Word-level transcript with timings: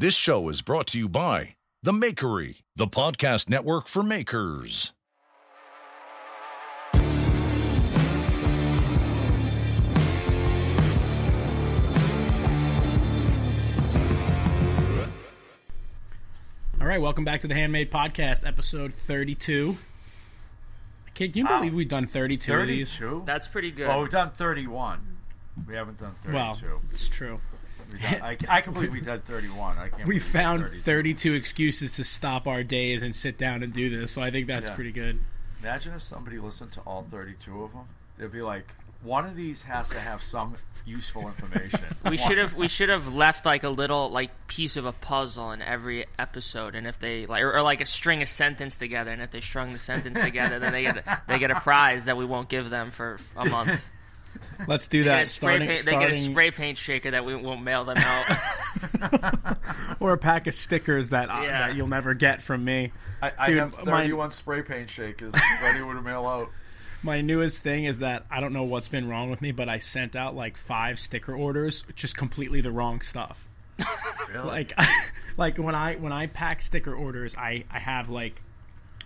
This 0.00 0.14
show 0.14 0.48
is 0.48 0.62
brought 0.62 0.86
to 0.86 0.98
you 0.98 1.10
by 1.10 1.56
The 1.82 1.92
Makery, 1.92 2.62
the 2.74 2.86
podcast 2.86 3.50
network 3.50 3.86
for 3.86 4.02
makers. 4.02 4.94
All 16.80 16.86
right, 16.86 17.00
welcome 17.00 17.24
back 17.24 17.42
to 17.42 17.48
the 17.48 17.54
Handmade 17.54 17.90
Podcast, 17.90 18.46
episode 18.46 18.94
32. 18.94 19.76
Can 21.14 21.32
you 21.34 21.44
Wow. 21.44 21.58
believe 21.58 21.74
we've 21.74 21.88
done 21.88 22.06
32, 22.06 22.54
of 22.54 22.66
these? 22.68 22.96
32? 22.96 23.22
That's 23.26 23.46
pretty 23.46 23.70
good. 23.70 23.88
Well, 23.88 24.00
we've 24.00 24.10
done 24.10 24.30
31. 24.30 25.18
We 25.68 25.74
haven't 25.74 26.00
done 26.00 26.14
32. 26.24 26.34
Well, 26.34 26.80
it's 26.90 27.08
true. 27.08 27.40
We've 27.92 28.00
done, 28.00 28.22
I, 28.22 28.36
I 28.48 28.60
can 28.60 28.72
believe 28.72 28.92
we 28.92 29.00
did 29.00 29.24
31. 29.24 29.78
I 29.78 29.88
can't 29.88 30.06
We 30.06 30.18
found 30.18 30.62
32. 30.62 30.82
32 30.82 31.34
excuses 31.34 31.96
to 31.96 32.04
stop 32.04 32.46
our 32.46 32.62
days 32.62 33.02
and 33.02 33.14
sit 33.14 33.38
down 33.38 33.62
and 33.62 33.72
do 33.72 33.88
this, 33.94 34.12
so 34.12 34.22
I 34.22 34.30
think 34.30 34.46
that's 34.46 34.68
Yeah. 34.68 34.74
pretty 34.74 34.92
good. 34.92 35.20
Imagine 35.62 35.94
if 35.94 36.02
somebody 36.02 36.38
listened 36.38 36.72
to 36.72 36.80
all 36.80 37.02
32 37.02 37.62
of 37.64 37.72
them. 37.72 37.84
They'd 38.18 38.32
be 38.32 38.42
like, 38.42 38.66
one 39.02 39.24
of 39.24 39.36
these 39.36 39.62
has 39.62 39.88
to 39.90 39.98
have 40.00 40.22
some 40.22 40.56
useful 40.86 41.26
information. 41.28 41.80
we 42.08 42.16
should 42.16 42.38
have 42.38 42.54
we 42.56 42.66
should 42.66 42.88
have 42.88 43.14
left 43.14 43.44
like 43.44 43.64
a 43.64 43.68
little 43.68 44.10
like 44.10 44.30
piece 44.46 44.76
of 44.78 44.86
a 44.86 44.92
puzzle 44.92 45.52
in 45.52 45.60
every 45.62 46.06
episode, 46.18 46.74
and 46.74 46.86
if 46.86 46.98
they 46.98 47.26
like 47.26 47.42
or, 47.42 47.54
or 47.54 47.62
like 47.62 47.80
a 47.82 47.86
string 47.86 48.22
a 48.22 48.26
sentence 48.26 48.76
together, 48.76 49.10
and 49.10 49.20
if 49.22 49.30
they 49.30 49.40
strung 49.42 49.72
the 49.74 49.78
sentence 49.78 50.18
together, 50.18 50.58
then 50.58 50.72
they 50.72 50.82
get 50.82 50.96
a, 50.98 51.22
they 51.28 51.38
get 51.38 51.50
a 51.50 51.60
prize 51.60 52.06
that 52.06 52.16
we 52.16 52.24
won't 52.24 52.48
give 52.48 52.70
them 52.70 52.90
for 52.90 53.18
a 53.36 53.44
month. 53.44 53.88
Let's 54.66 54.88
do 54.88 55.00
They 55.00 55.04
get, 55.04 55.10
that 55.10 55.22
a 55.22 55.26
spray 55.26 55.48
starting, 55.56 55.68
paint, 55.68 55.84
they 55.84 55.92
get 55.92 56.10
a 56.10 56.14
spray 56.14 56.50
paint 56.50 56.78
shaker 56.78 57.10
that 57.12 57.24
we 57.24 57.34
won't 57.34 57.62
mail 57.62 57.84
them 57.84 57.96
out. 57.98 59.56
or 60.00 60.12
a 60.12 60.18
pack 60.18 60.46
of 60.46 60.54
stickers 60.54 61.10
that 61.10 61.30
uh, 61.30 61.40
Yeah. 61.42 61.68
that 61.68 61.76
you'll 61.76 61.86
never 61.88 62.14
get 62.14 62.42
from 62.42 62.64
me. 62.64 62.92
I, 63.22 63.32
I 63.38 63.46
Dude, 63.46 63.58
have 63.58 63.84
my- 63.86 64.02
31 64.02 64.30
spray 64.32 64.62
paint 64.62 64.90
shakers 64.90 65.34
ready 65.62 65.78
to 65.78 66.02
mail 66.02 66.26
out. 66.26 66.50
My 67.02 67.22
newest 67.22 67.62
thing 67.62 67.84
is 67.86 68.00
that 68.00 68.26
I 68.30 68.40
don't 68.40 68.52
know 68.52 68.64
what's 68.64 68.88
been 68.88 69.08
wrong 69.08 69.30
with 69.30 69.40
me, 69.40 69.52
but 69.52 69.68
I 69.68 69.78
sent 69.78 70.14
out 70.16 70.34
like 70.34 70.58
five 70.58 70.98
sticker 70.98 71.34
orders, 71.34 71.82
just 71.94 72.16
completely 72.16 72.60
the 72.60 72.70
wrong 72.70 73.00
stuff. 73.00 73.46
Really? 74.32 74.46
like 74.46 74.78
like 75.38 75.56
when 75.56 75.74
I 75.74 75.94
when 75.94 76.12
I 76.12 76.26
pack 76.26 76.60
sticker 76.60 76.94
orders, 76.94 77.34
I 77.36 77.64
I 77.70 77.78
have 77.78 78.10
like 78.10 78.42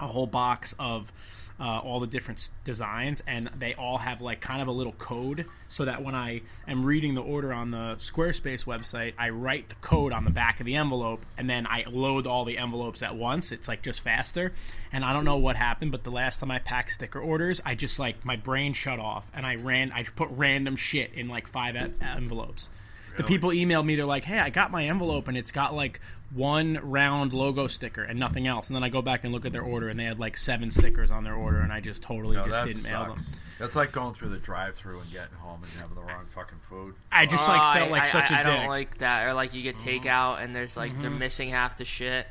a 0.01 0.09
whole 0.09 0.27
box 0.27 0.75
of 0.79 1.13
uh, 1.61 1.79
all 1.79 2.01
the 2.01 2.07
different 2.07 2.51
designs, 2.65 3.23
and 3.27 3.49
they 3.59 3.75
all 3.75 3.99
have 3.99 4.21
like 4.21 4.41
kind 4.41 4.61
of 4.61 4.69
a 4.69 4.73
little 4.73 4.93
code, 4.93 5.47
so 5.69 5.85
that 5.85 6.03
when 6.03 6.15
I 6.15 6.43
am 6.67 6.85
reading 6.85 7.15
the 7.15 7.23
order 7.23 7.53
on 7.53 7.71
the 7.71 7.97
Squarespace 7.99 8.65
website, 8.65 9.15
I 9.19 9.29
write 9.31 9.69
the 9.69 9.77
code 9.77 10.13
on 10.13 10.25
the 10.25 10.31
back 10.31 10.61
of 10.61 10.67
the 10.67 10.75
envelope, 10.77 11.25
and 11.39 11.49
then 11.49 11.67
I 11.67 11.85
load 11.89 12.27
all 12.27 12.45
the 12.45 12.59
envelopes 12.59 13.03
at 13.03 13.15
once. 13.17 13.53
It's 13.53 13.69
like 13.69 13.83
just 13.83 14.01
faster. 14.01 14.53
And 14.93 15.05
I 15.05 15.13
don't 15.13 15.25
know 15.25 15.37
what 15.37 15.57
happened, 15.57 15.93
but 15.93 16.05
the 16.05 16.11
last 16.11 16.39
time 16.41 16.51
I 16.51 16.59
packed 16.59 16.93
sticker 16.93 17.21
orders, 17.21 17.61
I 17.65 17.75
just 17.75 17.99
like 17.99 18.25
my 18.25 18.37
brain 18.37 18.73
shut 18.73 18.99
off, 18.99 19.25
and 19.33 19.47
I 19.47 19.57
ran. 19.57 19.93
I 19.93 20.03
put 20.05 20.29
random 20.31 20.77
shit 20.77 21.13
in 21.15 21.29
like 21.29 21.47
five 21.47 21.77
envelopes. 21.77 22.69
The 23.17 23.25
people 23.25 23.51
emailed 23.51 23.85
me. 23.87 23.97
They're 23.97 24.05
like, 24.07 24.25
"Hey, 24.25 24.39
I 24.39 24.51
got 24.51 24.71
my 24.71 24.85
envelope, 24.87 25.29
and 25.29 25.37
it's 25.37 25.51
got 25.51 25.75
like 25.75 26.01
one 26.33 26.79
round 26.83 27.33
logo 27.33 27.67
sticker 27.69 28.03
and 28.03 28.19
nothing 28.19 28.47
else." 28.47 28.69
And 28.69 28.77
then 28.77 28.83
I 28.83 28.89
go 28.89 29.03
back 29.03 29.25
and 29.25 29.33
look 29.33 29.45
at 29.47 29.53
their 29.53 29.63
order, 29.63 29.89
and 29.89 29.99
they 29.99 30.05
had 30.05 30.19
like 30.19 30.37
seven 30.37 30.71
stickers 30.71 31.11
on 31.11 31.25
their 31.25 31.35
order, 31.35 31.61
and 31.61 31.73
I 31.73 31.81
just 31.81 32.03
totally 32.03 32.37
No, 32.37 32.45
just 32.45 32.53
that 32.55 32.67
didn't 32.67 32.83
mail 32.85 33.15
them. 33.15 33.25
That's 33.59 33.77
like 33.77 33.93
going 33.93 34.15
through 34.15 34.31
the 34.31 34.39
drive-through 34.39 35.01
and 35.01 35.13
getting 35.13 35.37
home 35.37 35.63
and 35.63 35.73
having 35.81 35.95
the 35.95 36.03
wrong 36.03 36.27
fucking 36.35 36.59
food. 36.69 36.95
I 37.13 37.25
just 37.27 37.49
Oh, 37.49 37.53
like 37.53 37.77
felt 37.77 37.89
I- 37.89 37.93
like 37.93 38.03
I, 38.03 38.07
such 38.07 38.31
a 38.31 38.35
I, 38.35 38.39
I 38.39 38.43
dick. 38.43 38.47
Mm-hmm. 38.53 38.61
don't 38.63 38.69
like 38.69 38.99
that. 38.99 39.27
Or 39.29 39.35
like 39.35 39.55
you 39.55 39.63
get 39.63 39.77
takeout 39.77 40.43
and 40.43 40.55
there's 40.57 40.77
like 40.77 41.01
they're 41.01 41.11
missing 41.11 41.51
half 41.51 41.79
the 41.79 41.85
shit. 41.85 42.27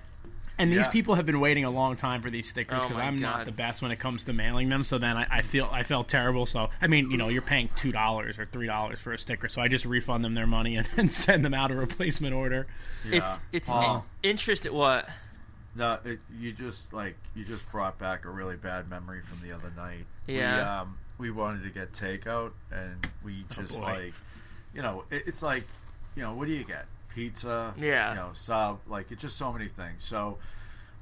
And 0.58 0.72
these 0.72 0.80
Yeah. 0.80 0.88
people 0.90 1.16
have 1.16 1.26
been 1.26 1.40
waiting 1.40 1.64
a 1.66 1.70
long 1.70 1.96
time 1.96 2.22
for 2.22 2.30
these 2.30 2.50
stickers 2.50 2.80
Oh 2.80 2.88
because 2.88 2.98
my 2.98 3.06
I'm 3.06 3.20
not 3.20 3.46
the 3.46 3.52
best 3.52 3.82
when 3.82 3.92
it 3.92 3.98
comes 4.00 4.24
to 4.26 4.34
mailing 4.34 4.70
them. 4.70 4.84
So 4.84 4.98
then 4.98 5.18
I, 5.18 5.28
I 5.30 5.42
feel 5.42 5.68
I 5.72 5.84
felt 5.84 6.08
terrible. 6.08 6.46
So 6.46 6.70
I 6.82 6.88
mean, 6.88 7.10
you 7.12 7.18
know, 7.18 7.30
you're 7.30 7.42
paying 7.42 7.70
two 7.76 7.92
dollars 7.92 8.38
or 8.40 8.46
three 8.46 8.68
dollars 8.68 9.00
for 9.00 9.14
a 9.14 9.18
sticker, 9.20 9.48
so 9.50 9.62
I 9.62 9.68
just 9.68 9.86
refund 9.86 10.24
them 10.24 10.34
their 10.34 10.48
money 10.48 10.76
and, 10.78 10.88
and 10.98 11.12
send 11.12 11.44
them 11.44 11.54
out 11.54 11.72
a 11.72 11.76
replacement 11.76 12.34
order. 12.34 12.68
Yeah. 13.10 13.18
It's 13.18 13.40
it's 13.52 13.70
Oh. 13.72 14.04
in, 14.24 14.30
interesting. 14.32 14.74
What? 14.74 15.10
No, 15.76 15.98
it, 16.06 16.20
you 16.40 16.52
just 16.52 16.94
like 16.94 17.16
you 17.36 17.44
just 17.46 17.70
brought 17.72 17.98
back 17.98 18.26
a 18.26 18.30
really 18.30 18.56
bad 18.56 18.88
memory 18.90 19.22
from 19.22 19.40
the 19.48 19.56
other 19.56 19.72
night. 19.76 20.06
We, 20.28 20.36
Yeah. 20.38 20.82
um, 20.82 20.98
we 21.18 21.32
wanted 21.32 21.64
to 21.64 21.70
get 21.70 21.94
takeout, 21.94 22.52
and 22.72 23.08
we 23.24 23.46
just 23.50 23.80
boy. 23.80 23.86
like, 23.86 24.14
you 24.74 24.82
know, 24.84 25.04
it, 25.10 25.24
it's 25.26 25.42
like, 25.42 25.64
you 26.16 26.22
know, 26.22 26.34
what 26.36 26.46
do 26.48 26.54
you 26.54 26.64
get? 26.64 26.86
Pizza. 27.14 27.74
Yeah. 27.78 28.10
You 28.10 28.16
know, 28.16 28.30
sub. 28.34 28.80
Like 28.88 29.12
it's 29.12 29.22
just 29.22 29.38
so 29.38 29.52
many 29.52 29.68
things. 29.70 30.04
So. 30.04 30.38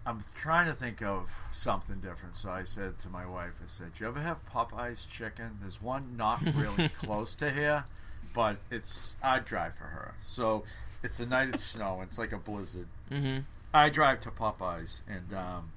I'm 0.04 0.24
trying 0.36 0.66
to 0.66 0.74
think 0.74 1.04
of 1.04 1.30
something 1.52 2.00
different. 2.00 2.36
So 2.36 2.50
I 2.50 2.64
said 2.64 2.98
to 3.02 3.10
my 3.10 3.24
wife, 3.24 3.52
I 3.64 3.68
said, 3.68 3.94
"Do 3.96 4.04
you 4.04 4.08
ever 4.08 4.20
have 4.20 4.38
Popeyes 4.52 5.08
chicken? 5.08 5.60
There's 5.62 5.80
one 5.80 6.18
not 6.18 6.42
really 6.56 6.90
close 7.00 7.36
to 7.36 7.52
here, 7.52 7.86
but 8.34 8.58
it's 8.70 9.16
I'd 9.22 9.46
drive 9.46 9.76
for 9.76 9.86
her. 9.86 10.16
So 10.26 10.64
it's 11.04 11.20
a 11.20 11.26
night 11.26 11.54
of 11.54 11.62
snow. 11.62 12.02
It's 12.04 12.18
like 12.18 12.32
a 12.32 12.38
blizzard. 12.38 12.88
Mm-hmm. 13.12 13.40
I 13.74 13.90
drive 13.90 14.22
to 14.22 14.32
Popeyes, 14.32 15.02
and 15.08 15.34
um, 15.38 15.72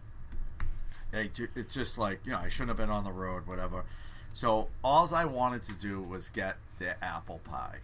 it's 1.13 1.75
just 1.75 1.99
like 1.99 2.21
you 2.25 2.33
know 2.33 2.39
I 2.39 2.49
shouldn't 2.49 2.71
have 2.71 2.77
been 2.77 2.91
on 2.91 3.05
the 3.05 3.13
road, 3.13 3.47
whatever. 3.47 3.85
So 4.33 4.69
all 4.83 5.15
I 5.15 5.25
wanted 5.25 5.63
to 5.65 5.73
do 5.73 6.01
was 6.01 6.29
get 6.29 6.57
the 6.79 7.03
apple 7.05 7.41
pie. 7.45 7.79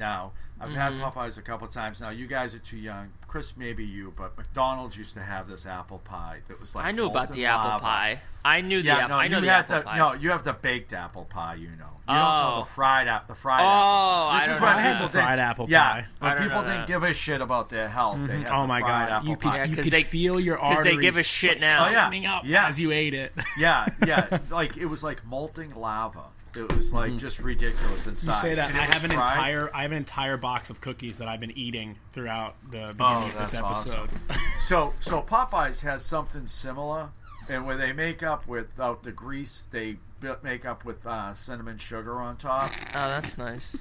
Now 0.00 0.32
I've 0.60 0.70
had 0.72 0.92
Mm-hmm. 0.94 1.02
Popeyes 1.18 1.38
a 1.38 1.42
couple 1.42 1.68
times. 1.68 2.00
Now 2.00 2.10
you 2.10 2.26
guys 2.26 2.54
are 2.54 2.58
too 2.58 2.76
young, 2.76 3.08
Chris, 3.28 3.52
maybe 3.56 3.84
you, 3.84 4.12
but 4.16 4.36
McDonald's 4.36 4.96
used 4.96 5.14
to 5.14 5.20
have 5.22 5.48
this 5.48 5.64
apple 5.64 5.98
pie 5.98 6.40
that 6.48 6.58
was 6.60 6.74
like 6.74 6.84
I 6.86 6.90
knew 6.92 7.04
about 7.06 7.14
molten 7.28 7.36
the 7.36 7.44
apple 7.46 7.80
pie. 7.80 8.20
I 8.44 8.60
knew 8.62 8.80
the 8.80 8.88
Yeah, 8.88 8.96
apple. 8.96 9.08
no, 9.10 9.14
I 9.16 9.28
know 9.28 9.36
you 9.38 9.44
the 9.46 9.50
had 9.52 9.58
apple 9.70 9.76
the 9.78 9.82
pie. 9.84 9.98
no, 9.98 10.12
you 10.14 10.30
have 10.30 10.44
the 10.44 10.52
baked 10.54 10.92
apple 10.94 11.24
pie. 11.26 11.54
You 11.54 11.68
know, 11.68 11.74
you 11.76 11.78
don't 12.08 12.16
know 12.16 12.52
Oh. 12.56 12.60
the 12.60 12.66
fried 12.66 13.08
app, 13.08 13.26
the 13.28 13.34
fried. 13.34 13.60
Oh, 13.60 13.64
apple. 13.64 13.70
I 13.70 14.38
This 14.38 14.46
don't 14.46 14.54
is 14.56 14.60
know 14.60 14.66
when 14.66 14.76
that. 14.76 14.78
I 14.78 14.82
had 14.82 14.92
people 14.94 15.06
the 15.08 15.12
didn't- 15.12 15.24
fried 15.26 15.38
apple 15.38 15.66
yeah, 15.70 15.90
pie. 15.92 16.06
when 16.18 16.30
I 16.32 16.38
people 16.42 16.62
didn't 16.62 16.86
give 16.86 17.02
a 17.04 17.14
shit 17.14 17.40
about 17.42 17.68
their 17.68 17.88
health, 17.88 18.18
they 18.26 18.38
had 18.40 18.50
oh 18.50 18.60
the 18.62 18.66
my 18.66 18.80
fried 18.80 19.08
god, 19.08 19.14
apple 19.16 19.28
you 19.28 19.36
could 19.36 19.50
pie. 19.50 19.56
Yeah, 19.58 19.64
you 19.64 19.76
'cause 19.76 19.84
could 19.84 19.92
they- 19.92 20.02
feel 20.04 20.40
your 20.40 20.56
'cause 20.56 20.64
arteries 20.78 20.82
because 20.84 20.96
they 20.96 21.02
give 21.02 21.16
a 21.18 21.22
shit 21.22 21.60
now. 21.60 21.86
Oh, 21.86 21.90
yeah. 21.90 22.00
tightening 22.00 22.26
up 22.26 22.42
Yeah. 22.44 22.66
as 22.66 22.80
you 22.80 22.90
ate 22.92 23.14
it. 23.14 23.32
yeah, 23.58 23.86
yeah, 24.06 24.38
like 24.50 24.76
it 24.78 24.86
was 24.86 25.02
like 25.04 25.24
molting 25.26 25.74
lava. 25.74 26.24
It 26.56 26.76
was 26.76 26.92
like 26.92 27.16
just 27.16 27.38
ridiculous 27.38 28.06
inside. 28.06 28.26
You 28.26 28.32
inside. 28.32 28.40
say 28.42 28.54
that 28.54 28.70
And 28.70 28.78
I 28.78 28.84
have 28.86 29.04
an 29.04 29.10
fried. 29.10 29.28
entire 29.36 29.70
I 29.74 29.82
have 29.82 29.90
an 29.92 29.96
entire 29.96 30.36
box 30.36 30.70
of 30.70 30.80
cookies 30.80 31.18
that 31.18 31.28
I've 31.28 31.40
been 31.40 31.56
eating 31.56 31.96
throughout 32.12 32.56
the 32.70 32.92
beginning 32.96 32.98
Oh, 33.00 33.26
of 33.26 33.38
this 33.38 33.54
episode. 33.54 33.62
awesome. 33.62 34.08
So 34.62 34.94
so 35.00 35.20
Popeyes 35.22 35.80
has 35.82 36.04
something 36.04 36.46
similar, 36.46 37.08
and 37.48 37.66
where 37.66 37.76
they 37.76 37.92
make 37.92 38.22
up 38.22 38.46
without 38.46 39.02
the 39.02 39.10
grease, 39.10 39.64
they 39.72 39.96
make 40.44 40.64
up 40.64 40.84
with 40.84 41.04
uh, 41.06 41.32
cinnamon 41.34 41.78
sugar 41.78 42.20
on 42.20 42.36
top. 42.36 42.70
Oh, 42.94 43.08
that's 43.08 43.36
nice. 43.38 43.76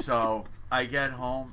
So 0.00 0.46
I 0.70 0.86
get 0.86 1.10
home, 1.12 1.52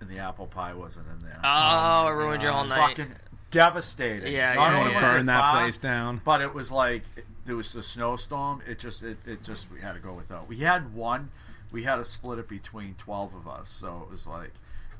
and 0.00 0.10
the 0.10 0.18
apple 0.18 0.46
pie 0.46 0.74
wasn't 0.74 1.06
in 1.16 1.22
there. 1.24 1.40
Oh, 1.42 2.08
it 2.08 2.12
ruined 2.12 2.42
your 2.42 2.52
whole 2.52 2.64
night. 2.64 2.96
Fucking 2.98 3.14
devastating. 3.50 4.32
Yeah, 4.32 4.54
Not 4.54 4.72
yeah, 4.72 4.78
only 4.80 4.90
yeah. 4.92 5.00
was 5.00 5.08
it 5.08 5.12
Burn 5.12 5.26
that 5.26 5.40
far, 5.40 5.60
place 5.62 5.78
down. 5.78 6.20
But 6.24 6.40
it 6.42 6.52
was 6.52 6.70
like 6.70 7.04
there 7.46 7.56
was 7.56 7.74
a 7.74 7.82
snowstorm. 7.82 8.62
It 8.68 8.78
just 8.78 9.02
it, 9.02 9.18
it 9.26 9.42
just 9.44 9.70
we 9.72 9.80
had 9.80 9.94
to 9.94 10.00
go 10.00 10.12
without. 10.12 10.48
We 10.48 10.58
had 10.58 10.94
one. 10.94 11.30
We 11.72 11.82
had 11.84 11.96
to 11.96 12.04
split 12.04 12.38
it 12.38 12.48
between 12.48 12.94
twelve 12.98 13.34
of 13.34 13.48
us, 13.48 13.70
so 13.70 14.02
it 14.06 14.10
was 14.12 14.26
like. 14.26 14.52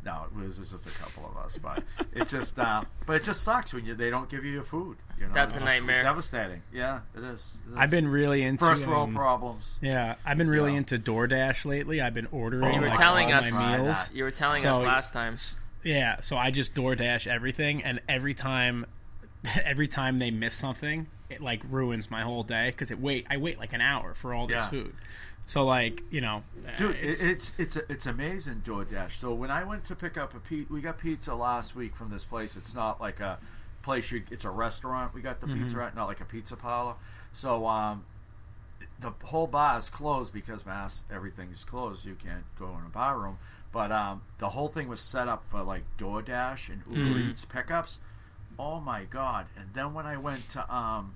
No, 0.04 0.22
it 0.31 0.40
was, 0.40 0.58
it 0.58 0.60
was 0.60 0.70
just 0.70 0.87
a 0.87 0.90
couple 0.90 1.26
of 1.28 1.37
us, 1.37 1.58
but 1.58 1.82
it 2.14 2.28
just, 2.28 2.56
uh, 2.60 2.84
but 3.06 3.16
it 3.16 3.25
just 3.25 3.43
sucks 3.43 3.75
when 3.75 3.84
you 3.84 3.96
they 3.96 4.08
don't 4.08 4.28
give 4.31 4.44
you 4.44 4.52
your 4.52 4.62
food. 4.62 4.98
You 5.19 5.26
know, 5.26 5.32
That's 5.32 5.54
It's 5.54 5.62
a 5.64 5.66
nightmare. 5.66 6.00
Devastating. 6.04 6.62
Yeah, 6.72 7.00
it 7.16 7.25
is. 7.25 7.56
It 7.66 7.72
is. 7.72 7.76
I've 7.76 7.90
been 7.90 8.06
really 8.06 8.43
into 8.44 8.64
first 8.64 8.87
world 8.87 9.08
um, 9.08 9.16
problems. 9.16 9.75
Yeah, 9.82 10.14
I've 10.25 10.38
been 10.38 10.49
really 10.49 10.70
Yeah. 10.72 10.78
into 10.78 10.99
DoorDash 11.00 11.64
lately. 11.64 12.00
I've 12.00 12.14
been 12.14 12.28
ordering. 12.31 12.72
You 12.75 12.82
were 12.82 12.87
like, 12.87 12.96
telling 12.96 13.32
all 13.32 13.40
us- 13.40 13.52
my 13.52 13.78
meals. 13.78 14.10
You 14.14 14.22
were 14.22 14.31
telling 14.31 14.62
So- 14.62 14.69
us 14.70 14.81
last 14.81 15.12
time. 15.12 15.34
Yeah, 15.82 16.20
so 16.20 16.37
I 16.37 16.52
just 16.52 16.72
DoorDash 16.75 17.26
everything, 17.26 17.82
and 17.82 18.00
every 18.08 18.34
time, 18.34 18.87
every 19.64 19.88
time 19.88 20.20
they 20.20 20.31
miss 20.31 20.54
something, 20.54 21.08
it 21.31 21.40
like 21.40 21.62
ruins 21.69 22.11
my 22.11 22.23
whole 22.23 22.43
day 22.43 22.70
because 22.70 22.90
it 22.90 23.00
wait. 23.00 23.26
I 23.31 23.37
wait 23.37 23.58
like 23.58 23.73
an 23.73 23.81
hour 23.81 24.14
for 24.14 24.32
all 24.34 24.46
this 24.46 24.55
Yeah. 24.56 24.69
food. 24.69 24.94
So 25.49 25.64
like 25.64 26.02
you 26.11 26.20
know, 26.20 26.43
Dude, 26.76 26.96
it's, 26.96 27.23
it's 27.23 27.52
it's 27.58 27.76
it's, 27.76 27.90
it's 27.90 28.06
amazing 28.06 28.62
DoorDash. 28.64 29.12
So 29.20 29.32
when 29.32 29.50
I 29.50 29.62
went 29.64 29.84
to 29.87 29.94
pick 29.94 30.17
up 30.17 30.34
a 30.34 30.40
pizza, 30.40 30.73
we 30.73 30.81
got 30.81 30.99
pizza 30.99 31.34
last 31.34 31.76
week 31.76 31.94
from 31.94 32.11
this 32.11 32.25
place. 32.25 32.56
It's 32.56 32.75
not 32.75 33.00
like 33.00 33.20
a 33.20 33.38
place 33.82 34.11
you. 34.11 34.23
It's 34.31 34.44
a 34.44 34.50
restaurant. 34.50 35.14
We 35.14 35.23
got 35.23 35.40
the 35.40 35.46
Mm-hmm. 35.46 35.62
pizza 35.64 35.81
at, 35.82 35.94
not 35.94 36.06
like 36.08 36.20
a 36.20 36.25
pizza 36.25 36.56
parlor. 36.56 36.94
So 37.32 37.67
um, 37.69 38.05
the 39.00 39.12
whole 39.25 39.46
bar 39.46 39.78
is 39.78 39.88
closed 39.88 40.32
because 40.32 40.67
mass 40.67 41.05
everything's 41.12 41.62
closed. 41.64 42.05
You 42.06 42.14
can't 42.17 42.44
go 42.58 42.67
in 42.81 42.87
a 42.87 42.90
bar 42.90 43.19
room. 43.19 43.38
But 43.73 43.93
um, 43.93 44.23
the 44.38 44.49
whole 44.50 44.69
thing 44.69 44.88
was 44.88 45.00
set 45.00 45.28
up 45.28 45.44
for 45.49 45.62
like 45.62 45.84
DoorDash 45.99 46.69
and 46.70 46.82
Uber 46.90 47.19
Mm. 47.20 47.31
Eats 47.31 47.44
pickups. 47.44 47.99
Oh 48.58 48.80
my 48.80 49.04
god! 49.04 49.46
And 49.58 49.72
then 49.72 49.92
when 49.94 50.06
I 50.06 50.16
went 50.16 50.48
to 50.50 50.74
um, 50.74 51.14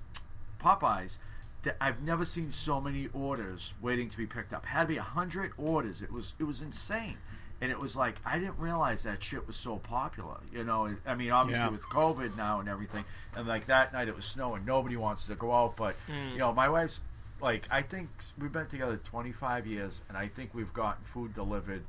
Popeyes, 0.61 1.17
th- 1.63 1.75
I've 1.81 2.01
never 2.01 2.25
seen 2.25 2.51
so 2.51 2.79
many 2.81 3.07
orders 3.13 3.73
waiting 3.81 4.09
to 4.09 4.17
be 4.17 4.25
picked 4.27 4.53
up. 4.53 4.65
Had 4.65 4.83
to 4.83 4.87
be 4.87 4.97
a 4.97 5.01
hundred 5.03 5.51
orders. 5.57 6.01
It 6.01 6.11
was 6.11 6.33
it 6.39 6.43
was 6.43 6.61
insane, 6.61 7.17
and 7.59 7.71
it 7.71 7.79
was 7.79 7.95
like 7.95 8.15
I 8.25 8.37
didn't 8.37 8.59
realize 8.59 9.03
that 9.03 9.23
shit 9.23 9.47
was 9.47 9.55
so 9.55 9.77
popular. 9.77 10.37
You 10.53 10.63
know, 10.63 10.95
I 11.05 11.15
mean, 11.15 11.31
obviously 11.31 11.63
Yeah. 11.65 11.69
with 11.71 11.83
COVID 11.83 12.35
now 12.37 12.59
and 12.59 12.69
everything, 12.69 13.05
and 13.35 13.47
like 13.47 13.65
that 13.67 13.91
night 13.93 14.07
it 14.07 14.15
was 14.15 14.25
snowing. 14.25 14.65
Nobody 14.65 14.95
wants 14.97 15.25
to 15.25 15.35
go 15.35 15.51
out, 15.53 15.75
but 15.75 15.95
you 16.31 16.37
know, 16.37 16.53
my 16.53 16.69
wife's 16.69 16.99
like 17.41 17.67
I 17.71 17.81
think 17.81 18.09
we've 18.39 18.51
been 18.51 18.67
together 18.67 18.97
25 19.03 19.65
years, 19.65 20.01
and 20.09 20.15
I 20.17 20.27
think 20.27 20.53
we've 20.53 20.73
gotten 20.73 21.03
food 21.05 21.33
delivered 21.33 21.83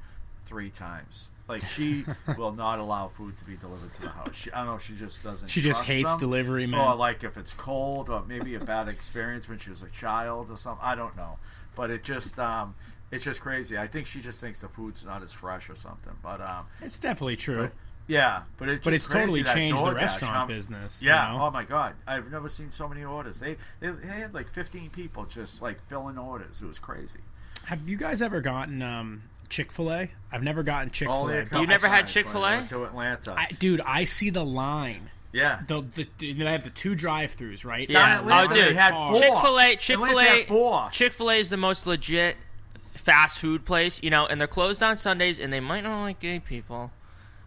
three 0.46 0.70
times. 0.70 1.28
Like 1.48 1.64
she 1.66 2.04
will 2.38 2.52
not 2.52 2.78
allow 2.78 3.08
food 3.08 3.36
to 3.38 3.44
be 3.44 3.56
delivered 3.56 3.92
to 3.94 4.02
the 4.02 4.08
house. 4.08 4.34
She, 4.34 4.52
I 4.52 4.58
don't 4.64 4.66
know. 4.74 4.78
She 4.78 4.94
just 4.94 5.22
doesn't. 5.22 5.48
She 5.48 5.60
just 5.60 5.82
hates 5.82 6.12
them. 6.12 6.20
delivery, 6.20 6.66
man. 6.66 6.80
Or 6.80 6.94
like 6.94 7.24
if 7.24 7.36
it's 7.36 7.52
cold, 7.52 8.08
or 8.08 8.22
maybe 8.26 8.54
a 8.54 8.60
bad 8.60 8.88
experience 8.88 9.48
when 9.48 9.58
she 9.58 9.70
was 9.70 9.82
a 9.82 9.88
child 9.88 10.50
or 10.50 10.56
something. 10.56 10.84
I 10.84 10.94
don't 10.94 11.16
know, 11.16 11.38
but 11.76 11.90
it 11.90 12.04
just 12.04 12.38
um, 12.38 12.74
it's 13.10 13.24
just 13.24 13.40
crazy. 13.40 13.76
I 13.76 13.86
think 13.88 14.06
she 14.06 14.20
just 14.20 14.40
thinks 14.40 14.60
the 14.60 14.68
food's 14.68 15.04
not 15.04 15.22
as 15.22 15.32
fresh 15.32 15.68
or 15.68 15.74
something. 15.76 16.14
But 16.22 16.40
um, 16.40 16.66
it's 16.80 16.98
definitely 16.98 17.36
true. 17.36 17.62
but, 17.64 17.72
yeah, 18.06 18.42
but 18.56 18.68
it's 18.68 18.84
But 18.84 18.94
it's 18.94 19.06
totally 19.06 19.42
changed 19.44 19.84
the 19.84 19.92
restaurant 19.92 20.36
um, 20.36 20.48
business, 20.48 21.00
you 21.02 21.08
Yeah. 21.08 21.32
know? 21.36 21.44
Oh 21.46 21.50
my 21.50 21.64
god, 21.64 21.94
I've 22.06 22.30
never 22.30 22.48
seen 22.48 22.70
so 22.70 22.88
many 22.88 23.04
orders. 23.04 23.40
They, 23.40 23.56
they 23.80 23.90
they 23.90 24.06
had 24.08 24.32
like 24.32 24.48
15 24.52 24.90
people 24.90 25.24
just 25.24 25.60
like 25.60 25.78
filling 25.88 26.18
orders. 26.18 26.62
It 26.62 26.66
was 26.66 26.78
crazy. 26.78 27.20
Have 27.64 27.88
you 27.88 27.96
guys 27.96 28.20
ever 28.22 28.40
gotten 28.40 28.80
um, 28.82 29.22
Chick 29.52 29.70
Fil 29.70 29.92
A? 29.92 30.08
I've 30.32 30.42
never 30.42 30.62
gotten 30.62 30.90
Chick 30.90 31.08
Fil 31.08 31.14
Only 31.16 31.34
a 31.38 31.46
A. 31.52 31.60
You 31.60 31.66
never 31.66 31.86
had 31.86 32.06
Chick-fil-A? 32.06 32.50
when 32.56 32.66
to 32.68 32.84
Atlanta. 32.84 33.34
I, 33.34 33.48
dude, 33.58 33.82
I 33.82 34.04
see 34.04 34.30
the 34.30 34.44
line. 34.44 35.10
yeah. 35.32 35.60
The, 35.68 35.84
the, 35.94 36.32
they 36.32 36.44
have 36.50 36.64
the 36.64 36.70
two 36.70 36.94
drive-throughs, 36.94 37.64
right? 37.64 37.88
Yeah. 37.88 38.14
in 38.14 38.18
Atlanta, 38.20 38.50
Oh, 38.50 38.54
dude. 38.54 38.74
had 38.76 38.90
Chick- 38.92 38.98
four. 38.98 39.20
Chick 39.20 39.44
Fil 39.44 39.60
A, 39.60 39.76
Chick-fil-A. 39.76 40.88
Chick 40.90 41.12
Fil 41.12 41.30
A 41.30 41.34
is 41.36 41.50
the 41.50 41.56
most 41.58 41.86
legit 41.86 42.36
fast 42.94 43.38
food 43.40 43.64
place, 43.66 44.02
you 44.02 44.08
know, 44.10 44.26
and 44.26 44.40
they're 44.40 44.48
closed 44.48 44.82
on 44.82 44.96
Sundays, 44.96 45.38
and 45.38 45.52
they 45.52 45.60
might 45.60 45.82
not 45.82 46.02
like 46.02 46.18
gay 46.18 46.38
people, 46.40 46.90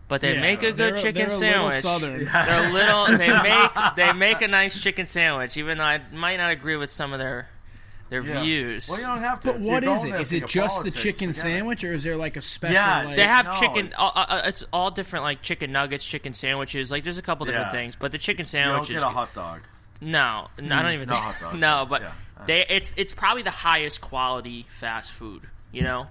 but 0.08 0.22
they 0.22 0.36
Yeah, 0.36 0.42
make 0.42 0.62
a 0.62 0.72
they're 0.74 0.92
good 0.92 1.02
chicken 1.02 1.28
they're 1.30 1.58
a 1.60 1.64
little 1.64 1.72
sandwich. 1.72 1.82
southern. 1.82 2.26
They're 2.26 2.72
little. 2.72 3.18
They 3.18 3.28
make 3.44 3.96
they 3.96 4.14
make 4.14 4.42
a 4.44 4.48
nice 4.48 4.80
chicken 4.82 5.06
sandwich, 5.08 5.58
even 5.58 5.78
though 5.80 5.84
I 5.86 6.02
might 6.14 6.38
not 6.38 6.52
agree 6.52 6.76
with 6.76 6.92
some 6.92 7.14
of 7.14 7.20
their 7.20 7.50
their 8.10 8.22
Yeah. 8.24 8.42
views. 8.42 8.88
Well, 8.90 9.00
you 9.00 9.06
don't 9.06 9.20
have 9.20 9.40
to. 9.42 9.48
But 9.48 9.56
If 9.56 9.62
what 9.62 9.84
you're 9.84 9.96
is 9.96 10.02
going 10.04 10.08
it? 10.10 10.12
there 10.12 10.22
Is 10.22 10.42
for 10.44 10.48
just 10.48 10.84
the 10.84 10.92
chicken 10.92 11.34
forget 11.34 11.46
it. 11.46 11.56
sandwich, 11.58 11.84
or 11.84 11.94
is 11.94 12.04
there 12.04 12.18
like 12.18 12.38
a 12.38 12.42
special? 12.42 12.74
Yeah, 12.74 13.04
like, 13.04 13.16
They 13.16 13.24
have 13.24 13.46
No, 13.48 13.52
chicken. 13.60 13.86
it's- 13.88 14.00
Uh, 14.00 14.12
uh, 14.16 14.42
it's 14.46 14.64
all 14.72 14.92
different, 14.92 15.24
like 15.24 15.42
chicken 15.42 15.72
nuggets, 15.72 16.06
chicken 16.06 16.34
sandwiches. 16.34 16.92
Like 16.92 17.04
there's 17.04 17.18
a 17.18 17.22
couple 17.24 17.46
different 17.46 17.68
Yeah. 17.68 17.72
things, 17.72 17.96
but 17.96 18.12
the 18.12 18.18
chicken 18.18 18.44
You 18.44 18.48
sandwich 18.48 18.88
don't 18.90 18.96
is 18.98 19.04
get 19.04 19.12
a 19.12 19.14
hot 19.14 19.34
dog. 19.34 19.62
no, 20.02 20.48
no, 20.60 20.76
I 20.76 20.82
don't 20.84 20.94
even 20.94 21.08
No 21.08 21.14
think 21.16 21.26
hot 21.26 21.40
dogs, 21.42 21.56
no, 21.62 21.86
but 21.90 22.02
yeah. 22.02 22.12
they 22.46 22.66
it's 22.70 22.94
it's 22.96 23.14
probably 23.14 23.42
the 23.44 23.50
highest 23.52 24.02
quality 24.02 24.66
fast 24.70 25.12
food. 25.12 25.44
You 25.72 25.82
know, 25.82 26.08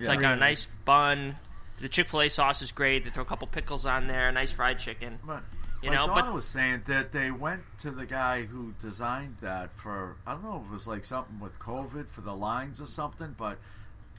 it's 0.00 0.08
like 0.08 0.18
on 0.24 0.32
a 0.32 0.36
nice 0.36 0.66
bun. 0.84 1.34
The 1.78 1.88
Chick 1.88 2.08
Fil 2.08 2.22
A 2.22 2.28
sauce 2.28 2.62
is 2.62 2.72
great. 2.72 3.04
They 3.04 3.10
throw 3.10 3.22
a 3.22 3.26
couple 3.26 3.46
pickles 3.48 3.84
on 3.84 4.06
there. 4.06 4.32
Nice 4.32 4.50
fried 4.50 4.78
chicken. 4.78 5.18
But 5.22 5.42
You 5.82 5.90
my 5.90 5.96
know, 5.96 6.06
daughter 6.06 6.22
but- 6.22 6.34
was 6.34 6.44
saying 6.46 6.82
that 6.86 7.12
they 7.12 7.30
went 7.30 7.62
to 7.80 7.90
the 7.90 8.06
guy 8.06 8.44
who 8.44 8.74
designed 8.80 9.36
that 9.40 9.70
for 9.76 10.16
I 10.26 10.32
don't 10.32 10.44
know 10.44 10.62
if 10.64 10.70
it 10.70 10.72
was 10.72 10.86
like 10.86 11.04
something 11.04 11.38
with 11.38 11.58
COVID 11.58 12.08
for 12.08 12.22
the 12.22 12.34
lines 12.34 12.80
or 12.80 12.86
something, 12.86 13.34
but 13.38 13.58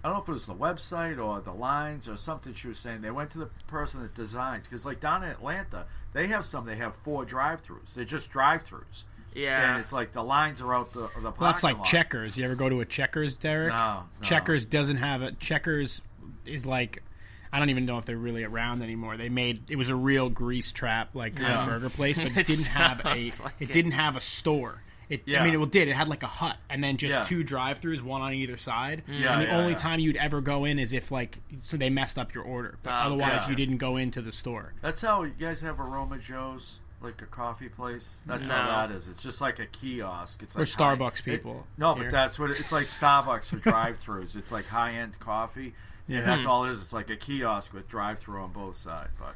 I 0.03 0.09
don't 0.09 0.17
know 0.17 0.21
if 0.23 0.29
it 0.29 0.33
was 0.33 0.45
the 0.45 0.53
website 0.53 1.19
or 1.21 1.41
the 1.41 1.51
lines 1.53 2.07
or 2.07 2.15
something. 2.17 2.53
She 2.53 2.67
was 2.67 2.77
saying 2.77 3.01
they 3.01 3.11
went 3.11 3.31
to 3.31 3.39
the 3.39 3.49
person 3.67 4.01
that 4.03 4.13
designs 4.13 4.67
because 4.67 4.85
like 4.85 4.99
down 4.99 5.23
in 5.23 5.29
Atlanta 5.29 5.85
they 6.13 6.27
have 6.27 6.45
some 6.45 6.65
they 6.65 6.75
have 6.77 6.95
four 6.95 7.25
drive-throughs. 7.25 7.93
They're 7.95 8.05
just 8.05 8.29
drive-throughs. 8.29 9.03
Yeah. 9.35 9.71
and 9.71 9.79
it's 9.79 9.93
like 9.93 10.13
the 10.13 10.23
lines 10.23 10.61
are 10.61 10.73
out 10.73 10.93
the 10.93 11.09
the. 11.21 11.31
Well, 11.31 11.33
that's 11.51 11.63
like 11.63 11.77
lot. 11.77 11.85
Checkers. 11.85 12.37
You 12.37 12.45
ever 12.45 12.55
go 12.55 12.69
to 12.69 12.81
a 12.81 12.85
Checkers, 12.85 13.35
Derek? 13.35 13.69
No, 13.73 14.03
no. 14.19 14.23
Checkers 14.23 14.65
doesn't 14.65 14.97
have 14.97 15.21
a 15.21 15.31
Checkers 15.33 16.01
is 16.45 16.65
like 16.65 17.03
I 17.51 17.59
don't 17.59 17.69
even 17.69 17.85
know 17.85 17.97
if 17.97 18.05
they're 18.05 18.17
really 18.17 18.43
around 18.43 18.81
anymore. 18.81 19.17
They 19.17 19.29
made 19.29 19.69
it 19.69 19.75
was 19.77 19.89
a 19.89 19.95
real 19.95 20.29
grease 20.29 20.71
trap 20.71 21.15
like 21.15 21.35
kind 21.35 21.47
Yeah. 21.47 21.63
of 21.63 21.69
burger 21.69 21.89
place, 21.89 22.17
but 22.17 22.27
it, 22.27 22.37
It 22.37 22.47
didn't 22.47 22.67
have 22.67 23.01
a 23.05 23.09
like 23.43 23.53
it 23.59 23.69
it. 23.69 23.73
didn't 23.73 23.91
have 23.91 24.15
a 24.15 24.21
store. 24.21 24.81
It, 25.09 25.21
I 25.33 25.41
mean, 25.45 25.61
it 25.61 25.71
did. 25.71 25.87
It 25.87 25.95
had 25.95 26.09
like 26.09 26.23
a 26.23 26.27
hut, 26.27 26.57
and 26.69 26.83
then 26.83 26.97
just 26.97 27.13
Yeah. 27.15 27.23
two 27.23 27.41
drive-throughs, 27.41 28.01
one 28.01 28.21
on 28.21 28.33
either 28.33 28.57
side. 28.57 29.03
Yeah, 29.07 29.31
and 29.35 29.41
the 29.41 29.45
yeah, 29.45 29.57
only 29.57 29.71
yeah. 29.71 29.77
time 29.77 29.99
you'd 30.01 30.17
ever 30.17 30.41
go 30.41 30.65
in 30.65 30.79
is 30.79 30.91
if 30.91 31.11
like 31.11 31.39
so 31.63 31.77
they 31.77 31.89
messed 31.89 32.17
up 32.19 32.33
your 32.33 32.43
order. 32.43 32.77
But 32.83 32.89
Oh, 32.91 32.93
otherwise, 33.13 33.43
okay. 33.43 33.51
you 33.51 33.55
didn't 33.55 33.77
go 33.77 33.95
into 33.95 34.21
the 34.21 34.33
store. 34.33 34.73
That's 34.81 34.99
how 34.99 35.23
you 35.23 35.31
guys 35.39 35.61
have 35.61 35.79
Aroma 35.79 36.17
Joe's, 36.17 36.79
like 37.01 37.21
a 37.21 37.25
coffee 37.25 37.69
place. 37.69 38.17
That's 38.25 38.49
how 38.49 38.67
that 38.67 38.91
is. 38.93 39.07
It's 39.07 39.23
just 39.23 39.39
like 39.39 39.59
a 39.59 39.65
kiosk. 39.67 40.43
It's 40.43 40.55
We're 40.57 40.63
like 40.65 40.73
high- 40.73 40.95
Starbucks 40.97 41.19
it- 41.19 41.23
people 41.23 41.65
no, 41.77 41.93
here. 41.95 42.03
but 42.03 42.11
that's 42.11 42.37
what 42.37 42.51
it, 42.51 42.59
it's 42.59 42.73
like. 42.73 42.87
Starbucks 42.87 43.45
for 43.45 43.59
drive-throughs. 43.59 44.35
It's 44.35 44.51
like 44.51 44.65
high-end 44.65 45.21
coffee. 45.21 45.73
Yeah, 46.07 46.21
that's 46.21 46.43
hmm. 46.43 46.49
all 46.49 46.65
it 46.65 46.71
is. 46.71 46.81
It's 46.81 46.93
like 46.93 47.09
a 47.09 47.15
kiosk 47.15 47.73
with 47.73 47.87
drive-through 47.87 48.41
on 48.41 48.51
both 48.51 48.77
sides. 48.77 49.09
But 49.19 49.35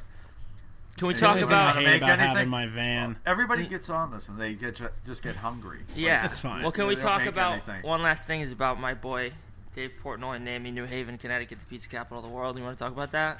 Can 0.96 1.08
we 1.08 1.14
talk 1.14 1.30
only 1.30 1.42
I 1.42 1.46
about? 1.46 1.72
to 1.72 1.80
hate 1.80 1.84
make 1.86 2.02
about 2.02 2.18
having 2.18 2.48
my 2.48 2.66
van. 2.66 3.16
everybody 3.26 3.66
mm. 3.66 3.70
gets 3.70 3.90
on 3.90 4.10
this 4.10 4.28
and 4.28 4.38
they 4.38 4.54
get 4.54 4.80
just 5.04 5.22
get 5.22 5.36
hungry. 5.36 5.80
Yeah, 5.94 6.22
That's 6.22 6.38
fine. 6.38 6.62
Well, 6.62 6.72
can 6.72 6.86
we 6.86 6.96
talk 6.96 7.26
about 7.26 7.52
anything. 7.52 7.82
one 7.82 8.02
last 8.02 8.26
thing? 8.26 8.40
Is 8.40 8.52
about 8.52 8.80
my 8.80 8.94
boy 8.94 9.32
Dave 9.74 9.92
Portnoy 10.02 10.40
naming 10.40 10.74
New 10.74 10.84
Haven, 10.84 11.18
Connecticut, 11.18 11.60
the 11.60 11.66
pizza 11.66 11.88
capital 11.88 12.18
of 12.18 12.24
the 12.24 12.30
world. 12.30 12.58
You 12.58 12.64
want 12.64 12.76
to 12.76 12.84
talk 12.84 12.92
about 12.92 13.12
that? 13.12 13.38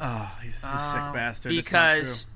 Oh, 0.00 0.38
he's 0.42 0.62
a 0.62 0.78
sick 0.78 1.00
Um, 1.00 1.12
bastard. 1.12 1.50
Because 1.50 2.26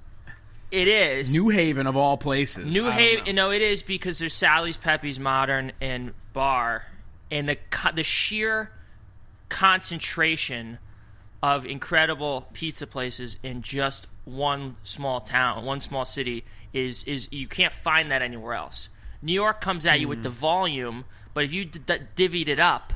it 0.70 0.88
is. 0.88 1.34
New 1.36 1.48
Haven 1.48 1.86
of 1.86 1.96
all 1.96 2.16
places. 2.16 2.64
New 2.64 2.88
I 2.88 2.92
Haven, 2.92 3.18
know. 3.24 3.26
you 3.26 3.32
know, 3.32 3.50
it 3.50 3.62
is 3.62 3.82
because 3.82 4.18
there's 4.18 4.34
Sally's, 4.34 4.76
Pepe's, 4.76 5.18
Modern, 5.18 5.72
and 5.80 6.12
Bar, 6.32 6.84
and 7.30 7.48
the 7.48 7.58
the 7.94 8.04
sheer 8.04 8.70
concentration 9.50 10.78
of 11.42 11.66
incredible 11.66 12.48
pizza 12.52 12.86
places 12.86 13.36
in 13.42 13.62
just 13.62 14.06
one 14.24 14.76
small 14.82 15.20
town, 15.20 15.64
one 15.64 15.80
small 15.80 16.04
city 16.04 16.44
is 16.72 17.04
is 17.04 17.28
you 17.32 17.46
can't 17.46 17.72
find 17.72 18.10
that 18.10 18.22
anywhere 18.22 18.54
else. 18.54 18.88
New 19.22 19.32
York 19.32 19.60
comes 19.60 19.84
at 19.84 20.00
you 20.00 20.08
with 20.08 20.18
hmm. 20.18 20.22
the 20.22 20.30
volume, 20.30 21.04
but 21.34 21.44
if 21.44 21.52
you 21.52 21.64
d- 21.64 21.80
d- 21.84 21.98
divvied 22.16 22.48
it 22.48 22.58
up, 22.58 22.94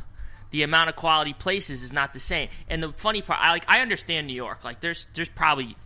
the 0.50 0.62
amount 0.62 0.88
of 0.88 0.96
quality 0.96 1.34
places 1.34 1.82
is 1.82 1.92
not 1.92 2.12
the 2.12 2.20
same. 2.20 2.48
And 2.68 2.82
the 2.82 2.92
funny 2.92 3.20
part, 3.20 3.40
I 3.42 3.50
like 3.50 3.64
I 3.68 3.80
understand 3.80 4.26
New 4.26 4.34
York. 4.34 4.64
Like 4.64 4.80
there's 4.80 5.06
there's 5.14 5.28
probably 5.28 5.76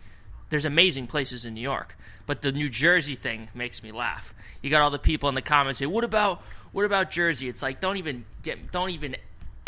there's 0.49 0.65
amazing 0.65 1.07
places 1.07 1.45
in 1.45 1.53
New 1.53 1.61
York, 1.61 1.97
but 2.25 2.41
the 2.41 2.51
New 2.51 2.69
Jersey 2.69 3.15
thing 3.15 3.49
makes 3.53 3.83
me 3.83 3.91
laugh. 3.91 4.33
You 4.61 4.69
got 4.69 4.81
all 4.81 4.91
the 4.91 4.99
people 4.99 5.29
in 5.29 5.35
the 5.35 5.41
comments 5.41 5.79
say, 5.79 5.85
"What 5.85 6.03
about 6.03 6.43
what 6.71 6.85
about 6.85 7.09
Jersey? 7.09 7.49
It's 7.49 7.61
like 7.61 7.79
don't 7.79 7.97
even 7.97 8.25
get 8.43 8.71
don't 8.71 8.91
even 8.91 9.15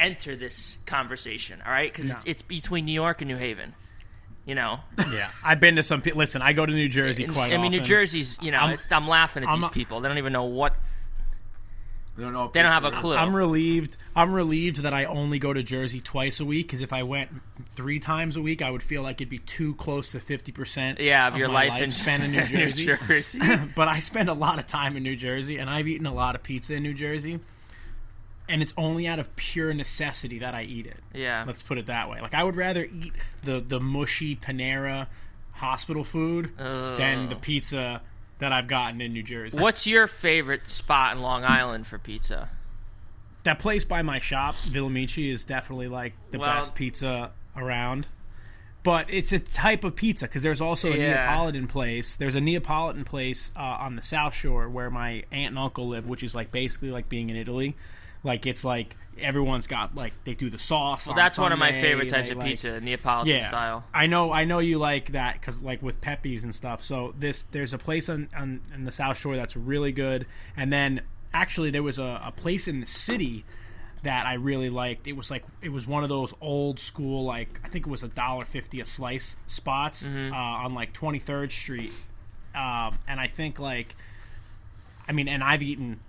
enter 0.02 0.36
this 0.36 0.80
conversation, 0.86 1.62
all 1.66 1.72
right? 1.72 1.92
Because 1.94 2.10
it's, 2.10 2.24
it's 2.26 2.42
between 2.42 2.86
New 2.86 2.92
York 2.94 3.22
and 3.22 3.30
New 3.30 3.38
Haven. 3.38 3.74
You 4.44 4.56
know, 4.56 4.80
Yeah, 4.98 5.30
I've 5.44 5.60
been 5.60 5.76
to 5.76 5.84
some. 5.84 6.02
Listen, 6.16 6.42
I 6.42 6.54
go 6.54 6.66
to 6.66 6.74
New 6.74 6.90
Jersey 6.90 7.26
And- 7.26 7.34
quite 7.34 7.54
I 7.54 7.58
mean, 7.58 7.72
New. 7.72 7.80
Jersey's. 7.80 8.40
You 8.42 8.50
know, 8.52 8.58
I'm- 8.58 8.72
it's, 8.72 8.92
I'm 8.92 9.08
laughing 9.08 9.44
at 9.44 9.50
I'm 9.50 9.60
these 9.60 9.68
a- 9.68 9.70
people. 9.70 10.02
They 10.02 10.10
don't 10.10 10.18
even 10.18 10.34
know 10.34 10.46
what. 10.46 10.74
They 12.18 12.24
don't 12.24 12.34
know. 12.34 12.42
what 12.42 12.54
They 12.54 12.62
don't 12.62 12.72
have 12.74 12.84
a 12.84 12.92
clue. 12.92 13.16
I'm 13.16 13.36
relieved. 13.36 13.96
I'm 14.16 14.34
relieved 14.34 14.78
that 14.82 14.94
I 14.94 15.06
only 15.06 15.40
go 15.40 15.54
to 15.54 15.64
Jersey 15.64 16.02
twice 16.02 16.40
a 16.42 16.46
week 16.46 16.68
because 16.68 16.82
if 16.82 16.92
I 16.92 17.04
went 17.04 17.30
three 17.74 18.00
times 18.00 18.36
a 18.36 18.42
week, 18.42 18.62
I 18.62 18.70
would 18.70 18.84
feel 18.84 19.02
like 19.04 19.18
it'd 19.22 19.30
be 19.30 19.38
too 19.40 19.76
close 19.76 20.12
to 20.12 20.20
fifty 20.20 20.52
percent. 20.52 21.00
Yeah, 21.00 21.28
of 21.28 21.38
your 21.38 21.48
my 21.48 21.68
life 21.70 21.82
in 21.82 21.92
spent 21.92 22.24
in 22.24 22.32
New 22.34 22.44
Jersey. 22.46 22.86
Jersey. 23.08 23.40
but 23.76 23.88
I 23.88 24.00
spend 24.00 24.28
a 24.28 24.34
lot 24.34 24.60
of 24.60 24.68
time 24.68 24.98
in 24.98 25.04
New 25.04 25.16
Jersey, 25.16 25.58
and 25.60 25.70
I've 25.70 25.88
eaten 25.88 26.06
a 26.06 26.14
lot 26.14 26.36
of 26.36 26.44
pizza 26.44 26.76
in 26.76 26.84
New 26.84 26.94
Jersey, 26.96 27.40
and 28.52 28.62
it's 28.62 28.74
only 28.78 29.08
out 29.08 29.18
of 29.20 29.36
pure 29.36 29.74
necessity 29.74 30.40
that 30.40 30.54
I 30.54 30.64
eat 30.64 30.86
it. 30.86 31.00
Yeah. 31.14 31.44
Let's 31.48 31.62
put 31.62 31.78
it 31.78 31.88
that 31.88 32.10
way. 32.10 32.22
Like 32.22 32.34
I 32.36 32.44
would 32.44 32.56
rather 32.56 32.84
eat 32.84 33.14
the 33.44 33.60
the 33.60 33.80
mushy 33.80 34.36
Panera 34.36 35.08
hospital 35.54 36.04
food 36.04 36.56
than 36.58 37.30
the 37.30 37.36
pizza 37.36 38.02
that 38.40 38.52
I've 38.52 38.68
gotten 38.68 39.02
in 39.02 39.14
New 39.14 39.24
Jersey. 39.24 39.58
What's 39.58 39.86
your 39.88 40.08
favorite 40.08 40.68
spot 40.70 41.16
in 41.16 41.22
Long 41.22 41.44
Island 41.44 41.88
for 41.88 41.98
pizza? 41.98 42.50
that 43.44 43.58
place 43.58 43.84
by 43.84 44.04
my 44.04 44.20
shop, 44.20 44.54
Villamici, 44.68 45.32
is 45.32 45.44
definitely 45.44 45.88
like 45.88 46.14
the 46.30 46.38
Well- 46.38 46.58
best 46.60 46.76
pizza 46.76 47.32
around. 47.58 48.06
But 48.84 49.08
it's 49.10 49.32
a 49.32 49.40
type 49.40 49.84
of 49.84 49.96
pizza 49.96 50.26
because 50.28 50.42
there's 50.44 50.62
also 50.62 50.92
a 50.92 50.96
Yeah. 50.98 51.10
Neapolitan 51.10 51.68
place. 51.68 52.16
There's 52.16 52.36
a 52.36 52.42
Neapolitan 52.42 53.04
place 53.04 53.52
uh, 53.56 53.60
on 53.60 53.96
the 53.96 54.02
South 54.04 54.34
Shore 54.36 54.70
where 54.70 54.90
my 54.92 55.24
aunt 55.32 55.50
and 55.50 55.58
uncle 55.60 55.88
live, 55.88 56.08
which 56.08 56.22
is 56.24 56.34
like 56.36 56.52
basically 56.52 56.90
like 56.92 57.10
being 57.10 57.30
in 57.32 57.36
Italy. 57.36 57.76
Like 58.24 58.46
it's 58.46 58.64
like 58.64 58.96
everyone's 59.20 59.68
got 59.68 59.96
like 59.96 60.14
they 60.24 60.34
do 60.34 60.50
the 60.50 60.58
sauce. 60.60 61.06
Well, 61.08 61.16
that's 61.16 61.38
one 61.38 61.52
of 61.52 61.60
my 61.60 61.72
favorite 61.72 62.10
types 62.10 62.28
they, 62.30 62.34
of 62.34 62.38
like- 62.40 62.48
pizza, 62.48 62.80
Neapolitan 62.80 63.36
yeah, 63.36 63.48
style. 63.48 63.84
I 63.94 64.08
know, 64.08 64.32
I 64.32 64.46
know 64.46 64.60
you 64.60 64.78
like 64.80 65.12
that 65.14 65.40
because 65.40 65.62
like 65.64 65.82
with 65.82 66.02
Pepe's 66.02 66.44
and 66.44 66.54
stuff. 66.56 66.84
So 66.84 67.14
this, 67.18 67.44
there's 67.52 67.74
a 67.74 67.78
place 67.78 68.10
on, 68.10 68.30
on 68.36 68.62
in 68.74 68.86
the 68.86 68.92
South 68.92 69.18
Shore 69.18 69.36
that's 69.36 69.56
really 69.58 69.92
good, 69.92 70.26
and 70.56 70.72
then 70.72 71.02
actually 71.34 71.72
there 71.72 71.84
was 71.84 71.98
a, 72.00 72.22
a 72.26 72.32
place 72.36 72.68
in 72.68 72.80
the 72.80 72.86
city 72.86 73.44
that 74.04 74.26
I 74.26 74.34
really 74.34 74.70
liked. 74.70 75.08
It 75.08 75.14
was 75.14 75.30
like 75.30 75.44
it 75.62 75.70
was 75.70 75.86
one 75.86 76.04
of 76.04 76.10
those 76.10 76.34
old 76.42 76.80
school 76.80 77.24
like 77.26 77.60
I 77.64 77.68
think 77.70 77.86
it 77.86 77.90
was 77.90 78.04
a 78.04 78.08
dollar 78.08 78.46
fifty 78.46 78.80
a 78.82 78.86
slice 78.86 79.36
spots 79.48 80.04
Mm-hmm. 80.04 80.34
uh, 80.34 80.38
on 80.38 80.74
like 80.74 80.94
Twenty 80.94 81.20
Third 81.20 81.52
Street, 81.52 81.92
um, 82.56 82.98
and 83.08 83.20
I 83.20 83.28
think 83.28 83.60
like, 83.60 83.96
I 85.08 85.12
mean, 85.12 85.28
and 85.28 85.44
I've 85.44 85.62
eaten, 85.62 86.00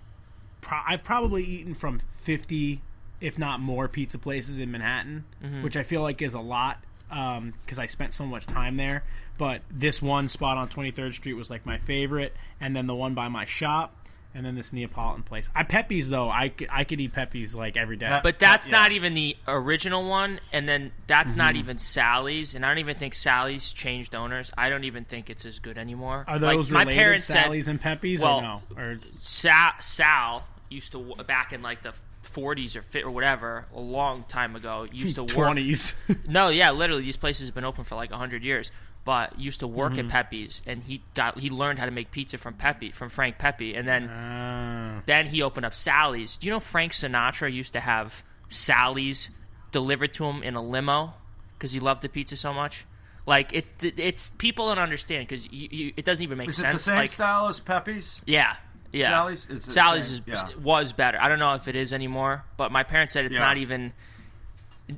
pro- 0.63 0.81
I've 0.87 1.05
probably 1.05 1.45
eaten 1.45 1.75
from 1.75 2.01
fifty, 2.23 2.81
if 3.21 3.39
not 3.39 3.61
more, 3.61 3.87
pizza 3.89 4.19
places 4.19 4.59
in 4.59 4.71
Manhattan, 4.71 5.25
Mm-hmm. 5.45 5.63
which 5.63 5.77
I 5.77 5.83
feel 5.83 6.01
like 6.03 6.23
is 6.23 6.33
a 6.35 6.41
lot 6.41 6.79
because 7.11 7.79
I 7.79 7.87
spent 7.87 8.15
so 8.15 8.25
much 8.25 8.47
time 8.47 8.79
there. 8.79 9.05
But 9.37 9.61
this 9.71 10.01
one 10.01 10.29
spot 10.31 10.57
on 10.57 10.69
Twenty 10.69 10.91
Third 10.93 11.15
Street 11.15 11.35
was 11.35 11.51
like 11.51 11.67
my 11.67 11.77
favorite, 11.79 12.35
and 12.61 12.75
then 12.75 12.87
the 12.87 12.95
one 12.95 13.13
by 13.15 13.29
my 13.29 13.45
shop. 13.45 13.97
And 14.35 14.47
then 14.47 14.55
this 14.55 14.73
Neapolitan 14.73 15.25
place. 15.25 15.51
I 15.55 15.63
Pepe's 15.63 16.09
though. 16.09 16.31
I, 16.31 16.49
could- 16.49 16.69
I 16.73 16.85
could 16.85 16.99
eat 17.03 17.13
Pepe's 17.13 17.55
like 17.55 17.77
every 17.77 17.99
day. 17.99 18.19
But 18.23 18.39
that's 18.39 18.67
yeah. 18.67 18.73
not 18.79 18.93
even 18.93 19.13
the 19.13 19.37
original 19.47 20.09
one, 20.09 20.41
and 20.55 20.67
then 20.67 20.91
that's 21.07 21.33
Mm-hmm. 21.33 21.39
not 21.39 21.57
even 21.57 21.77
Sally's, 21.77 22.55
and 22.55 22.65
I 22.65 22.69
don't 22.71 22.79
even 22.79 22.97
think 22.97 23.13
Sally's 23.13 23.71
changed 23.75 24.15
owners. 24.15 24.51
I 24.57 24.71
don't 24.71 24.85
even 24.85 25.05
think 25.05 25.29
it's 25.29 25.45
as 25.45 25.59
good 25.59 25.77
anymore. 25.77 26.25
Are 26.27 26.39
Like, 26.39 26.57
those 26.57 26.71
my 26.71 26.81
related, 26.81 26.99
parents 26.99 27.25
Sally's 27.27 27.67
said 27.67 27.73
and 27.73 27.81
Pepe's, 27.83 28.23
well, 28.23 28.39
or 28.39 28.43
no? 28.43 28.63
Or 28.79 28.99
Sal, 29.19 29.73
Sal 29.83 30.45
used 30.73 30.93
to 30.93 31.15
back 31.27 31.53
in 31.53 31.63
like 31.63 31.83
the 31.83 31.93
40s 32.25 32.77
or 32.77 32.83
fit 32.83 33.05
or 33.05 33.11
whatever, 33.11 33.67
a 33.75 33.81
long 33.81 34.25
time 34.29 34.55
ago. 34.57 34.87
Used 34.93 35.17
to 35.17 35.23
work. 35.25 35.33
twenties? 35.33 35.95
No, 36.29 36.49
yeah, 36.49 36.71
literally, 36.71 37.03
these 37.03 37.17
places 37.17 37.49
have 37.49 37.55
been 37.55 37.65
open 37.65 37.85
for 37.85 37.95
like 37.97 38.11
hundred 38.13 38.43
years. 38.45 38.71
But 39.05 39.37
used 39.37 39.59
to 39.61 39.67
work 39.67 39.95
Mm-hmm. 39.95 40.07
at 40.17 40.31
Pepe's, 40.31 40.63
and 40.65 40.81
he 40.85 41.03
got 41.15 41.37
he 41.37 41.51
learned 41.51 41.81
how 41.81 41.87
to 41.87 41.91
make 41.91 42.13
pizza 42.13 42.39
from 42.39 42.55
Pepe 42.55 42.93
from 42.93 43.09
Frank 43.09 43.37
Pepe, 43.39 43.75
and 43.75 43.87
then 43.89 44.09
Ah. 44.09 45.03
then 45.07 45.27
he 45.27 45.43
opened 45.43 45.67
up 45.67 45.75
Sally's. 45.75 46.37
Do 46.37 46.47
you 46.47 46.53
know 46.53 46.61
Frank 46.61 46.93
Sinatra 46.93 47.53
used 47.53 47.73
to 47.73 47.81
have 47.81 48.23
Sally's 48.49 49.29
delivered 49.73 50.13
to 50.15 50.25
him 50.27 50.45
in 50.45 50.55
a 50.55 50.63
limo 50.63 51.15
because 51.59 51.73
he 51.73 51.81
loved 51.81 52.03
the 52.03 52.09
pizza 52.09 52.37
so 52.37 52.53
much? 52.55 52.85
Like 53.27 53.53
it's 53.53 53.73
it's 53.81 54.31
people 54.31 54.69
don't 54.69 54.79
understand 54.79 55.27
because 55.27 55.49
it 55.51 56.05
doesn't 56.05 56.23
even 56.23 56.39
make 56.39 56.51
Is 56.51 56.61
it 56.61 56.63
the 56.63 56.69
sense. 56.71 56.83
same 56.85 56.97
like 56.97 57.11
style 57.11 57.49
as 57.49 57.59
Pepe's? 57.59 58.21
yeah, 58.25 58.55
yeah. 58.93 59.09
Sally's? 59.09 59.47
It's 59.51 59.73
Sally's 59.73 60.13
is, 60.13 60.21
yeah. 60.27 60.49
was 60.63 60.93
better. 60.93 61.19
I 61.21 61.29
don't 61.29 61.39
know 61.39 61.55
if 61.55 61.69
it 61.69 61.77
is 61.77 61.93
anymore, 61.93 62.45
but 62.57 62.71
my 62.73 62.83
parents 62.83 63.13
said 63.13 63.25
it's 63.25 63.35
Yeah. 63.37 63.43
not 63.43 63.57
even. 63.57 63.93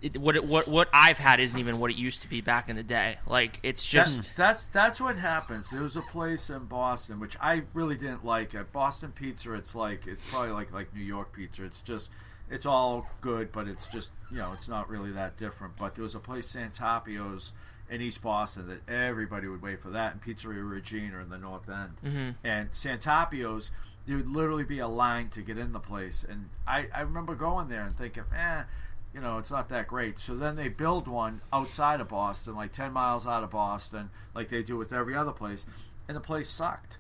It, 0.00 0.16
what 0.16 0.34
it, 0.34 0.44
what 0.44 0.66
what 0.66 0.88
I've 0.92 1.18
had 1.18 1.40
isn't 1.40 1.58
even 1.58 1.78
what 1.78 1.90
it 1.90 1.96
used 1.96 2.22
to 2.22 2.28
be 2.28 2.40
back 2.40 2.68
in 2.68 2.76
the 2.76 2.82
day. 2.82 3.18
Like 3.26 3.60
it's 3.62 3.88
That's, 3.92 4.16
just 4.16 4.36
that's 4.36 4.66
that's 4.72 5.00
what 5.00 5.16
happens. 5.18 5.70
There 5.70 5.82
was 5.82 5.94
a 5.94 6.00
place 6.02 6.48
in 6.50 6.64
Boston 6.64 7.20
which 7.20 7.36
I 7.40 7.62
really 7.74 7.94
didn't 7.94 8.24
like. 8.24 8.54
At 8.54 8.72
Boston 8.72 9.12
Pizza, 9.12 9.52
it's 9.52 9.74
like 9.74 10.06
it's 10.06 10.28
probably 10.30 10.52
like 10.52 10.72
like 10.72 10.94
New 10.94 11.02
York 11.04 11.32
pizza. 11.34 11.64
It's 11.64 11.80
just 11.82 12.10
it's 12.50 12.66
all 12.66 13.06
good, 13.20 13.52
but 13.52 13.68
it's 13.68 13.86
just 13.86 14.10
you 14.32 14.38
know 14.38 14.52
it's 14.54 14.68
not 14.68 14.88
really 14.88 15.12
that 15.12 15.36
different. 15.36 15.76
But 15.76 15.94
there 15.94 16.02
was 16.02 16.14
a 16.14 16.20
place 16.20 16.50
Santarpio's 16.50 17.52
in 17.90 18.00
East 18.00 18.22
Boston 18.22 18.66
that 18.68 18.88
everybody 18.92 19.46
would 19.48 19.62
wait 19.62 19.80
for 19.80 19.90
that, 19.90 20.12
and 20.12 20.22
Pizzeria 20.22 20.68
Regina 20.68 21.18
in 21.20 21.28
the 21.28 21.38
North 21.38 21.68
End. 21.68 21.90
Mm-hmm. 22.04 22.30
And 22.46 22.72
Santarpio's, 22.72 23.70
there 24.06 24.16
would 24.16 24.28
literally 24.28 24.64
be 24.64 24.78
a 24.78 24.88
line 24.88 25.28
to 25.30 25.42
get 25.42 25.58
in 25.58 25.72
the 25.72 25.80
place, 25.80 26.24
and 26.28 26.48
I 26.66 26.88
I 26.94 27.02
remember 27.02 27.34
going 27.34 27.68
there 27.68 27.84
and 27.84 27.96
thinking, 27.96 28.24
eh 28.36 28.62
you 29.14 29.20
know, 29.20 29.38
it's 29.38 29.50
not 29.52 29.68
that 29.68 29.86
great. 29.86 30.18
So 30.18 30.34
then 30.34 30.56
they 30.56 30.66
build 30.66 31.06
one 31.06 31.40
outside 31.52 32.00
of 32.00 32.08
Boston, 32.08 32.56
like 32.56 32.72
10 32.72 32.92
miles 32.92 33.28
out 33.28 33.44
of 33.44 33.50
Boston, 33.52 34.10
like 34.34 34.48
they 34.48 34.64
do 34.64 34.76
with 34.76 34.92
every 34.92 35.14
other 35.14 35.30
place, 35.30 35.66
and 36.08 36.16
the 36.16 36.20
place 36.20 36.48
sucked. 36.50 36.98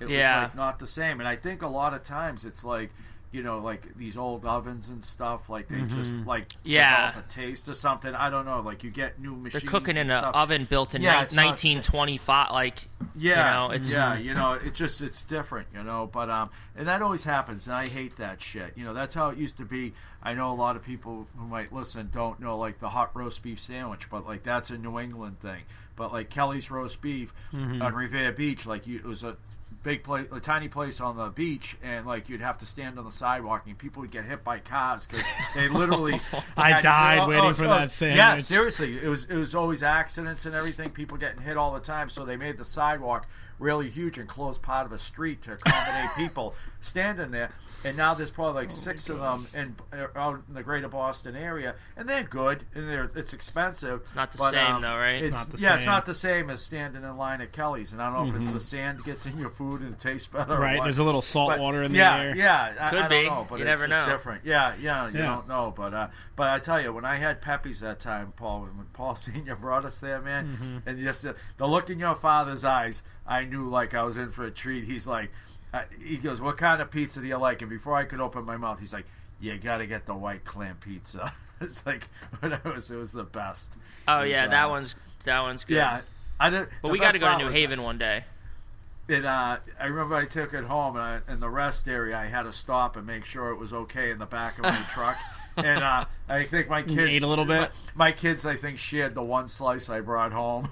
It 0.00 0.08
Yeah. 0.08 0.42
was 0.42 0.48
like 0.50 0.54
not 0.54 0.78
the 0.78 0.86
same. 0.86 1.18
And 1.18 1.28
I 1.28 1.34
think 1.34 1.62
a 1.62 1.68
lot 1.68 1.92
of 1.92 2.04
times 2.04 2.44
it's 2.44 2.62
like, 2.62 2.92
you 3.36 3.42
know, 3.42 3.58
like 3.58 3.96
these 3.96 4.16
old 4.16 4.44
ovens 4.46 4.88
and 4.88 5.04
stuff, 5.04 5.48
like 5.50 5.68
they 5.68 5.82
just 5.82 6.10
like 6.26 6.54
Yeah. 6.64 7.16
a 7.18 7.22
taste 7.30 7.68
or 7.68 7.74
something. 7.74 8.14
I 8.14 8.30
don't 8.30 8.46
know. 8.46 8.60
Like 8.60 8.82
you 8.82 8.90
get 8.90 9.20
new 9.20 9.36
machines. 9.36 9.62
they're 9.62 9.70
cooking 9.70 9.98
in 9.98 10.10
an 10.10 10.24
oven 10.24 10.64
built 10.64 10.94
in 10.94 11.02
Yeah, 11.02 11.18
ni- 11.18 11.22
it's 11.24 11.34
not 11.34 11.42
the 11.56 11.60
same. 11.60 11.76
1925. 11.76 12.50
Like 12.52 12.78
Yeah, 13.14 13.36
you 13.62 13.68
know, 13.68 13.74
it's 13.74 13.92
yeah, 13.92 14.16
you 14.18 14.32
know, 14.34 14.52
it's 14.54 14.78
just 14.78 15.02
it's 15.02 15.22
different, 15.22 15.68
you 15.74 15.82
know. 15.82 16.08
But 16.10 16.30
um, 16.30 16.48
and 16.74 16.88
that 16.88 17.02
always 17.02 17.24
happens, 17.24 17.66
and 17.66 17.76
I 17.76 17.86
hate 17.86 18.16
that 18.16 18.40
shit. 18.42 18.72
You 18.76 18.84
know, 18.84 18.94
that's 18.94 19.14
how 19.14 19.28
it 19.28 19.36
used 19.38 19.58
to 19.58 19.64
be. 19.66 19.92
I 20.22 20.32
know 20.34 20.50
a 20.50 20.54
lot 20.54 20.74
of 20.76 20.82
people 20.84 21.28
who 21.36 21.46
might 21.46 21.72
listen 21.72 22.08
don't 22.12 22.40
know 22.40 22.56
like 22.58 22.80
the 22.80 22.88
hot 22.88 23.10
roast 23.14 23.42
beef 23.42 23.60
sandwich, 23.60 24.08
but 24.10 24.26
like 24.26 24.42
that's 24.42 24.70
a 24.70 24.78
New 24.78 24.98
England 24.98 25.38
thing. 25.40 25.62
But 25.94 26.12
like 26.12 26.30
Kelly's 26.30 26.70
roast 26.70 27.00
beef 27.02 27.32
on 27.52 27.94
Revere 27.94 28.32
Beach, 28.32 28.64
like 28.66 28.86
you, 28.86 28.96
it 28.96 29.04
was 29.04 29.22
a 29.22 29.36
big 29.86 30.02
place, 30.02 30.26
a 30.32 30.40
tiny 30.40 30.66
place 30.66 31.00
on 31.00 31.16
the 31.16 31.28
beach, 31.28 31.76
and 31.80 32.06
like 32.06 32.28
you'd 32.28 32.40
have 32.40 32.58
to 32.58 32.66
stand 32.66 32.98
on 32.98 33.04
the 33.04 33.10
sidewalk, 33.10 33.62
and 33.66 33.78
people 33.78 34.02
would 34.02 34.10
get 34.10 34.24
hit 34.24 34.42
by 34.42 34.58
cars 34.58 35.06
because 35.06 35.24
they 35.54 35.68
literally. 35.68 36.20
I 36.56 36.72
had- 36.72 36.82
died 36.82 37.18
oh, 37.20 37.28
waiting 37.28 37.44
oh, 37.44 37.54
for 37.54 37.64
oh, 37.66 37.68
that 37.68 37.92
Yeah, 38.00 38.38
seriously, 38.38 38.98
it 39.00 39.06
was 39.06 39.24
it 39.26 39.36
was 39.36 39.54
always 39.54 39.84
accidents 39.84 40.44
and 40.44 40.56
everything. 40.56 40.90
People 40.90 41.16
getting 41.16 41.40
hit 41.40 41.56
all 41.56 41.72
the 41.72 41.80
time, 41.80 42.10
so 42.10 42.24
they 42.24 42.36
made 42.36 42.58
the 42.58 42.64
sidewalk 42.64 43.28
really 43.60 43.88
huge 43.88 44.18
and 44.18 44.28
closed 44.28 44.60
part 44.60 44.86
of 44.86 44.92
a 44.92 44.98
street 44.98 45.42
to 45.42 45.52
accommodate 45.52 46.10
people 46.16 46.54
standing 46.80 47.30
there. 47.30 47.52
And 47.86 47.96
now 47.96 48.14
there's 48.14 48.30
probably 48.30 48.52
Oh 48.58 48.62
like 48.62 48.70
six 48.70 49.08
of 49.08 49.18
them 49.18 49.46
in 49.54 49.76
uh, 49.92 50.06
out 50.16 50.42
in 50.48 50.54
the 50.54 50.62
greater 50.62 50.88
Boston 50.88 51.36
area, 51.36 51.74
and 51.96 52.08
they're 52.08 52.24
good 52.24 52.64
and 52.74 52.88
they're 52.88 53.10
it's 53.14 53.32
expensive. 53.32 54.00
It's 54.02 54.14
not 54.14 54.32
the 54.32 54.38
same, 54.38 54.80
though, 54.82 54.96
right? 54.96 55.22
It's, 55.22 55.34
Not 55.34 55.50
the 55.50 55.58
yeah, 55.58 55.74
it's 55.76 55.76
same. 55.76 55.78
Mm-hmm. 55.78 55.86
not 55.90 56.06
the 56.06 56.14
same 56.14 56.50
as 56.50 56.60
standing 56.62 57.02
in 57.04 57.16
line 57.16 57.40
at 57.40 57.52
Kelly's. 57.52 57.92
And 57.92 58.02
I 58.02 58.12
don't 58.12 58.28
know 58.28 58.34
if 58.34 58.40
it's 58.42 58.50
the 58.50 58.60
sand 58.60 59.04
gets 59.04 59.24
in 59.26 59.38
your 59.38 59.50
food 59.50 59.80
and 59.82 59.92
it 59.94 60.00
tastes 60.00 60.26
better. 60.26 60.56
Right, 60.58 60.78
what. 60.78 60.84
there's 60.84 60.98
a 60.98 61.04
little 61.04 61.22
salt 61.22 61.50
But, 61.50 61.60
water 61.60 61.82
in 61.82 61.92
the 61.92 61.98
yeah, 61.98 62.20
air. 62.20 62.36
Yeah, 62.36 62.74
I, 62.80 62.90
Could 62.90 62.98
I 62.98 63.08
don't 63.08 63.22
be. 63.22 63.28
know, 63.28 63.46
but 63.48 63.58
You 63.60 63.64
it's 63.66 63.80
never 63.80 63.88
know. 63.88 64.06
different. 64.06 64.44
Yeah, 64.44 64.74
yeah, 64.80 65.08
you 65.08 65.18
Yeah. 65.18 65.26
don't 65.26 65.48
know, 65.48 65.72
but 65.76 65.94
uh, 65.94 66.08
but 66.34 66.48
I 66.48 66.58
tell 66.58 66.80
you, 66.80 66.92
when 66.92 67.04
I 67.04 67.16
had 67.16 67.40
Pepe's 67.40 67.80
that 67.80 68.00
time, 68.00 68.32
Paul, 68.36 68.62
when 68.62 68.76
when 68.76 68.86
Paul 68.92 69.14
Senior 69.16 69.56
brought 69.56 69.84
us 69.84 69.98
there, 69.98 70.20
man, 70.20 70.46
Mm-hmm. 70.48 70.88
and 70.88 70.98
just 70.98 71.22
the, 71.22 71.36
the 71.56 71.66
look 71.66 71.88
in 71.88 71.98
your 71.98 72.14
father's 72.16 72.64
eyes, 72.64 73.02
I 73.26 73.44
knew 73.44 73.68
like 73.68 73.94
I 73.94 74.02
was 74.02 74.16
in 74.16 74.30
for 74.30 74.44
a 74.44 74.50
treat. 74.50 74.84
He's 74.84 75.06
like, 75.06 75.30
he 76.02 76.16
goes, 76.16 76.40
"What 76.40 76.56
kind 76.56 76.80
of 76.82 76.90
pizza 76.90 77.20
do 77.20 77.26
you 77.26 77.36
like?" 77.36 77.62
And 77.62 77.70
before 77.70 77.94
I 77.96 78.04
could 78.04 78.20
open 78.20 78.44
my 78.44 78.56
mouth, 78.56 78.80
he's 78.80 78.92
like, 78.92 79.06
"You 79.40 79.56
got 79.58 79.78
to 79.78 79.86
get 79.86 80.06
the 80.06 80.14
white 80.14 80.44
clam 80.44 80.76
pizza." 80.80 81.32
it's 81.60 81.84
like 81.86 82.08
it 82.42 82.64
was, 82.64 82.90
it 82.90 82.96
was 82.96 83.12
the 83.12 83.24
best. 83.24 83.76
oh 84.08 84.20
was, 84.20 84.30
yeah, 84.30 84.46
uh, 84.46 84.50
that 84.50 84.70
one's 84.70 84.96
that 85.24 85.40
one's 85.40 85.64
good. 85.64 85.76
yeah. 85.76 86.00
I 86.38 86.50
did, 86.50 86.68
but 86.82 86.90
we 86.90 86.98
got 86.98 87.12
to 87.12 87.18
go 87.18 87.30
to 87.30 87.38
New 87.38 87.46
was- 87.46 87.54
Haven 87.54 87.82
one 87.82 87.96
day. 87.96 88.24
it, 89.08 89.24
uh, 89.24 89.56
I 89.80 89.86
remember 89.86 90.14
I 90.16 90.26
took 90.26 90.52
it 90.52 90.64
home, 90.64 90.96
and 90.96 91.22
I, 91.26 91.32
in 91.32 91.40
the 91.40 91.48
rest 91.48 91.88
area, 91.88 92.16
I 92.18 92.26
had 92.26 92.42
to 92.42 92.52
stop 92.52 92.96
and 92.96 93.06
make 93.06 93.24
sure 93.24 93.50
it 93.50 93.56
was 93.56 93.72
okay 93.72 94.10
in 94.10 94.18
the 94.18 94.26
back 94.26 94.58
of 94.58 94.64
my 94.64 94.84
truck. 94.92 95.16
And 95.58 95.82
uh, 95.82 96.04
I 96.28 96.44
think 96.44 96.68
my 96.68 96.82
kids 96.82 97.16
ate 97.16 97.22
a 97.22 97.26
little 97.26 97.46
bit? 97.46 97.70
My, 97.94 98.08
my 98.08 98.12
kids, 98.12 98.44
I 98.44 98.56
think, 98.56 98.78
shared 98.78 99.14
the 99.14 99.22
one 99.22 99.48
slice 99.48 99.88
I 99.88 100.02
brought 100.02 100.32
home. 100.32 100.70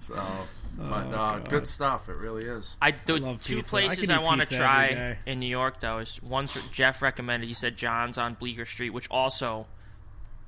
so 0.00 0.22
But 0.78 1.12
uh, 1.12 1.38
good 1.40 1.66
stuff. 1.66 2.08
It 2.08 2.16
really 2.16 2.46
is. 2.46 2.76
I 2.80 2.92
do 2.92 3.16
love 3.16 3.42
two 3.42 3.56
pizza. 3.56 3.70
Places 3.70 3.98
could 3.98 4.10
I, 4.10 4.20
want 4.20 4.46
to 4.46 4.56
try 4.56 5.18
in 5.26 5.40
New 5.40 5.48
York 5.48 5.80
though 5.80 5.98
is 5.98 6.22
one's 6.22 6.56
Jeff 6.70 7.02
recommended. 7.02 7.48
He 7.48 7.54
said 7.54 7.76
John's 7.76 8.16
on 8.16 8.34
Bleecker 8.34 8.64
Street, 8.64 8.90
which 8.90 9.08
also 9.10 9.66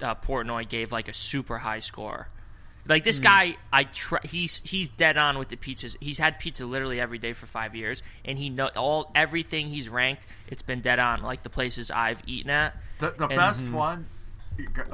uh, 0.01 0.15
Portnoy 0.15 0.69
gave 0.69 0.93
like 0.93 1.09
a 1.09 1.13
super 1.13 1.59
high 1.59 1.81
score. 1.81 2.29
Like 2.87 3.05
this 3.05 3.19
guy, 3.19 3.57
I 3.73 3.85
try, 3.85 4.21
he's 4.25 4.63
he's 4.65 4.89
dead 4.89 5.17
on 5.17 5.37
with 5.39 5.49
the 5.49 5.57
pizzas. 5.57 5.97
He's 6.01 6.19
had 6.19 6.39
pizza 6.39 6.65
literally 6.65 7.01
every 7.01 7.19
day 7.19 7.33
for 7.33 7.47
five 7.47 7.75
years, 7.75 8.03
and 8.25 8.39
he 8.39 8.49
know 8.49 8.69
all 8.77 9.11
everything 9.15 9.69
he's 9.69 9.89
ranked. 9.89 10.27
It's 10.49 10.63
been 10.63 10.81
dead 10.81 10.99
on. 10.99 11.23
Like 11.23 11.43
the 11.43 11.51
places 11.51 11.91
I've 11.91 12.23
eaten 12.27 12.51
at. 12.51 12.77
The, 12.99 13.11
the 13.11 13.27
And- 13.27 13.37
best 13.37 13.63
one. 13.69 14.07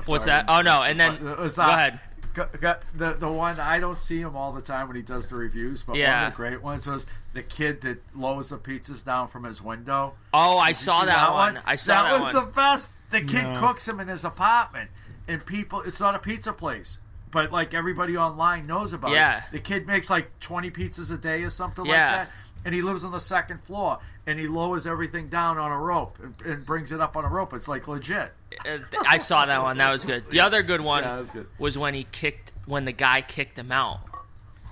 What's 0.07 0.27
that? 0.27 0.47
Oh 0.49 0.63
no, 0.63 0.83
and 0.83 0.99
then 0.99 1.15
it 1.27 1.39
was, 1.39 1.57
go 1.57 1.65
uh, 1.65 1.69
ahead. 1.69 2.01
Go- 2.37 2.49
go- 2.61 2.77
the 2.95 3.15
the 3.15 3.29
one 3.31 3.59
I 3.59 3.81
don't 3.81 4.01
see 4.01 4.21
him 4.21 4.37
all 4.37 4.53
the 4.53 4.61
time 4.63 4.87
when 4.87 4.97
he 4.97 5.03
does 5.03 5.27
the 5.27 5.35
reviews, 5.35 5.83
but 5.83 5.93
one 5.97 6.03
of 6.03 6.33
the 6.33 6.37
great 6.37 6.63
ones 6.63 6.87
was 6.87 7.07
the 7.33 7.43
kid 7.43 7.81
that 7.81 8.03
lowers 8.15 8.51
the 8.51 8.59
pizzas 8.59 9.05
down 9.05 9.29
from 9.29 9.45
his 9.45 9.61
window. 9.61 10.15
Oh, 10.33 10.59
I 10.59 10.69
Did 10.69 10.71
you 10.71 10.75
saw 10.85 11.01
see 11.01 11.07
that, 11.07 11.33
one. 11.33 11.61
I 11.67 11.75
saw 11.77 12.03
that, 12.05 12.11
that 12.11 12.25
was 12.25 12.35
one. 12.35 12.45
the 12.47 12.51
best. 12.53 12.95
The 13.11 13.21
kid 13.23 13.43
No. 13.43 13.61
cooks 13.61 13.89
him 13.89 13.99
in 14.01 14.09
his 14.09 14.25
apartment, 14.25 14.91
and 15.27 15.45
people. 15.45 15.81
It's 15.83 15.99
not 16.01 16.15
a 16.15 16.19
pizza 16.19 16.53
place, 16.53 16.99
but 17.31 17.51
like 17.53 17.75
everybody 17.75 18.17
online 18.17 18.67
knows 18.67 18.93
about 18.93 19.11
Yeah. 19.13 19.39
it. 19.39 19.45
The 19.53 19.61
kid 19.61 19.87
makes 19.87 20.09
like 20.11 20.39
twenty 20.41 20.71
pizzas 20.71 21.11
a 21.13 21.17
day 21.17 21.43
or 21.43 21.51
something 21.51 21.85
Yeah. 21.87 21.93
like 22.07 22.15
that, 22.29 22.31
and 22.65 22.75
he 22.75 22.83
lives 22.83 23.03
on 23.05 23.13
the 23.13 23.21
second 23.21 23.63
floor, 23.63 23.99
and 24.27 24.39
he 24.39 24.47
lowers 24.49 24.87
everything 24.87 25.29
down 25.29 25.57
on 25.59 25.71
a 25.71 25.79
rope 25.79 26.19
and, 26.23 26.35
and 26.45 26.67
brings 26.67 26.91
it 26.93 27.01
up 27.01 27.17
on 27.17 27.25
a 27.25 27.29
rope. 27.29 27.55
It's 27.55 27.69
like 27.69 27.87
legit. 27.89 28.33
Uh, 28.65 28.79
I 29.09 29.19
saw 29.19 29.47
that 29.47 29.63
one. 29.63 29.79
That 29.79 29.91
was 29.91 30.05
good. 30.05 30.31
The 30.31 30.41
other 30.41 30.63
good 30.63 30.81
one 30.81 31.03
Yeah, 31.03 31.17
was 31.19 31.31
good. 31.31 31.47
was 31.59 31.77
when 31.79 31.95
he 31.95 32.05
kicked 32.05 32.53
when 32.67 32.85
the 32.85 32.93
guy 32.93 33.23
kicked 33.23 33.59
him 33.59 33.71
out, 33.73 34.01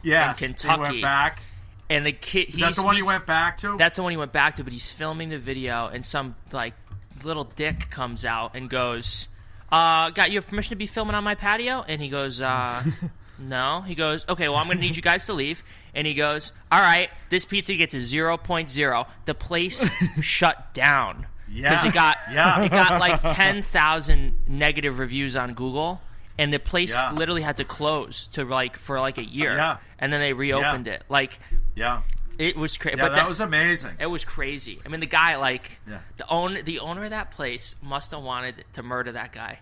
Yes, 0.02 0.38
he 0.38 0.46
Kentucky. 0.46 0.80
went 0.82 1.02
back. 1.02 1.42
and 1.90 2.04
the 2.06 2.12
kid. 2.12 2.48
Is 2.50 2.60
that 2.60 2.74
the 2.74 2.82
one 2.82 2.96
he 2.96 3.02
went 3.02 3.26
back 3.26 3.58
to? 3.58 3.76
That's 3.76 3.96
the 3.96 4.02
one 4.02 4.10
he 4.10 4.16
went 4.16 4.32
back 4.32 4.54
to, 4.54 4.64
but 4.64 4.72
he's 4.72 4.90
filming 4.90 5.28
the 5.30 5.38
video, 5.38 5.86
and 5.86 6.04
some 6.04 6.34
like 6.52 6.74
little 7.22 7.44
dick 7.44 7.90
comes 7.90 8.24
out 8.24 8.54
and 8.56 8.68
goes, 8.68 9.28
"Uh, 9.70 10.10
got 10.10 10.30
you 10.30 10.38
have 10.38 10.46
permission 10.48 10.70
to 10.70 10.76
be 10.76 10.86
filming 10.86 11.14
on 11.14 11.24
my 11.24 11.34
patio?" 11.34 11.84
And 11.86 12.00
he 12.02 12.08
goes, 12.08 12.40
"Uh, 12.40 12.82
no." 13.38 13.82
He 13.82 13.94
goes, 13.94 14.24
"Okay, 14.28 14.48
well, 14.48 14.58
I'm 14.58 14.66
going 14.66 14.78
to 14.78 14.82
need 14.82 14.96
you 14.96 15.02
guys 15.02 15.26
to 15.26 15.32
leave." 15.34 15.62
And 15.94 16.06
he 16.06 16.14
goes, 16.14 16.52
"All 16.72 16.80
right, 16.80 17.08
this 17.28 17.44
pizza 17.44 17.74
gets 17.76 17.94
a 17.94 17.98
0.0. 17.98 19.06
The 19.26 19.34
place 19.34 19.88
shut 20.20 20.74
down 20.74 21.26
because 21.54 21.82
Yeah. 21.84 21.88
it 21.88 21.94
got 21.94 22.16
Yeah. 22.32 22.62
it 22.64 22.70
got 22.70 23.00
like 23.00 23.22
10,000 23.68 24.34
negative 24.48 24.98
reviews 24.98 25.36
on 25.36 25.54
Google." 25.54 26.00
And 26.36 26.52
the 26.52 26.58
place 26.58 26.92
Yeah. 26.94 27.12
literally 27.12 27.42
had 27.42 27.56
to 27.56 27.64
close 27.64 28.26
to 28.32 28.44
like 28.44 28.76
for 28.76 28.98
like 29.00 29.18
a 29.18 29.24
year, 29.24 29.54
Yeah. 29.56 29.76
and 30.00 30.12
then 30.12 30.20
they 30.20 30.32
reopened 30.32 30.88
it. 30.88 31.04
Like 31.08 31.38
yeah, 31.76 32.02
it 32.38 32.56
was 32.56 32.76
crazy. 32.76 32.96
yeah, 32.98 33.04
but 33.08 33.14
that 33.14 33.28
was 33.28 33.38
amazing. 33.38 33.92
it 34.00 34.06
was 34.06 34.24
crazy. 34.24 34.80
I 34.84 34.88
mean, 34.88 34.98
the 34.98 35.06
guy, 35.06 35.36
like, 35.36 35.78
Yeah. 35.88 35.98
the 36.16 36.28
own 36.28 36.58
the 36.64 36.80
owner 36.80 37.04
of 37.04 37.10
that 37.10 37.30
place 37.30 37.76
must 37.82 38.10
have 38.10 38.22
wanted 38.22 38.64
to 38.72 38.82
murder 38.82 39.12
that 39.12 39.32
guy. 39.32 39.60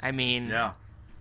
I 0.00 0.10
mean, 0.10 0.48
Yeah, 0.48 0.72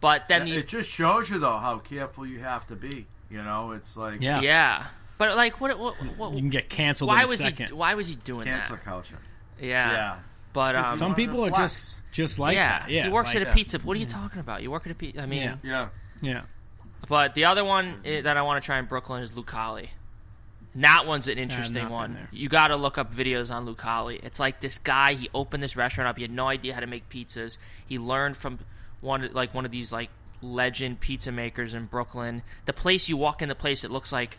but 0.02 0.28
then 0.28 0.48
it 0.48 0.68
just 0.68 0.90
shows 0.90 1.30
you 1.30 1.38
though 1.38 1.58
how 1.60 1.78
careful 1.78 2.26
you 2.26 2.40
have 2.40 2.66
to 2.68 2.76
be. 2.76 3.06
You 3.30 3.44
know, 3.44 3.74
it's 3.74 3.96
like 3.96 4.22
Yeah. 4.22 4.42
yeah. 4.42 4.86
But 5.20 5.36
like, 5.36 5.62
what? 5.62 5.78
what, 5.78 5.96
what 6.18 6.32
You 6.34 6.40
can 6.40 6.50
get 6.50 6.68
canceled 6.70 7.10
why 7.10 7.20
in 7.20 7.26
a 7.26 7.28
was 7.28 7.40
second. 7.42 7.68
he? 7.70 7.74
Why 7.76 7.94
was 7.94 8.08
he 8.08 8.16
doing 8.16 8.46
cancel 8.46 8.78
that? 8.78 8.86
culture. 8.86 9.20
Yeah. 9.62 9.92
Yeah. 9.92 10.20
But 10.54 10.76
um, 10.76 10.98
Some 10.98 11.16
people 11.16 11.46
are 11.46 11.52
just 11.52 12.00
just 12.12 12.40
like 12.40 12.56
yeah, 12.56 12.80
that. 12.80 12.90
Yeah, 12.90 13.04
he 13.04 13.10
works 13.10 13.36
like, 13.36 13.44
at 13.44 13.50
a 13.50 13.54
pizza. 13.54 13.78
What 13.80 13.96
are 13.96 14.00
you 14.00 14.06
talking 14.06 14.40
about? 14.40 14.64
You 14.64 14.72
work 14.72 14.86
at 14.86 14.92
a 14.92 14.96
pizza. 14.96 15.22
I 15.22 15.26
mean, 15.26 15.42
Yeah. 15.42 15.58
Yeah, 15.64 15.90
Yeah, 16.22 16.42
but 17.08 17.36
the 17.36 17.46
other 17.46 17.64
one 17.64 18.02
eh, 18.04 18.22
that 18.22 18.36
I 18.36 18.42
want 18.42 18.62
to 18.62 18.66
try 18.66 18.80
in 18.80 18.86
Brooklyn 18.86 19.22
is 19.22 19.32
Lucali. 19.32 19.90
And 20.74 20.84
that 20.84 21.06
one's 21.08 21.28
an 21.28 21.38
interesting 21.38 21.90
one. 21.90 22.18
You 22.32 22.48
got 22.48 22.68
to 22.68 22.76
look 22.76 22.98
up 22.98 23.14
videos 23.14 23.54
on 23.54 23.66
Lucali. 23.66 24.24
It's 24.24 24.40
like 24.40 24.60
this 24.60 24.78
guy. 24.78 25.14
He 25.16 25.30
opened 25.34 25.64
this 25.64 25.76
restaurant 25.76 26.08
up. 26.08 26.16
He 26.18 26.22
had 26.22 26.32
no 26.32 26.48
idea 26.48 26.74
how 26.74 26.80
to 26.80 26.88
make 26.88 27.10
pizzas. 27.10 27.58
He 27.88 27.98
learned 27.98 28.38
from 28.38 28.60
one 29.02 29.30
like 29.34 29.54
one 29.54 29.66
of 29.66 29.72
these 29.72 29.92
like 29.92 30.10
legend 30.42 31.00
pizza 31.00 31.32
makers 31.32 31.74
in 31.74 31.86
Brooklyn. 31.86 32.44
The 32.66 32.74
place 32.74 33.10
you 33.10 33.18
walk 33.18 33.42
in, 33.42 33.50
the 33.50 33.56
place 33.56 33.84
it 33.84 33.92
looks 33.92 34.12
like 34.12 34.38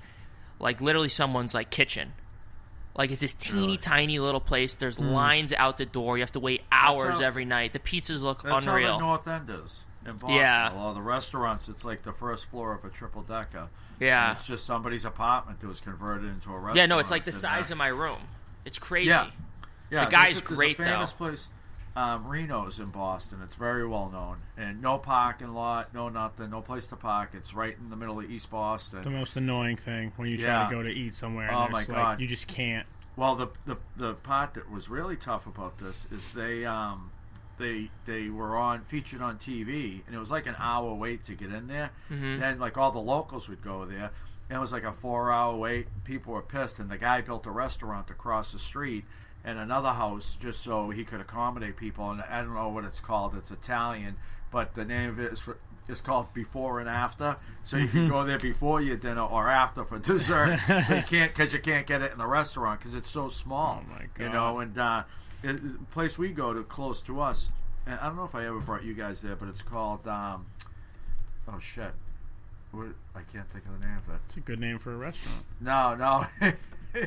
like 0.61 0.81
literally 0.81 1.09
someone's 1.09 1.55
like 1.55 1.71
kitchen. 1.71 2.13
Like 3.01 3.11
it's 3.11 3.23
this 3.23 3.33
teeny 3.33 3.61
Really? 3.63 3.77
tiny 3.79 4.19
little 4.19 4.41
place. 4.43 4.75
There's 4.75 4.99
Hmm. 4.99 5.07
lines 5.07 5.55
out 5.55 5.79
the 5.79 5.87
door. 5.87 6.19
You 6.19 6.23
have 6.23 6.33
to 6.33 6.39
wait 6.41 6.63
hours 6.71 7.19
how- 7.19 7.25
every 7.25 7.47
night. 7.47 7.73
The 7.73 7.79
pizzas 7.79 8.21
look 8.23 8.43
that's 8.43 8.67
unreal. 8.67 8.93
how 8.93 8.99
the 8.99 9.05
North 9.05 9.27
End 9.27 9.49
is 9.49 9.85
in 10.05 10.13
Boston. 10.19 10.37
Yeah. 10.37 10.71
a 10.71 10.77
lot 10.77 10.91
of 10.91 10.95
the 10.97 11.01
restaurants, 11.01 11.67
it's 11.71 11.83
like 11.83 12.03
the 12.03 12.13
first 12.13 12.45
floor 12.51 12.75
of 12.75 12.85
a 12.85 12.91
triple 12.91 13.23
decker. 13.23 13.69
yeah. 13.99 14.29
And 14.31 14.37
it's 14.39 14.47
just 14.47 14.67
somebody's 14.67 15.07
apartment 15.07 15.61
that 15.61 15.67
was 15.69 15.81
converted 15.81 16.29
into 16.29 16.51
a 16.51 16.55
restaurant. 16.57 16.77
Yeah, 16.77 16.85
no, 16.87 16.99
it's 16.99 17.11
like 17.11 17.25
the 17.25 17.33
size 17.33 17.71
uh, 17.71 17.75
of 17.75 17.79
my 17.79 17.89
room. 17.89 18.19
It's 18.67 18.79
crazy. 18.79 19.09
Yeah. 19.09 19.29
Yeah, 19.91 20.05
The 20.05 20.11
guy's 20.11 20.39
a- 20.39 20.43
great, 20.43 20.79
a 20.79 20.85
famous 20.85 21.11
though. 21.13 21.17
place, 21.17 21.49
um, 21.97 22.25
Rino's 22.27 22.79
in 22.79 22.87
Boston. 22.87 23.41
It's 23.43 23.57
very 23.57 23.87
well 23.87 24.11
known, 24.11 24.39
and 24.57 24.81
no 24.81 24.99
parking 24.99 25.53
lot, 25.55 25.93
no 25.93 26.09
nothing, 26.09 26.51
no 26.51 26.61
place 26.63 26.87
to 26.87 26.97
park. 26.97 27.31
It's 27.35 27.53
right 27.55 27.77
in 27.79 27.91
the 27.91 27.97
middle 27.97 28.19
of 28.21 28.31
East 28.31 28.51
Boston. 28.51 29.03
the 29.03 29.11
most 29.11 29.37
annoying 29.37 29.77
thing 29.77 30.13
when 30.17 30.29
you 30.29 30.37
try 30.39 30.47
Yeah. 30.63 30.69
to 30.69 30.75
go 30.75 30.83
to 30.83 30.89
eat 30.91 31.15
somewhere. 31.15 31.49
And 31.49 31.57
Oh, 31.57 31.61
there's 31.63 31.73
my 31.73 31.79
like, 31.79 31.89
God. 31.89 32.21
you 32.21 32.27
just 32.27 32.47
can't. 32.49 32.87
Well, 33.17 33.35
the, 33.35 33.49
the 33.67 33.77
the 33.97 34.15
part 34.15 34.55
that 34.55 34.71
was 34.71 34.89
really 34.89 35.17
tough 35.17 35.47
about 35.47 35.79
this 35.79 36.07
is 36.13 36.33
they 36.33 36.65
um 36.65 37.11
they 37.59 37.91
they 38.07 38.29
were 38.31 38.57
on 38.57 38.83
featured 38.85 39.21
on 39.21 39.37
TV, 39.39 40.01
and 40.07 40.15
it 40.15 40.19
was 40.19 40.31
like 40.31 40.47
an 40.47 40.55
hour 40.59 40.95
wait 40.95 41.25
to 41.25 41.35
get 41.35 41.53
in 41.53 41.67
there. 41.67 41.91
Mm-hmm. 42.11 42.39
Then 42.41 42.59
like 42.59 42.79
all 42.79 42.93
the 42.93 43.01
locals 43.01 43.49
would 43.49 43.63
go 43.63 43.85
there, 43.85 44.11
and 44.49 44.57
it 44.57 44.61
was 44.61 44.73
like 44.73 44.85
a 44.85 44.93
four 44.93 45.33
hour 45.33 45.57
wait. 45.57 45.89
People 46.05 46.33
were 46.35 46.41
pissed, 46.43 46.79
and 46.79 46.89
the 46.89 46.97
guy 46.97 47.21
built 47.21 47.45
a 47.47 47.51
restaurant 47.51 48.09
across 48.11 48.53
the 48.53 48.59
street 48.61 49.05
and 49.45 49.59
another 49.59 49.91
house 49.91 50.37
just 50.41 50.63
so 50.63 50.91
he 50.91 51.05
could 51.05 51.21
accommodate 51.21 51.77
people. 51.77 52.11
And 52.11 52.23
I 52.23 52.43
don't 52.43 52.55
know 52.55 52.69
what 52.69 52.85
it's 52.85 53.01
called. 53.01 53.35
It's 53.35 53.51
Italian, 53.51 54.17
but 54.51 54.75
the 54.75 54.85
name 54.85 55.11
of 55.11 55.21
it 55.21 55.33
is. 55.33 55.49
is 55.89 56.01
called 56.01 56.33
before 56.35 56.79
and 56.79 56.89
after, 56.89 57.37
so 57.65 57.77
you 57.77 57.89
can 57.89 58.09
go 58.09 58.23
there 58.23 58.39
before 58.39 58.81
your 58.81 58.97
dinner 58.97 59.23
or 59.23 59.49
after 59.49 59.85
for 59.85 59.99
dessert. 59.99 60.61
but 60.69 60.89
you 60.89 61.03
can't 61.03 61.35
because 61.35 61.53
you 61.53 61.59
can't 61.59 61.87
get 61.87 62.01
it 62.01 62.13
in 62.13 62.19
the 62.19 62.27
restaurant 62.27 62.79
because 62.79 62.95
it's 62.95 63.11
so 63.11 63.29
small. 63.29 63.83
Oh, 63.85 63.93
my 63.93 64.07
god! 64.15 64.25
You 64.25 64.29
know, 64.29 64.59
and 64.61 64.79
uh, 64.79 65.03
it, 65.43 65.63
the 65.63 65.85
place 65.91 66.17
we 66.17 66.29
go 66.29 66.53
to 66.53 66.63
close 66.63 67.01
to 67.03 67.21
us, 67.21 67.49
and 67.87 67.99
I 67.99 68.07
don't 68.07 68.17
know 68.17 68.25
if 68.25 68.35
I 68.35 68.47
ever 68.47 68.61
brought 68.61 68.85
you 68.85 68.95
guys 68.95 69.21
there, 69.21 69.35
but 69.37 69.49
it's 69.49 69.63
called. 69.63 70.07
Um, 70.07 70.47
oh 71.49 71.59
shit, 71.59 71.93
what, 72.71 72.89
I 73.15 73.23
can't 73.33 73.49
think 73.49 73.65
of 73.67 73.81
the 73.81 73.87
name 73.87 73.97
of 73.97 74.15
it. 74.15 74.21
It's 74.27 74.37
a 74.37 74.41
good 74.41 74.61
name 74.61 74.79
for 74.79 74.93
a 74.93 74.97
restaurant. 74.97 75.45
No, 75.61 75.95
no, 75.95 76.27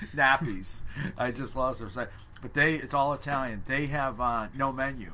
nappies. 0.16 0.82
I 1.18 1.30
just 1.30 1.56
lost 1.56 1.80
it 1.80 1.90
for. 1.90 2.08
But 2.42 2.54
they, 2.54 2.74
it's 2.76 2.94
all 2.94 3.12
Italian. 3.12 3.62
They 3.66 3.86
have 3.86 4.20
uh, 4.20 4.46
no 4.54 4.72
menu, 4.72 5.12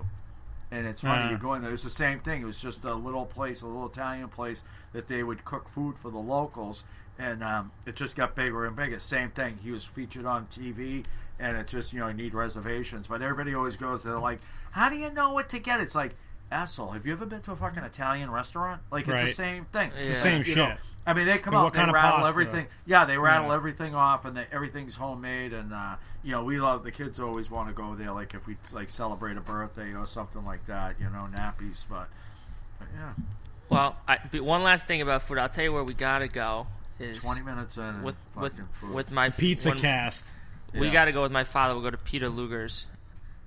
and 0.70 0.86
it's 0.86 1.00
funny. 1.00 1.24
Ah. 1.24 1.30
you 1.30 1.38
go 1.38 1.54
in 1.54 1.62
there. 1.62 1.72
It's 1.72 1.82
the 1.82 1.90
same 1.90 2.20
thing. 2.20 2.42
It 2.42 2.44
was 2.44 2.60
just 2.60 2.84
a 2.84 2.94
little 2.94 3.26
place, 3.26 3.62
a 3.62 3.66
little 3.66 3.86
Italian 3.86 4.28
place 4.28 4.62
that 4.92 5.08
they 5.08 5.22
would 5.22 5.44
cook 5.44 5.68
food 5.68 5.98
for 5.98 6.10
the 6.10 6.18
locals, 6.18 6.84
and 7.18 7.42
um, 7.42 7.72
it 7.84 7.96
just 7.96 8.14
got 8.14 8.36
bigger 8.36 8.64
and 8.66 8.76
bigger. 8.76 8.98
Same 9.00 9.30
thing. 9.30 9.58
He 9.62 9.72
was 9.72 9.84
featured 9.84 10.24
on 10.24 10.46
TV, 10.46 11.04
and 11.40 11.56
it's 11.56 11.72
just 11.72 11.92
you 11.92 11.98
know 11.98 12.08
you 12.08 12.14
need 12.14 12.32
reservations. 12.34 13.08
But 13.08 13.22
everybody 13.22 13.54
always 13.54 13.76
goes. 13.76 14.04
They're 14.04 14.18
like, 14.20 14.38
"How 14.70 14.88
do 14.88 14.94
you 14.96 15.10
know 15.10 15.32
what 15.32 15.48
to 15.50 15.58
get?" 15.58 15.80
It's 15.80 15.94
like. 15.94 16.14
Asshole, 16.48 16.92
have 16.92 17.04
you 17.04 17.12
ever 17.12 17.26
been 17.26 17.40
to 17.42 17.50
a 17.50 17.56
fucking 17.56 17.82
Italian 17.82 18.30
restaurant? 18.30 18.80
Like 18.92 19.08
it's 19.08 19.20
the 19.20 19.26
same 19.26 19.64
thing. 19.72 19.90
It's 19.98 20.10
the 20.10 20.14
same 20.14 20.38
You 20.38 20.44
shit. 20.44 20.56
know, 20.58 20.76
I 21.06 21.12
mean, 21.14 21.26
they 21.26 21.38
come 21.38 21.54
I 21.54 21.58
out, 21.58 21.64
what 21.64 21.72
they 21.72 21.78
kind 21.78 21.92
rattle 21.92 22.10
pasta? 22.18 22.28
everything. 22.28 22.66
Yeah, 22.84 23.04
they 23.04 23.16
rattle 23.16 23.48
Yeah. 23.48 23.54
everything 23.54 23.94
off, 23.94 24.24
and 24.24 24.36
they, 24.36 24.46
everything's 24.50 24.96
homemade. 24.96 25.52
And 25.52 25.72
uh, 25.72 25.96
you 26.24 26.32
know, 26.32 26.42
we 26.44 26.58
love 26.58 26.82
the 26.82 26.90
kids. 26.90 27.20
Always 27.20 27.50
want 27.50 27.68
to 27.68 27.74
go 27.74 27.94
there, 27.94 28.12
like 28.12 28.34
if 28.34 28.46
we 28.46 28.56
like 28.72 28.90
celebrate 28.90 29.36
a 29.36 29.40
birthday 29.40 29.94
or 29.94 30.06
something 30.06 30.44
like 30.44 30.66
that. 30.66 30.96
You 31.00 31.06
know, 31.06 31.28
nappies. 31.32 31.84
But, 31.88 32.08
but 32.78 32.88
yeah, 32.94 33.12
Well, 33.68 33.96
I, 34.08 34.18
but 34.30 34.42
one 34.42 34.62
last 34.62 34.86
thing 34.88 35.00
about 35.00 35.22
food. 35.22 35.38
I'll 35.38 35.48
tell 35.48 35.64
you 35.64 35.72
where 35.72 35.84
we 35.84 35.94
gotta 35.94 36.28
go 36.28 36.66
is 36.98 37.22
twenty 37.22 37.42
minutes 37.42 37.76
in, 37.76 38.02
with 38.02 38.18
with 38.34 38.54
food. 38.80 38.92
with 38.92 39.10
my 39.12 39.30
Pizza 39.30 39.68
when- 39.70 39.78
cast. 39.78 40.24
We 40.74 40.88
Yeah. 40.88 40.92
gotta 40.92 41.12
go 41.12 41.22
with 41.22 41.32
my 41.32 41.44
father. 41.44 41.74
We'll 41.74 41.84
go 41.84 41.90
to 41.90 41.96
Peter 41.96 42.28
Luger's. 42.28 42.86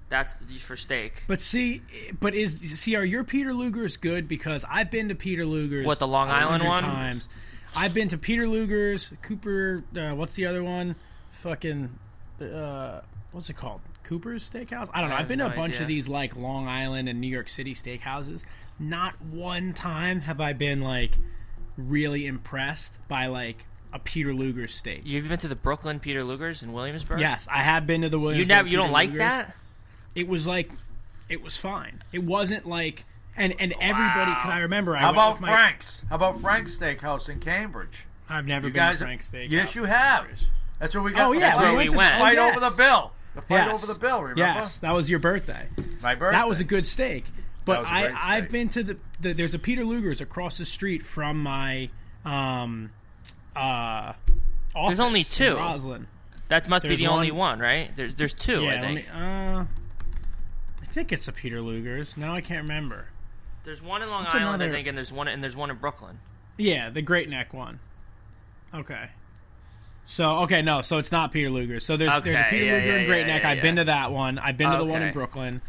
That's 0.08 0.38
for 0.62 0.76
steak. 0.76 1.24
But 1.28 1.40
see, 1.42 1.84
but 2.20 2.34
is 2.34 2.60
see, 2.80 2.96
are 2.96 3.06
your 3.06 3.24
Peter 3.24 3.54
Luger's 3.54 3.96
good? 3.98 4.28
Because 4.28 4.66
I've 4.68 4.90
been 4.90 5.10
to 5.10 5.16
Peter 5.16 5.46
Luger's. 5.46 5.86
What, 5.86 6.00
the 6.00 6.08
Long 6.08 6.30
Island 6.32 6.64
one? 6.64 6.82
Times. 6.82 7.30
I've 7.76 7.94
been 7.94 8.10
to 8.10 8.18
Peter 8.18 8.48
Luger's, 8.48 9.12
Cooper. 9.22 9.84
Uh, 9.96 10.16
what's 10.16 10.36
the 10.36 10.46
other 10.46 10.64
one? 10.64 10.96
Fucking. 11.32 11.98
Uh, 12.42 13.02
what's 13.32 13.50
it 13.50 13.56
called? 13.56 13.82
Cooper's 14.04 14.50
Steakhouse. 14.50 14.90
I 14.94 15.02
don't 15.02 15.10
know. 15.12 15.16
I 15.16 15.20
I've 15.20 15.28
been 15.28 15.40
to 15.40 15.46
a 15.46 15.50
bunch 15.56 15.74
idea. 15.76 15.82
of 15.84 15.88
these 15.88 16.08
like 16.08 16.36
Long 16.36 16.68
Island 16.68 17.08
and 17.10 17.22
New 17.22 17.28
York 17.28 17.48
City 17.50 17.76
steakhouses. 17.76 18.44
Not 18.80 19.22
one 19.22 19.74
time 19.74 20.22
have 20.22 20.42
I 20.42 20.54
been 20.54 20.82
like 20.82 21.16
really 21.78 22.26
impressed 22.26 22.94
by 23.08 23.28
like 23.28 23.66
a 23.94 24.00
Peter 24.00 24.34
Luger's 24.34 24.74
steak. 24.74 25.02
You've 25.04 25.28
been 25.28 25.40
to 25.40 25.48
the 25.48 25.56
Brooklyn 25.56 26.00
Peter 26.00 26.24
Luger's 26.24 26.64
in 26.64 26.74
Williamsburg. 26.74 27.20
Yes, 27.20 27.48
I 27.52 27.62
have 27.62 27.86
been 27.86 28.02
to 28.02 28.10
the 28.10 28.18
You 28.18 28.24
Williamsburg. 28.24 28.48
never. 28.48 28.68
You 28.68 28.78
don't 28.78 28.86
Peter 28.88 28.94
like 28.94 29.10
Luger's. 29.10 29.20
that? 29.20 29.56
it 30.16 30.28
was 30.28 30.48
like 30.48 30.72
it 31.28 31.44
was 31.44 31.56
fine. 31.58 32.04
It 32.12 32.24
wasn't 32.24 32.66
like 32.68 33.06
and 33.40 33.56
and 33.60 33.74
everybody. 33.82 34.32
Cause 34.34 34.52
I 34.52 34.60
remember 34.60 34.96
I 34.96 35.00
How 35.00 35.12
about 35.12 35.42
my, 35.42 35.48
Frank's? 35.50 36.04
How 36.10 36.16
about 36.16 36.40
Frank's 36.42 36.78
Steakhouse 36.78 37.28
in 37.30 37.40
Cambridge? 37.40 38.06
I've 38.30 38.46
never 38.46 38.68
You 38.68 38.74
been 38.74 38.80
guys, 38.82 39.00
to 39.00 39.06
Frank 39.06 39.24
Steakhouse. 39.24 39.50
yes, 39.50 39.74
you 39.76 39.86
have. 39.86 40.32
That's 40.78 40.94
where 40.94 41.02
we 41.04 41.12
got. 41.14 41.28
Oh, 41.28 41.32
yeah, 41.32 41.40
that's 41.40 41.58
we 41.60 41.66
where 41.66 41.74
went 41.74 41.88
we 41.90 41.92
to- 41.94 41.98
went. 41.98 42.22
oh, 42.22 42.26
yes. 42.30 42.52
over 42.58 42.70
the 42.70 42.76
bill. 42.76 43.12
The 43.36 43.42
fight 43.42 43.66
Yes. 43.68 43.84
over 43.84 43.94
the 43.94 44.00
bill. 44.00 44.22
Remember? 44.22 44.40
Yes, 44.42 44.78
that 44.80 44.92
was 44.92 45.10
your 45.10 45.20
birthday. 45.20 45.68
My 46.02 46.16
birthday. 46.16 46.38
That 46.38 46.48
was 46.48 46.60
a 46.60 46.64
good 46.64 46.86
steak. 46.86 47.26
But 47.66 47.82
was 47.82 47.90
a 47.90 47.94
I, 47.94 48.02
great 48.08 48.16
I've 48.24 48.50
been 48.52 48.70
to 48.70 48.84
the, 48.84 48.98
the 49.20 49.34
there's 49.34 49.54
a 49.54 49.60
Peter 49.60 49.84
Luger's 49.84 50.22
across 50.22 50.58
the 50.58 50.66
street 50.66 51.06
from 51.06 51.42
my 51.42 51.90
um 52.26 52.92
uh 53.56 54.14
office 54.76 54.88
There's 54.88 55.00
only 55.00 55.20
in 55.22 55.26
two. 55.26 55.56
Roslyn. 55.56 56.08
That 56.48 56.68
must 56.68 56.84
be 56.84 56.90
There's 56.90 57.00
the 57.00 57.08
only 57.08 57.32
one- 57.32 57.60
one, 57.60 57.60
right? 57.60 57.96
There's 57.96 58.16
there's 58.16 58.34
two, 58.34 58.64
Yeah, 58.64 58.70
I 58.76 58.80
think. 58.82 59.08
only- 59.14 59.60
uh, 59.62 59.66
I 60.82 60.86
think 60.92 61.12
it's 61.12 61.28
a 61.28 61.32
Peter 61.32 61.62
Luger's. 61.62 62.16
Now 62.18 62.34
I 62.34 62.42
can't 62.42 62.64
remember. 62.64 63.06
There's 63.64 63.82
one 63.82 64.02
in 64.02 64.10
Long 64.10 64.24
What's 64.24 64.36
Island, 64.36 64.50
I 64.50 64.54
another- 64.66 64.72
think, 64.74 64.88
and 64.88 64.98
there's 64.98 65.12
one 65.12 65.28
and 65.28 65.44
there's 65.44 65.56
one 65.56 65.70
in 65.70 65.78
Brooklyn. 65.78 66.20
Yeah, 66.58 66.90
the 66.90 67.02
Great 67.02 67.30
Neck 67.30 67.54
one. 67.54 67.80
Okay. 68.74 69.10
So 70.06 70.38
okay, 70.40 70.62
no, 70.62 70.82
so 70.82 70.98
it's 70.98 71.12
not 71.12 71.32
Peter 71.32 71.50
Luger. 71.50 71.80
So 71.80 71.96
there's 71.98 72.12
there's 72.24 72.40
a 72.40 72.50
Peter 72.50 72.66
yeah, 72.66 72.74
Luger 72.74 72.88
yeah, 72.88 72.96
in 72.98 73.06
Great 73.06 73.20
yeah, 73.22 73.28
Neck. 73.28 73.42
yeah, 73.44 73.50
I've 73.52 73.62
been 73.62 73.76
to 73.76 73.84
that 73.86 74.12
one. 74.12 74.40
I've 74.40 74.58
been 74.58 74.72
to 74.72 74.78
the 74.78 74.86
one 74.86 75.02
in 75.04 75.14
Brooklyn. 75.14 75.62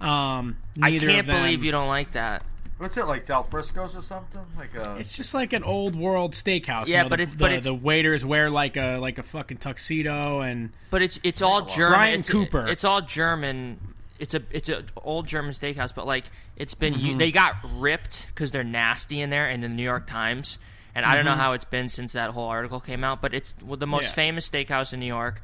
Um, 0.00 0.56
I 0.80 0.90
can't 0.98 1.20
of 1.20 1.26
them- 1.26 1.42
believe 1.42 1.62
you 1.62 1.70
don't 1.72 1.88
like 1.88 2.12
that. 2.12 2.44
What's 2.78 2.96
it 2.96 3.06
like, 3.06 3.26
Del 3.26 3.44
Frisco's 3.44 3.94
or 3.94 4.00
something? 4.00 4.40
Like 4.58 4.74
a. 4.74 4.96
It's 4.98 5.10
just 5.10 5.34
like 5.34 5.52
an 5.52 5.62
old 5.62 5.94
world 5.94 6.32
steakhouse. 6.32 6.88
you 6.88 6.94
Yeah, 6.94 7.04
know, 7.04 7.10
but 7.10 7.16
the, 7.18 7.22
it's- 7.22 7.34
but 7.36 7.48
the, 7.50 7.54
it's- 7.58 7.64
the 7.66 7.74
waiters 7.74 8.24
wear 8.24 8.50
like 8.50 8.76
a 8.76 8.96
like 8.98 9.18
a 9.18 9.22
fucking 9.22 9.58
tuxedo 9.58 10.40
and 10.40 10.70
But 10.90 11.02
it's 11.02 11.20
it's 11.22 11.42
all 11.42 11.66
German. 11.66 11.92
Brian 11.92 12.20
it's, 12.20 12.30
Cooper. 12.30 12.66
It's 12.66 12.82
all 12.82 13.00
German. 13.02 13.78
It's 14.22 14.34
a 14.34 14.42
it's 14.52 14.68
a 14.68 14.84
old 14.96 15.26
German 15.26 15.50
steakhouse, 15.52 15.92
but 15.94 16.06
like 16.06 16.26
it's 16.56 16.74
been 16.74 16.94
Mm-hmm. 16.94 17.18
they 17.18 17.32
got 17.32 17.56
ripped 17.78 18.26
because 18.28 18.52
they're 18.52 18.62
nasty 18.64 19.20
in 19.20 19.30
there 19.30 19.48
and 19.48 19.64
in 19.64 19.70
the 19.72 19.76
New 19.76 19.82
York 19.82 20.06
Times. 20.06 20.58
And 20.94 21.04
I 21.04 21.14
don't 21.16 21.24
know 21.24 21.34
how 21.34 21.54
it's 21.54 21.64
been 21.64 21.88
since 21.88 22.12
that 22.12 22.30
whole 22.30 22.46
article 22.48 22.78
came 22.78 23.02
out, 23.02 23.20
but 23.20 23.34
it's 23.34 23.52
the 23.60 23.86
most 23.86 24.04
Mm-hmm. 24.04 24.10
Yeah. 24.10 24.14
famous 24.14 24.48
steakhouse 24.50 24.92
in 24.92 25.00
New 25.00 25.06
York. 25.06 25.42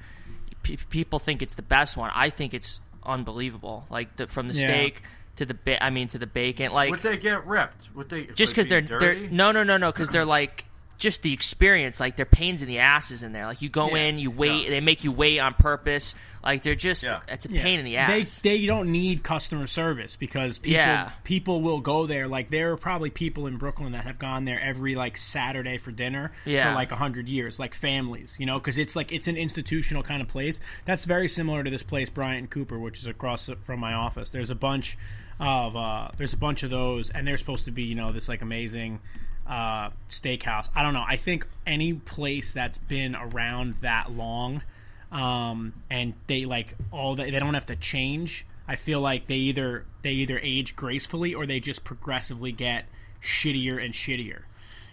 Pe 0.63 0.77
people 0.91 1.19
think 1.19 1.43
it's 1.43 1.55
the 1.57 1.63
best 1.63 1.97
one. 1.97 2.11
I 2.15 2.31
think 2.31 2.55
it's 2.55 2.81
unbelievable. 3.05 3.85
Like 3.91 4.17
the, 4.17 4.27
from 4.27 4.49
the 4.49 4.55
Yeah. 4.55 4.67
steak 4.67 5.03
to 5.37 5.47
the 5.47 5.55
ba- 5.55 5.83
I 5.83 5.91
mean 5.91 6.09
to 6.09 6.19
the 6.19 6.27
bacon. 6.27 6.73
Like 6.73 6.91
Would 6.91 7.01
they 7.01 7.17
get 7.17 7.47
ripped? 7.47 7.89
Would 7.97 8.09
they? 8.11 8.27
just 8.27 8.53
because 8.55 8.67
because 8.69 8.89
they're 8.89 8.99
they're 9.01 9.31
no 9.31 9.51
no 9.53 9.63
no 9.65 9.77
no 9.77 9.91
because 9.91 10.11
they're 10.11 10.25
like 10.25 10.65
just 10.99 11.23
the 11.23 11.33
experience 11.33 12.01
like 12.01 12.17
they're 12.17 12.27
pains 12.27 12.61
in 12.63 12.69
the 12.69 12.79
asses 12.81 13.23
in 13.23 13.33
there 13.33 13.47
like 13.47 13.63
you 13.63 13.69
go 13.69 13.89
Yeah. 13.95 14.03
in 14.03 14.19
you 14.19 14.31
wait 14.31 14.65
Yeah. 14.65 14.71
they 14.71 14.81
make 14.81 15.05
you 15.05 15.13
wait 15.13 15.39
on 15.39 15.55
purpose 15.55 16.15
like 16.43 16.63
they're 16.63 16.75
just 16.75 17.05
Yeah. 17.05 17.21
it's 17.29 17.47
a 17.47 17.51
Yeah. 17.51 17.63
pain 17.63 17.79
in 17.79 17.85
the 17.85 17.97
ass 17.99 18.41
They 18.41 18.59
they 18.59 18.67
don't 18.67 18.91
need 18.93 19.23
customer 19.23 19.67
service 19.67 20.17
because 20.17 20.59
people 20.59 20.75
Yeah. 20.75 21.11
people 21.25 21.63
will 21.63 21.81
go 21.81 22.07
there. 22.07 22.27
Like 22.29 22.51
there 22.51 22.73
are 22.73 22.77
probably 22.77 23.11
people 23.11 23.47
in 23.47 23.57
Brooklyn 23.57 23.93
that 23.93 24.05
have 24.05 24.19
gone 24.19 24.45
there 24.45 24.61
every 24.61 24.95
like 24.95 25.17
Saturday 25.17 25.79
for 25.79 25.91
dinner 25.93 26.33
Yeah. 26.45 26.71
for 26.71 26.75
like 26.75 26.91
a 26.93 26.97
hundred 26.97 27.29
years, 27.29 27.59
like 27.59 27.75
families, 27.75 28.37
you 28.39 28.47
know, 28.47 28.59
because 28.59 28.79
it's 28.79 28.95
like 28.97 29.13
it's 29.13 29.27
an 29.29 29.37
institutional 29.37 30.03
kind 30.03 30.21
of 30.23 30.29
place. 30.29 30.61
That's 30.85 31.05
very 31.05 31.29
similar 31.29 31.63
to 31.65 31.71
this 31.71 31.83
place, 31.83 32.09
Bryant 32.11 32.39
and 32.39 32.51
Cooper, 32.51 32.79
which 32.79 32.99
is 33.01 33.07
across 33.07 33.49
from 33.63 33.81
my 33.81 33.93
office. 33.93 34.31
There's 34.31 34.51
a 34.51 34.55
bunch 34.57 34.97
of 35.41 35.77
uh, 35.77 36.09
there's 36.17 36.33
a 36.33 36.37
bunch 36.39 36.63
of 36.65 36.71
those, 36.71 37.11
and 37.11 37.27
they're 37.27 37.39
supposed 37.39 37.65
to 37.67 37.71
be 37.71 37.83
you 37.85 37.95
know 37.95 38.11
this 38.13 38.29
like 38.29 38.43
amazing 38.43 39.01
uh, 39.49 39.91
steakhouse. 40.11 40.69
I 40.75 40.83
don't 40.83 40.95
know. 40.95 41.05
I 41.07 41.17
think 41.17 41.47
any 41.67 41.95
place 41.95 42.53
that's 42.53 42.79
been 42.79 43.17
around 43.17 43.77
that 43.81 44.13
long 44.13 44.63
um, 45.11 45.73
and 45.89 46.15
they 46.27 46.45
like 46.45 46.75
all 46.93 47.17
the, 47.17 47.25
they 47.25 47.39
don't 47.39 47.55
have 47.55 47.67
to 47.67 47.77
change. 47.77 48.45
I 48.67 48.77
feel 48.77 49.01
like 49.01 49.27
they 49.27 49.37
either 49.37 49.87
they 50.03 50.13
either 50.13 50.39
age 50.43 50.77
gracefully 50.77 51.35
or 51.35 51.47
they 51.47 51.61
just 51.61 51.85
progressively 51.85 52.53
get 52.53 52.85
shittier 53.23 53.83
and 53.83 53.95
shittier. 53.95 54.43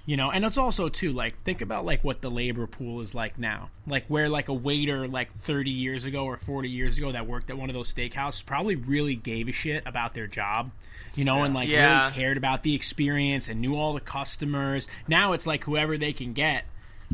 You 0.08 0.18
know, 0.18 0.30
and 0.30 0.46
it's 0.46 0.58
also 0.58 0.88
too 0.88 1.12
like 1.13 1.41
think 1.44 1.62
about 1.62 1.84
like 1.84 2.04
what 2.04 2.22
the 2.22 2.30
labor 2.30 2.68
pool 2.68 3.02
is 3.02 3.15
like 3.15 3.39
now. 3.39 3.70
Like 3.88 4.06
where 4.08 4.30
like 4.30 4.50
a 4.50 4.54
waiter 4.54 5.08
like 5.08 5.36
30 5.39 5.72
years 5.72 6.06
ago 6.06 6.26
or 6.26 6.38
40 6.38 6.70
years 6.70 6.98
ago 7.00 7.12
that 7.12 7.26
worked 7.26 7.50
at 7.50 7.58
one 7.58 7.70
of 7.70 7.74
those 7.74 7.91
steakhouses 7.91 8.46
probably 8.46 8.76
really 8.76 9.15
gave 9.15 9.48
a 9.48 9.52
shit 9.52 9.82
about 9.88 10.13
their 10.13 10.28
job. 10.28 10.70
You 11.15 11.24
know, 11.24 11.44
and 11.44 11.54
like 11.56 11.70
Yeah. 11.70 12.02
really 12.04 12.12
cared 12.13 12.38
about 12.38 12.62
the 12.62 12.76
experience 12.76 13.48
and 13.50 13.62
knew 13.62 13.76
all 13.76 13.94
the 13.94 14.00
customers. 14.00 14.88
Now 15.08 15.34
it's 15.34 15.48
like 15.48 15.63
whoever 15.63 15.98
they 15.98 16.13
can 16.13 16.34
get 16.34 16.65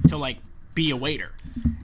to 0.09 0.17
like 0.17 0.39
be 0.75 0.89
a 0.89 0.95
waiter. 0.97 1.31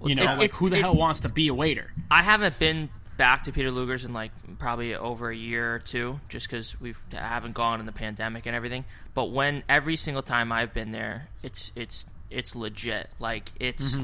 You 0.04 0.15
know, 0.15 0.24
it's- 0.24 0.38
like 0.38 0.46
it's- 0.46 0.60
who 0.60 0.70
the 0.70 0.78
it- 0.78 0.82
hell 0.82 0.96
wants 0.96 1.22
to 1.22 1.30
be 1.30 1.48
a 1.48 1.54
waiter? 1.54 1.93
i 2.12 2.24
haven't 2.24 2.58
been 2.60 2.89
back 3.17 3.43
to 3.43 3.51
peter 3.51 3.71
luger's 3.71 4.06
in 4.06 4.13
like 4.13 4.32
probably 4.60 4.95
over 4.95 5.30
a 5.30 5.36
year 5.36 5.75
or 5.75 5.80
two 5.80 6.19
just 6.30 6.47
because 6.47 6.80
we've 6.80 7.03
I 7.13 7.17
haven't 7.17 7.53
gone 7.53 7.80
in 7.80 7.86
the 7.86 7.91
pandemic 7.91 8.45
and 8.45 8.56
everything. 8.56 8.86
But 9.13 9.32
when 9.32 9.63
every 9.67 9.95
single 9.95 10.23
time 10.23 10.51
i've 10.51 10.73
been 10.73 10.91
there 10.91 11.27
it's 11.43 11.71
it's 11.75 12.06
it's 12.30 12.56
legit. 12.56 13.10
Like 13.19 13.51
it's 13.60 13.99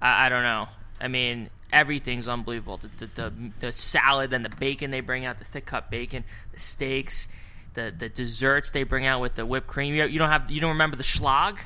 I, 0.00 0.26
I 0.26 0.28
don't 0.28 0.42
know. 0.42 0.68
I 1.00 1.08
mean 1.08 1.50
everything's 1.72 2.26
unbelievable. 2.26 2.78
The, 2.78 3.06
the, 3.06 3.06
the, 3.06 3.32
the 3.60 3.72
salad 3.72 4.32
and 4.32 4.44
the 4.44 4.56
bacon 4.56 4.90
they 4.90 5.00
bring 5.00 5.24
out 5.24 5.38
the 5.38 5.44
thick 5.44 5.66
cut 5.66 5.90
bacon 5.90 6.24
the 6.52 6.58
steaks 6.60 7.28
the, 7.74 7.94
the 7.96 8.08
desserts 8.08 8.70
they 8.70 8.82
bring 8.82 9.06
out 9.06 9.20
with 9.20 9.34
the 9.34 9.46
whipped 9.46 9.66
cream. 9.66 9.94
You, 9.94 10.04
you 10.04 10.18
don't 10.18 10.30
have 10.30 10.50
you 10.50 10.60
don't 10.60 10.70
remember 10.70 10.96
the 10.96 11.02
schlag? 11.02 11.58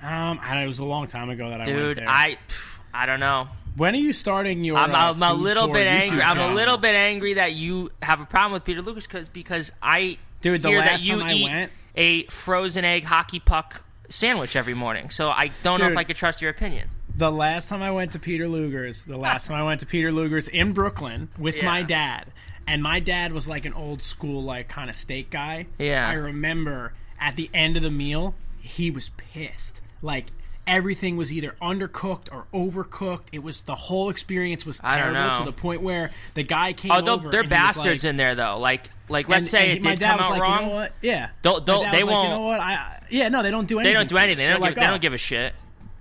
Um, 0.00 0.38
I 0.42 0.54
don't, 0.54 0.62
it 0.62 0.66
was 0.66 0.78
a 0.78 0.84
long 0.84 1.08
time 1.08 1.28
ago 1.28 1.50
that 1.50 1.54
I 1.54 1.56
went 1.58 1.66
there. 1.66 1.94
dude 1.94 2.04
i 2.06 2.38
pff, 2.48 2.77
i 2.94 3.06
don't 3.06 3.20
know 3.20 3.48
when 3.76 3.94
are 3.94 3.98
you 3.98 4.12
starting 4.12 4.64
your? 4.64 4.76
I'm, 4.76 4.92
uh, 4.92 5.12
I'm 5.12 5.22
a 5.22 5.32
little 5.32 5.68
bit 5.68 5.86
angry. 5.86 6.20
I'm 6.20 6.40
a 6.40 6.52
little 6.52 6.78
bit 6.78 6.96
angry 6.96 7.34
that 7.34 7.52
you 7.52 7.90
have 8.02 8.20
a 8.20 8.24
problem 8.24 8.52
with 8.52 8.64
Peter 8.64 8.82
Luger's 8.82 9.06
because 9.06 9.28
because 9.28 9.70
I 9.80 10.18
Dude, 10.40 10.62
the 10.62 10.70
last 10.70 11.04
you 11.04 11.20
time 11.20 11.22
I 11.28 11.32
eat 11.32 11.42
went- 11.44 11.72
a 11.94 12.24
frozen 12.24 12.84
egg 12.84 13.04
hockey 13.04 13.38
puck 13.38 13.84
sandwich 14.08 14.56
every 14.56 14.74
morning. 14.74 15.10
So 15.10 15.28
I 15.28 15.52
don't 15.62 15.80
know 15.80 15.88
if 15.88 15.96
I 15.96 16.02
could 16.02 16.16
trust 16.16 16.42
your 16.42 16.50
opinion. 16.50 16.88
The 17.16 17.30
last 17.30 17.68
time 17.68 17.80
I 17.82 17.92
went 17.92 18.12
to 18.12 18.18
Peter 18.18 18.48
Luger's, 18.48 19.04
the 19.04 19.16
last 19.16 19.46
time 19.46 19.56
I 19.56 19.62
went 19.62 19.78
to 19.80 19.86
Peter 19.86 20.10
Luger's 20.10 20.48
in 20.48 20.72
Brooklyn 20.72 21.28
with 21.38 21.62
my 21.62 21.82
dad, 21.82 22.32
and 22.66 22.82
my 22.82 22.98
dad 22.98 23.32
was 23.32 23.46
like 23.46 23.64
an 23.64 23.74
old 23.74 24.02
school, 24.02 24.42
like 24.42 24.68
kind 24.68 24.90
of 24.90 24.96
steak 24.96 25.30
guy. 25.30 25.66
Yeah. 25.78 26.08
I 26.08 26.14
remember 26.14 26.94
at 27.20 27.36
the 27.36 27.48
end 27.54 27.76
of 27.76 27.84
the 27.84 27.90
meal, 27.92 28.34
he 28.58 28.90
was 28.90 29.10
pissed. 29.16 29.80
Like 30.02 30.26
everything 30.68 31.16
was 31.16 31.32
either 31.32 31.54
undercooked 31.60 32.28
or 32.32 32.46
overcooked. 32.54 33.26
It 33.32 33.42
was 33.42 33.62
the 33.62 33.74
whole 33.74 34.10
experience 34.10 34.64
was 34.66 34.80
I 34.84 34.98
don't 34.98 35.14
terrible 35.14 35.34
know. 35.34 35.38
to 35.40 35.44
the 35.46 35.56
point 35.56 35.82
where 35.82 36.10
the 36.34 36.42
guy 36.44 36.72
came 36.74 36.92
Oh, 36.92 37.00
they'll- 37.00 37.14
over. 37.14 37.30
they're 37.30 37.40
and 37.40 37.50
he 37.50 37.54
was 37.54 37.60
bastards 37.76 38.04
like- 38.04 38.10
in 38.10 38.16
there 38.16 38.34
though. 38.34 38.58
Like 38.58 38.90
like 39.08 39.28
let's 39.28 39.52
and- 39.52 39.60
say 39.62 39.70
and 39.70 39.78
it 39.78 39.84
my 39.84 39.90
did 39.90 40.00
dad 40.00 40.08
come 40.10 40.18
was 40.18 40.26
out 40.26 40.32
like, 40.32 40.42
wrong. 40.42 40.62
You 40.62 40.68
know 40.68 40.74
what? 40.74 40.92
Yeah. 41.02 41.28
They'll- 41.42 41.58
My 41.60 41.64
they'll- 41.64 41.82
dad 41.82 41.94
they 41.94 42.02
like, 42.02 42.12
won't- 42.12 42.28
You 42.28 42.34
know 42.34 42.40
what? 42.42 42.60
I 42.60 43.02
yeah 43.10 43.28
no 43.30 43.42
they 43.42 43.50
don't 43.50 43.66
do 43.66 43.78
anything. 43.78 43.90
They 43.94 43.98
don't 43.98 44.08
do 44.08 44.18
anything. 44.18 44.44
They 44.46 44.52
don't 44.52 44.60
like, 44.60 44.70
give. 44.74 44.80
They 44.80 44.86
"Oh." 44.86 44.90
don't 44.90 45.00
give 45.02 45.14
a 45.14 45.18
shit. 45.18 45.54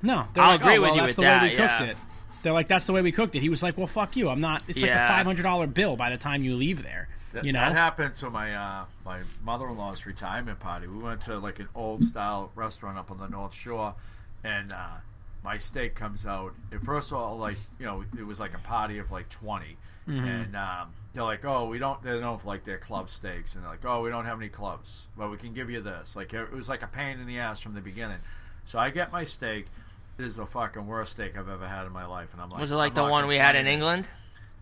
No, 0.03 0.25
they're 0.33 0.43
I'll 0.43 0.51
like, 0.51 0.59
agree 0.61 0.77
oh, 0.77 0.81
with 0.81 0.89
well, 0.89 0.95
you 0.95 1.01
that's 1.01 1.09
with 1.11 1.15
the 1.17 1.21
that, 1.23 1.41
way 1.41 1.49
we 1.49 1.55
cooked 1.55 1.69
yeah. 1.81 1.83
it. 1.87 1.97
They're 2.43 2.53
like, 2.53 2.67
that's 2.67 2.85
the 2.85 2.93
way 2.93 3.01
we 3.01 3.11
cooked 3.11 3.35
it. 3.35 3.39
He 3.41 3.49
was 3.49 3.63
like, 3.63 3.77
well, 3.79 3.87
fuck 3.87 4.15
you. 4.15 4.29
I'm 4.29 4.39
not. 4.39 4.61
It's 4.67 4.79
like 4.79 4.89
Yeah. 4.91 5.05
a 5.05 5.09
five 5.09 5.25
hundred 5.25 5.41
dollar 5.43 5.65
bill 5.67 5.95
by 5.95 6.11
the 6.11 6.17
time 6.17 6.43
you 6.43 6.55
leave 6.55 6.83
there. 6.83 7.07
That, 7.33 7.43
you 7.43 7.51
know, 7.51 7.59
that 7.59 7.73
happened 7.73 8.15
to 8.15 8.29
my 8.29 8.55
uh, 8.55 8.85
my 9.03 9.19
mother-in-law's 9.43 10.05
retirement 10.05 10.59
party. 10.59 10.87
We 10.87 10.99
went 10.99 11.21
to 11.21 11.39
like 11.39 11.59
an 11.59 11.67
old 11.75 12.03
style 12.03 12.51
restaurant 12.55 12.97
up 12.97 13.09
on 13.11 13.17
the 13.17 13.27
North 13.27 13.53
Shore, 13.53 13.95
and 14.47 14.71
uh, 14.73 14.97
my 15.43 15.57
steak 15.57 15.95
comes 15.95 16.25
out. 16.25 16.53
And 16.71 16.81
first 16.81 17.11
of 17.11 17.17
all, 17.17 17.37
like 17.37 17.57
you 17.79 17.85
know, 17.85 18.03
it 18.17 18.25
was 18.25 18.39
like 18.39 18.53
a 18.53 18.59
party 18.59 18.97
of 18.99 19.11
like 19.11 19.29
20 19.29 19.77
Mm-hmm. 20.07 20.25
and 20.25 20.55
um, 20.55 20.87
they're 21.13 21.23
like, 21.23 21.43
"Oh, 21.43 21.65
we 21.67 21.79
don't." 21.79 22.01
They 22.01 22.17
don't 22.17 22.45
like 22.45 22.63
their 22.63 22.77
club 22.77 23.09
steaks, 23.09 23.55
and 23.55 23.63
they're 23.63 23.71
like, 23.71 23.83
"Oh, 23.83 24.01
we 24.01 24.09
don't 24.09 24.23
have 24.23 24.39
any 24.39 24.47
clubs, 24.47 25.07
but 25.17 25.29
we 25.29 25.35
can 25.35 25.53
give 25.53 25.69
you 25.69 25.81
this." 25.81 26.15
Like 26.15 26.33
it 26.33 26.53
was 26.53 26.69
like 26.69 26.81
a 26.81 26.87
pain 26.87 27.19
in 27.19 27.27
the 27.27 27.39
ass 27.39 27.59
from 27.59 27.73
the 27.73 27.81
beginning. 27.81 28.19
So 28.63 28.79
I 28.79 28.89
get 28.89 29.11
my 29.11 29.25
steak. 29.25 29.65
It 30.17 30.23
is 30.23 30.37
the 30.37 30.45
fucking 30.45 30.87
worst 30.87 31.11
steak 31.11 31.37
I've 31.37 31.49
ever 31.49 31.67
had 31.67 31.85
in 31.85 31.91
my 31.91 32.05
life, 32.05 32.29
and 32.31 32.41
I'm 32.41 32.49
like, 32.49 32.61
Was 32.61 32.71
it 32.71 32.75
like 32.75 32.95
the 32.95 33.03
one 33.03 33.27
we 33.27 33.35
had 33.37 33.57
in. 33.57 33.67
England? 33.67 34.07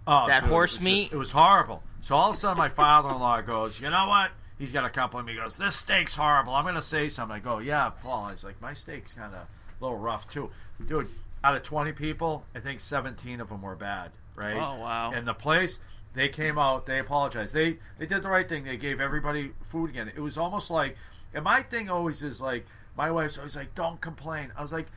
Oh, 0.08 0.26
That 0.26 0.40
dude, 0.42 0.50
it 0.50 0.52
horse 0.52 0.72
just- 0.72 0.84
meat? 0.84 1.12
it 1.14 1.16
was 1.16 1.30
horrible. 1.30 1.84
So 2.02 2.16
all 2.16 2.32
of 2.32 2.36
a 2.38 2.40
sudden, 2.40 2.58
my 2.58 2.70
father-in-law 2.70 3.42
goes, 3.42 3.80
"You 3.80 3.92
know 3.92 4.08
what?" 4.08 4.32
He's 4.58 4.72
got 4.72 4.84
a 4.84 4.90
couple 4.90 5.20
of 5.20 5.28
me. 5.28 5.34
He 5.34 5.38
goes, 5.38 5.58
"This 5.58 5.76
steak's 5.76 6.16
horrible." 6.16 6.56
I'm 6.56 6.66
gonna 6.66 6.82
say 6.82 7.08
something. 7.08 7.36
I 7.36 7.40
go, 7.40 7.60
"Yeah, 7.60 7.92
Paul." 8.02 8.30
He's 8.30 8.44
like, 8.44 8.60
"My 8.60 8.74
steak's 8.74 9.14
kind 9.14 9.36
of 9.36 9.42
a 9.80 9.84
little 9.84 9.98
rough 9.98 10.30
too, 10.30 10.50
dude." 10.86 11.10
Out 11.44 11.56
of 11.56 11.62
20 11.62 11.92
people, 11.92 12.44
I 12.56 12.60
think 12.60 12.80
17 12.80 13.40
of 13.40 13.50
them 13.50 13.62
were 13.62 13.76
bad. 13.76 14.12
Right? 14.36 14.56
Oh, 14.56 14.80
wow. 14.80 15.12
And 15.14 15.28
the 15.28 15.34
place, 15.36 15.78
they 16.16 16.28
came 16.28 16.58
out. 16.58 16.88
They 16.88 16.98
apologized. 16.98 17.54
They 17.54 17.78
they 18.00 18.06
did 18.06 18.24
the 18.24 18.30
right 18.30 18.48
thing. 18.50 18.64
They 18.64 18.78
gave 18.78 19.00
everybody 19.00 19.52
food 19.62 19.92
again. 19.92 20.12
It 20.16 20.22
was 20.22 20.38
almost 20.38 20.70
like, 20.70 20.98
and 21.34 21.44
my 21.44 21.62
thing 21.62 21.90
always 21.90 22.24
is 22.24 22.42
like, 22.42 22.66
my 22.98 23.12
wife's 23.12 23.38
always 23.38 23.56
like, 23.56 23.76
"Don't 23.76 24.02
complain." 24.02 24.52
I 24.58 24.62
was 24.62 24.72
like 24.72 24.88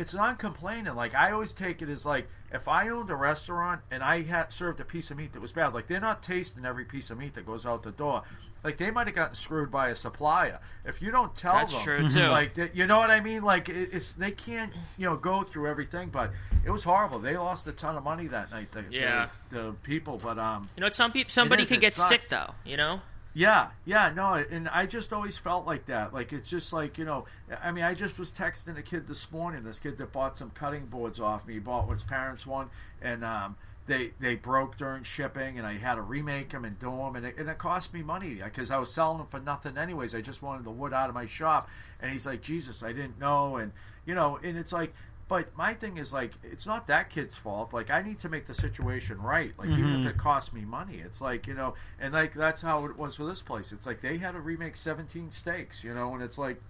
it's 0.00 0.14
not 0.14 0.38
complaining. 0.38 0.94
Like 0.94 1.14
I 1.14 1.30
always 1.30 1.52
take 1.52 1.82
it 1.82 1.90
as 1.90 2.06
like 2.06 2.26
if 2.50 2.66
I 2.66 2.88
owned 2.88 3.10
a 3.10 3.16
restaurant 3.16 3.82
and 3.90 4.02
I 4.02 4.22
had 4.22 4.50
served 4.50 4.80
a 4.80 4.84
piece 4.84 5.10
of 5.10 5.18
meat 5.18 5.34
that 5.34 5.42
was 5.42 5.52
bad, 5.52 5.74
like 5.74 5.88
they're 5.88 6.00
not 6.00 6.22
tasting 6.22 6.64
every 6.64 6.86
piece 6.86 7.10
of 7.10 7.18
meat 7.18 7.34
that 7.34 7.44
goes 7.44 7.66
out 7.66 7.82
the 7.82 7.90
door. 7.90 8.22
Like 8.62 8.76
they 8.76 8.90
might 8.90 9.06
have 9.06 9.16
gotten 9.16 9.34
screwed 9.34 9.70
by 9.70 9.88
a 9.88 9.96
supplier. 9.96 10.58
If 10.84 11.00
you 11.00 11.10
don't 11.10 11.34
tell 11.34 11.54
That's 11.54 11.72
them, 11.72 11.82
true, 11.82 12.08
too. 12.08 12.26
like 12.28 12.56
you 12.74 12.86
know 12.86 12.98
what 12.98 13.10
I 13.10 13.20
mean? 13.20 13.42
Like 13.42 13.68
it, 13.68 13.90
it's 13.92 14.12
they 14.12 14.30
can't 14.32 14.72
you 14.98 15.06
know 15.06 15.16
go 15.16 15.42
through 15.42 15.68
everything. 15.68 16.10
But 16.10 16.32
it 16.64 16.70
was 16.70 16.84
horrible. 16.84 17.18
They 17.18 17.36
lost 17.36 17.66
a 17.66 17.72
ton 17.72 17.96
of 17.96 18.04
money 18.04 18.26
that 18.28 18.50
night. 18.50 18.70
The, 18.72 18.84
Yeah. 18.90 19.28
the, 19.48 19.56
the 19.62 19.72
people. 19.82 20.20
But 20.22 20.38
um, 20.38 20.68
You 20.76 20.82
know, 20.82 20.90
some 20.90 21.12
people 21.12 21.30
somebody 21.30 21.62
is, 21.62 21.68
could 21.70 21.80
get 21.80 21.94
sick 21.94 22.22
though. 22.28 22.54
You 22.64 22.76
know. 22.76 23.00
Yeah, 23.32 23.68
yeah, 23.84 24.10
no, 24.12 24.34
and 24.34 24.68
I 24.68 24.86
just 24.86 25.12
always 25.12 25.38
felt 25.38 25.64
like 25.64 25.86
that. 25.86 26.12
Like 26.12 26.32
it's 26.32 26.50
just 26.50 26.72
like 26.72 26.98
you 26.98 27.04
know, 27.04 27.26
I 27.62 27.70
mean, 27.70 27.84
I 27.84 27.94
just 27.94 28.18
was 28.18 28.32
texting 28.32 28.76
a 28.76 28.82
kid 28.82 29.06
this 29.06 29.30
morning. 29.30 29.62
This 29.62 29.78
kid 29.78 29.98
that 29.98 30.10
bought 30.10 30.36
some 30.36 30.50
cutting 30.50 30.86
boards 30.86 31.20
off 31.20 31.46
me. 31.46 31.54
He 31.54 31.60
bought 31.60 31.86
what 31.86 31.94
his 31.94 32.02
parents 32.02 32.44
one, 32.44 32.70
and 33.00 33.24
um, 33.24 33.54
they 33.90 34.12
they 34.20 34.36
broke 34.36 34.78
during 34.78 35.02
shipping, 35.02 35.58
and 35.58 35.66
I 35.66 35.76
had 35.76 35.96
to 35.96 36.02
remake 36.02 36.50
them 36.50 36.64
and 36.64 36.78
do 36.78 36.90
them, 36.90 37.16
and 37.16 37.26
it, 37.26 37.36
and 37.36 37.48
it 37.50 37.58
cost 37.58 37.92
me 37.92 38.02
money 38.02 38.40
because 38.42 38.70
I 38.70 38.78
was 38.78 38.92
selling 38.92 39.18
them 39.18 39.26
for 39.26 39.40
nothing 39.40 39.76
anyways. 39.76 40.14
I 40.14 40.20
just 40.20 40.42
wanted 40.42 40.64
the 40.64 40.70
wood 40.70 40.92
out 40.92 41.08
of 41.08 41.14
my 41.14 41.26
shop, 41.26 41.68
and 42.00 42.12
he's 42.12 42.24
like, 42.24 42.40
Jesus, 42.40 42.84
I 42.84 42.92
didn't 42.92 43.18
know, 43.18 43.56
and 43.56 43.72
you 44.06 44.14
know, 44.14 44.38
and 44.42 44.56
it's 44.56 44.72
like. 44.72 44.94
But 45.26 45.56
my 45.56 45.74
thing 45.74 45.96
is 45.96 46.12
like 46.12 46.32
it's 46.42 46.66
not 46.66 46.88
that 46.88 47.08
kid's 47.08 47.36
fault. 47.36 47.72
Like 47.72 47.88
I 47.88 48.02
need 48.02 48.18
to 48.18 48.28
make 48.28 48.46
the 48.46 48.54
situation 48.54 49.22
right. 49.22 49.52
Like 49.56 49.68
even 49.68 50.00
if 50.00 50.04
it 50.04 50.18
costs 50.18 50.52
me 50.52 50.62
money, 50.62 51.00
it's 51.04 51.20
like 51.20 51.46
you 51.46 51.54
know, 51.54 51.74
and 52.00 52.12
like 52.12 52.34
that's 52.34 52.62
how 52.62 52.84
it 52.86 52.98
was 52.98 53.14
for 53.14 53.24
this 53.24 53.40
place. 53.40 53.70
It's 53.70 53.86
like 53.86 54.00
they 54.00 54.18
had 54.18 54.32
to 54.32 54.40
remake 54.40 54.76
17 54.76 55.30
steaks, 55.30 55.84
you 55.84 55.94
know, 55.94 56.14
and 56.14 56.22
it's 56.24 56.36
like 56.36 56.60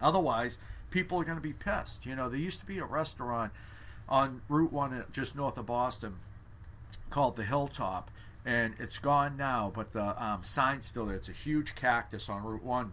otherwise 0.00 0.60
people 0.92 1.20
are 1.20 1.24
going 1.24 1.38
to 1.38 1.42
be 1.42 1.52
pissed. 1.52 2.06
You 2.06 2.14
know, 2.14 2.28
there 2.28 2.38
used 2.38 2.60
to 2.60 2.66
be 2.66 2.78
a 2.78 2.84
restaurant 2.84 3.50
on 4.08 4.42
Route 4.48 4.72
One, 4.72 4.92
uh, 4.94 5.02
just 5.10 5.34
north 5.34 5.56
of 5.58 5.66
Boston, 5.66 6.16
called 7.10 7.36
the 7.36 7.44
Hilltop, 7.44 8.10
and 8.44 8.74
it's 8.78 8.98
gone 8.98 9.36
now, 9.36 9.70
but 9.74 9.92
the 9.92 10.22
um, 10.22 10.42
sign's 10.42 10.86
still 10.86 11.06
there. 11.06 11.16
It's 11.16 11.28
a 11.28 11.32
huge 11.32 11.74
cactus 11.74 12.28
on 12.28 12.42
Route 12.42 12.62
One. 12.62 12.92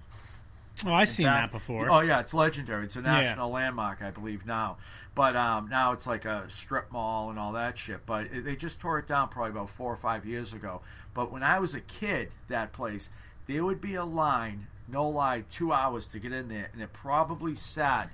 Oh, 0.85 0.93
I've 0.93 1.09
seen 1.09 1.25
Back- 1.25 1.51
that 1.51 1.57
before. 1.57 1.89
Oh 1.91 1.99
yeah, 1.99 2.19
it's 2.19 2.33
legendary. 2.33 2.85
It's 2.85 2.95
a 2.95 3.01
national 3.01 3.51
landmark, 3.51 4.01
I 4.01 4.11
believe 4.11 4.45
now. 4.45 4.77
But 5.15 5.35
um, 5.35 5.67
now 5.69 5.91
it's 5.91 6.07
like 6.07 6.25
a 6.25 6.45
strip 6.49 6.91
mall 6.91 7.29
and 7.29 7.37
all 7.37 7.53
that 7.53 7.77
shit. 7.77 8.05
But 8.05 8.27
it, 8.27 8.45
they 8.45 8.55
just 8.55 8.79
tore 8.79 8.99
it 8.99 9.07
down 9.07 9.27
probably 9.27 9.51
about 9.51 9.69
four 9.69 9.91
or 9.91 9.97
five 9.97 10.25
years 10.25 10.53
ago. 10.53 10.81
But 11.13 11.31
when 11.31 11.43
I 11.43 11.59
was 11.59 11.73
a 11.73 11.81
kid, 11.81 12.31
that 12.47 12.71
place 12.71 13.09
there 13.47 13.65
would 13.65 13.81
be 13.81 13.95
a 13.95 14.05
line, 14.05 14.67
no 14.87 15.09
lie, 15.09 15.43
two 15.49 15.73
hours 15.73 16.05
to 16.07 16.19
get 16.19 16.31
in 16.31 16.47
there, 16.47 16.69
and 16.71 16.81
it 16.81 16.93
probably 16.93 17.55
sat. 17.55 18.09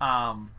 Um, 0.00 0.50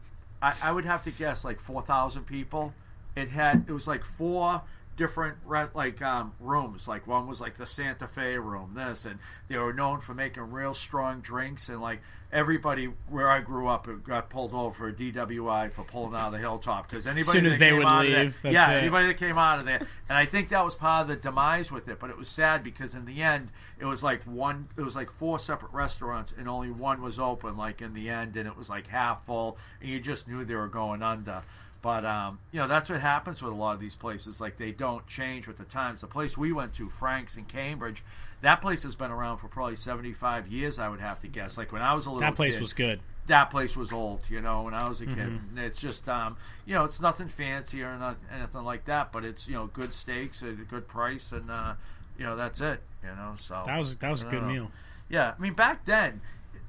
I, 0.41 0.53
I 0.61 0.71
would 0.71 0.85
have 0.85 1.03
to 1.03 1.11
guess 1.11 1.43
like 1.43 1.59
four 1.59 1.81
thousand 1.81 2.25
people. 2.25 2.73
It 3.19 3.29
had 3.29 3.65
it 3.67 3.71
was 3.71 3.87
like 3.87 4.03
four 4.03 4.61
different 4.95 5.37
re- 5.45 5.67
like 5.73 6.01
um, 6.01 6.33
rooms. 6.41 6.87
Like 6.87 7.07
one 7.07 7.25
was 7.27 7.39
like 7.39 7.55
the 7.57 7.65
Santa 7.65 8.05
Fe 8.07 8.37
room, 8.37 8.73
this, 8.75 9.05
and 9.05 9.19
they 9.47 9.57
were 9.57 9.71
known 9.73 10.01
for 10.01 10.13
making 10.13 10.51
real 10.51 10.73
strong 10.73 11.21
drinks. 11.21 11.69
And 11.69 11.81
like 11.81 12.01
everybody 12.33 12.85
where 13.09 13.29
I 13.31 13.39
grew 13.39 13.67
up 13.69 13.87
got 14.03 14.29
pulled 14.29 14.53
over 14.53 14.75
for 14.75 14.87
a 14.89 14.93
DWI 14.93 15.71
for 15.71 15.83
pulling 15.85 16.13
out 16.15 16.27
of 16.27 16.31
the 16.33 16.37
hilltop 16.39 16.87
because 16.89 17.07
anybody 17.07 17.39
soon 17.39 17.45
as 17.45 17.57
they 17.57 17.69
came 17.69 17.77
would 17.77 17.85
of 17.85 18.33
there- 18.41 18.51
yeah, 18.51 18.71
it. 18.71 18.77
anybody 18.79 19.07
that 19.07 19.17
came 19.17 19.37
out 19.37 19.59
of 19.59 19.65
there, 19.65 19.79
and 20.09 20.17
I 20.17 20.25
think 20.25 20.49
that 20.49 20.65
was 20.65 20.75
part 20.75 21.03
of 21.03 21.07
the 21.07 21.15
demise 21.15 21.71
with 21.71 21.87
it. 21.87 21.97
But 21.97 22.09
it 22.09 22.17
was 22.17 22.27
sad 22.27 22.61
because 22.61 22.93
in 22.93 23.05
the 23.05 23.21
end, 23.21 23.49
it 23.79 23.85
was 23.85 24.03
like 24.03 24.21
one, 24.23 24.67
it 24.77 24.81
was 24.81 24.97
like 24.97 25.09
four 25.11 25.39
separate 25.39 25.71
restaurants, 25.71 26.33
and 26.37 26.49
only 26.49 26.71
one 26.71 27.01
was 27.01 27.17
open. 27.19 27.55
Like 27.55 27.81
in 27.81 27.93
the 27.93 28.09
end, 28.09 28.35
and 28.35 28.47
it 28.47 28.57
was 28.57 28.69
like 28.69 28.87
half 28.87 29.25
full, 29.25 29.57
and 29.79 29.89
you 29.89 30.01
just 30.01 30.27
knew 30.27 30.43
they 30.43 30.55
were 30.55 30.67
going 30.67 31.01
under. 31.01 31.41
But 31.81 32.05
um, 32.05 32.39
you 32.51 32.59
know 32.59 32.67
that's 32.67 32.89
what 32.89 32.99
happens 32.99 33.41
with 33.41 33.53
a 33.53 33.55
lot 33.55 33.73
of 33.73 33.79
these 33.79 33.95
places. 33.95 34.41
Like 34.41 34.57
they 34.57 34.71
don't 34.71 35.07
change 35.07 35.47
with 35.47 35.57
the 35.57 35.63
times. 35.63 36.01
The 36.01 36.07
place 36.07 36.37
we 36.37 36.51
went 36.51 36.73
to, 36.73 36.89
Frank's 36.89 37.37
in 37.37 37.45
Cambridge, 37.45 38.03
that 38.41 38.61
place 38.61 38.83
has 38.83 38.95
been 38.95 39.11
around 39.11 39.37
for 39.37 39.47
probably 39.47 39.77
seventy-five 39.77 40.47
years. 40.47 40.77
I 40.77 40.89
would 40.89 40.99
have 40.99 41.21
to 41.21 41.27
guess. 41.27 41.57
Like 41.57 41.71
when 41.71 41.81
I 41.81 41.93
was 41.93 42.05
a 42.05 42.09
little 42.09 42.19
that 42.21 42.35
place 42.35 42.55
kid, 42.55 42.61
was 42.61 42.73
good. 42.73 42.99
that 43.27 43.49
place 43.49 43.77
was 43.77 43.93
old, 43.93 44.21
you 44.29 44.41
know, 44.41 44.63
when 44.63 44.73
I 44.73 44.89
was 44.89 44.99
a 44.99 45.05
kid. 45.05 45.17
Mm-hmm. 45.19 45.57
And 45.57 45.65
It's 45.65 45.79
just, 45.79 46.09
um, 46.09 46.35
you 46.65 46.73
know, 46.75 46.83
it's 46.83 46.99
nothing 46.99 47.29
fancy 47.29 47.81
or 47.81 47.97
not, 47.97 48.17
anything 48.33 48.63
like 48.65 48.83
that, 48.85 49.13
but 49.13 49.23
it's, 49.23 49.47
you 49.47 49.53
know, 49.53 49.67
good 49.67 49.93
steaks 49.93 50.43
at 50.43 50.49
a 50.49 50.53
good 50.67 50.85
price, 50.87 51.31
and, 51.31 51.49
uh, 51.49 51.75
you 52.17 52.25
know, 52.25 52.35
that's 52.35 52.59
it, 52.59 52.81
you 53.03 53.09
know, 53.15 53.35
so. 53.37 53.63
That 53.67 53.77
was 53.79 53.95
that 53.97 54.09
was 54.11 54.23
a 54.23 54.25
good 54.25 54.41
know. 54.41 54.49
meal. 54.49 54.71
Yeah, 55.09 55.33
I 55.37 55.41
mean, 55.41 55.53
back 55.53 55.85
then, 55.85 56.21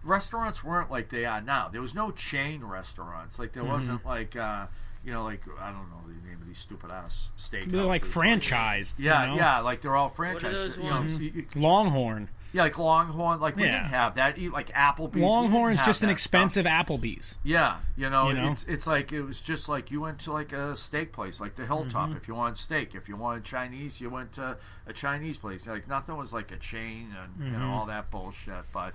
restaurants 0.05 0.63
weren't 0.63 0.91
like 0.91 1.09
they 1.09 1.25
are 1.25 1.41
now. 1.41 1.69
There 1.69 1.81
was 1.81 1.95
no 1.95 2.11
chain 2.13 2.63
restaurants. 2.63 3.39
Like, 3.39 3.53
Mm-hmm. 3.53 3.61
there 3.61 3.69
wasn't, 3.73 4.05
like, 4.07 4.37
uh, 4.37 4.67
you 5.05 5.13
know, 5.13 5.25
like, 5.25 5.43
I 5.61 5.67
don't 5.73 5.89
know 5.91 5.97
the 6.07 6.29
name 6.29 6.41
of 6.41 6.47
these 6.47 6.59
stupid 6.59 6.91
ass 6.91 7.29
steak 7.37 7.71
They're 7.71 7.83
like 7.85 8.05
franchised. 8.05 8.95
Yeah, 8.99 9.23
you 9.23 9.31
know? 9.31 9.37
yeah, 9.37 9.61
like 9.61 9.81
they're 9.81 9.97
all 9.97 10.09
are 10.09 10.11
franchised. 10.11 10.55
those 10.55 10.77
you 10.77 10.85
know, 10.85 10.91
ones? 10.91 11.17
so 11.17 11.23
you- 11.25 11.47
Longhorn. 11.57 12.29
yeah, 12.53 12.63
like 12.65 12.77
Longhorn. 12.79 13.41
Like 13.41 13.57
we 13.57 13.65
Yeah. 13.65 13.79
didn't 13.79 13.91
have 13.91 14.15
that. 14.17 14.37
Eat 14.39 14.53
like 14.53 14.69
Applebee's. 14.71 15.15
we 15.15 15.21
didn't 15.23 15.31
Longhorn's 15.33 15.81
just 15.83 16.03
an 16.03 16.09
that 16.09 16.19
stuff. 16.19 16.25
expensive 16.45 16.67
Applebee's. 16.67 17.39
Yeah, 17.45 17.79
you 17.97 18.11
know, 18.11 18.29
You 18.29 18.35
know? 18.35 18.53
it's 18.53 18.65
it's 18.65 18.87
like 18.87 19.13
it 19.13 19.23
was 19.23 19.41
just 19.41 19.69
like 19.69 19.91
you 19.91 20.01
went 20.01 20.19
to 20.21 20.33
like 20.33 20.53
a 20.53 20.77
steak 20.77 21.13
place, 21.13 21.41
like 21.41 21.55
the 21.57 21.65
Hilltop. 21.65 22.09
Mm-hmm. 22.09 22.17
If 22.19 22.29
you 22.29 22.35
wanted 22.35 22.57
steak, 22.59 22.95
if 22.95 23.09
you 23.09 23.17
wanted 23.17 23.45
Chinese, 23.45 24.01
you 24.01 24.11
went 24.11 24.33
to 24.33 24.57
a 24.87 24.93
Chinese 24.93 25.39
place. 25.39 25.67
Like 25.67 25.89
nothing 25.89 26.17
was 26.17 26.33
like 26.33 26.51
a 26.53 26.57
chain 26.57 27.15
and 27.23 27.35
Mm-hmm. 27.53 27.59
know 27.59 27.71
all 27.71 27.87
that 27.87 28.11
bullshit. 28.11 28.65
But 28.73 28.93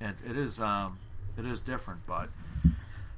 it, 0.00 0.14
it 0.28 0.36
is 0.36 0.60
um 0.60 0.98
it 1.36 1.44
is 1.44 1.60
different. 1.60 2.06
But 2.06 2.30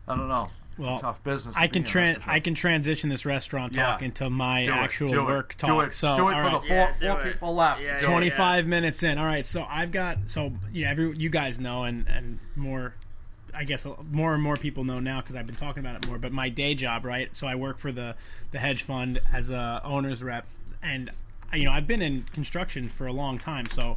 I 0.09 0.17
don't 0.17 0.29
know. 0.29 0.51
It's 0.79 0.87
Well, 0.89 0.97
a 0.99 1.01
tough 1.01 1.23
business. 1.23 1.55
to 1.55 1.61
I 1.61 1.69
can 1.69 1.83
in, 1.83 1.89
tran 1.89 2.07
that's 2.07 2.19
for 2.19 2.23
sure. 2.25 2.33
I 2.33 2.41
can 2.41 2.55
transition 2.55 3.09
this 3.11 3.25
restaurant 3.25 3.75
talk 3.75 4.01
Yeah. 4.01 4.05
into 4.07 4.29
my 4.31 4.65
Do 4.65 4.73
it, 4.73 4.75
actual 4.77 5.09
do 5.09 5.21
it, 5.21 5.25
work 5.25 5.57
do 5.57 5.67
talk. 5.67 5.89
it, 5.89 5.95
So 5.95 6.17
do 6.17 6.29
it 6.29 6.33
for 6.35 6.41
right. 6.43 6.53
the 6.63 6.67
four, 6.69 6.77
Yeah, 7.01 7.15
four 7.15 7.23
people 7.33 7.55
left. 7.55 7.81
Yeah, 7.83 8.01
Do 8.01 8.07
yeah, 8.07 8.13
25 8.13 8.67
minutes 8.67 9.03
in. 9.03 9.19
All 9.19 9.25
right, 9.27 9.47
so 9.47 9.65
I've 9.71 9.93
got 9.93 10.19
so 10.27 10.53
yeah, 10.73 10.91
every 10.91 11.17
you 11.17 11.29
guys 11.31 11.61
know 11.61 11.85
and 11.85 12.07
and 12.09 12.39
more 12.57 12.95
I 13.57 13.63
guess 13.63 13.87
more 14.11 14.35
and 14.35 14.43
more 14.43 14.57
people 14.57 14.83
know 14.83 14.99
now 14.99 15.21
because 15.21 15.37
I've 15.37 15.47
been 15.47 15.55
talking 15.55 15.81
about 15.81 15.95
it 16.03 16.09
more. 16.09 16.19
But 16.19 16.33
my 16.33 16.49
day 16.49 16.75
job, 16.75 17.05
right? 17.05 17.29
So 17.37 17.47
I 17.47 17.55
work 17.55 17.79
for 17.79 17.93
the 17.93 18.17
the 18.51 18.59
hedge 18.59 18.83
fund 18.83 19.21
as 19.33 19.49
a 19.51 19.81
owner's 19.85 20.25
rep, 20.25 20.45
and 20.83 21.13
you 21.53 21.65
know 21.65 21.71
I've 21.71 21.87
been 21.87 22.03
in 22.03 22.25
construction 22.33 22.89
for 22.89 23.07
a 23.07 23.13
long 23.13 23.39
time. 23.39 23.67
So 23.71 23.97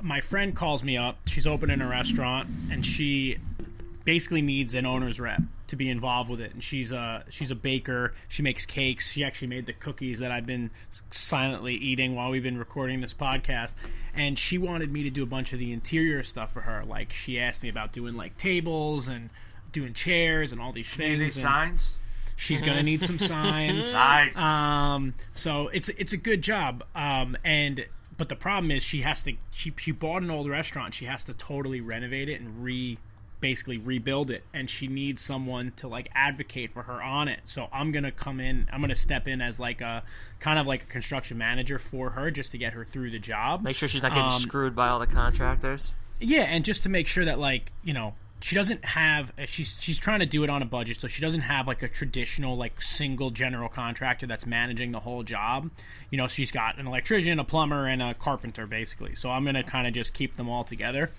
my 0.00 0.20
friend 0.22 0.56
calls 0.56 0.82
me 0.82 0.96
up. 0.96 1.18
She's 1.26 1.46
opening 1.46 1.82
a 1.82 1.86
restaurant, 1.86 2.48
and 2.70 2.84
she 2.86 3.36
basically 4.04 4.42
needs 4.42 4.74
an 4.74 4.86
owner's 4.86 5.18
rep 5.20 5.42
to 5.68 5.76
be 5.76 5.88
involved 5.88 6.28
with 6.30 6.40
it. 6.40 6.52
And 6.52 6.62
she's 6.62 6.92
a 6.92 7.24
she's 7.30 7.50
a 7.50 7.54
baker. 7.54 8.14
She 8.28 8.42
makes 8.42 8.66
cakes. 8.66 9.10
She 9.12 9.24
actually 9.24 9.48
made 9.48 9.66
the 9.66 9.72
cookies 9.72 10.18
that 10.18 10.30
I've 10.30 10.46
been 10.46 10.70
silently 11.10 11.74
eating 11.74 12.14
while 12.14 12.30
we've 12.30 12.42
been 12.42 12.58
recording 12.58 13.00
this 13.00 13.14
podcast. 13.14 13.74
And 14.14 14.38
she 14.38 14.58
wanted 14.58 14.92
me 14.92 15.02
to 15.04 15.10
do 15.10 15.22
a 15.22 15.26
bunch 15.26 15.52
of 15.52 15.58
the 15.58 15.72
interior 15.72 16.22
stuff 16.22 16.52
for 16.52 16.62
her. 16.62 16.84
Like 16.84 17.12
she 17.12 17.38
asked 17.38 17.62
me 17.62 17.68
about 17.68 17.92
doing 17.92 18.14
like 18.14 18.36
tables 18.36 19.08
and 19.08 19.30
doing 19.72 19.94
chairs 19.94 20.52
and 20.52 20.60
all 20.60 20.72
these 20.72 20.98
Any 21.00 21.18
things. 21.18 21.36
and 21.36 21.42
signs? 21.44 21.98
she's 22.36 22.60
gonna 22.60 22.82
need 22.82 23.02
some 23.02 23.18
signs. 23.20 23.92
Nice. 23.92 24.36
Um, 24.38 25.14
so 25.32 25.68
it's 25.68 25.88
it's 25.90 26.12
a 26.12 26.16
good 26.18 26.42
job. 26.42 26.84
Um, 26.94 27.36
and 27.44 27.86
but 28.18 28.28
the 28.28 28.36
problem 28.36 28.70
is 28.70 28.82
she 28.82 29.02
has 29.02 29.22
to 29.22 29.34
she 29.52 29.72
she 29.78 29.92
bought 29.92 30.22
an 30.22 30.30
old 30.30 30.48
restaurant. 30.48 30.92
She 30.94 31.06
has 31.06 31.24
to 31.24 31.34
totally 31.34 31.80
renovate 31.80 32.28
it 32.28 32.40
and 32.40 32.62
re 32.62 32.98
basically 33.42 33.76
rebuild 33.76 34.30
it 34.30 34.42
and 34.54 34.70
she 34.70 34.86
needs 34.86 35.20
someone 35.20 35.72
to 35.76 35.86
like 35.86 36.08
advocate 36.14 36.72
for 36.72 36.84
her 36.84 37.02
on 37.02 37.28
it 37.28 37.40
so 37.44 37.68
i'm 37.72 37.92
gonna 37.92 38.10
come 38.10 38.40
in 38.40 38.66
i'm 38.72 38.80
gonna 38.80 38.94
step 38.94 39.28
in 39.28 39.42
as 39.42 39.60
like 39.60 39.82
a 39.82 40.02
kind 40.40 40.58
of 40.58 40.66
like 40.66 40.84
a 40.84 40.86
construction 40.86 41.36
manager 41.36 41.78
for 41.78 42.10
her 42.10 42.30
just 42.30 42.52
to 42.52 42.56
get 42.58 42.72
her 42.72 42.84
through 42.84 43.10
the 43.10 43.18
job 43.18 43.60
Make 43.62 43.76
sure 43.76 43.88
she's 43.88 44.02
not 44.02 44.12
getting 44.14 44.24
Um, 44.32 44.40
screwed 44.40 44.74
by 44.74 44.88
all 44.88 44.98
the 44.98 45.06
contractors. 45.06 45.92
yeah, 46.20 46.44
and 46.44 46.64
just 46.64 46.82
to 46.84 46.88
make 46.88 47.06
sure 47.06 47.24
that 47.26 47.38
like 47.38 47.72
you 47.84 47.92
know 47.92 48.14
she 48.40 48.56
doesn't 48.56 48.84
have 48.84 49.30
uh, 49.38 49.46
she's 49.46 49.76
she's 49.78 49.98
trying 49.98 50.18
to 50.20 50.26
do 50.26 50.42
it 50.42 50.50
on 50.50 50.62
a 50.62 50.64
budget, 50.64 51.00
so 51.00 51.06
she 51.06 51.20
doesn't 51.22 51.42
have 51.42 51.68
like 51.68 51.80
a 51.82 51.88
traditional 51.88 52.56
like 52.56 52.80
single 52.82 53.30
general 53.30 53.68
contractor 53.68 54.26
that's 54.26 54.46
managing 54.46 54.90
the 54.90 54.98
whole 55.00 55.22
job. 55.22 55.70
You 56.10 56.18
know, 56.18 56.26
she's 56.26 56.50
got 56.50 56.76
an 56.78 56.88
electrician, 56.88 57.38
a 57.38 57.44
plumber, 57.44 57.86
and 57.86 58.02
a 58.02 58.14
carpenter 58.14 58.66
basically. 58.66 59.14
So 59.14 59.30
I'm 59.30 59.44
gonna 59.44 59.62
kind 59.62 59.86
of 59.86 59.94
just 59.94 60.12
keep 60.14 60.34
them 60.34 60.48
all 60.48 60.64
together. 60.64 61.10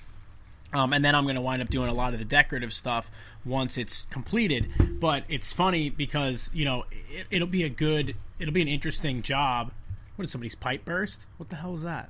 Um, 0.73 0.91
and 0.93 1.03
then 1.05 1.13
I'm 1.15 1.23
going 1.25 1.35
to 1.35 1.41
wind 1.41 1.61
up 1.61 1.69
doing 1.69 1.89
a 1.89 1.93
lot 1.93 2.13
of 2.13 2.19
the 2.19 2.25
decorative 2.25 2.73
stuff 2.73 3.11
once 3.45 3.77
it's 3.77 4.05
completed. 4.09 4.69
But 4.99 5.23
it's 5.29 5.53
funny 5.53 5.89
because 5.89 6.49
you 6.53 6.65
know 6.65 6.85
it, 7.11 7.27
it'll 7.29 7.47
be 7.47 7.63
a 7.63 7.69
good, 7.69 8.15
it'll 8.39 8.53
be 8.53 8.61
an 8.61 8.67
interesting 8.67 9.21
job. 9.21 9.71
What 10.15 10.23
did 10.23 10.31
somebody's 10.31 10.55
pipe 10.55 10.85
burst? 10.85 11.25
What 11.37 11.49
the 11.49 11.55
hell 11.57 11.73
was 11.73 11.83
that? 11.83 12.09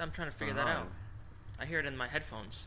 I'm 0.00 0.10
trying 0.10 0.30
to 0.30 0.36
figure 0.36 0.54
that 0.54 0.66
out. 0.66 0.88
I 1.60 1.66
hear 1.66 1.78
it 1.78 1.86
in 1.86 1.96
my 1.96 2.08
headphones. 2.08 2.66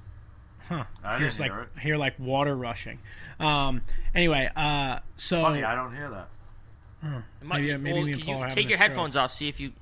Huh. 0.70 0.86
I 1.04 1.18
Here's 1.20 1.38
didn't 1.38 1.52
like 1.52 1.52
hear 1.52 1.62
it. 1.76 1.80
Hear 1.82 1.98
like 1.98 2.20
water 2.20 2.56
rushing. 2.56 3.00
Um. 3.40 3.82
Anyway. 4.16 4.50
Uh. 4.56 5.00
So 5.18 5.42
Funny, 5.42 5.64
I 5.64 5.76
don't 5.76 5.96
hear 5.96 6.10
that. 6.10 6.30
It 7.04 7.46
might- 7.46 7.62
Maybe- 7.62 7.78
maybe 7.78 7.94
well, 7.94 8.04
me 8.06 8.12
and 8.14 8.20
could 8.20 8.26
Paul 8.26 8.36
you 8.36 8.40
are 8.42 8.44
having 8.46 8.56
take 8.56 8.66
a 8.66 8.70
your 8.70 8.78
stroke. 8.78 8.90
headphones 8.90 9.16
off. 9.16 9.32
See 9.32 9.48
if 9.48 9.60
you. 9.60 9.74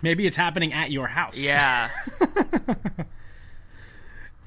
maybe 0.00 0.26
it's 0.28 0.36
happening 0.36 0.72
at 0.72 0.92
your 0.92 1.08
house. 1.08 1.36
Yeah. 1.36 1.88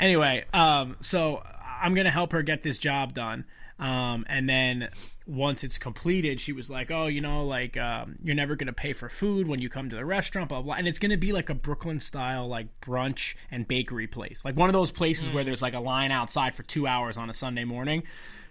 Anyway. 0.01 0.45
Um. 0.53 0.97
So 0.99 1.41
I'm 1.81 1.93
gonna 1.93 2.11
help 2.11 2.33
her 2.33 2.41
get 2.41 2.63
this 2.63 2.77
job 2.77 3.13
done. 3.13 3.45
Um. 3.79 4.25
And 4.27 4.49
then 4.49 4.89
once 5.27 5.63
it's 5.63 5.77
completed, 5.77 6.41
she 6.41 6.51
was 6.51 6.69
like, 6.69 6.91
"Oh, 6.91 7.07
you 7.07 7.21
know, 7.21 7.45
like 7.45 7.77
um, 7.77 8.17
you're 8.23 8.35
never 8.35 8.55
gonna 8.55 8.73
pay 8.73 8.91
for 8.91 9.07
food 9.07 9.47
when 9.47 9.61
you 9.61 9.69
come 9.69 9.89
to 9.89 9.95
the 9.95 10.05
restaurant, 10.05 10.49
blah 10.49 10.61
blah." 10.61 10.75
And 10.75 10.87
it's 10.87 10.99
gonna 10.99 11.17
be 11.17 11.31
like 11.31 11.49
a 11.49 11.53
Brooklyn 11.53 11.99
style 11.99 12.47
like 12.47 12.67
brunch 12.81 13.35
and 13.49 13.67
bakery 13.67 14.07
place, 14.07 14.43
like 14.43 14.55
one 14.55 14.69
of 14.69 14.73
those 14.73 14.91
places 14.91 15.29
where 15.29 15.43
there's 15.43 15.61
like 15.61 15.73
a 15.73 15.79
line 15.79 16.11
outside 16.11 16.55
for 16.55 16.63
two 16.63 16.87
hours 16.87 17.17
on 17.17 17.29
a 17.29 17.33
Sunday 17.33 17.63
morning. 17.63 18.03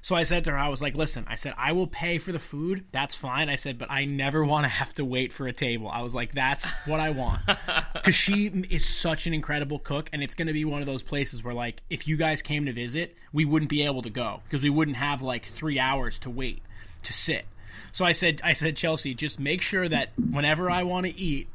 So 0.03 0.15
I 0.15 0.23
said 0.23 0.45
to 0.45 0.53
her, 0.53 0.59
I 0.59 0.69
was 0.69 0.81
like, 0.81 0.95
"Listen, 0.95 1.25
I 1.29 1.35
said 1.35 1.55
I 1.57 1.73
will 1.73 1.87
pay 1.87 2.19
for 2.19 2.33
the 2.33 2.39
food. 2.39 2.85
That's 2.93 3.15
fine." 3.15 3.49
I 3.49 3.57
said, 3.57 3.79
"But 3.79 3.91
I 3.91 4.05
never 4.07 4.45
want 4.45 4.65
to 4.65 4.69
have 4.69 4.95
to 4.95 5.05
wait 5.05 5.33
for 5.33 5.47
a 5.47 5.53
table." 5.53 5.89
I 5.89 6.03
was 6.03 6.15
like, 6.15 6.33
"That's 6.33 6.71
what 6.87 7.01
I 7.01 7.11
want," 7.11 7.43
because 7.95 8.15
she 8.15 8.47
is 8.47 8.87
such 8.87 9.27
an 9.27 9.35
incredible 9.35 9.79
cook, 9.79 10.09
and 10.13 10.23
it's 10.23 10.35
gonna 10.35 10.53
be 10.53 10.65
one 10.65 10.81
of 10.81 10.87
those 10.87 11.03
places 11.03 11.45
where 11.45 11.55
like 11.55 11.83
if 11.91 12.09
you 12.09 12.17
guys 12.17 12.43
came 12.43 12.67
to 12.67 12.73
visit, 12.73 13.17
we 13.33 13.45
wouldn't 13.45 13.71
be 13.71 13.83
able 13.83 14.03
to 14.03 14.11
go 14.11 14.41
because 14.45 14.63
we 14.63 14.71
wouldn't 14.71 14.97
have 14.97 15.23
like 15.23 15.45
three 15.47 15.79
hours 15.79 16.19
to 16.21 16.31
wait 16.31 16.63
to 17.03 17.13
sit. 17.13 17.45
So 17.93 18.05
I 18.05 18.13
said, 18.13 18.41
I 18.45 18.53
said, 18.53 18.77
Chelsea, 18.77 19.15
just 19.15 19.41
make 19.41 19.63
sure 19.63 19.89
that 19.89 20.11
whenever 20.19 20.71
I 20.71 20.83
want 20.83 21.07
to 21.07 21.19
eat, 21.19 21.49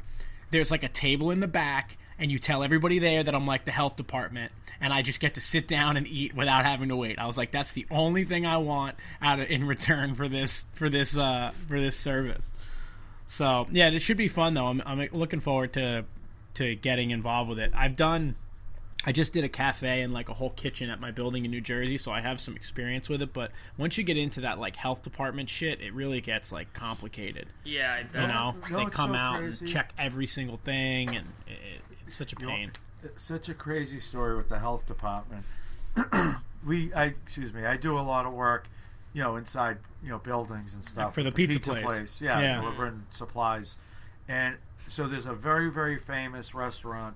there's 0.51 0.71
like 0.71 0.83
a 0.83 0.89
table 0.89 1.31
in 1.31 1.39
the 1.39 1.47
back, 1.47 1.97
and 2.19 2.31
you 2.31 2.39
tell 2.39 2.63
everybody 2.63 2.99
there 2.99 3.23
that 3.23 3.35
I'm 3.35 3.45
like 3.45 3.65
the 3.65 3.71
health 3.71 3.95
department, 3.95 4.51
and 4.79 4.93
I 4.93 5.01
just 5.01 5.19
get 5.19 5.35
to 5.35 5.41
sit 5.41 5.67
down 5.67 5.97
and 5.97 6.07
eat 6.07 6.35
without 6.35 6.65
having 6.65 6.89
to 6.89 6.95
wait. 6.95 7.19
I 7.19 7.25
was 7.25 7.37
like, 7.37 7.51
that's 7.51 7.71
the 7.73 7.85
only 7.91 8.23
thing 8.25 8.45
I 8.45 8.57
want 8.57 8.95
out 9.21 9.39
of 9.39 9.49
in 9.49 9.65
return 9.67 10.15
for 10.15 10.27
this 10.27 10.65
for 10.75 10.89
this 10.89 11.17
uh, 11.17 11.51
for 11.67 11.79
this 11.79 11.97
service. 11.97 12.49
So 13.27 13.67
yeah, 13.71 13.89
it 13.89 13.99
should 13.99 14.17
be 14.17 14.27
fun 14.27 14.53
though. 14.53 14.67
I'm, 14.67 14.81
I'm 14.85 15.07
looking 15.11 15.39
forward 15.39 15.73
to 15.73 16.05
to 16.55 16.75
getting 16.75 17.11
involved 17.11 17.49
with 17.49 17.59
it. 17.59 17.71
I've 17.75 17.95
done 17.95 18.35
I 19.07 19.11
just 19.11 19.33
did 19.33 19.43
a 19.43 19.49
cafe 19.49 20.01
and 20.01 20.13
like 20.13 20.29
a 20.29 20.33
whole 20.33 20.49
kitchen 20.49 20.89
at 20.89 20.99
my 20.99 21.11
building 21.11 21.45
in 21.45 21.51
New 21.51 21.61
Jersey, 21.61 21.97
so 21.97 22.11
I 22.11 22.21
have 22.21 22.39
some 22.39 22.55
experience 22.55 23.07
with 23.07 23.21
it. 23.21 23.33
But 23.33 23.51
once 23.77 23.97
you 23.97 24.03
get 24.03 24.17
into 24.17 24.41
that 24.41 24.57
like 24.57 24.75
health 24.75 25.03
department 25.03 25.49
shit, 25.49 25.79
it 25.81 25.93
really 25.93 26.21
gets 26.21 26.51
like 26.51 26.73
complicated. 26.73 27.47
Yeah, 27.63 27.93
I 27.99 28.03
bet. 28.03 28.21
You 28.23 28.27
know, 28.27 28.55
You 28.67 28.73
know 28.77 28.85
they 28.85 28.89
come 28.89 29.11
so 29.11 29.15
out 29.15 29.37
crazy? 29.37 29.65
and 29.65 29.73
check 29.73 29.93
every 29.97 30.25
single 30.25 30.57
thing, 30.57 31.09
and 31.15 31.27
it, 31.47 31.51
it, 31.51 31.81
it's 32.05 32.15
such 32.15 32.33
a 32.33 32.35
You 32.39 32.45
know, 32.47 32.51
pain. 32.53 32.71
such 33.17 33.49
a 33.49 33.53
crazy 33.53 33.99
story 33.99 34.35
with 34.37 34.49
the 34.49 34.59
health 34.59 34.85
department. 34.87 35.45
we, 36.65 36.93
I 36.93 37.05
excuse 37.05 37.53
me, 37.53 37.65
I 37.65 37.77
do 37.77 37.97
a 37.97 38.01
lot 38.01 38.25
of 38.25 38.33
work, 38.33 38.67
you 39.13 39.21
know, 39.23 39.35
inside 39.37 39.77
you 40.03 40.09
know 40.09 40.19
buildings 40.19 40.73
and 40.73 40.83
stuff 40.83 41.13
for 41.15 41.23
the 41.23 41.29
at 41.29 41.35
pizza 41.35 41.59
place. 41.59 42.21
Yeah, 42.21 42.39
Yeah. 42.41 42.61
delivering 42.61 43.03
supplies, 43.11 43.77
and 44.27 44.57
so 44.87 45.07
there's 45.07 45.25
a 45.25 45.33
very 45.33 45.69
very 45.71 45.97
famous 45.97 46.53
restaurant. 46.53 47.15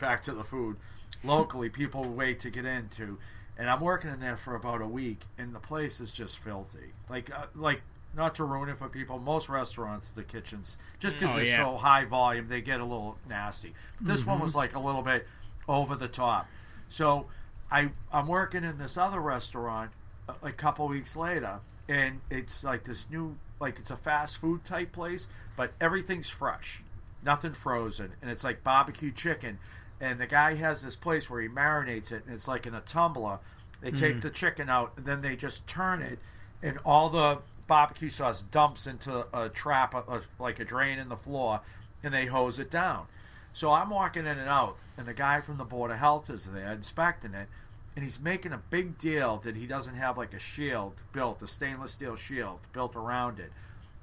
Back 0.00 0.22
to 0.24 0.32
the 0.32 0.42
food. 0.42 0.76
Locally, 1.22 1.68
people 1.68 2.02
wait 2.02 2.40
to 2.40 2.50
get 2.50 2.64
into, 2.64 3.18
and 3.56 3.70
I'm 3.70 3.80
working 3.80 4.10
in 4.10 4.18
there 4.20 4.36
for 4.36 4.56
about 4.56 4.80
a 4.82 4.86
week, 4.86 5.20
and 5.38 5.54
the 5.54 5.60
place 5.60 6.00
is 6.00 6.10
just 6.10 6.38
filthy. 6.38 6.92
Like, 7.08 7.30
uh, 7.30 7.46
like 7.54 7.82
not 8.16 8.34
to 8.36 8.44
ruin 8.44 8.68
it 8.68 8.78
for 8.78 8.88
people. 8.88 9.18
Most 9.18 9.48
restaurants, 9.48 10.08
the 10.08 10.22
kitchens, 10.22 10.78
just 10.98 11.18
because 11.18 11.34
Oh, 11.34 11.36
they're 11.38 11.46
yeah. 11.46 11.56
so 11.58 11.76
high 11.76 12.04
volume, 12.04 12.48
they 12.48 12.60
get 12.60 12.80
a 12.80 12.84
little 12.84 13.18
nasty. 13.28 13.74
This 14.00 14.22
Mm-hmm. 14.22 14.30
one 14.30 14.40
was 14.40 14.54
like 14.54 14.74
a 14.74 14.80
little 14.80 15.02
bit 15.02 15.26
over 15.68 15.94
the 15.96 16.08
top. 16.08 16.48
So 16.88 17.26
I 17.70 17.90
I'm 18.12 18.26
working 18.28 18.64
in 18.64 18.78
this 18.78 18.96
other 18.96 19.20
restaurant 19.20 19.90
a, 20.28 20.48
a 20.48 20.52
couple 20.52 20.88
weeks 20.88 21.14
later, 21.16 21.60
and 21.88 22.20
it's 22.30 22.64
like 22.64 22.84
this 22.84 23.06
new 23.10 23.36
like 23.60 23.78
it's 23.78 23.90
a 23.90 23.96
fast 23.96 24.38
food 24.38 24.64
type 24.64 24.92
place, 24.92 25.26
but 25.56 25.72
everything's 25.80 26.28
fresh, 26.28 26.82
nothing 27.24 27.52
frozen, 27.52 28.12
and 28.22 28.30
it's 28.30 28.44
like 28.44 28.62
barbecue 28.64 29.10
chicken. 29.12 29.58
And 30.00 30.20
the 30.20 30.26
guy 30.26 30.54
has 30.56 30.82
this 30.82 30.94
place 30.94 31.30
where 31.30 31.40
he 31.40 31.48
marinates 31.48 32.12
it, 32.12 32.24
and 32.26 32.34
it's 32.34 32.46
like 32.48 32.66
in 32.66 32.74
a 32.74 32.80
tumbler. 32.82 33.38
They 33.82 33.90
take 33.90 34.20
the 34.22 34.30
chicken 34.30 34.68
out, 34.70 34.92
and 34.96 35.04
then 35.06 35.20
they 35.22 35.36
just 35.36 35.66
turn 35.66 36.00
it, 36.02 36.18
and 36.62 36.78
all 36.84 37.08
the 37.10 37.38
barbecue 37.66 38.08
sauce 38.08 38.42
dumps 38.42 38.86
into 38.86 39.26
a 39.36 39.48
trap, 39.48 39.94
a, 39.94 40.22
like 40.38 40.60
a 40.60 40.64
drain 40.64 40.98
in 40.98 41.08
the 41.08 41.16
floor, 41.16 41.60
and 42.02 42.12
they 42.12 42.26
hose 42.26 42.58
it 42.58 42.70
down. 42.70 43.06
So 43.52 43.72
I'm 43.72 43.90
walking 43.90 44.26
in 44.26 44.38
and 44.38 44.48
out, 44.48 44.76
and 44.96 45.06
the 45.06 45.14
guy 45.14 45.40
from 45.40 45.56
the 45.56 45.64
Board 45.64 45.90
of 45.90 45.98
Health 45.98 46.28
is 46.30 46.46
there 46.46 46.72
inspecting 46.72 47.34
it, 47.34 47.48
and 47.94 48.02
he's 48.02 48.20
making 48.20 48.52
a 48.52 48.60
big 48.70 48.98
deal 48.98 49.38
that 49.44 49.56
he 49.56 49.66
doesn't 49.66 49.94
have 49.94 50.18
like 50.18 50.34
a 50.34 50.38
shield 50.38 50.94
built, 51.12 51.42
a 51.42 51.46
stainless 51.46 51.92
steel 51.92 52.16
shield 52.16 52.60
built 52.72 52.94
around 52.94 53.38
it. 53.38 53.50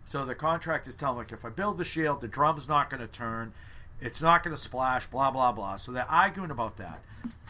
So 0.06 0.26
the 0.26 0.36
contractor's 0.36 0.96
telling 0.96 1.14
him, 1.14 1.20
like, 1.20 1.32
if 1.32 1.46
I 1.46 1.50
build 1.50 1.78
the 1.78 1.84
shield, 1.84 2.22
the 2.22 2.28
drum's 2.28 2.68
not 2.68 2.90
going 2.90 3.02
to 3.02 3.08
turn, 3.08 3.54
it's 4.02 4.22
not 4.22 4.44
going 4.44 4.56
to 4.56 4.62
splash, 4.62 5.06
blah, 5.06 5.32
blah, 5.32 5.52
blah. 5.52 5.78
So 5.78 5.92
they're 5.92 6.10
arguing 6.10 6.52
about 6.52 6.78
that. 6.78 7.02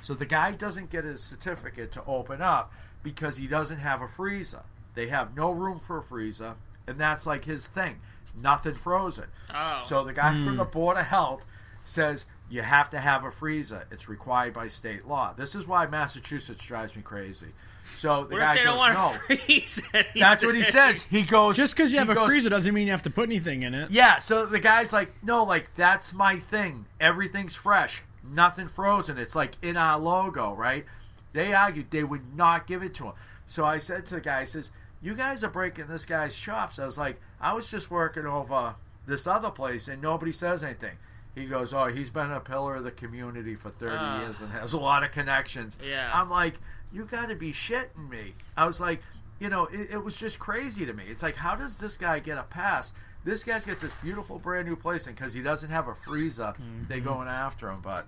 So 0.03 0.13
the 0.13 0.25
guy 0.25 0.51
doesn't 0.51 0.89
get 0.89 1.05
his 1.05 1.23
certificate 1.23 1.91
to 1.93 2.03
open 2.05 2.41
up 2.41 2.71
because 3.01 3.37
he 3.37 3.47
doesn't 3.47 3.79
have 3.79 4.01
a 4.01 4.07
freezer. 4.07 4.63
They 4.95 5.07
have 5.07 5.35
no 5.35 5.51
room 5.51 5.79
for 5.79 5.97
a 5.97 6.03
freezer, 6.03 6.55
and 6.87 6.97
that's 6.99 7.25
like 7.25 7.45
his 7.45 7.65
thing. 7.67 7.99
Nothing 8.39 8.75
frozen. 8.75 9.25
Oh. 9.53 9.81
So 9.85 10.03
the 10.03 10.13
guy 10.13 10.33
from 10.43 10.57
the 10.57 10.63
hmm. 10.63 10.71
Board 10.71 10.97
of 10.97 11.05
Health 11.05 11.45
says 11.85 12.25
you 12.49 12.61
have 12.61 12.89
to 12.91 12.99
have 12.99 13.23
a 13.23 13.31
freezer. 13.31 13.85
It's 13.91 14.09
required 14.09 14.53
by 14.53 14.67
state 14.67 15.07
law. 15.07 15.33
This 15.35 15.55
is 15.55 15.67
why 15.67 15.85
Massachusetts 15.87 16.65
drives 16.65 16.95
me 16.95 17.01
crazy. 17.01 17.47
So 17.95 18.23
the 18.23 18.35
What 18.35 18.41
guy 18.41 18.51
if 18.53 18.57
they 18.57 18.63
don't 18.63 18.77
goes, 18.77 18.95
want 18.95 19.29
no. 19.29 19.35
to 19.35 19.41
freeze? 19.41 19.81
That's 20.15 20.43
what 20.43 20.55
he 20.55 20.63
says. 20.63 21.03
He 21.03 21.23
goes 21.23 21.57
Just 21.57 21.75
because 21.75 21.93
you 21.93 21.99
have 21.99 22.09
a 22.09 22.15
goes, 22.15 22.27
freezer 22.27 22.49
doesn't 22.49 22.73
mean 22.73 22.87
you 22.87 22.91
have 22.91 23.03
to 23.03 23.09
put 23.09 23.29
anything 23.29 23.63
in 23.63 23.73
it. 23.73 23.91
Yeah. 23.91 24.19
So 24.19 24.45
the 24.45 24.59
guy's 24.59 24.91
like, 24.91 25.13
no, 25.23 25.43
like 25.43 25.73
that's 25.75 26.13
my 26.13 26.39
thing. 26.39 26.85
Everything's 26.99 27.55
fresh, 27.55 28.01
nothing 28.23 28.67
frozen. 28.67 29.17
It's 29.17 29.35
like 29.35 29.55
in 29.61 29.77
our 29.77 29.99
logo, 29.99 30.53
right? 30.53 30.85
They 31.33 31.53
argued 31.53 31.91
they 31.91 32.03
would 32.03 32.35
not 32.35 32.67
give 32.67 32.83
it 32.83 32.93
to 32.95 33.05
him. 33.05 33.13
So 33.47 33.65
I 33.65 33.79
said 33.79 34.05
to 34.07 34.15
the 34.15 34.21
guy, 34.21 34.41
I 34.41 34.45
says, 34.45 34.71
"You 35.03 35.13
guys 35.13 35.43
are 35.43 35.49
breaking 35.49 35.87
this 35.87 36.05
guy's 36.05 36.35
chops." 36.35 36.79
I 36.79 36.85
was 36.85 36.97
like, 36.97 37.21
"I 37.39 37.53
was 37.53 37.69
just 37.69 37.91
working 37.91 38.25
over 38.25 38.75
this 39.05 39.27
other 39.27 39.51
place, 39.51 39.87
and 39.87 40.01
nobody 40.01 40.31
says 40.31 40.63
anything." 40.63 40.97
He 41.35 41.45
goes, 41.45 41.73
"Oh, 41.73 41.85
he's 41.87 42.09
been 42.09 42.31
a 42.31 42.39
pillar 42.39 42.75
of 42.75 42.83
the 42.83 42.91
community 42.91 43.53
for 43.55 43.69
thirty 43.69 43.95
Ah. 43.99 44.21
years 44.21 44.39
and 44.41 44.51
has 44.51 44.73
a 44.73 44.79
lot 44.79 45.03
of 45.03 45.11
connections." 45.11 45.77
Yeah. 45.83 46.09
I'm 46.13 46.29
like, 46.29 46.55
"You 46.91 47.05
got 47.05 47.27
to 47.27 47.35
be 47.35 47.51
shitting 47.51 48.09
me!" 48.09 48.33
I 48.57 48.65
was 48.65 48.79
like, 48.79 49.01
you 49.39 49.49
know, 49.49 49.65
it, 49.65 49.89
it 49.91 50.03
was 50.03 50.15
just 50.15 50.39
crazy 50.39 50.85
to 50.85 50.93
me. 50.93 51.03
It's 51.07 51.23
like, 51.23 51.35
how 51.35 51.55
does 51.55 51.77
this 51.79 51.97
guy 51.97 52.19
get 52.19 52.37
a 52.37 52.43
pass? 52.43 52.93
This 53.25 53.43
guy's 53.43 53.65
got 53.65 53.79
this 53.79 53.93
beautiful 53.95 54.37
brand 54.39 54.67
new 54.67 54.75
place, 54.75 55.07
and 55.07 55.15
because 55.15 55.33
he 55.33 55.41
doesn't 55.41 55.69
have 55.69 55.87
a 55.87 55.95
freezer, 55.95 56.53
they 56.87 56.99
going 56.99 57.27
after 57.27 57.69
him. 57.69 57.81
But 57.81 58.05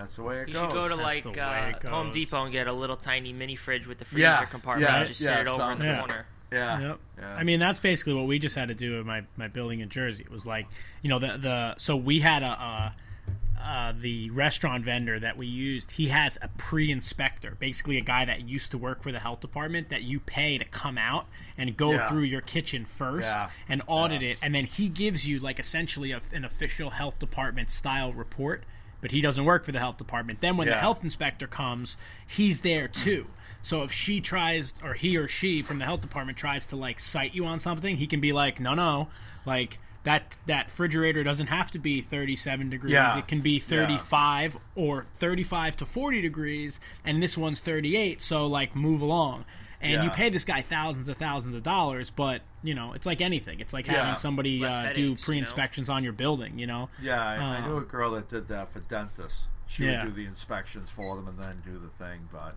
that's 0.00 0.16
the 0.16 0.22
way 0.22 0.40
it 0.40 0.48
You 0.48 0.54
goes. 0.54 0.62
should 0.64 0.72
go 0.72 0.82
to 0.88 0.96
That's 0.96 1.24
like 1.26 1.38
uh, 1.84 1.88
Home. 1.90 2.10
Depot 2.12 2.42
and 2.44 2.52
get 2.52 2.66
a 2.66 2.72
little 2.72 2.96
tiny 2.96 3.32
mini 3.32 3.56
fridge 3.56 3.86
with 3.86 3.98
the 3.98 4.04
freezer 4.04 4.22
Yeah, 4.22 4.44
compartment 4.46 4.90
yeah, 4.90 4.98
and 4.98 5.06
just 5.06 5.20
yeah, 5.20 5.28
sit 5.28 5.38
it 5.40 5.48
over 5.48 5.62
in 5.72 5.78
the 5.78 5.84
something. 5.84 5.96
corner. 5.98 6.26
yeah, 6.52 6.80
Yep. 6.80 6.98
yeah. 7.18 7.34
I 7.36 7.44
mean, 7.44 7.60
that's 7.60 7.78
basically 7.78 8.14
what 8.14 8.26
we 8.26 8.38
just 8.38 8.56
had 8.56 8.68
to 8.68 8.74
do 8.74 8.98
at 8.98 9.06
my, 9.06 9.22
my 9.36 9.48
building 9.48 9.80
in 9.80 9.88
Jersey. 9.88 10.24
It 10.24 10.30
was 10.30 10.46
like, 10.46 10.66
you 11.02 11.08
know, 11.10 11.18
the 11.18 11.36
the 11.38 11.74
so 11.78 11.96
we 11.96 12.20
had 12.20 12.42
a, 12.42 12.46
uh 12.46 12.90
uh, 13.62 13.92
the 14.00 14.30
restaurant 14.30 14.86
vendor 14.86 15.20
that 15.20 15.36
we 15.36 15.46
used. 15.46 15.92
He 15.92 16.08
has 16.08 16.38
a 16.40 16.48
pre-inspector, 16.56 17.56
basically 17.60 17.98
a 17.98 18.00
guy 18.00 18.24
that 18.24 18.40
used 18.48 18.70
to 18.70 18.78
work 18.78 19.02
for 19.02 19.12
the 19.12 19.18
health 19.20 19.40
department 19.40 19.90
that 19.90 20.00
you 20.02 20.18
pay 20.18 20.56
to 20.56 20.64
come 20.64 20.96
out 20.96 21.26
and 21.58 21.76
go 21.76 21.92
Yeah. 21.92 22.08
through 22.08 22.22
your 22.22 22.40
kitchen 22.40 22.86
first 22.86 23.26
Yeah. 23.26 23.50
and 23.68 23.82
audit 23.86 24.22
it, 24.22 24.38
and 24.40 24.54
then 24.54 24.64
he 24.64 24.88
gives 24.88 25.26
you 25.26 25.38
like 25.40 25.58
essentially 25.60 26.10
a, 26.10 26.22
an 26.32 26.42
official 26.46 26.88
health 26.90 27.18
department 27.18 27.70
style 27.70 28.14
report. 28.14 28.64
But 29.00 29.12
he 29.12 29.20
doesn't 29.20 29.44
work 29.44 29.64
for 29.64 29.72
the 29.72 29.78
health 29.78 29.96
department. 29.96 30.40
Then 30.40 30.56
when 30.56 30.68
the 30.68 30.76
health 30.76 31.02
inspector 31.02 31.46
comes, 31.46 31.96
he's 32.26 32.60
there 32.60 32.88
too. 32.88 33.26
So 33.62 33.82
if 33.82 33.92
she 33.92 34.20
tries, 34.20 34.74
or 34.82 34.94
he 34.94 35.16
or 35.16 35.28
she 35.28 35.62
from 35.62 35.78
the 35.78 35.84
health 35.84 36.00
department 36.00 36.38
tries 36.38 36.66
to 36.66 36.76
like 36.76 37.00
cite 37.00 37.34
you 37.34 37.44
on 37.46 37.60
something, 37.60 37.96
he 37.96 38.06
can 38.06 38.20
be 38.20 38.32
like, 38.32 38.60
no, 38.60 38.74
no, 38.74 39.08
like 39.44 39.78
that 40.02 40.38
that 40.46 40.66
refrigerator 40.66 41.22
doesn't 41.22 41.48
have 41.48 41.70
to 41.72 41.78
be 41.78 42.00
37 42.00 42.70
degrees. 42.70 42.92
Yeah. 42.92 43.18
It 43.18 43.28
can 43.28 43.40
be 43.40 43.58
35 43.58 44.56
or 44.74 45.06
35 45.18 45.76
to 45.76 45.86
40 45.86 46.22
degrees, 46.22 46.80
and 47.04 47.22
this 47.22 47.36
one's 47.36 47.60
38. 47.60 48.22
So 48.22 48.46
like 48.46 48.74
move 48.74 49.00
along. 49.00 49.44
And 49.82 50.04
you 50.04 50.10
pay 50.10 50.28
this 50.28 50.44
guy 50.44 50.60
thousands 50.60 51.08
of 51.08 51.16
thousands 51.16 51.54
of 51.54 51.62
dollars, 51.62 52.10
but 52.10 52.42
you 52.62 52.74
know 52.74 52.92
it's 52.92 53.06
like 53.06 53.20
anything. 53.20 53.60
It's 53.60 53.72
like 53.72 53.86
Yeah. 53.86 54.04
having 54.04 54.20
somebody 54.20 54.58
Less 54.58 54.72
uh, 54.74 54.80
headaches, 54.80 54.94
do 54.96 55.02
you 55.02 55.08
know? 55.10 55.16
pre-inspections 55.24 55.88
on 55.88 56.04
your 56.04 56.12
building. 56.12 56.58
You 56.58 56.66
know, 56.66 56.90
Yeah, 57.00 57.20
I, 57.24 57.36
I 57.36 57.56
Uh, 57.60 57.66
knew 57.66 57.76
a 57.78 57.82
girl 57.82 58.10
that 58.12 58.28
did 58.28 58.48
that 58.48 58.72
for 58.72 58.80
dentists. 58.80 59.48
She 59.66 59.86
Yeah. 59.86 60.04
would 60.04 60.14
do 60.14 60.22
the 60.22 60.28
inspections 60.28 60.90
for 60.90 61.16
them 61.16 61.28
and 61.28 61.38
then 61.38 61.62
do 61.64 61.78
the 61.78 61.88
thing. 62.04 62.28
But 62.32 62.56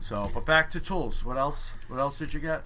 so, 0.00 0.30
but 0.34 0.44
back 0.44 0.70
to 0.72 0.80
tools. 0.80 1.24
What 1.24 1.38
else? 1.38 1.70
What 1.88 1.98
else 2.00 2.18
did 2.18 2.34
you 2.34 2.40
get? 2.40 2.64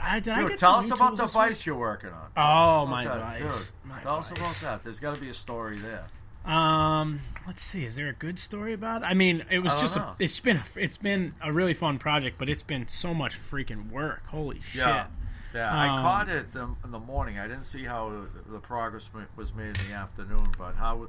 I, 0.00 0.20
did 0.20 0.34
I 0.34 0.46
get 0.48 0.58
tell 0.60 0.74
us 0.76 0.88
about 0.90 1.16
the 1.16 1.24
this 1.24 1.34
week? 1.34 1.48
vice 1.48 1.66
you're 1.66 1.74
working 1.76 2.10
on. 2.10 2.28
Oh, 2.36 2.36
Tell 2.36 2.44
us 2.44 2.86
about 2.86 2.88
my 2.90 3.04
that, 3.04 3.18
vice. 3.42 3.70
dude. 3.72 3.90
My 3.90 4.00
tell 4.02 4.16
us 4.18 4.30
about 4.30 4.38
vice. 4.44 4.60
that. 4.62 4.82
There's 4.84 5.00
got 5.00 5.16
to 5.16 5.20
be 5.20 5.28
a 5.30 5.34
story 5.34 5.78
there. 5.78 6.04
Um, 6.44 7.20
let's 7.46 7.62
see. 7.62 7.84
Is 7.84 7.96
there 7.96 8.08
a 8.08 8.12
good 8.12 8.38
story 8.38 8.72
about 8.72 9.02
it? 9.02 9.06
I 9.06 9.14
mean, 9.14 9.44
it 9.50 9.58
was 9.60 9.72
just 9.80 9.96
a, 9.96 10.14
it's 10.18 10.40
been 10.40 10.56
a, 10.56 10.64
it's 10.76 10.96
been 10.96 11.34
a 11.42 11.52
really 11.52 11.74
fun 11.74 11.98
project, 11.98 12.38
but 12.38 12.48
it's 12.48 12.62
been 12.62 12.88
so 12.88 13.12
much 13.14 13.36
freaking 13.38 13.90
work. 13.90 14.24
Holy 14.26 14.60
shit! 14.60 14.80
Yeah, 14.86 15.06
yeah. 15.54 15.70
I 15.72 15.88
Um, 15.88 16.02
caught 16.02 16.28
it 16.28 16.52
the, 16.52 16.68
in 16.84 16.90
the 16.90 16.98
morning. 16.98 17.38
I 17.38 17.46
didn't 17.46 17.64
see 17.64 17.84
how 17.84 18.24
the 18.50 18.58
progress 18.58 19.10
was 19.36 19.54
made 19.54 19.78
in 19.78 19.88
the 19.88 19.94
afternoon, 19.94 20.46
but 20.56 20.74
how 20.76 21.08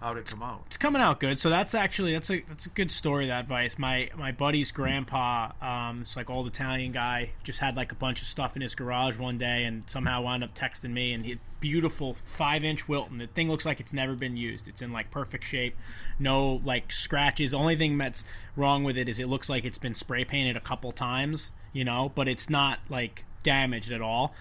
How'd 0.00 0.18
it 0.18 0.26
come 0.26 0.42
out? 0.42 0.62
it's 0.66 0.76
coming 0.76 1.00
out 1.00 1.20
good. 1.20 1.38
So 1.38 1.48
that's 1.50 1.74
actually 1.74 2.12
that's 2.12 2.30
a 2.30 2.40
that's 2.48 2.66
a 2.66 2.70
good 2.70 2.90
story. 2.90 3.28
That 3.28 3.46
Vice. 3.46 3.78
My 3.78 4.10
my 4.16 4.32
buddy's 4.32 4.70
grandpa, 4.70 5.52
um, 5.62 6.02
it's 6.02 6.16
like 6.16 6.28
old 6.28 6.46
Italian 6.46 6.92
guy, 6.92 7.30
just 7.42 7.58
had 7.58 7.76
like 7.76 7.92
a 7.92 7.94
bunch 7.94 8.20
of 8.20 8.28
stuff 8.28 8.56
in 8.56 8.62
his 8.62 8.74
garage 8.74 9.18
one 9.18 9.38
day, 9.38 9.64
and 9.64 9.84
somehow 9.86 10.22
wound 10.22 10.44
up 10.44 10.54
texting 10.54 10.92
me. 10.92 11.12
And 11.12 11.24
he 11.24 11.38
beautiful 11.60 12.14
five 12.24 12.64
inch 12.64 12.88
Wilton. 12.88 13.18
The 13.18 13.26
thing 13.26 13.48
looks 13.48 13.64
like 13.64 13.80
it's 13.80 13.92
never 13.92 14.14
been 14.14 14.36
used. 14.36 14.68
It's 14.68 14.82
in 14.82 14.92
like 14.92 15.10
perfect 15.10 15.44
shape, 15.44 15.76
no 16.18 16.60
like 16.64 16.92
scratches. 16.92 17.54
Only 17.54 17.76
thing 17.76 17.96
that's 17.96 18.24
wrong 18.56 18.84
with 18.84 18.96
it 18.98 19.08
is 19.08 19.18
it 19.18 19.28
looks 19.28 19.48
like 19.48 19.64
it's 19.64 19.78
been 19.78 19.94
spray 19.94 20.24
painted 20.24 20.56
a 20.56 20.60
couple 20.60 20.92
times, 20.92 21.50
you 21.72 21.84
know, 21.84 22.12
but 22.14 22.28
it's 22.28 22.50
not 22.50 22.80
like 22.88 23.24
damaged 23.42 23.90
at 23.90 24.00
all 24.00 24.34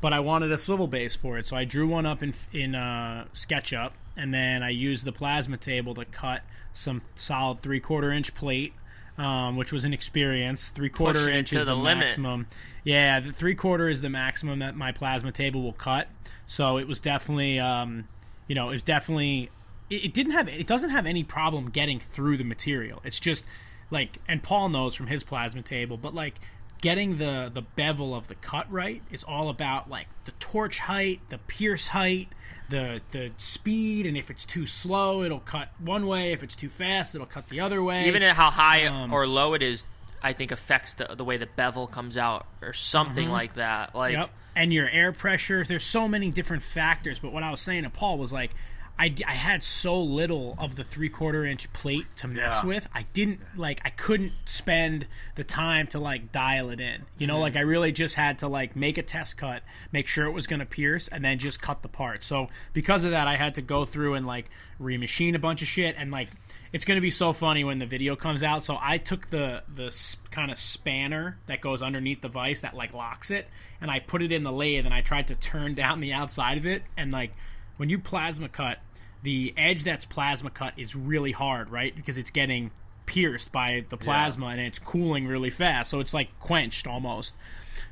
but 0.00 0.12
I 0.12 0.20
wanted 0.20 0.52
a 0.52 0.58
swivel 0.58 0.86
base 0.86 1.14
for 1.14 1.38
it, 1.38 1.46
so 1.46 1.56
I 1.56 1.64
drew 1.64 1.88
one 1.88 2.06
up 2.06 2.22
in 2.22 2.34
in 2.52 2.74
uh, 2.74 3.24
SketchUp, 3.34 3.92
and 4.16 4.32
then 4.32 4.62
I 4.62 4.70
used 4.70 5.04
the 5.04 5.12
plasma 5.12 5.56
table 5.56 5.94
to 5.94 6.04
cut 6.04 6.42
some 6.72 7.02
solid 7.14 7.62
three 7.62 7.80
quarter 7.80 8.10
inch 8.12 8.34
plate, 8.34 8.72
um, 9.18 9.56
which 9.56 9.72
was 9.72 9.84
an 9.84 9.92
experience. 9.92 10.68
Three 10.70 10.88
quarter 10.88 11.30
inch 11.30 11.52
is 11.52 11.60
the 11.60 11.72
the, 11.72 11.76
limit. 11.76 12.06
maximum. 12.06 12.46
Yeah, 12.84 13.20
the 13.20 13.32
three 13.32 13.54
quarter 13.54 13.88
is 13.88 14.00
the 14.00 14.10
maximum 14.10 14.60
that 14.60 14.76
my 14.76 14.92
plasma 14.92 15.32
table 15.32 15.62
will 15.62 15.72
cut. 15.72 16.08
So 16.46 16.78
it 16.78 16.86
was 16.86 17.00
definitely, 17.00 17.58
um, 17.58 18.08
you 18.46 18.54
know, 18.54 18.68
it 18.70 18.72
was 18.74 18.82
definitely. 18.82 19.50
It, 19.90 20.06
it 20.06 20.14
didn't 20.14 20.32
have. 20.32 20.48
It 20.48 20.66
doesn't 20.66 20.90
have 20.90 21.06
any 21.06 21.24
problem 21.24 21.70
getting 21.70 22.00
through 22.00 22.36
the 22.36 22.44
material. 22.44 23.00
It's 23.04 23.20
just 23.20 23.44
like, 23.90 24.18
and 24.28 24.42
Paul 24.42 24.68
knows 24.68 24.94
from 24.94 25.08
his 25.08 25.22
plasma 25.22 25.62
table, 25.62 25.96
but 25.96 26.14
like 26.14 26.40
getting 26.80 27.18
the 27.18 27.50
the 27.52 27.62
bevel 27.62 28.14
of 28.14 28.28
the 28.28 28.34
cut 28.36 28.70
right 28.70 29.02
is 29.10 29.24
all 29.24 29.48
about 29.48 29.88
like 29.88 30.08
the 30.24 30.32
torch 30.32 30.80
height, 30.80 31.20
the 31.30 31.38
pierce 31.38 31.88
height, 31.88 32.28
the 32.68 33.00
the 33.12 33.30
speed, 33.38 34.06
and 34.06 34.16
if 34.16 34.30
it's 34.30 34.44
too 34.44 34.66
slow, 34.66 35.22
it'll 35.22 35.40
cut 35.40 35.68
one 35.78 36.06
way. 36.06 36.32
If 36.32 36.42
it's 36.42 36.56
too 36.56 36.68
fast, 36.68 37.14
it'll 37.14 37.26
cut 37.26 37.48
the 37.48 37.60
other 37.60 37.82
way. 37.82 38.06
Even 38.06 38.22
how 38.22 38.50
high 38.50 38.86
Um, 38.86 39.12
or 39.12 39.26
low 39.26 39.54
it 39.54 39.62
is, 39.62 39.86
I 40.22 40.32
think 40.32 40.50
affects 40.50 40.94
the 40.94 41.14
the 41.16 41.24
way 41.24 41.36
the 41.36 41.46
bevel 41.46 41.86
comes 41.86 42.16
out 42.16 42.46
or 42.62 42.72
something 42.72 43.28
like 43.28 43.54
that. 43.54 43.94
Like 43.94 44.14
Yep. 44.14 44.30
And 44.54 44.72
your 44.72 44.88
air 44.88 45.12
pressure. 45.12 45.64
There's 45.68 45.84
so 45.84 46.08
many 46.08 46.30
different 46.30 46.62
factors. 46.62 47.18
But 47.18 47.30
what 47.32 47.42
I 47.42 47.50
was 47.50 47.60
saying 47.60 47.82
to 47.82 47.90
Paul 47.90 48.16
was 48.16 48.32
like, 48.32 48.52
I, 48.98 49.14
I 49.26 49.32
had 49.32 49.62
so 49.62 50.00
little 50.00 50.54
of 50.58 50.74
the 50.76 50.84
three 50.84 51.08
quarter 51.10 51.44
inch 51.44 51.70
plate 51.72 52.06
to 52.16 52.28
mess 52.28 52.60
Yeah. 52.62 52.64
with. 52.64 52.88
I 52.94 53.02
didn't 53.12 53.40
like. 53.56 53.80
I 53.84 53.90
couldn't 53.90 54.32
spend 54.46 55.06
the 55.34 55.44
time 55.44 55.86
to 55.88 55.98
like 55.98 56.32
dial 56.32 56.70
it 56.70 56.80
in. 56.80 57.04
You 57.18 57.26
know, 57.26 57.34
mm-hmm. 57.34 57.42
like 57.42 57.56
I 57.56 57.60
really 57.60 57.92
just 57.92 58.14
had 58.14 58.38
to 58.38 58.48
like 58.48 58.74
make 58.74 58.96
a 58.96 59.02
test 59.02 59.36
cut, 59.36 59.62
make 59.92 60.06
sure 60.06 60.24
it 60.26 60.32
was 60.32 60.46
going 60.46 60.60
to 60.60 60.66
pierce, 60.66 61.08
and 61.08 61.24
then 61.24 61.38
just 61.38 61.60
cut 61.60 61.82
the 61.82 61.88
part. 61.88 62.24
So 62.24 62.48
because 62.72 63.04
of 63.04 63.10
that, 63.10 63.28
I 63.28 63.36
had 63.36 63.54
to 63.56 63.62
go 63.62 63.84
through 63.84 64.14
and 64.14 64.26
like 64.26 64.48
remachine 64.80 65.34
a 65.34 65.38
bunch 65.38 65.62
of 65.62 65.68
shit 65.68 65.94
and 65.98 66.10
like. 66.10 66.28
It's 66.72 66.84
going 66.84 66.96
to 66.96 67.02
be 67.02 67.12
so 67.12 67.32
funny 67.32 67.64
when 67.64 67.78
the 67.78 67.86
video 67.86 68.16
comes 68.16 68.42
out. 68.42 68.62
So 68.62 68.76
I 68.78 68.98
took 68.98 69.30
the 69.30 69.62
the 69.72 69.96
kind 70.30 70.50
of 70.50 70.58
spanner 70.58 71.38
that 71.46 71.60
goes 71.62 71.80
underneath 71.80 72.20
the 72.20 72.28
vise 72.28 72.62
that 72.62 72.74
like 72.74 72.92
locks 72.92 73.30
it, 73.30 73.46
and 73.80 73.90
I 73.90 74.00
put 74.00 74.20
it 74.20 74.32
in 74.32 74.42
the 74.42 74.52
lathe, 74.52 74.84
and 74.84 74.92
I 74.92 75.00
tried 75.00 75.28
to 75.28 75.36
turn 75.36 75.74
down 75.74 76.00
the 76.00 76.12
outside 76.12 76.58
of 76.58 76.66
it, 76.66 76.82
and 76.96 77.12
like 77.12 77.32
when 77.76 77.88
you 77.90 77.98
plasma 77.98 78.48
cut, 78.48 78.78
the 79.22 79.52
edge 79.56 79.84
that's 79.84 80.04
plasma 80.04 80.50
cut 80.50 80.74
is 80.76 80.94
really 80.94 81.32
hard, 81.32 81.70
right? 81.70 81.94
Because 81.94 82.16
it's 82.18 82.30
getting 82.30 82.70
pierced 83.06 83.52
by 83.52 83.84
the 83.88 83.96
plasma 83.96 84.46
and 84.46 84.60
it's 84.60 84.78
cooling 84.78 85.26
really 85.26 85.50
fast, 85.50 85.90
so 85.90 86.00
it's 86.00 86.12
like 86.14 86.28
quenched 86.40 86.86
almost. 86.86 87.34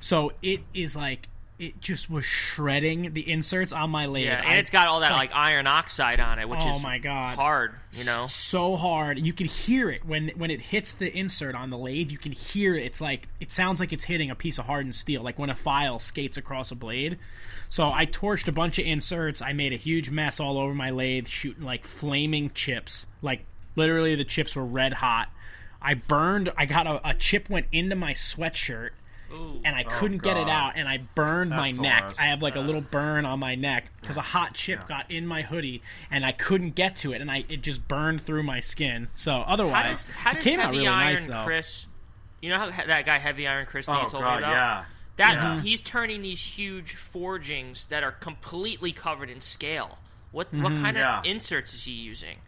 So 0.00 0.32
it 0.42 0.60
is 0.74 0.96
like 0.96 1.28
it 1.56 1.80
just 1.80 2.10
was 2.10 2.24
shredding 2.24 3.14
the 3.14 3.30
inserts 3.30 3.72
on 3.72 3.88
my 3.88 4.06
lathe. 4.06 4.26
yeah, 4.26 4.42
I- 4.44 4.50
and 4.50 4.58
it's 4.58 4.70
got 4.70 4.88
all 4.88 5.00
that 5.00 5.12
like 5.12 5.30
iron 5.32 5.68
oxide 5.68 6.18
on 6.18 6.40
it, 6.40 6.48
which 6.48 6.60
Oh 6.64 6.76
is 6.76 6.82
my 6.82 6.98
God. 6.98 7.36
hard. 7.36 7.74
You 7.92 8.04
know, 8.04 8.26
so 8.26 8.74
hard. 8.74 9.24
You 9.24 9.32
can 9.32 9.46
hear 9.46 9.88
it 9.88 10.04
when 10.04 10.30
when 10.36 10.50
it 10.50 10.60
hits 10.60 10.90
the 10.92 11.16
insert 11.16 11.54
on 11.54 11.70
the 11.70 11.78
lathe. 11.78 12.10
You 12.10 12.18
can 12.18 12.32
hear 12.32 12.74
it. 12.74 12.82
It's 12.84 13.00
like 13.00 13.28
it 13.38 13.52
sounds 13.52 13.78
like 13.78 13.92
it's 13.92 14.04
hitting 14.04 14.30
a 14.30 14.34
piece 14.34 14.58
of 14.58 14.66
hardened 14.66 14.96
steel, 14.96 15.22
like 15.22 15.38
when 15.38 15.48
a 15.48 15.54
file 15.54 16.00
skates 16.00 16.36
across 16.36 16.72
a 16.72 16.74
blade. 16.74 17.18
So 17.68 17.90
I 17.92 18.06
torched 18.06 18.48
a 18.48 18.52
bunch 18.52 18.78
of 18.78 18.86
inserts. 18.86 19.42
I 19.42 19.52
made 19.52 19.72
a 19.72 19.76
huge 19.76 20.10
mess 20.10 20.40
all 20.40 20.58
over 20.58 20.74
my 20.74 20.90
lathe, 20.90 21.26
shooting 21.26 21.64
like 21.64 21.84
flaming 21.84 22.50
chips. 22.50 23.06
Like 23.22 23.44
literally, 23.76 24.14
the 24.14 24.24
chips 24.24 24.54
were 24.54 24.64
red 24.64 24.94
hot. 24.94 25.28
I 25.82 25.94
burned. 25.94 26.52
I 26.56 26.66
got 26.66 26.86
a, 26.86 27.08
a 27.10 27.14
chip 27.14 27.50
went 27.50 27.66
into 27.72 27.96
my 27.96 28.12
sweatshirt. 28.14 28.90
And 29.64 29.74
I 29.74 29.84
oh, 29.84 29.90
couldn't 29.98 30.22
get 30.22 30.36
it 30.36 30.48
out, 30.48 30.74
and 30.76 30.88
I 30.88 30.98
burned 31.16 31.50
my 31.50 31.72
That's 31.72 31.76
the 31.76 31.82
neck. 31.82 32.04
worst. 32.04 32.20
I 32.20 32.24
have 32.26 32.40
like 32.40 32.54
a 32.54 32.60
little 32.60 32.82
burn 32.82 33.26
on 33.26 33.40
my 33.40 33.56
neck 33.56 33.86
because 34.00 34.16
a 34.16 34.20
hot 34.20 34.54
chip 34.54 34.86
got 34.86 35.10
in 35.10 35.26
my 35.26 35.42
hoodie, 35.42 35.82
and 36.08 36.24
I 36.24 36.30
couldn't 36.30 36.76
get 36.76 36.94
to 36.96 37.12
it, 37.12 37.20
and 37.20 37.28
I 37.28 37.44
it 37.48 37.60
just 37.62 37.88
burned 37.88 38.22
through 38.22 38.44
my 38.44 38.60
skin. 38.60 39.08
So 39.14 39.32
how 39.32 39.42
otherwise, 39.48 40.06
does 40.06 40.14
how 40.14 40.32
it 40.32 40.40
came 40.40 40.60
Heavy 40.60 40.66
out 40.66 40.72
really 40.72 40.86
Iron 40.86 41.14
nice 41.14 41.26
though. 41.26 41.44
Chris? 41.44 41.86
You 42.42 42.50
know 42.50 42.58
how 42.58 42.86
that 42.86 43.06
guy 43.06 43.18
Heavy 43.18 43.48
Iron 43.48 43.66
Chris 43.66 43.86
that 43.86 43.96
Oh 43.96 44.02
you 44.04 44.08
told 44.08 44.22
god, 44.22 44.36
me 44.36 44.38
about? 44.44 44.52
yeah. 44.52 44.84
That 45.16 45.34
Yeah. 45.34 45.60
he's 45.60 45.80
turning 45.80 46.22
these 46.22 46.42
huge 46.44 46.94
forgings 46.94 47.86
that 47.86 48.02
are 48.02 48.12
completely 48.12 48.92
covered 48.92 49.30
in 49.30 49.40
scale. 49.40 49.98
What 50.32 50.52
what 50.52 50.72
Mm-hmm. 50.72 50.82
kind 50.82 50.98
of 50.98 51.24
inserts 51.24 51.72
is 51.74 51.84
he 51.84 51.92
using? 51.92 52.38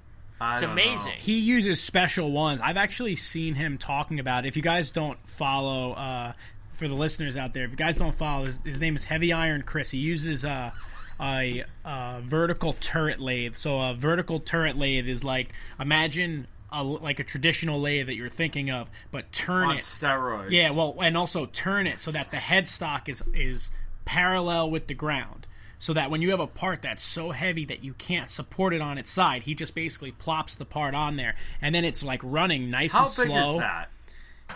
I 0.41 0.53
It's 0.53 0.61
don't 0.63 0.73
amazing. 0.73 1.15
He 1.19 1.39
uses 1.39 1.81
special 1.81 2.31
ones. 2.33 2.61
I've 2.61 2.77
actually 2.77 3.17
seen 3.17 3.55
him 3.55 3.79
talking 3.79 4.19
about. 4.21 4.45
It. 4.45 4.49
If 4.49 4.57
you 4.57 4.63
guys 4.63 4.91
don't 4.91 5.19
follow, 5.29 5.93
uh, 5.93 6.33
for 6.75 6.89
the 6.89 6.95
listeners 6.95 7.37
out 7.39 7.55
there, 7.55 7.65
if 7.65 7.71
you 7.71 7.77
guys 7.77 7.97
don't 7.97 8.15
follow, 8.15 8.45
his, 8.45 8.61
his 8.65 8.79
name 8.81 8.97
is 8.97 9.05
Heavy 9.05 9.33
Iron 9.33 9.63
Chris. 9.63 9.91
He 9.93 9.99
uses 9.99 10.45
uh, 10.45 10.73
a, 11.19 11.63
a 11.87 12.21
vertical 12.23 12.75
turret 12.75 13.19
lathe. 13.19 13.55
So 13.55 13.81
a 13.81 13.95
vertical 13.95 14.41
turret 14.41 14.77
lathe 14.77 15.09
is 15.09 15.25
like 15.25 15.55
imagine 15.81 16.49
a, 16.73 16.83
like 16.83 17.21
a 17.21 17.25
traditional 17.25 17.81
lathe 17.81 18.07
that 18.07 18.17
you're 18.17 18.29
thinking 18.29 18.71
of, 18.71 18.89
but 19.11 19.33
turn 19.33 19.65
it 19.65 19.73
On 19.73 19.77
it. 19.79 19.83
steroids. 19.83 20.51
Yeah, 20.51 20.71
well, 20.71 20.97
and 21.01 21.17
also 21.17 21.47
turn 21.47 21.87
it 21.87 22.01
so 22.01 22.11
that 22.11 22.31
the 22.31 22.39
headstock 22.39 23.09
is 23.09 23.23
is 23.35 23.71
parallel 24.05 24.71
with 24.71 24.87
the 24.87 24.95
ground. 24.95 25.47
So 25.79 25.93
that 25.93 26.11
when 26.11 26.23
you 26.23 26.31
have 26.31 26.41
a 26.41 26.47
part 26.47 26.81
that's 26.83 27.05
so 27.05 27.33
heavy 27.33 27.67
that 27.67 27.85
you 27.85 27.93
can't 27.93 28.31
support 28.31 28.73
it 28.73 28.81
on 28.81 28.97
its 28.97 29.11
side, 29.11 29.43
he 29.43 29.55
just 29.55 29.75
basically 29.75 30.11
plops 30.11 30.55
the 30.55 30.65
part 30.65 30.95
on 30.95 31.17
there, 31.17 31.37
and 31.61 31.75
then 31.75 31.85
it's 31.85 32.03
like 32.03 32.21
running 32.23 32.71
nice 32.71 32.93
How 32.93 33.07
and 33.07 33.17
big 33.17 33.27
slow. 33.27 33.55
is 33.55 33.59
that? 33.59 33.93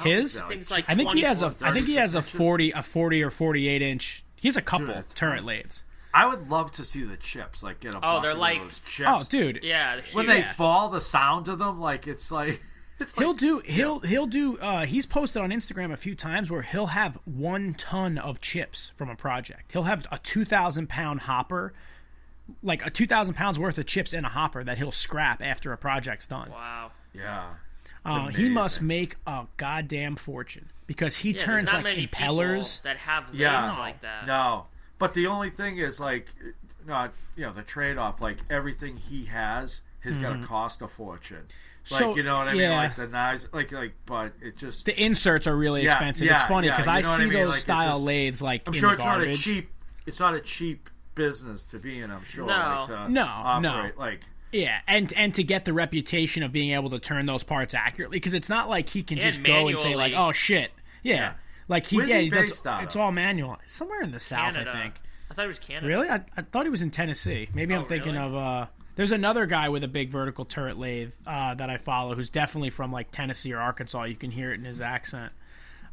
His, 0.03 0.35
that? 0.35 0.49
Things 0.49 0.71
like 0.71 0.85
I 0.89 0.95
think 0.95 1.13
he 1.13 1.21
has 1.23 1.43
a, 1.43 1.55
I 1.61 1.73
think 1.73 1.87
he 1.87 1.97
has 1.97 2.15
a 2.15 2.23
forty, 2.23 2.71
a 2.71 2.83
forty 2.83 3.23
or 3.23 3.31
forty-eight 3.31 3.83
inch. 3.83 4.25
He 4.37 4.49
has 4.49 4.57
a 4.57 4.63
couple 4.63 4.87
Dude, 4.87 5.09
turret 5.15 5.39
fine. 5.41 5.47
lathes. 5.47 5.85
I 6.13 6.27
would 6.27 6.51
love 6.51 6.73
to 6.73 6.85
see 6.85 7.03
the 7.05 7.17
chips. 7.17 7.63
Like 7.63 7.81
get 7.81 7.95
a. 7.95 8.01
Oh, 8.03 8.21
they're 8.21 8.33
of 8.33 8.39
like- 8.39 8.61
those 8.61 8.81
chips. 8.81 9.09
Oh, 9.11 9.23
dude, 9.29 9.61
Yeah, 9.63 9.97
they're 9.97 10.05
When 10.13 10.27
huge. 10.27 10.37
they 10.37 10.43
fall, 10.55 10.89
the 10.89 11.01
sound 11.01 11.49
of 11.49 11.59
them, 11.59 11.81
like 11.81 12.07
it's 12.07 12.31
like. 12.31 12.61
It's 13.03 13.15
He'll 13.15 13.29
like 13.31 13.39
do 13.39 13.63
he'll 13.65 14.01
he'll 14.01 14.27
do 14.27 14.59
uh 14.59 14.85
he's 14.85 15.07
posted 15.07 15.41
on 15.41 15.49
Instagram 15.49 15.91
a 15.91 15.97
few 15.97 16.15
times 16.15 16.51
where 16.51 16.61
he'll 16.61 16.89
have 16.89 17.17
one 17.25 17.73
ton 17.73 18.19
of 18.19 18.43
chips 18.43 18.93
from 18.95 19.09
a 19.09 19.17
project. 19.17 19.73
He'll 19.73 19.85
have 19.85 20.07
a 20.13 20.19
two 20.19 20.45
thousand 20.45 20.91
pound 20.91 21.21
hopper 21.21 21.73
like 22.63 22.85
a 22.85 22.91
two 22.91 23.07
thousand 23.07 23.35
pounds 23.35 23.59
worth 23.59 23.79
of 23.79 23.87
chips 23.87 24.13
in 24.13 24.27
a 24.27 24.29
hopper 24.29 24.63
that 24.65 24.77
he'll 24.77 24.93
scrap 24.93 25.41
after 25.41 25.73
a 25.73 25.79
project's 25.79 26.27
done. 26.27 26.51
wow. 26.51 26.91
Yeah. 27.15 27.55
Uh, 28.05 28.27
he 28.29 28.51
must 28.51 28.83
make 28.83 29.17
a 29.27 29.47
goddamn 29.57 30.17
fortune 30.17 30.69
because 30.87 31.17
he 31.17 31.31
Yeah, 31.31 31.39
turns 31.39 31.67
not 31.73 31.77
like 31.77 31.85
many 31.85 32.07
impellers. 32.07 32.83
that 32.83 32.99
have 32.99 33.29
lathes 33.29 33.39
Yeah. 33.39 33.77
like 33.79 34.03
that. 34.03 34.27
No, 34.27 34.67
but 35.01 35.15
the 35.15 35.27
only 35.27 35.51
thing 35.51 35.79
is 35.79 35.99
like, 35.99 36.29
not 36.87 37.13
you 37.37 37.43
know 37.45 37.53
the 37.53 37.63
trade 37.63 37.99
off. 37.99 38.21
Like 38.21 38.37
everything 38.49 38.97
he 38.97 39.25
has 39.25 39.81
has 40.05 40.17
got 40.19 40.41
to 40.41 40.47
cost 40.47 40.81
a 40.83 40.87
fortune. 40.89 41.39
Like 41.91 42.03
Mm-hmm. 42.03 42.11
So, 42.13 42.17
you 42.17 42.23
know 42.23 42.37
what 42.37 42.47
I 42.47 42.53
mean? 42.53 42.61
yeah. 42.61 42.77
Like 42.79 42.95
the 42.95 43.07
knives, 43.09 43.49
like 43.53 43.73
like, 43.73 43.95
but 44.07 44.33
it 44.43 44.57
just. 44.59 44.85
The 44.85 45.03
inserts 45.03 45.47
are 45.47 45.57
really 45.57 45.83
Yeah, 45.83 45.95
expensive. 45.95 46.27
yeah, 46.27 46.41
it's 46.43 46.49
funny 46.49 46.69
because 46.69 46.87
you 46.87 46.93
I 46.93 47.01
see 47.01 47.23
I 47.23 47.27
mean? 47.27 47.33
those 47.33 47.55
Like, 47.55 47.63
style 47.63 47.93
just- 47.95 48.05
lathes 48.05 48.43
like 48.43 48.63
I'm 48.69 48.75
in 48.75 48.81
sure 48.81 48.91
the 48.91 48.95
it's 48.97 49.05
not 49.05 49.21
a 49.23 49.33
cheap. 49.35 49.71
It's 50.07 50.21
not 50.21 50.35
a 50.35 50.41
cheap 50.41 50.91
business 51.15 51.65
to 51.67 51.79
be 51.79 52.01
in. 52.01 52.11
I'm 52.11 52.23
sure. 52.25 52.47
No. 52.47 52.53
like, 52.53 52.87
to 52.89 53.09
No, 53.13 53.25
operate. 53.27 53.95
no. 53.97 54.01
Like 54.03 54.21
Yeah, 54.53 54.79
and 54.87 55.13
and 55.15 55.35
to 55.35 55.43
get 55.43 55.65
the 55.65 55.73
reputation 55.73 56.43
of 56.43 56.53
being 56.53 56.73
able 56.73 56.91
to 56.91 56.99
turn 56.99 57.25
those 57.27 57.43
parts 57.43 57.73
accurately, 57.75 58.17
because 58.17 58.35
it's 58.35 58.49
not 58.51 58.69
like 58.69 58.91
he 58.91 59.03
can 59.03 59.19
And 59.19 59.23
just 59.27 59.43
go 59.43 59.67
and 59.69 59.81
say 59.81 59.95
like, 59.97 60.13
"Oh 60.15 60.33
shit," 60.33 60.73
yeah, 61.03 61.15
Yeah. 61.15 61.33
Like 61.71 61.87
he 61.87 61.97
Where's 61.97 62.11
yeah 62.11 62.19
he 62.19 62.25
he 62.25 62.31
does, 62.31 62.45
based 62.51 62.67
out 62.67 62.83
it's 62.85 62.95
of? 62.95 63.01
all 63.01 63.13
manual 63.13 63.57
somewhere 63.67 64.03
in 64.03 64.11
the 64.11 64.21
south, 64.21 64.53
Canada. 64.53 64.71
I 64.71 64.83
think. 64.83 64.95
I 65.31 65.35
thought 65.35 65.45
it 65.47 65.49
was 65.49 65.59
Canada. 65.59 65.87
Really, 65.87 66.09
I, 66.11 66.23
I 66.37 66.43
thought 66.43 66.65
he 66.67 66.71
was 66.71 66.83
in 66.83 66.91
Tennessee. 66.91 67.49
Maybe 67.55 67.73
I'm 67.75 67.83
Oh, 67.83 67.85
thinking 67.87 68.15
really? 68.17 68.27
of 68.27 68.35
uh. 68.37 68.67
There's 68.97 69.13
another 69.13 69.47
guy 69.47 69.71
with 69.71 69.83
a 69.85 69.89
big 69.89 70.11
vertical 70.11 70.45
turret 70.45 70.77
lathe 70.79 71.13
uh, 71.27 71.55
that 71.55 71.71
I 71.71 71.79
follow 71.79 72.15
who's 72.15 72.29
definitely 72.29 72.69
from 72.71 72.93
like 72.93 73.11
Tennessee 73.13 73.53
or 73.55 73.59
Arkansas. 73.59 74.03
You 74.05 74.17
can 74.17 74.31
hear 74.31 74.53
it 74.53 74.59
in 74.59 74.65
his 74.67 74.81
accent. 74.83 75.33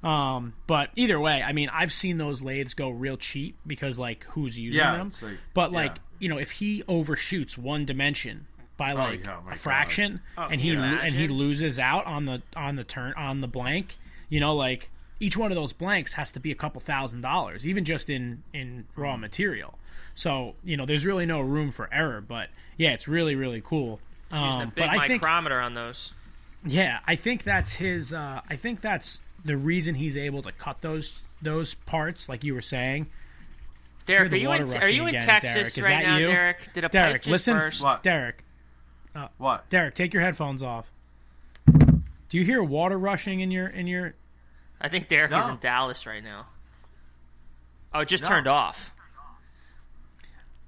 Um, 0.04 0.54
but 0.68 0.90
either 0.96 1.20
way, 1.20 1.42
I 1.42 1.54
mean, 1.54 1.70
I've 1.72 1.94
seen 1.94 2.18
those 2.18 2.42
lathes 2.44 2.74
go 2.74 2.90
real 2.90 3.18
cheap 3.18 3.58
because 3.66 3.98
like 3.98 4.26
who's 4.30 4.60
using 4.60 4.80
Yeah, 4.80 4.98
them. 4.98 5.08
it's 5.08 5.22
like- 5.24 5.38
but 5.54 5.72
like 5.72 5.92
yeah. 5.96 6.02
you 6.20 6.30
know, 6.30 6.38
if 6.38 6.52
he 6.52 6.84
overshoots 6.88 7.58
one 7.58 7.86
dimension 7.86 8.48
by 8.78 8.92
like 8.92 9.24
yeah, 9.24 9.40
my 9.44 9.52
a 9.54 9.56
God. 9.56 9.60
fraction, 9.60 10.22
Oh, 10.38 10.44
and 10.52 10.62
he 10.62 10.72
can 10.76 10.80
you 10.80 10.86
and 10.98 11.14
he 11.16 11.22
imagine? 11.26 11.38
loses 11.38 11.80
out 11.80 12.06
on 12.06 12.26
the 12.26 12.42
on 12.56 12.76
the 12.76 12.84
turn 12.84 13.14
on 13.16 13.42
the 13.42 13.48
blank, 13.48 13.98
you 14.30 14.40
know, 14.40 14.56
like 14.56 14.90
each 15.20 15.36
one 15.38 15.52
of 15.52 15.56
those 15.56 15.74
blanks 15.74 16.14
has 16.14 16.32
to 16.34 16.40
be 16.40 16.52
a 16.52 16.56
couple 16.56 16.80
thousand 16.82 17.22
dollars, 17.22 17.68
even 17.68 17.86
just 17.86 18.10
in 18.10 18.44
in 18.54 18.86
raw 18.96 19.18
material. 19.18 19.74
So 20.16 20.56
you 20.64 20.78
know, 20.78 20.86
there's 20.86 21.06
really 21.06 21.26
no 21.26 21.42
room 21.42 21.72
for 21.72 21.90
error. 21.94 22.22
But 22.22 22.50
yeah, 22.78 22.92
it's 22.92 23.08
really 23.08 23.36
really 23.36 23.62
cool. 23.64 24.00
Using 24.32 24.46
a 24.46 24.50
Um, 24.50 24.70
big 24.70 24.76
but 24.76 24.90
I 24.90 25.08
think 25.08 25.22
micrometer 25.22 25.60
on 25.62 25.74
those. 25.74 26.14
yeah, 26.66 27.00
I 27.08 27.16
think 27.16 27.44
that's 27.44 27.74
his. 27.74 28.12
Uh, 28.14 28.42
I 28.50 28.56
think 28.56 28.82
that's 28.82 29.20
the 29.46 29.56
reason 29.56 29.96
he's 29.96 30.18
able 30.18 30.42
to 30.44 30.52
cut 30.52 30.82
those 30.82 31.20
those 31.42 31.74
parts, 31.76 32.28
like 32.28 32.44
you 32.44 32.54
were 32.54 32.62
saying. 32.62 33.08
Derek, 34.06 34.32
are 34.32 34.36
you 34.38 34.48
water 34.48 34.64
in, 34.64 34.82
are 34.84 34.90
you 34.90 35.04
in 35.04 35.16
again, 35.16 35.28
Texas 35.28 35.76
Derek. 35.76 35.90
Right 35.92 36.06
now, 36.06 36.18
you? 36.18 36.28
Derek? 36.28 36.74
Did 36.74 36.84
a 36.86 36.88
pipe 36.88 36.92
Derek, 36.94 37.22
just 37.24 37.32
listen, 37.32 37.58
burst? 37.58 37.84
What? 37.84 38.04
Derek, 38.04 38.44
What? 39.38 39.70
Derek, 39.70 39.96
take 39.96 40.14
your 40.14 40.24
headphones 40.24 40.64
off. 40.64 40.90
Do 41.66 42.38
you 42.38 42.44
hear 42.44 42.62
water 42.64 42.98
rushing 42.98 43.40
in 43.42 43.52
your 43.52 43.68
in 43.68 43.88
your? 43.88 44.14
I 44.80 44.90
think 44.90 45.08
Derek 45.08 45.32
is 45.32 45.48
in 45.48 45.58
Dallas 45.58 46.06
right 46.06 46.24
now. 46.24 46.48
Oh, 47.94 48.02
it 48.02 48.08
just 48.08 48.24
No. 48.24 48.30
turned 48.30 48.48
off. 48.48 48.94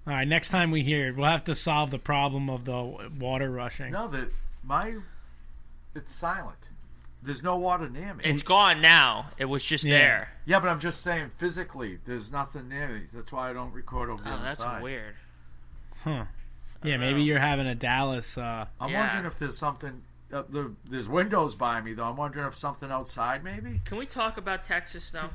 All 0.07 0.13
right, 0.15 0.27
next 0.27 0.49
time 0.49 0.71
we 0.71 0.81
hear 0.83 1.09
it, 1.09 1.15
we'll 1.15 1.29
have 1.29 1.43
to 1.45 1.55
solve 1.55 1.91
the 1.91 1.99
problem 1.99 2.49
of 2.49 2.65
the 2.65 3.09
water 3.19 3.51
rushing. 3.51 3.91
No, 3.91 4.07
the 4.07 4.29
my 4.63 4.95
it's 5.93 6.13
silent. 6.15 6.57
There's 7.21 7.43
no 7.43 7.57
water 7.57 7.89
near 7.89 8.13
me. 8.13 8.23
It's 8.23 8.43
gone 8.43 8.81
now. 8.81 9.27
It 9.37 9.45
was 9.45 9.63
just 9.63 9.83
Yeah. 9.83 9.97
there. 9.97 10.29
yeah, 10.45 10.59
but 10.59 10.69
I'm 10.69 10.79
just 10.79 11.01
saying 11.01 11.31
physically, 11.37 11.99
there's 12.05 12.31
nothing 12.31 12.69
near 12.69 12.87
me. 12.87 13.07
That's 13.13 13.31
why 13.31 13.49
I 13.49 13.53
don't 13.53 13.73
record 13.73 14.09
over 14.09 14.23
the 14.23 14.29
Oh, 14.29 14.33
other 14.33 14.43
that's 14.45 14.61
side. 14.63 14.81
weird. 14.81 15.15
Huh. 16.03 16.25
Yeah, 16.81 16.95
maybe 16.97 17.21
you're 17.23 17.39
having 17.39 17.67
a 17.67 17.75
Dallas. 17.75 18.37
Uh, 18.37 18.67
I'm 18.79 18.89
Yeah. 18.89 19.01
wondering 19.01 19.25
if 19.25 19.37
there's 19.37 19.57
something. 19.57 20.01
Uh, 20.31 20.43
the, 20.49 20.75
there's 20.89 21.09
windows 21.09 21.55
by 21.55 21.81
me 21.81 21.93
though. 21.93 22.05
I'm 22.05 22.15
wondering 22.15 22.47
if 22.47 22.57
something 22.57 22.91
outside 22.91 23.43
maybe. 23.43 23.81
Can 23.85 23.97
we 23.97 24.05
talk 24.05 24.37
about 24.37 24.63
Texas 24.63 25.11
though? 25.11 25.29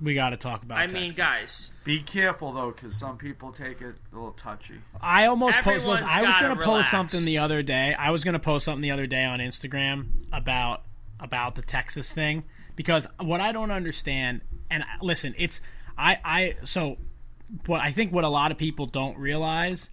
we 0.00 0.14
got 0.14 0.30
to 0.30 0.36
talk 0.36 0.62
about. 0.62 0.78
I 0.78 0.86
mean, 0.86 1.12
guys, 1.12 1.72
Be 1.84 2.00
careful 2.00 2.52
though, 2.52 2.70
because 2.70 2.94
some 2.96 3.16
people 3.16 3.52
take 3.52 3.80
it 3.80 3.96
a 4.12 4.14
little 4.14 4.32
touchy. 4.32 4.80
I 5.00 5.26
almost 5.26 5.58
post. 5.58 5.86
I 5.86 6.22
was 6.22 6.36
gonna 6.40 6.56
post 6.56 6.90
something 6.90 7.24
the 7.24 7.38
other 7.38 7.62
day. 7.62 7.94
I 7.94 8.10
was 8.10 8.24
gonna 8.24 8.38
post 8.38 8.64
something 8.64 8.82
the 8.82 8.90
other 8.90 9.06
day 9.06 9.24
on 9.24 9.40
Instagram 9.40 10.08
about 10.32 10.82
about 11.20 11.56
the 11.56 11.62
Texas 11.62 12.12
thing 12.12 12.44
because 12.76 13.06
what 13.20 13.40
I 13.40 13.52
don't 13.52 13.70
understand. 13.70 14.42
And 14.70 14.84
listen, 15.02 15.34
it's 15.36 15.60
I 15.96 16.18
I 16.24 16.56
so 16.64 16.98
what 17.66 17.80
I 17.80 17.90
think 17.90 18.12
what 18.12 18.24
a 18.24 18.28
lot 18.28 18.52
of 18.52 18.58
people 18.58 18.86
don't 18.86 19.18
realize. 19.18 19.90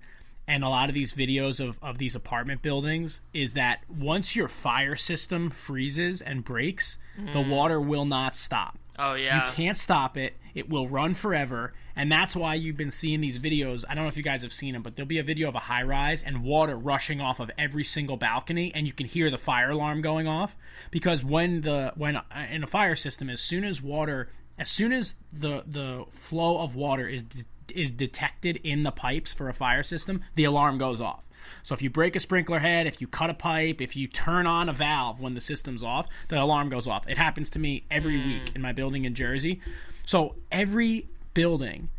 And 0.47 0.63
a 0.63 0.69
lot 0.69 0.89
of 0.89 0.95
these 0.95 1.11
videos 1.13 1.59
of, 1.59 1.79
of 1.81 1.97
these 1.97 2.13
apartment 2.15 2.61
buildings 2.61 3.21
is 3.33 3.53
that 3.53 3.79
once 3.89 4.35
your 4.35 4.47
fire 4.47 4.95
system 4.95 5.49
freezes 5.49 6.21
and 6.21 6.43
breaks, 6.43 6.97
the 7.33 7.41
water 7.41 7.79
will 7.81 8.05
not 8.05 8.35
stop. 8.35 8.77
oh 8.99 9.13
yeah, 9.13 9.45
You 9.47 9.51
can't 9.53 9.77
stop 9.77 10.17
it. 10.17 10.33
It 10.53 10.69
will 10.69 10.87
run 10.87 11.13
forever. 11.15 11.73
And 11.95 12.11
that's 12.11 12.35
why 12.35 12.55
you've 12.55 12.75
been 12.77 12.91
seeing 12.91 13.21
these 13.21 13.39
videos. 13.39 13.85
I 13.87 13.95
don't 13.95 14.03
know 14.03 14.09
if 14.09 14.17
you 14.17 14.23
guys 14.23 14.41
have 14.43 14.51
seen 14.53 14.73
them, 14.73 14.83
but 14.83 14.95
there'll 14.95 15.07
be 15.07 15.17
a 15.19 15.23
video 15.23 15.47
of 15.47 15.55
a 15.55 15.59
high 15.59 15.83
rise 15.83 16.21
and 16.21 16.43
water 16.43 16.75
rushing 16.77 17.21
off 17.21 17.39
of 17.39 17.49
every 17.57 17.85
single 17.85 18.17
balcony 18.17 18.71
and 18.75 18.85
you 18.85 18.91
can 18.93 19.05
hear 19.07 19.31
the 19.31 19.37
fire 19.37 19.69
alarm 19.71 20.01
going 20.01 20.27
off 20.27 20.55
because 20.91 21.23
when 21.23 21.61
the 21.61 21.93
when 21.95 22.17
uh, 22.17 22.23
in 22.51 22.63
a 22.63 22.67
fire 22.67 22.95
system 22.97 23.29
as 23.29 23.39
soon 23.41 23.63
as 23.63 23.81
water 23.81 24.29
as 24.59 24.69
soon 24.69 24.91
as 24.91 25.13
the 25.31 25.63
the 25.65 26.03
flow 26.11 26.61
of 26.61 26.75
water 26.75 27.07
is 27.07 27.23
de- 27.23 27.43
is 27.71 27.91
detected 27.91 28.57
in 28.63 28.83
the 28.83 28.91
pipes 28.91 29.33
for 29.33 29.49
a 29.49 29.53
fire 29.53 29.83
system, 29.83 30.23
the 30.35 30.43
alarm 30.43 30.77
goes 30.77 31.01
off. 31.01 31.23
So 31.63 31.73
if 31.73 31.81
you 31.81 31.89
break 31.89 32.15
a 32.15 32.19
sprinkler 32.19 32.59
head, 32.59 32.87
if 32.87 33.01
you 33.01 33.07
cut 33.07 33.29
a 33.29 33.33
pipe, 33.33 33.81
if 33.81 33.95
you 33.95 34.07
turn 34.07 34.47
on 34.47 34.69
a 34.69 34.73
valve 34.73 35.21
when 35.21 35.33
the 35.33 35.41
system's 35.41 35.83
off, 35.83 36.07
the 36.29 36.41
alarm 36.41 36.69
goes 36.69 36.87
off. 36.87 37.07
It 37.07 37.17
happens 37.17 37.49
to 37.51 37.59
me 37.59 37.85
every 37.89 38.19
hmm. 38.19 38.27
week 38.27 38.51
in 38.55 38.61
my 38.61 38.71
building 38.71 39.05
in 39.05 39.15
Jersey. 39.15 39.61
So 40.05 40.35
every 40.51 41.07
building 41.33 41.89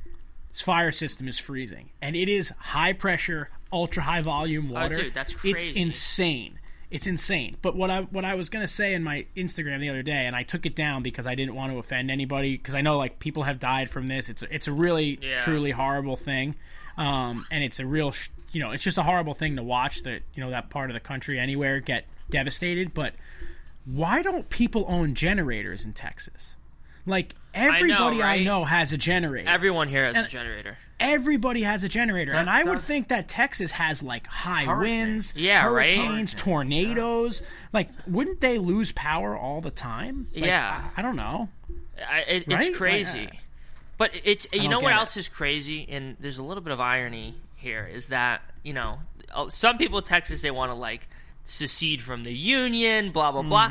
fire 0.52 0.92
system 0.92 1.28
is 1.28 1.38
freezing 1.38 1.90
and 2.00 2.16
it 2.16 2.28
is 2.28 2.48
high 2.58 2.92
pressure, 2.92 3.50
ultra 3.72 4.02
high 4.02 4.22
volume 4.22 4.70
oh, 4.70 4.74
water. 4.74 4.96
oh, 4.98 5.02
dude, 5.02 5.14
that's 5.14 5.34
crazy. 5.34 5.70
It's 5.70 5.78
insane. 5.78 6.58
It's 6.90 7.06
insane. 7.06 7.56
But 7.62 7.74
what 7.76 7.90
I 7.90 8.02
what 8.02 8.24
I 8.24 8.34
was 8.34 8.48
gonna 8.48 8.68
say 8.68 8.94
in 8.94 9.02
my 9.02 9.26
Instagram 9.36 9.80
the 9.80 9.88
other 9.90 10.02
day, 10.02 10.26
and 10.26 10.36
I 10.36 10.42
took 10.44 10.66
it 10.66 10.76
down 10.76 11.02
because 11.02 11.26
I 11.26 11.34
didn't 11.34 11.54
want 11.54 11.72
to 11.72 11.78
offend 11.78 12.10
anybody 12.10 12.56
because 12.56 12.74
I 12.74 12.80
know 12.80 12.96
like 12.96 13.18
people 13.18 13.42
have 13.42 13.58
died 13.58 13.90
from 13.90 14.06
this. 14.08 14.28
It's 14.28 14.42
a, 14.42 14.54
it's 14.54 14.66
a 14.68 14.72
really 14.72 15.18
Yeah. 15.20 15.38
truly 15.38 15.72
horrible 15.72 16.16
thing, 16.16 16.54
um, 16.96 17.44
and 17.50 17.64
it's 17.64 17.80
a 17.80 17.86
real 17.86 18.12
sh- 18.12 18.28
you 18.52 18.60
know 18.60 18.70
it's 18.70 18.84
just 18.84 18.98
a 18.98 19.02
horrible 19.02 19.34
thing 19.34 19.56
to 19.56 19.62
watch 19.62 20.02
that 20.04 20.22
you 20.34 20.42
know 20.44 20.50
that 20.50 20.70
part 20.70 20.90
of 20.90 20.94
the 20.94 21.00
country 21.00 21.38
anywhere 21.40 21.80
get 21.80 22.04
devastated. 22.30 22.94
But 22.94 23.14
why 23.84 24.22
don't 24.22 24.48
people 24.50 24.84
own 24.88 25.14
generators 25.14 25.84
in 25.84 25.92
Texas? 25.92 26.55
Like 27.06 27.34
everybody 27.54 28.22
I 28.22 28.42
know, 28.44 28.60
right? 28.60 28.68
has 28.68 28.92
a 28.92 28.96
generator. 28.98 29.48
everyone 29.48 29.88
here 29.88 30.04
has 30.12 30.24
a 30.24 30.28
generator. 30.28 30.76
Everybody 30.98 31.62
has 31.62 31.84
a 31.84 31.88
generator, 31.90 32.32
That- 32.32 32.40
and 32.40 32.50
I 32.50 32.62
would 32.64 32.80
think 32.82 33.08
that 33.08 33.28
Texas 33.28 33.70
has 33.72 34.02
like 34.02 34.26
high 34.26 34.64
Hurricanes. 34.64 35.34
winds, 35.34 35.36
Yeah, 35.36 35.66
right? 35.66 35.90
hurricanes, 35.96 36.32
Hurricanes, 36.32 36.34
tornadoes. 36.34 37.42
Like, 37.72 37.90
wouldn't 38.06 38.40
they 38.40 38.56
lose 38.58 38.92
power 38.92 39.36
all 39.36 39.60
the 39.60 39.70
time? 39.70 40.26
Like, 40.34 40.46
Yeah. 40.46 40.88
I, 40.96 41.00
I 41.00 41.02
don't 41.02 41.16
know. 41.16 41.48
I, 42.10 42.20
it, 42.20 42.26
Right? 42.26 42.44
it's 42.48 42.48
Like, 42.68 42.74
crazy. 42.74 43.26
uh, 43.26 43.36
but 43.98 44.18
it's 44.24 44.46
you 44.54 44.68
know 44.68 44.80
what 44.80 44.92
it. 44.92 44.96
else 44.96 45.16
is 45.18 45.28
crazy, 45.28 45.86
and 45.90 46.16
there's 46.18 46.38
a 46.38 46.42
little 46.42 46.62
bit 46.62 46.72
of 46.72 46.80
irony 46.80 47.34
here 47.56 47.86
is 47.86 48.08
that 48.08 48.42
you 48.62 48.72
know 48.72 48.98
uh, 49.34 49.48
some 49.50 49.76
people 49.78 49.98
in 49.98 50.04
Texas 50.04 50.40
they 50.42 50.50
want 50.50 50.70
to 50.70 50.74
like 50.74 51.08
secede 51.44 52.00
from 52.02 52.24
the 52.24 52.32
union, 52.32 53.10
blah 53.12 53.32
blah 53.32 53.42
blah. 53.42 53.68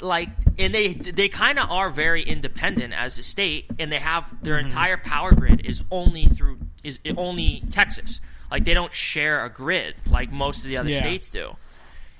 Like, 0.00 0.28
and 0.58 0.74
they 0.74 0.88
they 0.94 1.28
kind 1.28 1.58
of 1.58 1.70
are 1.70 1.90
very 1.90 2.22
independent 2.22 2.92
as 2.94 3.18
a 3.18 3.22
state, 3.22 3.66
and 3.78 3.90
they 3.90 3.98
have 3.98 4.24
their 4.42 4.56
Mm-hmm. 4.56 4.66
entire 4.66 4.96
power 4.96 5.32
grid 5.32 5.64
is 5.64 5.82
only 5.90 6.26
through 6.26 6.58
is 6.84 6.98
only 7.16 7.62
Texas. 7.70 8.20
Like 8.50 8.64
they 8.64 8.74
don't 8.74 8.92
share 8.92 9.44
a 9.44 9.48
grid 9.50 9.94
like 10.10 10.30
most 10.30 10.62
of 10.62 10.68
the 10.68 10.76
other 10.76 10.90
Yeah. 10.90 11.00
states 11.00 11.30
do, 11.30 11.56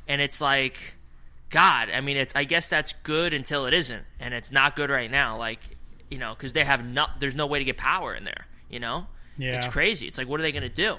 and 0.09 0.21
it's 0.21 0.41
like, 0.41 0.77
God, 1.51 1.89
I 1.91 2.01
mean, 2.01 2.17
it's 2.17 2.33
I 2.35 2.45
guess 2.45 2.69
that's 2.69 2.93
good 3.05 3.33
until 3.35 3.67
it 3.67 3.75
isn't, 3.75 4.05
and 4.21 4.35
it's 4.35 4.51
not 4.51 4.75
good 4.77 4.91
right 4.91 5.11
now. 5.11 5.39
Like, 5.39 5.61
you 6.11 6.19
know, 6.19 6.35
because 6.35 6.53
they 6.53 6.65
have 6.65 6.85
not 6.85 7.21
there's 7.21 7.35
no 7.37 7.47
way 7.47 7.59
to 7.61 7.65
get 7.65 7.77
power 7.77 8.15
in 8.15 8.25
there. 8.25 8.47
You 8.71 8.81
know, 8.81 9.07
Yeah. 9.39 9.57
it's 9.57 9.69
crazy. 9.69 10.07
It's 10.09 10.19
like, 10.19 10.27
what 10.29 10.41
are 10.41 10.43
they 10.43 10.53
gonna 10.53 10.69
do? 10.69 10.97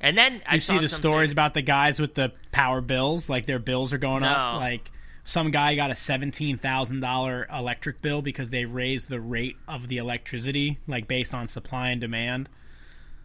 And 0.00 0.16
then 0.16 0.42
I 0.46 0.54
You 0.54 0.60
saw 0.60 0.74
see 0.74 0.78
the 0.82 0.88
something- 0.88 1.10
stories 1.10 1.32
about 1.32 1.54
the 1.54 1.62
guys 1.62 1.98
with 1.98 2.14
the 2.14 2.32
power 2.52 2.80
bills, 2.80 3.28
like 3.28 3.46
their 3.46 3.58
bills 3.58 3.92
are 3.92 3.98
going 3.98 4.22
No. 4.22 4.28
up. 4.28 4.60
Like 4.60 4.90
some 5.28 5.50
guy 5.50 5.74
got 5.74 5.90
a 5.90 5.94
seventeen 5.94 6.56
thousand 6.56 7.00
dollar 7.00 7.46
electric 7.52 8.00
bill 8.00 8.22
because 8.22 8.48
they 8.48 8.64
raised 8.64 9.10
the 9.10 9.20
rate 9.20 9.56
of 9.68 9.88
the 9.88 9.98
electricity, 9.98 10.78
like 10.86 11.06
based 11.06 11.34
on 11.34 11.48
supply 11.48 11.90
and 11.90 12.00
demand. 12.00 12.48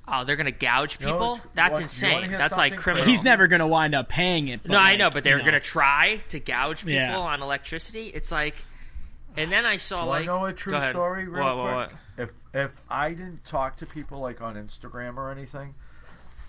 Oh, 0.06 0.26
they're 0.26 0.36
gonna 0.36 0.52
gouge 0.52 1.00
people? 1.00 1.36
it's- 1.36 1.50
That's 1.54 1.74
what- 1.76 1.82
insane. 1.84 2.30
That's 2.30 2.58
like 2.58 2.76
criminal. 2.76 3.08
He's 3.08 3.24
never 3.24 3.48
going 3.48 3.62
to 3.62 3.68
wind 3.68 3.96
up 3.96 4.10
paying 4.10 4.50
it. 4.50 4.62
But 4.64 4.72
no, 4.72 4.78
I 4.78 4.98
know, 4.98 5.10
but 5.12 5.24
they're 5.24 5.38
you 5.40 5.46
gonna 5.46 5.62
try 5.62 6.22
to 6.28 6.42
gouge 6.42 6.80
people 6.80 6.96
Yeah. 6.96 7.18
on 7.18 7.42
electricity. 7.42 8.08
It's 8.08 8.30
like, 8.30 8.66
and 9.38 9.50
then 9.50 9.66
I 9.66 9.78
saw 9.78 10.00
Want 10.00 10.10
like, 10.10 10.22
to 10.24 10.26
know 10.26 10.46
a 10.46 10.52
true 10.52 10.78
story 10.90 11.30
real 11.30 11.42
What, 11.46 11.58
what, 11.58 11.88
quick? 11.88 12.00
what? 12.18 12.28
If 12.30 12.34
if 12.54 12.74
I 12.90 13.12
didn't 13.14 13.46
talk 13.46 13.78
to 13.78 13.86
people 13.86 14.20
like 14.20 14.42
on 14.42 14.56
Instagram 14.56 15.16
or 15.16 15.32
anything, 15.32 15.74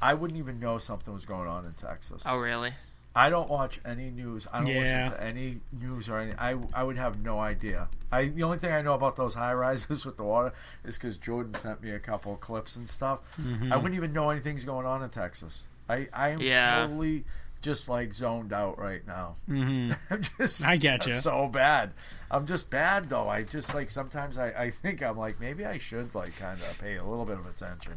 I 0.03 0.15
wouldn't 0.15 0.37
even 0.41 0.59
know 0.59 0.79
something 0.79 1.15
was 1.15 1.25
going 1.25 1.47
on 1.49 1.65
in 1.65 1.75
Texas. 1.75 2.25
Oh, 2.27 2.39
really? 2.39 2.73
I 3.17 3.31
don't 3.31 3.49
watch 3.49 3.79
any 3.85 4.11
news. 4.11 4.47
I 4.53 4.59
don't 4.59 4.67
Yeah. 4.69 4.81
listen 4.81 5.11
to 5.13 5.23
any 5.23 5.61
news 5.73 6.09
or 6.09 6.19
any. 6.19 6.33
I 6.37 6.57
I 6.73 6.83
would 6.83 6.97
have 6.97 7.21
no 7.23 7.39
idea. 7.39 7.89
I 8.11 8.27
the 8.27 8.43
only 8.43 8.59
thing 8.59 8.73
I 8.73 8.83
know 8.83 8.95
about 8.95 9.15
those 9.17 9.35
high 9.35 9.55
rises 9.55 10.05
with 10.07 10.17
the 10.17 10.25
water 10.25 10.53
is 10.85 10.97
because 10.99 11.17
Jordan 11.17 11.55
sent 11.55 11.83
me 11.83 11.91
a 11.93 12.01
couple 12.01 12.33
of 12.35 12.41
clips 12.41 12.75
and 12.77 12.89
stuff. 12.91 13.21
Mm-hmm. 13.41 13.73
I 13.73 13.77
wouldn't 13.77 13.95
even 13.95 14.13
know 14.13 14.31
anything's 14.31 14.65
going 14.65 14.85
on 14.87 15.03
in 15.03 15.11
Texas. 15.11 15.63
I 15.89 16.09
I 16.13 16.31
am 16.31 16.41
Yeah. 16.41 16.87
totally 16.87 17.25
just 17.63 17.89
like 17.89 18.13
zoned 18.13 18.53
out 18.53 18.79
right 18.79 19.07
now. 19.07 19.37
Mm-hmm. 19.49 19.93
I'm 20.13 20.23
just 20.39 20.65
I 20.65 20.77
get 20.77 21.07
you 21.07 21.15
so 21.21 21.47
bad. 21.47 21.93
I'm 22.33 22.47
just 22.47 22.69
bad 22.69 23.09
though. 23.09 23.29
I 23.29 23.43
just 23.43 23.75
like 23.77 23.91
sometimes 23.91 24.39
I, 24.39 24.47
I 24.49 24.71
think 24.71 25.03
I'm 25.05 25.17
like 25.17 25.39
maybe 25.41 25.65
I 25.65 25.79
should 25.79 26.13
like 26.17 26.37
kind 26.37 26.61
of 26.61 26.79
pay 26.81 26.97
a 26.97 27.05
little 27.05 27.25
bit 27.25 27.39
of 27.39 27.47
attention. 27.47 27.95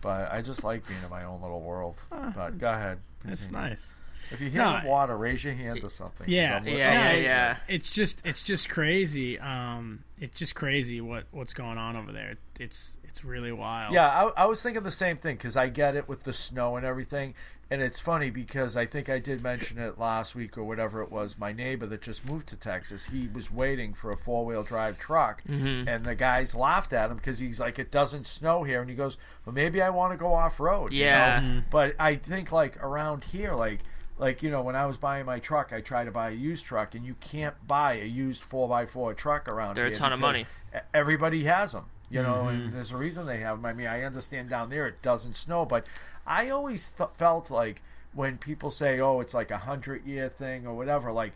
but 0.00 0.32
I 0.32 0.40
just 0.40 0.64
like 0.64 0.86
being 0.88 1.02
in 1.02 1.10
my 1.10 1.22
own 1.24 1.42
little 1.42 1.60
world. 1.60 1.96
But 2.10 2.56
go 2.58 2.72
ahead. 2.72 3.00
It's 3.26 3.50
nice. 3.50 3.94
If 4.30 4.40
you 4.40 4.50
hear 4.50 4.62
No, 4.62 4.80
the 4.82 4.88
water, 4.88 5.16
raise 5.16 5.42
your 5.44 5.54
hand 5.54 5.80
to 5.82 5.90
something. 5.90 6.28
Yeah, 6.28 6.60
Yeah, 6.64 6.70
yeah, 6.76 6.88
I'm 6.88 6.94
No, 6.94 7.10
listening. 7.12 7.24
yeah. 7.24 7.56
It's 7.68 7.90
just 7.90 8.26
it's 8.26 8.42
just 8.42 8.68
crazy. 8.68 9.38
Um, 9.38 10.02
it's 10.18 10.38
just 10.38 10.54
crazy 10.54 11.00
what 11.00 11.24
what's 11.30 11.54
going 11.54 11.78
on 11.78 11.96
over 11.96 12.12
there. 12.12 12.34
It's 12.58 12.96
it's 13.04 13.24
really 13.24 13.52
wild. 13.52 13.94
Yeah, 13.94 14.08
I, 14.08 14.42
I 14.42 14.44
was 14.46 14.60
thinking 14.62 14.82
the 14.82 14.90
same 14.90 15.16
thing 15.16 15.36
because 15.36 15.56
I 15.56 15.68
get 15.68 15.96
it 15.96 16.08
with 16.08 16.24
the 16.24 16.32
snow 16.32 16.76
and 16.76 16.84
everything, 16.84 17.34
and 17.70 17.80
it's 17.80 17.98
funny 18.00 18.28
because 18.30 18.76
I 18.76 18.84
think 18.86 19.08
I 19.08 19.18
did 19.18 19.42
mention 19.42 19.78
it 19.78 19.98
last 19.98 20.34
week 20.34 20.58
or 20.58 20.64
whatever 20.64 21.02
it 21.02 21.10
was. 21.10 21.38
My 21.38 21.52
neighbor 21.52 21.86
that 21.86 22.02
just 22.02 22.26
moved 22.26 22.48
to 22.48 22.56
Texas, 22.56 23.06
he 23.06 23.28
was 23.32 23.50
waiting 23.50 23.94
for 23.94 24.10
a 24.10 24.16
four 24.18 24.44
wheel 24.44 24.62
drive 24.62 24.98
truck, 24.98 25.42
Mm-hmm. 25.48 25.88
and 25.88 26.04
the 26.04 26.14
guys 26.14 26.54
laughed 26.54 26.92
at 26.92 27.10
him 27.10 27.16
because 27.16 27.38
he's 27.38 27.58
like, 27.60 27.78
"It 27.78 27.90
doesn't 27.90 28.26
snow 28.26 28.64
here," 28.64 28.80
and 28.80 28.90
he 28.90 28.96
goes, 28.96 29.16
"Well, 29.44 29.54
maybe 29.54 29.80
I 29.80 29.90
want 29.90 30.12
to 30.12 30.18
go 30.18 30.32
off 30.34 30.58
road." 30.60 30.92
Yeah. 30.92 31.40
Mm-hmm. 31.40 31.58
But 31.70 31.94
I 31.98 32.16
think 32.16 32.52
like 32.52 32.82
around 32.82 33.24
here, 33.24 33.54
like. 33.54 33.80
Like 34.18 34.42
you 34.42 34.50
know, 34.50 34.62
when 34.62 34.76
I 34.76 34.86
was 34.86 34.96
buying 34.96 35.26
my 35.26 35.38
truck, 35.38 35.72
I 35.72 35.80
tried 35.80 36.04
to 36.04 36.10
buy 36.10 36.30
a 36.30 36.34
used 36.34 36.64
truck, 36.64 36.94
and 36.94 37.04
you 37.04 37.14
can't 37.20 37.54
buy 37.66 37.94
a 37.94 38.04
used 38.04 38.42
four 38.42 38.80
x 38.80 38.92
four 38.92 39.12
truck 39.14 39.48
around 39.48 39.74
They're 39.76 39.86
a 39.86 39.94
ton 39.94 40.12
of 40.12 40.20
money. 40.20 40.46
Everybody 40.94 41.44
has 41.44 41.72
them. 41.72 41.86
You 42.08 42.22
know, 42.22 42.46
and 42.46 42.62
mm-hmm. 42.62 42.74
there's 42.74 42.92
a 42.92 42.96
reason 42.96 43.26
they 43.26 43.38
have 43.38 43.60
them. 43.60 43.66
I 43.66 43.72
mean, 43.72 43.88
I 43.88 44.04
understand 44.04 44.48
down 44.48 44.70
there 44.70 44.86
it 44.86 45.02
doesn't 45.02 45.36
snow, 45.36 45.64
but 45.64 45.86
I 46.24 46.50
always 46.50 46.88
th- 46.96 47.10
felt 47.18 47.50
like 47.50 47.82
when 48.12 48.38
people 48.38 48.70
say, 48.70 49.00
"Oh, 49.00 49.20
it's 49.20 49.34
like 49.34 49.50
a 49.50 49.58
hundred 49.58 50.06
year 50.06 50.28
thing" 50.28 50.66
or 50.66 50.74
whatever, 50.74 51.12
like 51.12 51.32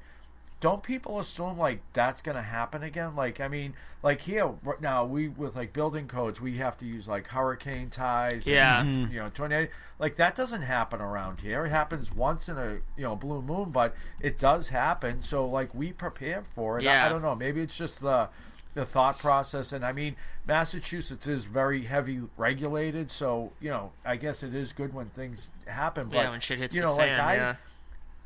don't 0.61 0.83
people 0.83 1.19
assume 1.21 1.57
like 1.59 1.81
that's 1.95 2.21
going 2.21 2.37
to 2.37 2.43
happen 2.43 2.83
again? 2.83 3.17
Like 3.17 3.41
i 3.41 3.49
mean 3.49 3.73
like 4.03 4.21
here 4.21 4.47
right 4.63 4.81
now 4.81 5.05
we 5.05 5.29
with 5.29 5.57
like 5.57 5.73
building 5.73 6.07
codes 6.07 6.41
we 6.41 6.57
have 6.59 6.77
to 6.79 6.85
use 6.87 7.09
like 7.09 7.27
hurricane 7.29 7.89
ties 7.91 8.47
and, 8.47 8.55
Yeah. 8.55 8.83
Mm-hmm. 8.83 9.13
you 9.13 9.19
know 9.21 9.31
tornado 9.31 9.71
like 9.99 10.17
that 10.17 10.35
doesn't 10.37 10.63
happen 10.63 11.01
around 11.01 11.41
here. 11.41 11.65
It 11.67 11.71
happens 11.71 12.13
once 12.13 12.49
in 12.49 12.57
a 12.59 12.75
you 12.97 13.05
know 13.05 13.17
blue 13.17 13.43
moon 13.43 13.71
but 13.71 13.95
it 14.21 14.39
does 14.39 14.69
happen. 14.69 15.23
So 15.23 15.47
like 15.47 15.75
we 15.75 15.93
prepare 15.93 16.43
for 16.55 16.79
it. 16.79 16.87
I- 16.87 17.07
I, 17.07 17.09
don't 17.09 17.23
know. 17.23 17.35
Maybe 17.35 17.61
it's 17.61 17.77
just 17.77 18.01
the 18.01 18.29
the 18.75 18.85
thought 18.87 19.19
process. 19.19 19.73
And 19.73 19.85
i 19.85 19.93
mean 19.93 20.15
massachusetts 20.47 21.27
is 21.27 21.45
very 21.45 21.83
heavy 21.85 22.21
regulated. 22.37 23.11
So 23.11 23.53
you 23.61 23.71
know 23.71 23.93
i 24.05 24.17
guess 24.17 24.43
it 24.43 24.55
is 24.55 24.73
good 24.73 24.93
when 24.93 25.07
things 25.07 25.49
happen 25.67 26.09
but 26.09 26.17
yeah, 26.17 26.31
when 26.31 26.41
shit 26.41 26.59
hits 26.59 26.75
you 26.75 26.83
the 26.83 26.87
know 26.89 26.97
fan, 26.97 27.19
like 27.19 27.27
i 27.27 27.35
yeah. 27.35 27.55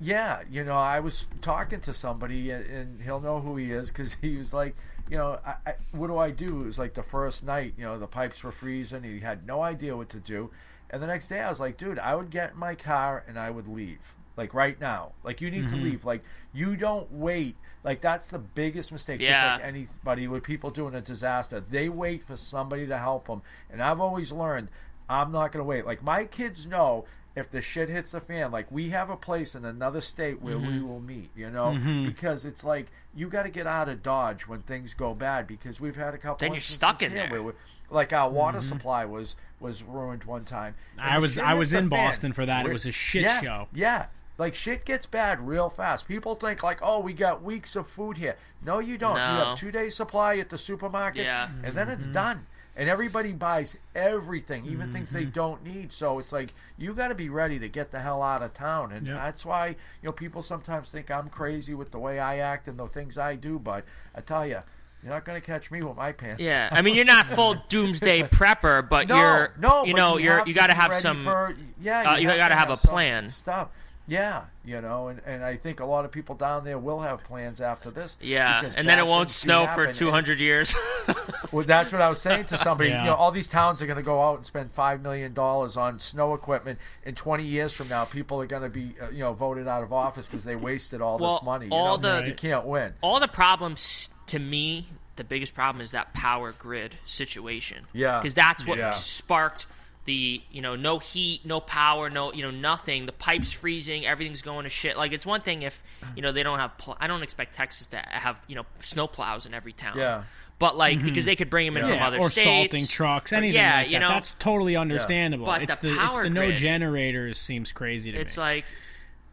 Yeah, 0.05 0.43
you 0.51 0.65
know, 0.65 0.77
I 0.77 1.01
was 1.01 1.25
talking 1.41 1.81
to 1.81 1.95
somebody, 1.95 2.51
and, 2.51 3.01
he'll 3.01 3.21
know 3.21 3.41
who 3.41 3.57
he 3.57 3.73
is 3.73 3.89
because 3.89 4.15
he 4.21 4.37
was 4.37 4.53
like, 4.53 4.77
you 5.09 5.17
know, 5.17 5.39
I, 5.45 5.55
I, 5.67 5.75
what 5.93 6.09
do 6.09 6.19
I 6.19 6.31
do? 6.31 6.61
It 6.61 6.67
was 6.67 6.79
like 6.79 6.93
the 6.93 7.03
first 7.03 7.43
night, 7.43 7.75
you 7.79 7.85
know, 7.85 7.99
the 7.99 8.07
pipes 8.07 8.43
were 8.43 8.53
freezing. 8.53 9.03
He 9.03 9.21
had 9.21 9.47
no 9.47 9.63
idea 9.63 9.97
what 9.97 10.11
to 10.11 10.21
do. 10.21 10.51
And 10.91 11.03
the 11.03 11.07
next 11.07 11.29
day, 11.29 11.41
I 11.41 11.49
was 11.49 11.59
like, 11.59 11.79
dude, 11.79 11.99
I 11.99 12.15
would 12.15 12.31
get 12.31 12.53
in 12.53 12.59
my 12.59 12.75
car 12.75 13.25
and 13.27 13.39
I 13.39 13.51
would 13.51 13.67
leave. 13.67 13.99
Like 14.37 14.53
right 14.53 14.79
now, 14.81 15.13
like 15.23 15.41
you 15.41 15.51
need 15.51 15.69
to 15.69 15.75
mm-hmm. 15.75 15.85
leave. 15.85 16.05
Like 16.05 16.25
you 16.53 16.77
don't 16.77 17.11
wait. 17.13 17.57
Like 17.85 18.01
that's 18.01 18.27
the 18.29 18.39
biggest 18.39 18.91
mistake. 18.91 19.21
Yeah. 19.21 19.31
Just 19.31 19.63
like 19.63 19.69
anybody 19.69 20.29
with 20.29 20.43
people 20.43 20.71
doing 20.71 20.95
a 20.95 21.01
disaster, 21.01 21.61
they 21.61 21.89
wait 21.89 22.25
for 22.25 22.37
somebody 22.37 22.87
to 22.89 22.99
help 22.99 23.27
them. 23.29 23.43
And 23.71 23.81
I've 23.81 24.01
always 24.01 24.33
learned, 24.33 24.69
I'm 25.09 25.31
not 25.31 25.53
going 25.53 25.63
to 25.63 25.69
wait. 25.69 25.87
Like 25.87 26.03
my 26.03 26.25
kids 26.25 26.67
know 26.67 27.05
if 27.37 27.51
the 27.51 27.61
shit 27.61 27.89
hits 27.89 28.13
the 28.13 28.21
fan, 28.21 28.51
like 28.53 28.71
we 28.71 28.91
have 28.91 29.11
a 29.11 29.17
place 29.17 29.55
in 29.55 29.65
another 29.65 30.01
state 30.01 30.41
where 30.41 30.57
we 30.59 30.67
Mm-hmm. 30.69 30.89
will 30.89 31.01
meet, 31.01 31.31
you 31.35 31.51
know, 31.51 31.77
because 32.07 32.45
it's 32.45 32.63
like 32.65 32.87
you 33.15 33.29
got 33.29 33.43
to 33.45 33.51
get 33.51 33.67
out 33.67 33.89
of 33.89 34.03
Dodge 34.03 34.47
when 34.47 34.61
things 34.63 34.95
go 34.95 35.15
bad 35.15 35.47
because 35.47 35.81
we've 35.81 35.97
had 35.97 36.15
a 36.15 36.19
couple. 36.19 36.37
Then 36.47 36.53
you're 36.53 36.61
stuck 36.61 37.03
in 37.03 37.13
there. 37.15 37.43
we- 37.43 37.53
like 37.91 38.13
our 38.13 38.31
water 38.31 38.61
supply 38.63 39.05
was 39.05 39.37
was 39.61 39.83
ruined 39.83 40.25
one 40.25 40.45
time. 40.45 40.75
I 40.99 41.19
was- 41.19 41.39
I 41.39 41.55
was 41.55 41.73
in 41.73 41.89
fan. 41.91 42.07
Boston 42.07 42.33
for 42.33 42.47
that. 42.47 42.67
It 42.67 42.73
was 42.73 42.87
a 42.87 42.93
shit 42.93 43.23
yeah, 43.23 43.41
show. 43.43 43.69
Yeah. 43.75 44.07
Like 44.37 44.55
shit 44.57 44.85
gets 44.85 45.07
bad 45.07 45.47
real 45.47 45.69
fast. 45.71 46.09
People 46.09 46.35
think 46.35 46.63
like, 46.63 46.81
oh, 46.83 46.99
we 46.99 47.13
got 47.13 47.43
weeks 47.43 47.77
of 47.77 47.87
food 47.87 48.17
here. 48.17 48.37
No, 48.65 48.79
you 48.81 48.99
don't. 48.99 49.15
You 49.15 49.21
have 49.23 49.59
two 49.59 49.71
days 49.71 49.95
supply 49.95 50.39
at 50.39 50.49
the 50.49 50.59
supermarket, 50.59 51.27
Yeah. 51.27 51.51
and 51.63 51.75
then 51.75 51.87
Mm-hmm. 51.87 51.99
it's 52.01 52.07
done. 52.09 52.47
And 52.77 52.89
everybody 52.89 53.31
buys 53.33 53.77
everything, 53.95 54.67
even 54.67 54.93
things 54.93 55.13
they 55.13 55.23
Mm-hmm. 55.23 55.31
don't 55.31 55.65
need. 55.65 55.93
So 55.93 56.19
it's 56.19 56.33
like 56.33 56.53
you 56.77 56.93
got 56.93 57.09
to 57.09 57.15
be 57.15 57.29
ready 57.29 57.59
to 57.61 57.69
get 57.69 57.93
the 57.93 58.01
hell 58.01 58.21
out 58.23 58.43
of 58.43 58.53
town, 58.53 58.91
and 58.93 59.07
Yep. 59.07 59.17
that's 59.17 59.45
why 59.47 59.69
you 59.69 59.77
know 60.03 60.13
people 60.13 60.43
sometimes 60.43 60.91
think 60.91 61.11
I'm 61.11 61.29
crazy 61.29 61.73
with 61.75 61.93
the 61.93 61.99
way 62.01 62.19
I 62.19 62.39
act 62.39 62.67
and 62.67 62.77
the 62.79 62.89
things 62.89 63.17
I 63.17 63.37
do. 63.37 63.59
But 63.61 63.85
I 64.15 64.23
tell 64.23 64.45
you, 64.45 64.59
you're 65.05 65.13
not 65.13 65.25
going 65.25 65.41
to 65.41 65.47
catch 65.47 65.71
me 65.71 65.83
with 65.83 65.97
my 65.97 66.11
pants. 66.13 66.43
Yeah, 66.43 66.69
I 66.73 66.83
mean, 66.83 66.97
you're 66.97 67.05
not 67.05 67.27
full 67.27 67.55
doomsday 67.69 68.23
prepper, 68.25 68.89
but 68.89 69.07
No, 69.09 69.19
you're, 69.21 69.53
no, 69.59 69.85
you 69.85 69.95
know, 69.95 70.17
you 70.17 70.25
you're, 70.25 70.43
you 70.47 70.55
got 70.55 70.67
to 70.69 70.75
have 70.75 70.95
some, 70.95 71.23
For, 71.25 71.55
yeah, 71.81 72.13
uh, 72.13 72.17
you 72.17 72.29
have 72.29 72.39
gotta 72.39 72.55
to 72.55 72.59
have 72.59 72.71
a 72.71 72.77
plan. 72.77 73.31
Stuff. 73.31 73.69
Yeah, 74.07 74.43
you 74.67 74.83
know, 74.83 75.09
and, 75.09 75.21
and 75.25 75.43
I 75.43 75.57
think 75.57 75.81
a 75.81 75.85
lot 75.87 76.05
of 76.05 76.11
people 76.13 76.35
down 76.35 76.65
there 76.65 76.79
will 76.79 77.01
have 77.01 77.25
plans 77.25 77.63
after 77.63 77.91
this. 77.91 78.19
yeah, 78.21 78.71
and 78.77 78.87
then 78.87 78.99
it 78.99 79.07
won't 79.07 79.31
snow 79.31 79.61
happen, 79.61 79.75
for 79.75 79.85
and- 79.85 79.95
200 79.95 80.41
years. 80.41 80.75
Well, 81.53 81.65
that's 81.65 81.93
what 81.93 82.03
I 82.03 82.09
was 82.09 82.21
saying 82.21 82.47
to 82.47 82.57
somebody. 82.57 82.91
Yeah. 82.91 83.05
You 83.05 83.11
know, 83.11 83.15
all 83.15 83.31
these 83.31 83.47
towns 83.47 83.81
are 83.81 83.87
going 83.87 83.99
to 83.99 84.03
go 84.03 84.21
out 84.21 84.39
and 84.39 84.47
spend 84.47 84.73
five 84.73 85.03
million 85.03 85.35
dollars 85.35 85.77
on 85.77 86.01
snow 86.01 86.35
equipment. 86.35 86.81
In 87.05 87.15
twenty 87.15 87.45
years 87.45 87.73
from 87.73 87.87
now, 87.89 88.05
people 88.07 88.41
are 88.41 88.47
going 88.47 88.63
to 88.63 88.69
be, 88.69 88.97
uh, 89.01 89.11
you 89.11 89.21
know, 89.21 89.35
voted 89.35 89.69
out 89.69 89.85
of 89.85 89.93
office 89.93 90.27
because 90.27 90.43
they 90.43 90.57
wasted 90.57 91.01
all 91.01 91.17
Well, 91.19 91.35
this 91.35 91.43
money. 91.45 91.67
You 91.67 91.73
all 91.73 91.99
know? 91.99 92.23
the- 92.23 92.27
you 92.29 92.35
can't 92.35 92.65
win. 92.65 92.95
All 93.03 93.21
the 93.21 93.29
problems, 93.29 94.11
to 94.29 94.39
me, 94.41 94.87
the 95.15 95.23
biggest 95.23 95.55
problem 95.55 95.81
is 95.81 95.93
that 95.93 96.13
power 96.13 96.51
grid 96.59 96.97
situation. 97.05 97.85
Yeah. 97.93 98.19
because 98.19 98.35
that's 98.35 98.67
what 98.67 98.79
Yeah. 98.79 98.91
sparked 98.93 99.67
the 100.05 100.43
you 100.51 100.61
know 100.61 100.77
no 100.77 100.99
heat, 100.99 101.45
no 101.45 101.61
power, 101.61 102.11
no 102.11 102.33
you 102.33 102.43
know 102.43 102.51
nothing. 102.51 103.07
The 103.07 103.13
pipes 103.13 103.53
freezing, 103.53 104.05
everything's 104.07 104.43
going 104.43 104.65
to 104.65 104.71
shit. 104.71 104.97
Like 104.97 105.13
it's 105.13 105.25
one 105.27 105.41
thing 105.41 105.63
if 105.63 105.83
you 106.17 106.23
know 106.23 106.33
they 106.33 106.43
don't 106.43 106.59
have. 106.59 106.77
Pl- 106.79 106.97
I 107.01 107.07
don't 107.07 107.23
expect 107.23 107.55
Texas 107.55 107.87
to 107.89 107.97
have 108.07 108.41
you 108.47 108.55
know 108.57 108.65
snow 108.81 109.07
plows 109.07 109.47
in 109.47 109.55
every 109.55 109.73
town. 109.73 109.99
Yeah. 109.99 110.25
But 110.59 110.77
like 110.77 111.03
because 111.03 111.25
they 111.25 111.35
could 111.37 111.51
bring 111.51 111.67
them 111.67 111.77
in 111.77 111.83
from 111.83 111.93
Mm-hmm. 111.95 112.03
Other 112.05 112.19
or 112.21 112.31
states, 112.31 112.47
salting 112.73 112.87
trucks, 112.87 113.33
anything 113.33 113.57
yeah, 113.57 113.79
like 113.79 113.87
you 113.89 113.95
that. 113.95 113.99
know, 114.01 114.09
That's 114.11 114.35
totally 114.39 114.77
understandable. 114.77 115.47
But 115.47 115.63
it's 115.63 115.77
the 115.79 115.89
the, 115.89 115.95
it's 115.95 116.03
power 116.15 116.23
the 116.25 116.31
no 116.31 116.47
grid- 116.47 116.57
generators 116.59 117.39
seems 117.39 117.73
crazy 117.73 118.13
to 118.13 118.17
me. 118.17 118.23
It's 118.23 118.37
me. 118.37 118.43
like, 118.43 118.65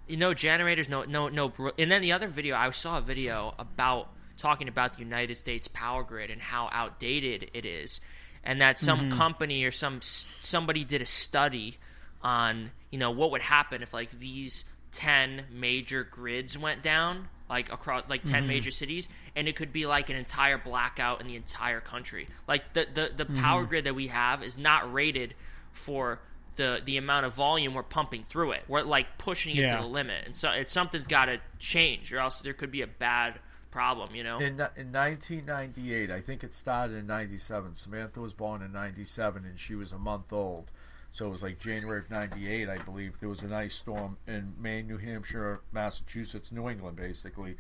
you 0.08 0.18
know, 0.18 0.34
generators, 0.34 0.90
no, 0.90 1.04
no, 1.04 1.30
no. 1.30 1.50
br- 1.50 1.70
And 1.78 1.92
then 1.92 2.02
the 2.02 2.12
other 2.12 2.28
video, 2.28 2.56
I 2.56 2.72
saw 2.72 2.98
a 2.98 3.02
video 3.02 3.54
about 3.60 4.10
talking 4.38 4.68
about 4.68 4.94
the 4.94 5.00
United 5.02 5.38
States 5.38 5.68
power 5.68 6.04
grid 6.04 6.32
and 6.32 6.42
how 6.42 6.70
outdated 6.72 7.52
it 7.54 7.66
is, 7.68 8.02
and 8.44 8.62
that 8.62 8.80
some 8.80 9.00
Mm-hmm. 9.10 9.18
company 9.18 9.64
or 9.64 9.72
some 9.72 10.00
somebody 10.02 10.84
did 10.84 11.02
a 11.02 11.06
study 11.06 11.78
on, 12.22 12.72
you 12.92 12.98
know, 13.00 13.12
what 13.12 13.32
would 13.32 13.42
happen 13.42 13.82
if 13.82 13.94
like 13.94 14.12
these 14.20 14.66
ten 14.92 15.46
major 15.52 16.04
grids 16.04 16.58
went 16.58 16.82
down, 16.84 17.28
like 17.50 17.72
across 17.72 18.04
like 18.10 18.24
10 18.24 18.34
Mm-hmm. 18.42 18.48
major 18.48 18.72
cities, 18.72 19.08
and 19.36 19.48
it 19.48 19.56
could 19.56 19.72
be 19.74 19.86
like 19.86 20.10
an 20.10 20.16
entire 20.16 20.58
blackout 20.58 21.22
in 21.22 21.28
the 21.28 21.36
entire 21.36 21.80
country. 21.80 22.28
Like 22.48 22.74
the 22.74 22.88
the 22.94 23.12
the 23.16 23.26
Mm-hmm. 23.26 23.42
power 23.42 23.66
grid 23.66 23.86
that 23.86 23.96
we 23.96 24.08
have 24.08 24.44
is 24.44 24.58
not 24.58 24.92
rated 24.94 25.34
for 25.72 26.20
the 26.58 26.82
the 26.84 26.98
amount 26.98 27.26
of 27.26 27.34
volume 27.34 27.74
we're 27.74 27.84
pumping 27.84 28.24
through 28.24 28.52
it. 28.52 28.64
We're 28.68 28.82
like 28.82 29.18
pushing 29.18 29.56
it 29.56 29.62
Yeah. 29.62 29.78
to 29.78 29.84
the 29.84 29.88
limit, 29.88 30.26
and 30.26 30.36
so 30.36 30.50
it's 30.52 30.72
something's 30.72 31.08
got 31.08 31.26
to 31.26 31.39
change, 31.60 32.12
or 32.12 32.20
else 32.20 32.42
there 32.42 32.54
could 32.54 32.72
be 32.72 32.82
a 32.82 32.88
bad 32.88 33.39
problem. 33.72 34.14
You 34.14 34.24
know? 34.24 34.38
In, 34.38 34.60
in 34.76 34.92
1998, 34.92 36.12
I 36.12 36.22
think 36.22 36.44
it 36.44 36.56
started 36.56 36.98
in 36.98 37.08
97. 37.08 37.76
Samantha 37.76 38.20
was 38.20 38.34
born 38.34 38.62
in 38.62 38.72
97 38.72 39.46
and 39.46 39.60
she 39.60 39.76
was 39.76 39.92
a 39.92 39.98
month 39.98 40.32
old. 40.32 40.72
So 41.14 41.26
it 41.26 41.30
was 41.30 41.44
like 41.44 41.60
January 41.60 42.00
of 42.00 42.10
98, 42.10 42.70
I 42.70 42.78
believe. 42.78 43.20
There 43.20 43.28
was 43.28 43.42
an 43.42 43.52
ice 43.52 43.74
storm 43.74 44.18
in 44.28 44.54
Maine, 44.60 44.88
New 44.88 44.98
Hampshire, 44.98 45.62
Massachusetts, 45.72 46.52
New 46.52 46.70
England, 46.70 46.96
basically. 46.96 47.58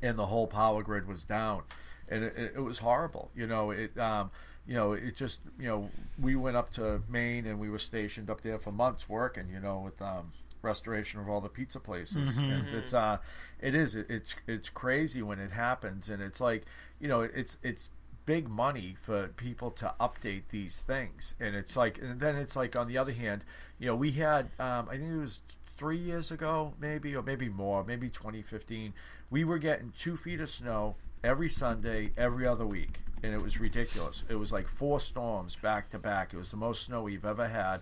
And 0.00 0.18
the 0.18 0.26
whole 0.26 0.48
power 0.48 0.82
grid 0.82 1.06
was 1.06 1.22
down. 1.22 1.62
And 2.08 2.24
it, 2.24 2.52
it, 2.56 2.60
was 2.60 2.78
horrible. 2.78 3.30
You 3.36 3.46
know, 3.46 3.70
it, 3.70 3.96
um, 3.96 4.32
you 4.66 4.74
know, 4.74 4.92
it 4.92 5.16
just, 5.16 5.40
you 5.58 5.68
know, 5.68 5.90
we 6.20 6.34
went 6.34 6.56
up 6.56 6.70
to 6.72 7.02
Maine 7.08 7.46
and 7.46 7.60
we 7.60 7.70
were 7.70 7.78
stationed 7.78 8.28
up 8.28 8.40
there 8.40 8.58
for 8.58 8.72
months 8.72 9.08
working, 9.08 9.48
you 9.48 9.60
know, 9.60 9.78
with, 9.78 10.02
um, 10.02 10.32
restoration 10.62 11.20
of 11.20 11.28
all 11.28 11.40
the 11.40 11.48
pizza 11.48 11.80
places. 11.80 12.38
And 12.38 12.68
it's 12.68 12.94
uh 12.94 13.18
it 13.60 13.74
is 13.74 13.94
it, 13.94 14.06
it's 14.08 14.34
it's 14.46 14.68
crazy 14.68 15.22
when 15.22 15.38
it 15.38 15.50
happens. 15.52 16.08
And 16.08 16.22
it's 16.22 16.40
like 16.40 16.64
you 17.00 17.08
know 17.08 17.20
it's 17.22 17.56
it's 17.62 17.88
big 18.24 18.48
money 18.48 18.96
for 19.02 19.28
people 19.28 19.70
to 19.72 19.92
update 20.00 20.42
these 20.50 20.78
things. 20.80 21.34
And 21.40 21.54
it's 21.56 21.76
like 21.76 21.98
and 22.00 22.20
then 22.20 22.36
it's 22.36 22.56
like 22.56 22.76
on 22.76 22.86
the 22.88 22.98
other 22.98 23.12
hand 23.12 23.44
you 23.78 23.86
know 23.88 23.96
we 23.96 24.12
had 24.12 24.50
um 24.60 24.88
i 24.88 24.96
think 24.96 25.10
it 25.12 25.18
was 25.18 25.40
three 25.76 25.98
years 25.98 26.30
ago 26.30 26.72
maybe 26.80 27.16
or 27.16 27.22
maybe 27.22 27.48
more 27.48 27.82
maybe 27.82 28.08
2015 28.08 28.92
we 29.30 29.42
were 29.42 29.58
getting 29.58 29.92
two 29.98 30.16
feet 30.16 30.40
of 30.40 30.48
snow 30.48 30.94
every 31.24 31.48
sunday 31.48 32.10
every 32.16 32.46
other 32.46 32.66
week. 32.66 33.00
And 33.24 33.32
it 33.32 33.40
was 33.40 33.60
ridiculous. 33.60 34.24
It 34.28 34.34
was 34.34 34.50
like 34.50 34.66
four 34.66 34.98
storms 34.98 35.54
back 35.54 35.90
to 35.90 35.98
back. 35.98 36.34
It 36.34 36.36
was 36.38 36.50
the 36.50 36.56
most 36.56 36.86
snow 36.86 37.02
we've 37.02 37.24
ever 37.24 37.46
had 37.46 37.80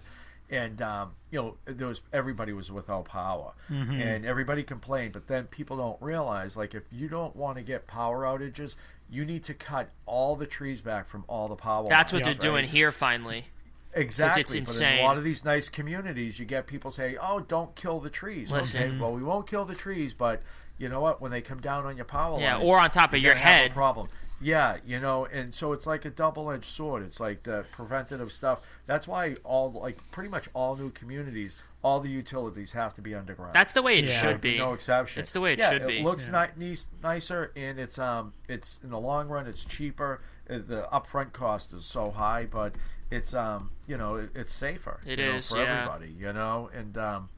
and 0.50 0.82
um, 0.82 1.12
you 1.30 1.40
know 1.40 1.56
there 1.64 1.86
was 1.86 2.00
everybody 2.12 2.52
was 2.52 2.70
without 2.70 3.04
power. 3.06 3.52
And 3.68 4.24
everybody 4.26 4.62
complained 4.62 5.12
but 5.12 5.26
then 5.28 5.44
people 5.46 5.76
don't 5.76 6.00
realize 6.02 6.56
like 6.56 6.74
if 6.74 6.82
you 6.90 7.08
don't 7.08 7.34
want 7.36 7.56
to 7.56 7.62
get 7.62 7.86
power 7.86 8.22
outages 8.24 8.74
you 9.08 9.24
need 9.24 9.44
to 9.44 9.54
cut 9.54 9.90
all 10.06 10.36
the 10.36 10.46
trees 10.46 10.80
back 10.82 11.08
from 11.08 11.24
all 11.28 11.48
the 11.48 11.56
power 11.56 11.86
That's 11.88 12.12
what 12.12 12.22
they're 12.24 12.34
doing 12.34 12.66
here. 12.66 12.90
Finally, 12.92 13.46
exactly 13.92 14.58
it's 14.58 14.70
but 14.78 14.82
in 14.84 14.88
insane. 14.92 14.98
a 15.00 15.02
lot 15.06 15.18
of 15.18 15.24
these 15.24 15.44
nice 15.44 15.68
communities 15.68 16.38
you 16.38 16.44
get 16.44 16.66
people 16.66 16.90
say 16.90 17.16
oh 17.20 17.40
don't 17.40 17.74
kill 17.74 18.00
the 18.00 18.10
trees. 18.10 18.52
Okay 18.52 18.90
well 18.98 19.12
we 19.12 19.22
won't 19.22 19.46
kill 19.46 19.64
the 19.64 19.74
trees 19.74 20.12
but 20.14 20.42
you 20.78 20.88
know 20.88 21.00
what? 21.00 21.20
When 21.20 21.30
they 21.30 21.42
come 21.42 21.60
down 21.60 21.84
on 21.84 21.96
your 21.96 22.06
power 22.06 22.40
Yeah, 22.40 22.56
lines, 22.56 22.66
or 22.66 22.78
on 22.78 22.88
top 22.90 23.12
of 23.12 23.18
you're 23.20 23.32
your 23.32 23.34
gonna 23.34 23.44
have 23.46 23.60
a 23.60 23.62
head. 23.64 23.72
problem 23.74 24.08
yeah 24.40 24.78
you 24.86 24.98
know 24.98 25.26
and 25.26 25.54
so 25.54 25.72
it's 25.72 25.86
like 25.86 26.04
a 26.06 26.10
double-edged 26.10 26.64
sword 26.64 27.02
it's 27.02 27.20
like 27.20 27.42
the 27.42 27.64
preventative 27.72 28.32
stuff 28.32 28.62
that's 28.86 29.06
why 29.06 29.34
all 29.44 29.70
like 29.72 29.98
pretty 30.10 30.30
much 30.30 30.48
all 30.54 30.76
new 30.76 30.90
communities 30.90 31.56
all 31.82 32.00
the 32.00 32.08
utilities 32.08 32.72
have 32.72 32.94
to 32.94 33.02
be 33.02 33.14
underground 33.14 33.52
that's 33.52 33.74
the 33.74 33.82
way 33.82 33.98
it 33.98 34.06
Yeah. 34.06 34.18
should 34.18 34.40
be. 34.40 34.58
no 34.58 34.72
exception. 34.72 35.20
It's 35.20 35.32
the 35.32 35.40
way 35.40 35.52
it 35.54 35.58
yeah, 35.58 35.70
should 35.70 35.86
be. 35.86 35.98
It 35.98 36.04
looks 36.04 36.26
ni- 36.28 36.54
nice, 36.56 36.86
nicer, 37.02 37.52
and 37.56 37.78
it's 37.78 37.98
um, 37.98 38.32
it's 38.48 38.78
in 38.82 38.90
the 38.90 38.98
long 38.98 39.28
run, 39.28 39.46
it's 39.46 39.64
cheaper. 39.64 40.20
Uh, 40.48 40.58
The 40.58 40.86
upfront 40.92 41.32
cost 41.32 41.72
is 41.72 41.84
so 41.86 42.10
high, 42.10 42.44
but 42.50 42.74
it's 43.10 43.32
um, 43.34 43.70
you 43.86 43.96
know, 43.96 44.16
it, 44.16 44.30
it's 44.34 44.52
safer. 44.54 45.00
It 45.06 45.18
you 45.18 45.32
know, 45.32 45.40
for 45.40 45.56
yeah. 45.58 45.82
everybody. 45.88 46.14
You 46.18 46.32
know, 46.34 46.68
and 46.74 46.98
um, 46.98 47.28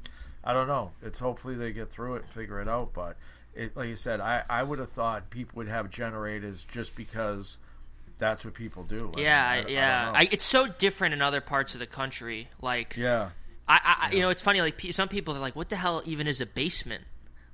I 0.43 0.53
don't 0.53 0.67
know. 0.69 0.91
It's 1.03 1.21
hopefully 1.21 1.55
they 1.55 1.73
get 1.73 1.89
through 1.89 2.17
it 2.17 2.23
and 2.23 2.31
figure 2.31 2.61
it 2.61 2.69
out. 2.69 2.93
But 2.93 3.17
it, 3.55 3.77
like 3.77 3.89
you 3.89 3.97
said, 3.97 4.21
I 4.21 4.43
I 4.49 4.63
would 4.63 4.79
have 4.79 4.91
thought 4.91 5.31
people 5.31 5.57
would 5.57 5.69
have 5.69 5.91
generators 5.91 6.65
just 6.65 6.95
because 6.97 7.59
that's 8.19 8.45
what 8.45 8.55
people 8.55 8.85
do. 8.85 9.13
I 9.17 9.21
Yeah, 9.21 9.49
I- 9.49 9.55
I 9.57 9.67
yeah. 9.69 10.05
know. 10.05 10.13
I, 10.19 10.29
it's 10.31 10.45
so 10.45 10.67
different 10.69 11.15
in 11.15 11.23
other 11.23 11.41
parts 11.41 11.75
of 11.75 11.81
the 11.81 11.87
country. 11.87 12.49
Like, 12.61 12.97
yeah. 12.97 13.31
I, 13.67 13.75
I, 13.75 14.07
I- 14.07 14.11
you 14.13 14.21
know, 14.21 14.31
it's 14.31 14.43
funny. 14.43 14.61
Like, 14.61 14.81
some 14.93 15.09
people 15.09 15.35
are 15.37 15.41
like, 15.41 15.57
"What 15.57 15.69
the 15.71 15.77
hell 15.77 16.03
even 16.05 16.27
is 16.27 16.41
a 16.41 16.47
basement?" 16.47 17.05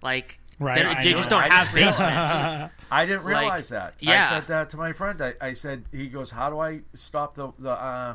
Like, 0.02 0.38
Right, 0.60 0.74
they, 0.98 1.10
they 1.10 1.14
just 1.16 1.30
don't 1.30 1.42
I 1.42 1.48
have 1.54 1.72
basements. 1.72 2.72
I 2.90 3.06
didn't 3.06 3.24
Like, 3.24 3.40
realize 3.40 3.68
that. 3.68 3.94
I 4.04 4.28
said 4.28 4.46
that 4.48 4.70
to 4.70 4.76
my 4.76 4.92
friend. 4.92 5.22
I, 5.22 5.34
I 5.40 5.52
said, 5.52 5.84
he 5.92 6.08
goes, 6.08 6.30
"How 6.30 6.50
do 6.50 6.58
I 6.58 6.80
stop 6.94 7.34
the 7.36 7.52
the 7.58 7.70
uh, 7.70 8.14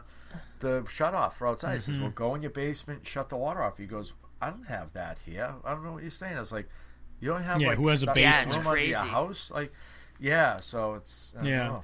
the 0.59 0.84
shut 0.89 1.13
off 1.13 1.38
for 1.38 1.47
outside?" 1.47 1.73
I 1.73 1.77
says, 1.77 1.93
Mm-hmm. 1.95 2.03
"Well, 2.03 2.11
go 2.11 2.36
in 2.36 2.41
your 2.41 2.51
basement, 2.51 3.07
shut 3.07 3.29
the 3.29 3.38
water 3.38 3.63
off." 3.63 3.77
He 3.77 3.86
goes, 3.86 4.11
"I 4.41 4.49
don't 4.49 4.67
have 4.67 4.91
that 4.93 5.17
here. 5.25 5.53
I 5.63 5.71
don't 5.71 5.84
know 5.86 5.93
what 5.93 6.01
you're 6.03 6.09
saying." 6.09 6.36
I 6.36 6.39
was 6.41 6.51
like, 6.51 6.67
"You 7.24 7.30
don't 7.30 7.43
have 7.43 7.61
Yeah, 7.61 7.69
like 7.69 7.78
who 7.78 7.88
has 7.88 8.03
a 8.03 8.07
basement? 8.07 8.21
Yeah, 8.21 8.41
it's 8.43 8.57
room 8.57 8.67
under 8.67 8.80
your 8.82 8.95
crazy. 8.99 9.09
house?" 9.09 9.51
Like, 9.53 9.74
yeah. 10.19 10.57
So 10.57 10.95
it's 10.95 11.32
I 11.36 11.38
don't 11.41 11.45
Yeah. 11.51 11.67
know. 11.67 11.84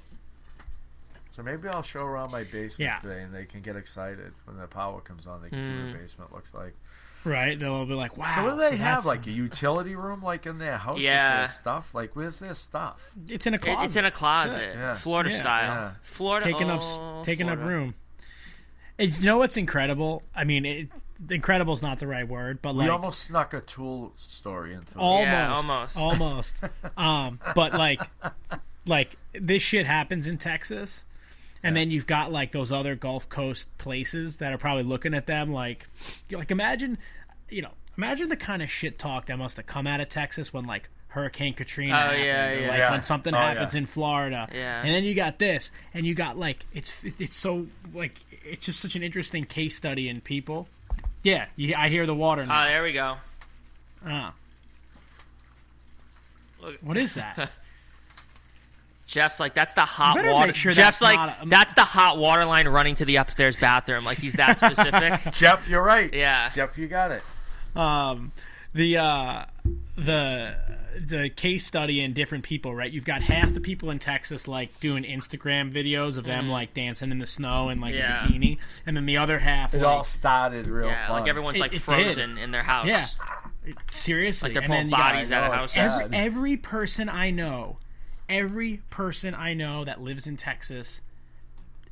So 1.31 1.43
maybe 1.43 1.67
I'll 1.69 1.83
show 1.83 2.03
around 2.03 2.31
my 2.31 2.43
basement 2.43 2.79
Yeah. 2.79 2.97
today, 2.99 3.23
and 3.23 3.33
they 3.33 3.45
can 3.45 3.61
get 3.61 3.75
excited 3.77 4.33
when 4.45 4.57
the 4.57 4.67
power 4.67 4.99
comes 4.99 5.25
on. 5.25 5.41
They 5.41 5.49
can 5.49 5.63
see 5.63 5.69
Mm. 5.69 5.83
what 5.85 5.91
the 5.93 5.97
basement 5.99 6.33
looks 6.33 6.53
like. 6.53 6.75
right? 7.25 7.59
They'll 7.59 7.85
be 7.85 7.93
like, 7.95 8.15
"Wow." 8.15 8.31
So 8.33 8.43
what 8.45 8.51
do 8.51 8.57
they 8.57 8.69
so 8.77 8.83
have? 8.83 9.05
Like 9.05 9.27
a 9.27 9.31
utility 9.31 9.93
room, 9.93 10.21
like 10.23 10.45
in 10.45 10.57
their 10.57 10.77
house 10.77 10.99
Yeah. 10.99 11.41
with 11.41 11.49
their 11.49 11.53
stuff? 11.61 11.93
Like 11.93 12.15
where's 12.15 12.37
their 12.37 12.55
stuff? 12.55 13.09
it's 13.27 13.45
in 13.45 13.53
a 13.53 13.59
closet. 13.59 13.83
it's 13.85 13.95
in 13.97 14.05
a 14.05 14.11
closet, 14.11 14.73
Yeah. 14.75 14.93
Florida 14.95 15.29
Yeah. 15.29 15.35
style. 15.35 15.63
Yeah. 15.73 15.91
Florida 16.01 16.45
taking 16.45 16.71
oh, 16.71 17.19
up 17.19 17.25
taking 17.25 17.49
up 17.49 17.59
room. 17.59 17.93
And 18.97 19.13
you 19.17 19.25
know 19.25 19.37
what's 19.37 19.57
incredible? 19.57 20.23
I 20.33 20.45
mean, 20.45 20.65
it, 20.65 20.89
incredible 21.29 21.73
is 21.73 21.81
not 21.81 21.99
the 21.99 22.07
right 22.07 22.27
word, 22.27 22.61
but 22.61 22.73
We 22.75 22.81
like 22.81 22.91
almost 22.91 23.21
snuck 23.21 23.53
a 23.53 23.61
tool 23.61 24.13
story 24.15 24.73
into 24.73 24.97
almost, 24.97 25.27
Yeah, 25.27 25.53
almost. 25.55 25.97
almost. 25.99 26.55
um, 26.97 27.39
but 27.55 27.73
like, 27.73 28.01
like 28.85 29.15
this 29.33 29.61
shit 29.61 29.85
happens 29.85 30.27
in 30.27 30.37
Texas, 30.37 31.03
and 31.63 31.75
then 31.75 31.91
you've 31.91 32.07
got 32.07 32.31
like 32.31 32.51
those 32.51 32.71
other 32.71 32.95
Gulf 32.95 33.27
Coast 33.29 33.75
places 33.77 34.37
that 34.37 34.53
are 34.53 34.57
probably 34.57 34.83
looking 34.83 35.13
at 35.13 35.25
them 35.27 35.51
like, 35.51 35.87
like 36.31 36.51
imagine, 36.51 36.97
you 37.49 37.61
know, 37.61 37.71
imagine 37.97 38.29
the 38.29 38.37
kind 38.37 38.61
of 38.61 38.69
shit 38.71 38.97
talk 38.97 39.25
that 39.27 39.37
must 39.37 39.57
have 39.57 39.65
come 39.65 39.85
out 39.87 39.99
of 39.99 40.09
Texas 40.09 40.53
when 40.53 40.65
like 40.65 40.89
Hurricane 41.09 41.53
Katrina 41.55 41.91
Oh, 41.91 41.95
happened, 41.95 42.23
yeah, 42.23 42.53
yeah. 42.53 42.67
like 42.69 42.77
Yeah. 42.77 42.91
when 42.91 43.03
something 43.03 43.33
Oh, 43.33 43.37
happens 43.37 43.73
yeah. 43.73 43.79
in 43.79 43.85
Florida, 43.87 44.47
Yeah. 44.53 44.81
and 44.83 44.93
then 44.93 45.03
you 45.03 45.15
got 45.15 45.39
this, 45.39 45.71
and 45.93 46.05
you 46.05 46.13
got 46.15 46.37
like 46.37 46.65
it's 46.73 46.93
it's 47.03 47.35
so 47.35 47.67
like 47.93 48.19
it's 48.45 48.65
just 48.67 48.79
such 48.79 48.95
an 48.95 49.03
interesting 49.03 49.43
case 49.43 49.75
study 49.75 50.07
in 50.07 50.21
people. 50.21 50.67
Yeah, 51.23 51.45
you, 51.55 51.75
I 51.77 51.89
hear 51.89 52.05
the 52.05 52.15
water 52.15 52.45
now. 52.45 52.51
Oh, 52.61 52.63
now. 52.63 52.67
there 52.69 52.83
we 52.83 52.93
go. 52.93 53.13
Ah. 54.05 54.33
Look. 56.61 56.77
What 56.81 56.97
is 56.97 57.15
that? 57.15 57.51
Jeff's 59.07 59.39
like, 59.39 59.55
that's 59.55 59.73
the 59.73 59.85
hot 59.85 60.23
water. 60.23 60.53
sure 60.53 60.71
Jeff's 60.71 60.99
that's 60.99 61.01
like, 61.01 61.15
not 61.17 61.37
a- 61.43 61.49
that's 61.49 61.73
the 61.73 61.81
hot 61.83 62.17
water 62.19 62.45
line 62.45 62.67
running 62.67 62.93
to 62.95 63.05
the 63.05 63.15
upstairs 63.15 63.55
bathroom. 63.55 64.05
Like 64.05 64.19
he's 64.19 64.33
that 64.33 64.59
specific. 64.59 65.33
Jeff, 65.33 65.67
you're 65.67 65.81
right. 65.81 66.13
Yeah. 66.13 66.51
Jeff, 66.53 66.77
you 66.77 66.87
got 66.87 67.11
it. 67.11 67.23
um, 67.75 68.31
the 68.73 68.97
uh, 68.97 69.45
the 69.95 70.55
the 71.01 71.29
case 71.29 71.65
study 71.65 72.01
in 72.01 72.13
different 72.13 72.43
people, 72.43 72.75
right? 72.75 72.91
You've 72.91 73.05
got 73.05 73.21
half 73.21 73.53
the 73.53 73.61
people 73.61 73.89
in 73.89 73.99
Texas 73.99 74.47
like 74.47 74.79
doing 74.79 75.03
Instagram 75.03 75.71
videos 75.73 76.17
of 76.17 76.25
them 76.25 76.47
like 76.47 76.73
dancing 76.73 77.11
in 77.11 77.19
the 77.19 77.27
snow 77.27 77.69
and 77.69 77.79
like. 77.81 77.93
Yeah. 77.95 78.23
a 78.25 78.27
bikini, 78.27 78.57
and 78.85 78.95
then 78.97 79.05
the 79.05 79.17
other 79.17 79.39
half, 79.39 79.73
It 79.73 79.77
like, 79.81 79.87
all 79.97 80.03
started 80.03 80.67
real 80.67 80.87
yeah, 80.89 81.07
fun. 81.07 81.19
like 81.21 81.29
everyone's 81.29 81.59
like 81.59 81.71
it 81.71 81.75
did. 81.75 81.81
frozen 81.83 82.37
in 82.37 82.51
their 82.51 82.63
house. 82.63 82.87
yeah, 82.87 83.05
seriously, 83.91 84.49
Like 84.49 84.53
they're 84.59 84.67
pulling 84.67 84.85
you 84.87 84.91
got 84.91 85.13
bodies 85.13 85.31
I 85.31 85.37
out 85.37 85.51
of 85.51 85.53
houses. 85.53 85.77
every, 85.77 86.17
every 86.17 86.57
person 86.57 87.09
I 87.09 87.31
know, 87.31 87.77
every 88.27 88.81
person 88.89 89.33
I 89.35 89.53
know 89.53 89.85
that 89.85 90.01
lives 90.01 90.27
in 90.27 90.37
Texas 90.37 91.01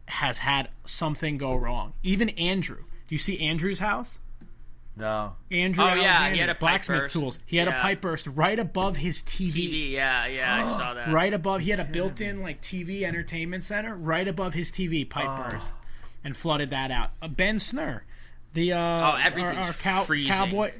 has 0.07 0.39
had 0.39 0.69
something 0.85 1.37
go 1.37 1.55
wrong. 1.55 1.93
Even 2.03 2.29
Andrew. 2.29 2.77
Do 3.07 3.15
you 3.15 3.19
see 3.19 3.39
Andrew's 3.39 3.79
house? 3.79 4.19
No. 4.97 5.35
Andrew 5.51 5.83
Oh, 5.83 5.93
yeah, 5.93 6.31
he 6.31 6.39
had 6.39 6.49
a 6.49 6.55
blacksmith 6.55 7.03
burst. 7.03 7.13
tools. 7.13 7.39
He 7.45 7.57
had 7.57 7.67
a 7.67 7.73
pipe 7.73 8.01
burst 8.01 8.25
right 8.27 8.57
above 8.57 8.97
his 8.97 9.21
TV. 9.21 9.51
TV. 9.69 9.91
Yeah, 9.91 10.25
yeah, 10.25 10.63
I 10.63 10.65
saw 10.65 10.93
that. 10.95 11.11
Right 11.13 11.33
above, 11.33 11.61
he 11.61 11.69
had 11.69 11.79
a 11.79 11.83
built-in 11.85 12.41
like 12.41 12.61
TV 12.61 13.03
entertainment 13.03 13.63
center 13.63 13.95
right 13.95 14.27
above 14.27 14.53
his 14.53 14.71
TV. 14.71 15.07
Pipe 15.07 15.27
Oh. 15.29 15.49
burst 15.51 15.73
and 16.23 16.35
flooded 16.35 16.71
that 16.71 16.89
out. 16.91 17.11
Uh, 17.21 17.27
ben 17.27 17.59
Snur, 17.59 18.01
the 18.53 18.73
uh, 18.73 18.77
Oh, 18.79 18.81
our, 18.81 19.19
everything's 19.19 19.67
our 19.67 19.73
cow- 19.73 20.03
freezing. 20.03 20.33
cowboy 20.33 20.71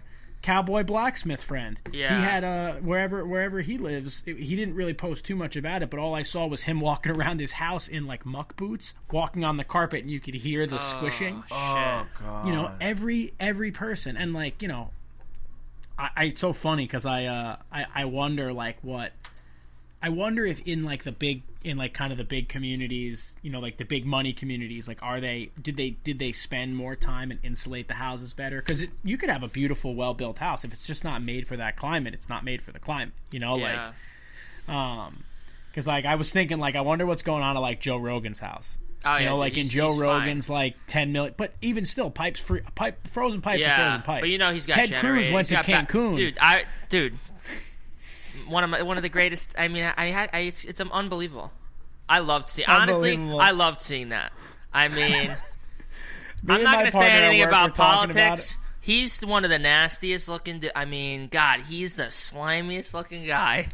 cowboy 0.47 0.83
blacksmith 0.83 1.43
friend. 1.43 1.79
Yeah. 1.91 2.17
he 2.17 2.23
had 2.23 2.43
uh 2.43 2.73
wherever 2.75 3.25
wherever 3.25 3.61
he 3.61 3.77
lives. 3.77 4.23
it- 4.25 4.37
he 4.37 4.55
didn't 4.55 4.75
really 4.75 4.93
post 4.93 5.25
too 5.25 5.35
much 5.35 5.55
about 5.57 5.83
it, 5.83 5.89
but 5.89 5.99
all 5.99 6.15
I 6.15 6.23
saw 6.23 6.47
was 6.47 6.63
him 6.63 6.79
walking 6.89 7.11
around 7.11 7.39
his 7.39 7.51
house 7.53 7.87
in 7.87 8.07
like 8.07 8.25
muck 8.25 8.55
boots, 8.55 8.93
walking 9.11 9.43
on 9.43 9.57
the 9.57 9.63
carpet, 9.63 10.01
and 10.01 10.09
you 10.11 10.19
could 10.19 10.35
hear 10.35 10.65
the 10.65 10.79
squishing 10.79 11.43
Oh 11.51 12.05
god. 12.19 12.47
you 12.47 12.53
know 12.53 12.71
every 12.79 13.33
every 13.39 13.71
person 13.71 14.15
and 14.17 14.33
like 14.33 14.61
you 14.61 14.67
know 14.67 14.91
i, 15.99 16.09
I 16.15 16.23
it's 16.25 16.41
so 16.41 16.53
funny 16.53 16.85
because 16.85 17.05
I, 17.05 17.25
uh, 17.25 17.55
I 17.71 17.85
i 17.93 18.05
wonder 18.05 18.53
like 18.53 18.77
what 18.81 19.11
i 20.01 20.09
wonder 20.09 20.45
if 20.45 20.59
in 20.65 20.83
like 20.83 21.03
the 21.03 21.11
big 21.11 21.41
in 21.63 21.75
like 21.77 21.93
kind 21.93 22.11
of 22.11 22.17
the 22.17 22.23
big 22.23 22.47
communities 22.47 23.35
you 23.41 23.49
know 23.49 23.59
like 23.59 23.77
the 23.77 23.83
big 23.83 24.05
money 24.05 24.31
communities 24.31 24.87
like 24.87 25.01
are 25.01 25.19
they 25.19 25.49
did 25.61 25.75
they 25.75 25.91
did 26.03 26.19
they 26.19 26.31
spend 26.31 26.75
more 26.75 26.95
time 26.95 27.31
and 27.31 27.39
insulate 27.43 27.87
the 27.87 27.93
houses 27.95 28.31
better 28.33 28.61
because 28.61 28.83
you 29.03 29.17
could 29.17 29.29
have 29.29 29.43
a 29.43 29.47
beautiful 29.47 29.95
well 29.95 30.13
built 30.13 30.37
house 30.37 30.63
if 30.63 30.71
it's 30.71 30.85
just 30.87 31.03
not 31.03 31.21
made 31.21 31.47
for 31.47 31.57
that 31.57 31.75
climate 31.75 32.13
it's 32.13 32.29
not 32.29 32.43
made 32.45 32.61
for 32.61 32.71
the 32.71 32.79
climate 32.79 33.13
you 33.31 33.39
know 33.39 33.57
Yeah. 33.57 33.91
like 34.67 34.75
um 34.75 35.23
because 35.71 35.87
like 35.87 36.05
i 36.05 36.15
was 36.15 36.29
thinking 36.29 36.59
like 36.59 36.75
i 36.75 36.81
wonder 36.81 37.05
what's 37.05 37.23
going 37.23 37.43
on 37.43 37.55
at 37.57 37.59
like 37.59 37.79
joe 37.81 37.97
rogan's 37.97 38.39
house 38.39 38.77
Oh, 39.05 39.15
you 39.17 39.23
yeah, 39.25 39.29
know, 39.29 39.35
dude, 39.35 39.39
like 39.41 39.57
in 39.57 39.67
Joe 39.67 39.83
he's 39.89 39.91
fine. 39.93 39.99
Rogan's 40.01 40.49
like 40.49 40.75
ten 40.87 41.11
million, 41.11 41.35
but 41.37 41.53
even 41.61 41.85
still, 41.85 42.09
pipes 42.09 42.39
free, 42.39 42.61
pipe 42.73 43.07
frozen 43.09 43.41
pipes 43.41 43.61
are 43.61 43.67
yeah, 43.67 43.77
frozen 43.89 44.01
pipes. 44.01 44.21
but 44.21 44.29
you 44.29 44.39
know 44.39 44.51
he's 44.51 44.65
got 44.65 44.73
Ted. 44.73 44.99
Cruz 44.99 45.29
went 45.31 45.47
He's 45.47 45.49
to 45.49 45.53
got 45.53 45.87
ba- 45.87 45.93
Cancun, 45.93 46.15
dude. 46.15 46.37
I 46.41 46.65
dude, 46.89 47.13
one 48.47 48.63
of 48.63 48.69
my 48.69 48.81
one 48.81 48.97
of 48.97 49.03
the 49.03 49.09
greatest. 49.09 49.53
I 49.57 49.67
mean, 49.67 49.91
I 49.95 50.07
had 50.07 50.29
I, 50.33 50.39
it's, 50.39 50.63
it's 50.63 50.81
unbelievable. 50.81 51.51
I 52.09 52.19
loved 52.19 52.49
seeing. 52.49 52.69
Honestly, 52.69 53.17
I 53.17 53.51
loved 53.51 53.81
seeing 53.81 54.09
that. 54.09 54.31
I 54.73 54.87
mean, 54.87 55.29
Me 56.43 56.55
I'm 56.55 56.63
not 56.63 56.73
going 56.73 56.85
to 56.85 56.91
say 56.91 57.09
anything 57.09 57.39
work 57.41 57.49
about 57.49 57.75
talking 57.75 58.11
about 58.11 58.27
politics. 58.27 58.57
He's 58.79 59.19
one 59.25 59.43
of 59.43 59.49
the 59.49 59.59
nastiest 59.59 60.29
looking. 60.29 60.59
du- 60.59 60.77
I 60.77 60.85
mean, 60.85 61.27
God, 61.27 61.61
he's 61.61 61.97
the 61.97 62.03
slimiest 62.03 62.93
looking 62.93 63.25
guy. 63.25 63.67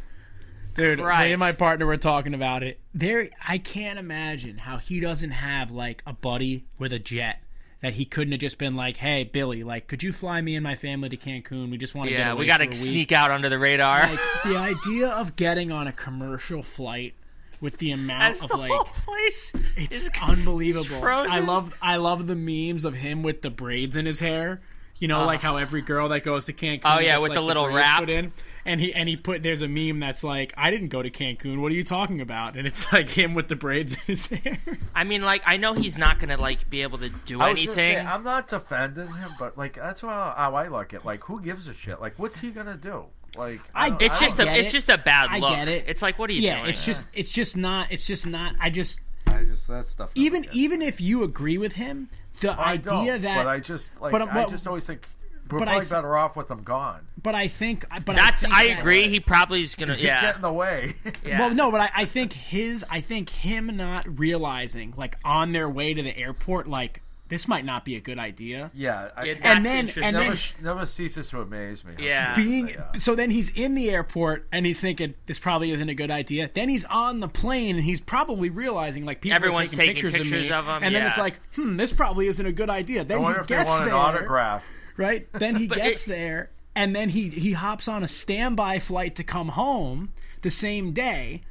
Dude, 0.74 0.98
me 0.98 1.04
and 1.04 1.38
my 1.38 1.52
partner 1.52 1.86
were 1.86 1.96
talking 1.96 2.34
about 2.34 2.64
it. 2.64 2.80
There, 2.92 3.28
I 3.48 3.58
can't 3.58 3.96
imagine 3.96 4.58
how 4.58 4.78
he 4.78 4.98
doesn't 4.98 5.30
have 5.30 5.70
like 5.70 6.02
a 6.04 6.12
buddy 6.12 6.64
with 6.80 6.92
a 6.92 6.98
jet 6.98 7.43
that 7.84 7.92
he 7.92 8.06
couldn't 8.06 8.32
have 8.32 8.40
just 8.40 8.56
been 8.56 8.74
like, 8.74 8.96
"Hey, 8.96 9.24
Billy, 9.24 9.62
like, 9.62 9.88
could 9.88 10.02
you 10.02 10.10
fly 10.10 10.40
me 10.40 10.56
and 10.56 10.62
my 10.64 10.74
family 10.74 11.10
to 11.10 11.18
Cancun? 11.18 11.70
We 11.70 11.76
just 11.76 11.94
want 11.94 12.08
to 12.08 12.16
get 12.16 12.18
Yeah, 12.18 12.34
we 12.34 12.46
got 12.46 12.56
to 12.56 12.72
sneak 12.72 13.12
out 13.12 13.30
under 13.30 13.50
the 13.50 13.58
radar. 13.58 14.08
Like 14.08 14.20
the 14.44 14.56
idea 14.56 15.08
of 15.08 15.36
getting 15.36 15.70
on 15.70 15.86
a 15.86 15.92
commercial 15.92 16.62
flight 16.62 17.12
with 17.60 17.76
the 17.76 17.90
amount 17.90 18.42
of 18.42 18.48
the 18.48 18.56
like 18.56 18.70
whole 18.70 18.84
place. 18.84 19.52
It's 19.76 20.04
is- 20.04 20.10
unbelievable. 20.22 21.04
I 21.04 21.40
love 21.40 21.74
I 21.82 21.96
love 21.96 22.26
the 22.26 22.34
memes 22.34 22.86
of 22.86 22.94
him 22.94 23.22
with 23.22 23.42
the 23.42 23.50
braids 23.50 23.96
in 23.96 24.06
his 24.06 24.18
hair. 24.18 24.62
You 24.98 25.08
know, 25.08 25.26
like 25.26 25.40
how 25.40 25.58
every 25.58 25.82
girl 25.82 26.08
that 26.08 26.24
goes 26.24 26.46
to 26.46 26.54
Cancun, 26.54 26.80
Oh, 26.84 27.00
yeah, 27.00 27.18
with 27.18 27.32
like, 27.32 27.36
the 27.36 27.42
little 27.42 27.64
braids 27.64 27.76
wrap. 27.76 28.00
put 28.00 28.08
in. 28.08 28.32
And 28.66 28.80
he 28.80 28.94
and 28.94 29.08
he 29.08 29.16
put 29.16 29.42
there's 29.42 29.60
a 29.62 29.68
meme 29.68 30.00
that's 30.00 30.24
like, 30.24 30.54
I 30.56 30.70
didn't 30.70 30.88
go 30.88 31.02
to 31.02 31.10
Cancun. 31.10 31.60
What 31.60 31.70
are 31.70 31.74
you 31.74 31.84
talking 31.84 32.20
about? 32.20 32.56
And 32.56 32.66
it's 32.66 32.90
like 32.92 33.10
him 33.10 33.34
with 33.34 33.48
the 33.48 33.56
braids 33.56 33.94
in 33.94 34.00
his 34.06 34.26
hair. 34.26 34.58
I 34.94 35.04
mean, 35.04 35.22
like, 35.22 35.42
I 35.44 35.56
know 35.58 35.74
he's 35.74 35.98
not 35.98 36.18
going 36.18 36.30
to 36.30 36.40
like 36.40 36.70
be 36.70 36.82
able 36.82 36.98
to 36.98 37.10
do 37.10 37.40
I 37.40 37.50
was 37.50 37.58
anything. 37.58 37.76
say, 37.76 37.98
I'm 37.98 38.22
not 38.24 38.48
defending 38.48 39.08
him, 39.08 39.32
but 39.38 39.58
like 39.58 39.74
that's 39.74 40.00
how, 40.00 40.34
how 40.36 40.54
I 40.54 40.68
look 40.68 40.94
at. 40.94 41.04
Like, 41.04 41.24
who 41.24 41.40
gives 41.42 41.68
a 41.68 41.74
shit? 41.74 42.00
Like, 42.00 42.18
what's 42.18 42.38
he 42.38 42.50
gonna 42.50 42.76
do? 42.76 43.04
Like, 43.36 43.60
I- 43.74 43.90
don't- 43.90 44.00
it's 44.02 44.14
I 44.14 44.24
just 44.24 44.38
a 44.40 44.44
get 44.44 44.56
it's 44.60 44.72
just 44.72 44.88
a 44.88 44.96
bad 44.98 45.28
I 45.30 45.38
look. 45.40 45.54
get 45.56 45.68
it. 45.68 45.84
It's 45.86 46.00
like, 46.02 46.18
what 46.18 46.30
are 46.30 46.32
you 46.32 46.42
yeah, 46.42 46.58
doing? 46.58 46.70
it's 46.70 46.84
just 46.84 47.04
it's 47.12 47.30
just 47.30 47.56
not 47.56 47.92
it's 47.92 48.06
just 48.06 48.26
not. 48.26 48.54
I 48.60 48.70
just 48.70 49.00
I 49.26 49.44
just 49.44 49.68
that 49.68 49.90
stuff. 49.90 50.10
even 50.14 50.46
even 50.52 50.80
if 50.80 51.00
you 51.00 51.22
agree 51.24 51.58
with 51.58 51.72
him, 51.72 52.08
the 52.40 52.58
I 52.58 52.76
don't, 52.78 53.00
idea 53.00 53.18
that 53.18 53.36
but 53.44 53.46
I 53.46 53.60
just 53.60 53.90
like 54.00 54.12
but, 54.12 54.22
uh, 54.22 54.26
I 54.30 54.46
just 54.46 54.66
always 54.66 54.86
think 54.86 55.06
we're 55.50 55.58
but 55.58 55.68
I 55.68 55.72
probably 55.72 55.80
th- 55.86 55.90
better 55.90 56.16
off 56.16 56.36
with 56.36 56.48
them 56.48 56.62
gone. 56.62 57.06
but 57.22 57.34
I 57.34 57.48
think 57.48 57.84
but 58.04 58.16
That's 58.16 58.44
I, 58.44 58.48
think 58.48 58.54
I 58.54 58.68
that- 58.68 58.78
agree. 58.80 59.08
He 59.08 59.20
probably 59.20 59.60
is 59.60 59.74
gonna 59.74 59.96
Get 60.00 60.36
in 60.36 60.42
the 60.42 60.52
way. 60.52 60.94
yeah. 61.24 61.40
Well, 61.40 61.50
no, 61.54 61.70
but 61.70 61.80
I, 61.80 61.90
I 61.94 62.04
think 62.06 62.32
his, 62.32 62.84
I 62.90 63.00
think 63.00 63.30
him 63.30 63.76
not 63.76 64.18
realizing, 64.18 64.94
like 64.96 65.16
on 65.24 65.52
their 65.52 65.68
way 65.68 65.94
to 65.94 66.02
the 66.02 66.16
airport, 66.18 66.68
like 66.68 67.00
this 67.28 67.48
might 67.48 67.64
not 67.64 67.86
be 67.86 67.96
a 67.96 68.00
good 68.00 68.18
idea. 68.18 68.70
yeah, 68.74 69.08
I, 69.16 69.24
Yeah, 69.24 69.34
And 69.42 69.64
then- 69.64 69.78
interesting. 69.88 70.04
and 70.04 70.12
never 70.14 70.26
then- 70.28 70.36
sh- 70.36 70.52
never 70.62 70.86
ceases 70.86 71.28
to 71.30 71.40
amaze 71.40 71.82
me. 71.84 71.94
Yeah. 71.98 72.34
Being 72.36 72.66
they 72.66 72.76
are. 72.76 72.90
so, 72.98 73.14
then 73.14 73.30
he's 73.30 73.48
in 73.50 73.74
the 73.74 73.90
airport 73.90 74.46
and 74.52 74.66
he's 74.66 74.78
thinking 74.78 75.14
this 75.26 75.38
probably 75.38 75.70
isn't 75.70 75.88
a 75.88 75.94
good 75.94 76.10
idea. 76.10 76.50
Then 76.52 76.68
he's 76.68 76.84
on 76.84 77.20
the 77.20 77.28
plane 77.28 77.76
and 77.76 77.84
he's 77.84 77.98
probably 78.00 78.50
realizing 78.50 79.06
like 79.06 79.22
people 79.22 79.36
Everyone's 79.36 79.72
are 79.72 79.76
taking, 79.78 79.94
taking 79.94 80.10
pictures, 80.10 80.30
pictures 80.30 80.50
of, 80.50 80.68
of 80.68 80.76
him, 80.76 80.82
and 80.84 80.94
then 80.94 81.06
it's 81.06 81.16
like, 81.18 81.40
hmm, 81.56 81.76
this 81.78 81.92
probably 81.94 82.26
isn't 82.28 82.44
a 82.46 82.52
good 82.52 82.68
idea. 82.70 83.00
I 83.00 83.04
Then 83.04 83.22
wonder 83.22 83.38
he 83.38 83.42
if 83.42 83.48
they 83.48 83.54
gets 83.56 83.68
want 83.70 83.82
an 83.84 83.88
there, 83.88 83.96
autograph. 83.96 84.64
Right? 84.96 85.26
Then 85.32 85.56
he 85.56 85.66
gets 85.80 86.04
there, 86.04 86.50
and 86.74 86.94
then 86.94 87.10
he 87.10 87.28
he 87.30 87.52
hops 87.52 87.88
on 87.88 88.02
a 88.04 88.08
standby 88.08 88.78
flight 88.78 89.14
to 89.16 89.24
come 89.24 89.48
home 89.50 90.12
the 90.42 90.50
same 90.50 90.92
day. 90.92 91.42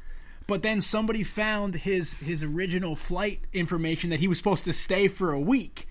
but 0.47 0.61
then 0.61 0.81
somebody 0.81 1.23
found 1.23 1.75
his 1.75 2.13
his 2.15 2.43
original 2.43 2.95
flight 2.95 3.39
information 3.53 4.09
that 4.09 4.19
he 4.19 4.27
was 4.27 4.37
supposed 4.37 4.65
to 4.65 4.73
stay 4.73 5.07
for 5.07 5.31
a 5.31 5.39
week. 5.39 5.87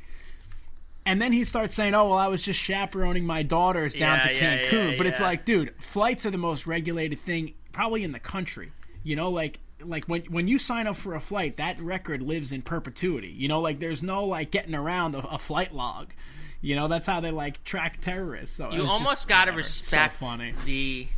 And 1.05 1.21
then 1.21 1.33
he 1.33 1.43
starts 1.45 1.75
saying, 1.75 1.95
"Oh 1.95 2.11
well, 2.11 2.19
I 2.19 2.29
was 2.29 2.43
just 2.43 2.61
chaperoning 2.61 3.25
my 3.25 3.43
daughters 3.43 3.95
down 3.95 4.19
Yeah, 4.19 4.27
to 4.29 4.35
yeah, 4.35 4.59
Cancun." 4.71 4.91
yeah, 4.93 4.97
but 4.99 5.07
it's 5.07 5.21
like, 5.21 5.45
dude, 5.45 5.75
flights 5.81 6.25
are 6.27 6.31
the 6.31 6.39
most 6.39 6.67
regulated 6.67 7.21
thing 7.25 7.55
probably 7.73 8.05
in 8.05 8.13
the 8.13 8.21
country. 8.21 8.71
You 9.03 9.17
know, 9.17 9.31
like 9.31 9.59
like 9.85 10.05
when 10.05 10.23
when 10.27 10.47
you 10.47 10.61
sign 10.61 10.87
up 10.87 10.95
for 10.97 11.17
a 11.17 11.21
flight, 11.21 11.57
that 11.57 11.81
record 11.81 12.23
lives 12.23 12.53
in 12.53 12.63
perpetuity. 12.63 13.35
You 13.37 13.49
know, 13.49 13.61
like 13.61 13.81
there's 13.81 14.01
no 14.01 14.27
like 14.27 14.53
getting 14.53 14.77
around 14.77 15.17
a, 15.17 15.27
a 15.27 15.39
flight 15.39 15.75
log. 15.75 16.13
You 16.63 16.77
know, 16.77 16.87
that's 16.89 17.07
how 17.07 17.21
they 17.21 17.31
like 17.33 17.63
track 17.65 18.01
terrorists. 18.01 18.57
So 18.57 18.71
You 18.71 18.87
almost 18.87 19.29
gotta 19.29 19.53
respect 19.53 20.21
So 20.21 20.27
funny. 20.27 20.55
the 20.65 21.09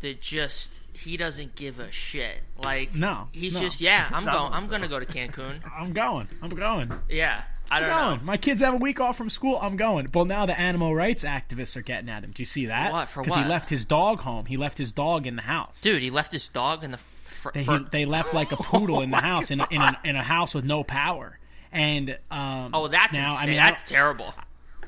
the 0.00 0.14
just 0.14 0.80
he 0.92 1.16
doesn't 1.16 1.54
give 1.54 1.80
a 1.80 1.90
shit. 1.90 2.40
Like 2.62 2.94
No, 2.94 3.28
he's 3.32 3.54
no. 3.54 3.60
just 3.60 3.80
yeah. 3.80 4.08
I'm 4.12 4.24
No. 4.26 4.32
going. 4.32 4.52
I'm 4.52 4.66
gonna 4.68 4.88
go 4.88 5.00
to 5.00 5.06
Cancun. 5.06 5.60
I'm 5.78 5.92
going. 5.92 6.28
I'm 6.42 6.50
going. 6.50 6.92
Yeah, 7.08 7.42
I 7.70 7.76
I'm 7.76 7.82
don't 7.82 7.90
going. 7.90 8.18
know. 8.18 8.24
My 8.24 8.36
kids 8.36 8.60
have 8.60 8.74
a 8.74 8.78
week 8.78 9.00
off 9.00 9.16
from 9.16 9.30
school. 9.30 9.58
I'm 9.62 9.76
going. 9.76 10.08
Well, 10.12 10.24
now 10.26 10.44
the 10.44 10.58
animal 10.58 10.94
rights 10.94 11.24
activists 11.24 11.74
are 11.76 11.82
getting 11.82 12.10
at 12.10 12.22
him. 12.24 12.32
Do 12.32 12.42
you 12.42 12.46
see 12.46 12.66
that? 12.66 12.92
What? 12.92 13.08
For 13.08 13.22
Because 13.22 13.38
he 13.38 13.44
left 13.48 13.70
his 13.70 13.84
dog 13.86 14.20
home. 14.20 14.46
He 14.46 14.56
left 14.58 14.76
his 14.76 14.92
dog 14.92 15.26
in 15.26 15.36
the 15.36 15.42
house. 15.42 15.80
Dude, 15.80 16.02
he 16.02 16.10
left 16.10 16.32
his 16.32 16.48
dog 16.48 16.84
in 16.84 16.90
the. 16.90 16.98
Fr- 16.98 17.50
They, 17.54 17.64
for, 17.64 17.78
he, 17.78 17.84
they 17.90 18.04
left 18.04 18.34
like 18.34 18.52
a 18.52 18.56
poodle 18.56 19.00
in 19.00 19.10
the 19.10 19.16
oh 19.18 19.20
house 19.20 19.50
in 19.50 19.60
a, 19.60 19.66
in, 19.70 19.80
a, 19.80 19.98
in 20.04 20.16
a 20.16 20.22
house 20.22 20.52
with 20.52 20.64
no 20.64 20.84
power. 20.84 21.38
And 21.72 22.18
um, 22.30 22.70
oh, 22.74 22.86
that's 22.88 23.16
now, 23.16 23.30
insane. 23.32 23.38
I 23.42 23.46
mean, 23.46 23.56
that's 23.56 23.82
don't- 23.82 23.88
terrible. 23.96 24.34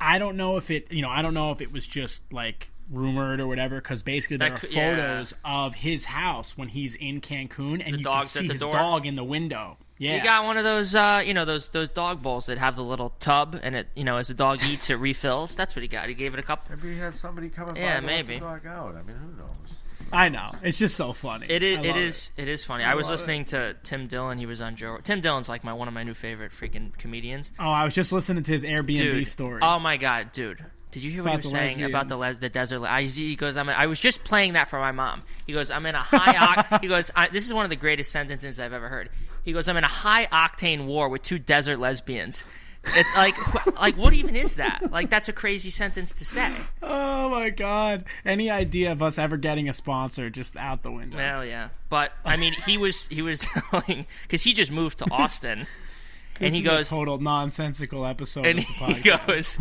I 0.01 0.18
don't 0.18 0.37
know 0.37 0.57
if 0.59 0.70
it, 0.70 0.93
you 0.93 1.03
know, 1.03 1.09
I 1.09 1.22
don't 1.22 1.35
know 1.35 1.51
if 1.53 1.61
it 1.61 1.72
was 1.72 1.87
just 1.87 2.30
like 2.32 2.68
rumored 2.91 3.41
or 3.41 3.47
whatever, 3.47 3.76
because 3.80 4.03
basically 4.03 4.37
there 4.37 4.51
That 4.51 4.57
are 4.57 4.61
could- 4.61 4.72
yeah. 4.72 4.97
photos 4.97 5.35
of 5.45 5.76
his 5.76 6.05
house 6.07 6.59
when 6.59 6.68
he's 6.68 6.95
in 6.97 7.20
Cancun, 7.20 7.74
and 7.74 7.87
you 7.87 7.93
can 7.95 8.03
dog's 8.03 8.37
at 8.37 8.41
see 8.41 8.47
the 8.49 8.53
his 8.55 8.61
door? 8.61 8.72
dog 8.72 9.07
in 9.07 9.16
the 9.16 9.24
window. 9.24 9.78
Yeah, 9.97 10.16
He 10.16 10.20
got 10.24 10.45
one 10.45 10.57
of 10.59 10.64
those, 10.64 10.95
uh, 10.97 11.22
you 11.24 11.32
know, 11.32 11.45
those 11.45 11.70
those 11.70 11.89
dog 11.89 12.20
bowls 12.20 12.47
that 12.47 12.59
have 12.59 12.74
the 12.74 12.82
little 12.82 13.11
tub, 13.20 13.59
and 13.62 13.76
it, 13.76 13.89
you 13.95 14.03
know, 14.03 14.16
as 14.16 14.26
the 14.28 14.35
dog 14.35 14.62
eats, 14.64 14.91
it 14.91 14.97
refills. 14.97 15.55
That's 15.55 15.76
what 15.76 15.82
he 15.82 15.89
got. 15.89 16.09
He 16.09 16.14
gave 16.14 16.35
it 16.35 16.41
a 16.41 16.43
cup. 16.43 16.68
Maybe 16.68 16.95
he 16.95 16.99
had 16.99 17.14
somebody 17.16 17.49
coming 17.49 17.76
Yeah, 17.76 17.95
by 17.95 18.01
to 18.01 18.07
maybe. 18.07 18.32
let 18.35 18.41
the 18.41 18.47
dog 18.47 18.66
out. 18.66 18.97
I 18.97 19.03
mean, 19.03 19.16
who 19.16 19.37
knows? 19.39 19.82
I 20.13 20.29
know. 20.29 20.51
It's 20.63 20.79
just 20.79 20.97
so 20.97 21.13
funny. 21.13 21.47
It 21.49 21.63
is. 21.63 21.79
I 21.79 21.83
It 21.83 21.97
is. 21.97 22.31
It 22.37 22.49
is 22.49 22.65
funny. 22.65 22.85
I 22.85 22.95
was 22.95 23.07
love 23.07 23.11
it. 23.11 23.15
listening 23.15 23.45
to 23.47 23.77
Tim 23.83 24.07
Dillon. 24.07 24.39
He 24.39 24.47
was 24.47 24.61
on 24.61 24.77
Joe. 24.77 24.99
Tim 25.03 25.21
Dillon's 25.21 25.49
like 25.49 25.65
my 25.65 25.73
one 25.73 25.89
of 25.89 25.95
my 25.95 26.03
new 26.05 26.15
favorite 26.15 26.53
freaking 26.53 26.97
comedians. 26.99 27.53
Oh, 27.59 27.65
I 27.71 27.85
was 27.85 27.95
just 27.95 28.13
listening 28.13 28.43
to 28.45 28.53
his 28.53 28.63
Airbnb 28.65 28.97
Dude. 28.97 29.27
story. 29.29 29.61
Oh 29.63 29.79
my 29.79 29.97
god, 29.97 30.33
dude. 30.33 30.65
Did 30.91 31.03
you 31.03 31.11
hear 31.11 31.25
what 31.25 31.31
About 31.31 31.43
he 31.43 31.47
was 31.47 31.51
saying 31.51 31.83
about 31.83 32.07
the 32.07 32.17
les- 32.17 32.39
the 32.39 32.49
desert? 32.49 32.83
I, 32.85 33.03
he 33.03 33.35
goes, 33.35 33.57
I'm. 33.57 33.69
I 33.69 33.87
was 33.87 33.99
just 33.99 34.23
playing 34.23 34.53
that 34.53 34.69
for 34.69 34.79
my 34.79 34.93
mom. 34.93 35.23
He 35.45 35.53
goes, 35.53 35.69
I'm 35.73 35.85
in 35.87 35.97
a 35.97 35.99
high. 35.99 36.35
Oct- 36.35 36.81
he 36.83 36.87
goes, 36.87 37.11
I, 37.17 37.29
this 37.31 37.45
is 37.47 37.53
one 37.53 37.65
of 37.65 37.71
the 37.71 37.77
greatest 37.77 38.13
sentences 38.13 38.61
I've 38.61 38.73
ever 38.73 38.89
heard. 38.89 39.11
He 39.43 39.53
goes, 39.53 39.67
I'm 39.69 39.77
in 39.77 39.83
a 39.83 39.89
high 39.89 40.27
octane 40.27 40.87
war 40.87 41.09
with 41.09 41.23
two 41.23 41.41
desert 41.41 41.81
lesbians. 41.81 42.45
It's 42.89 43.16
like, 43.16 43.35
wh- 43.35 43.80
like 43.80 43.97
what 43.97 44.12
even 44.12 44.37
is 44.37 44.57
that? 44.57 44.91
Like 44.91 45.11
that's 45.11 45.28
a 45.28 45.32
crazy 45.32 45.70
sentence 45.70 46.12
to 46.14 46.24
say. 46.24 46.53
Oh 46.82 47.28
my 47.28 47.51
god! 47.51 48.05
Any 48.24 48.51
idea 48.51 48.93
of 48.93 49.03
us 49.03 49.18
ever 49.18 49.37
getting 49.37 49.68
a 49.68 49.72
sponsor 49.74 50.30
just 50.30 50.57
out 50.57 50.82
the 50.82 50.91
window? 50.91 51.16
Well, 51.16 51.45
yeah, 51.45 51.70
but 51.89 52.12
I 52.24 52.37
mean, 52.37 52.53
he 52.66 52.76
was 52.78 53.09
he 53.09 53.22
was 53.22 53.41
telling 53.70 54.07
because 54.22 54.43
he 54.43 54.53
just 54.53 54.70
moved 54.70 54.99
to 54.99 55.07
Austin, 55.11 55.66
and 56.41 56.55
he 56.55 56.62
goes, 56.62 56.91
a 56.93 56.95
total 56.95 57.18
nonsensical 57.18 58.05
episode 58.07 58.47
and 58.47 58.59
of 58.61 58.64
the 58.66 58.93
he 58.95 59.01
goes, 59.03 59.59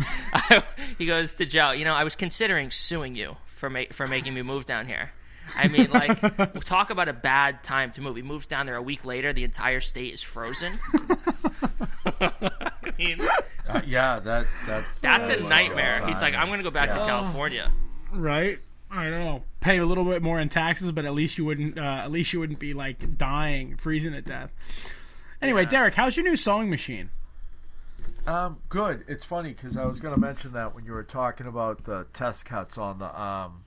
he 0.98 1.06
goes 1.06 1.34
to 1.36 1.46
Joe. 1.46 1.70
You 1.72 1.84
know, 1.84 1.94
I 1.94 2.04
was 2.04 2.14
considering 2.14 2.70
suing 2.70 3.14
you 3.14 3.36
for 3.46 3.70
ma- 3.70 3.90
for 3.92 4.06
making 4.06 4.34
me 4.34 4.42
move 4.42 4.66
down 4.66 4.86
here. 4.86 5.12
I 5.56 5.68
mean, 5.68 5.90
like, 5.90 6.64
talk 6.64 6.88
about 6.88 7.08
a 7.10 7.12
bad 7.12 7.62
time 7.62 7.92
to 7.92 8.00
move. 8.00 8.16
He 8.16 8.22
moves 8.22 8.46
down 8.46 8.64
there 8.64 8.76
a 8.76 8.82
week 8.82 9.04
later. 9.04 9.30
The 9.34 9.44
entire 9.44 9.80
state 9.82 10.14
is 10.14 10.22
frozen. 10.22 10.72
I 12.40 12.92
mean, 12.98 13.20
Uh, 13.68 13.80
yeah, 13.86 14.18
that 14.20 14.46
that's 14.66 15.00
that's 15.00 15.28
that 15.28 15.38
a 15.38 15.42
nightmare. 15.42 16.00
all 16.02 16.08
He's 16.08 16.20
like. 16.20 16.34
I'm 16.34 16.48
going 16.48 16.58
to 16.58 16.64
go 16.64 16.70
back 16.70 16.90
to 16.92 17.02
California. 17.04 17.70
right? 18.12 18.58
I 18.90 19.10
know. 19.10 19.42
Pay 19.60 19.78
a 19.78 19.86
little 19.86 20.04
bit 20.04 20.22
more 20.22 20.38
in 20.38 20.48
taxes, 20.48 20.92
but 20.92 21.04
at 21.04 21.14
least 21.14 21.38
you 21.38 21.44
wouldn't. 21.44 21.78
Uh, 21.78 21.82
at 21.82 22.10
least 22.12 22.32
you 22.32 22.40
wouldn't 22.40 22.58
be 22.58 22.74
like 22.74 23.16
dying, 23.18 23.76
freezing 23.76 24.12
to 24.12 24.22
death. 24.22 24.50
Anyway, 25.42 25.64
Derek, 25.66 25.94
how's 25.94 26.16
your 26.16 26.24
new 26.24 26.36
sewing 26.36 26.70
machine? 26.70 27.10
Um, 28.26 28.58
good. 28.68 29.04
It's 29.08 29.24
funny 29.24 29.50
because 29.52 29.76
I 29.76 29.84
was 29.84 30.00
going 30.00 30.14
to 30.14 30.20
mention 30.20 30.52
that 30.52 30.74
when 30.74 30.84
you 30.84 30.92
were 30.92 31.02
talking 31.02 31.46
about 31.46 31.84
the 31.84 32.06
test 32.14 32.44
cuts 32.44 32.78
on 32.78 32.98
the 32.98 33.20
um, 33.20 33.64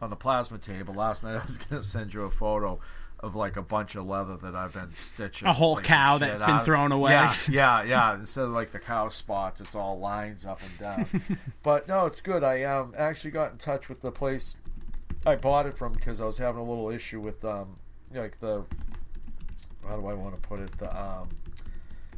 on 0.00 0.10
the 0.10 0.16
plasma 0.16 0.58
table 0.58 0.94
last 0.94 1.22
night. 1.22 1.36
I 1.40 1.44
was 1.44 1.56
going 1.56 1.80
to 1.82 1.86
send 1.86 2.14
you 2.14 2.22
a 2.22 2.30
photo 2.30 2.80
of 3.22 3.36
like 3.36 3.56
a 3.56 3.62
bunch 3.62 3.94
of 3.94 4.04
leather 4.04 4.36
that 4.36 4.54
I've 4.54 4.72
been 4.72 4.92
stitching. 4.94 5.46
A 5.46 5.52
whole 5.52 5.74
like, 5.74 5.84
cow 5.84 6.18
that's 6.18 6.40
been 6.40 6.50
out. 6.50 6.64
thrown 6.64 6.90
away. 6.90 7.12
Yeah, 7.12 7.34
yeah, 7.48 7.82
yeah. 7.84 8.14
Instead 8.14 8.44
of 8.44 8.50
like 8.50 8.72
the 8.72 8.80
cow 8.80 9.08
spots, 9.08 9.60
it's 9.60 9.74
all 9.74 9.98
lines 9.98 10.44
up 10.44 10.60
and 10.62 10.78
down. 10.78 11.38
but 11.62 11.86
no, 11.86 12.06
it's 12.06 12.20
good. 12.20 12.42
I 12.42 12.64
um 12.64 12.94
actually 12.98 13.30
got 13.30 13.52
in 13.52 13.58
touch 13.58 13.88
with 13.88 14.00
the 14.00 14.10
place 14.10 14.56
I 15.24 15.36
bought 15.36 15.66
it 15.66 15.78
from 15.78 15.92
because 15.92 16.20
I 16.20 16.24
was 16.24 16.38
having 16.38 16.60
a 16.60 16.64
little 16.64 16.90
issue 16.90 17.20
with 17.20 17.44
um 17.44 17.76
like 18.12 18.40
the 18.40 18.64
how 19.86 19.96
do 19.96 20.06
I 20.06 20.14
want 20.14 20.34
to 20.34 20.48
put 20.48 20.60
it 20.60 20.76
the 20.78 21.00
um 21.00 21.28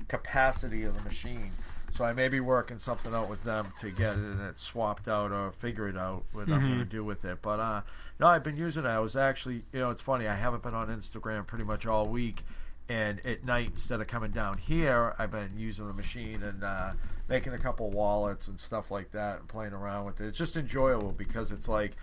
capacity 0.09 0.85
of 0.85 0.97
the 0.97 1.03
machine. 1.03 1.53
So 1.93 2.05
I 2.05 2.13
may 2.13 2.29
be 2.29 2.41
working 2.41 2.81
something 2.81 3.15
out 3.15 3.29
with 3.29 3.45
them 3.45 3.73
to 3.81 3.91
get 3.91 4.17
it 4.17 4.41
it 4.41 4.59
swapped 4.59 5.07
out 5.07 5.31
or 5.31 5.53
figure 5.53 5.89
it 5.89 5.97
out 5.97 6.25
what 6.33 6.49
I'm 6.49 6.61
going 6.61 6.79
to 6.79 6.85
do 6.85 7.05
with 7.05 7.25
it. 7.25 7.41
But 7.41 7.61
uh, 7.61 7.83
no, 8.19 8.27
I've 8.27 8.45
been 8.45 8.57
using 8.57 8.85
it. 8.85 8.89
I 8.89 9.01
was 9.01 9.17
actually, 9.17 9.65
you 9.73 9.81
know, 9.81 9.91
it's 9.91 10.03
funny. 10.03 10.27
I 10.29 10.35
haven't 10.35 10.63
been 10.63 10.75
on 10.75 10.89
Instagram 10.89 11.47
pretty 11.47 11.65
much 11.65 11.87
all 11.87 12.07
week, 12.07 12.45
and 12.89 13.25
at 13.27 13.45
night 13.45 13.71
instead 13.73 14.01
of 14.01 14.07
coming 14.07 14.31
down 14.31 14.59
here, 14.59 15.15
I've 15.19 15.31
been 15.31 15.59
using 15.59 15.87
the 15.87 15.95
machine 15.95 16.43
and 16.43 16.63
uh, 16.63 16.93
making 17.29 17.55
a 17.55 17.59
couple 17.59 17.91
wallets 17.91 18.47
and 18.49 18.61
stuff 18.61 18.91
like 18.91 19.11
that 19.13 19.41
and 19.41 19.49
playing 19.49 19.73
around 19.73 20.07
with 20.07 20.21
it. 20.21 20.29
It's 20.29 20.39
just 20.39 20.57
enjoyable 20.57 21.13
because 21.13 21.51
it's 21.51 21.69
like 21.69 21.97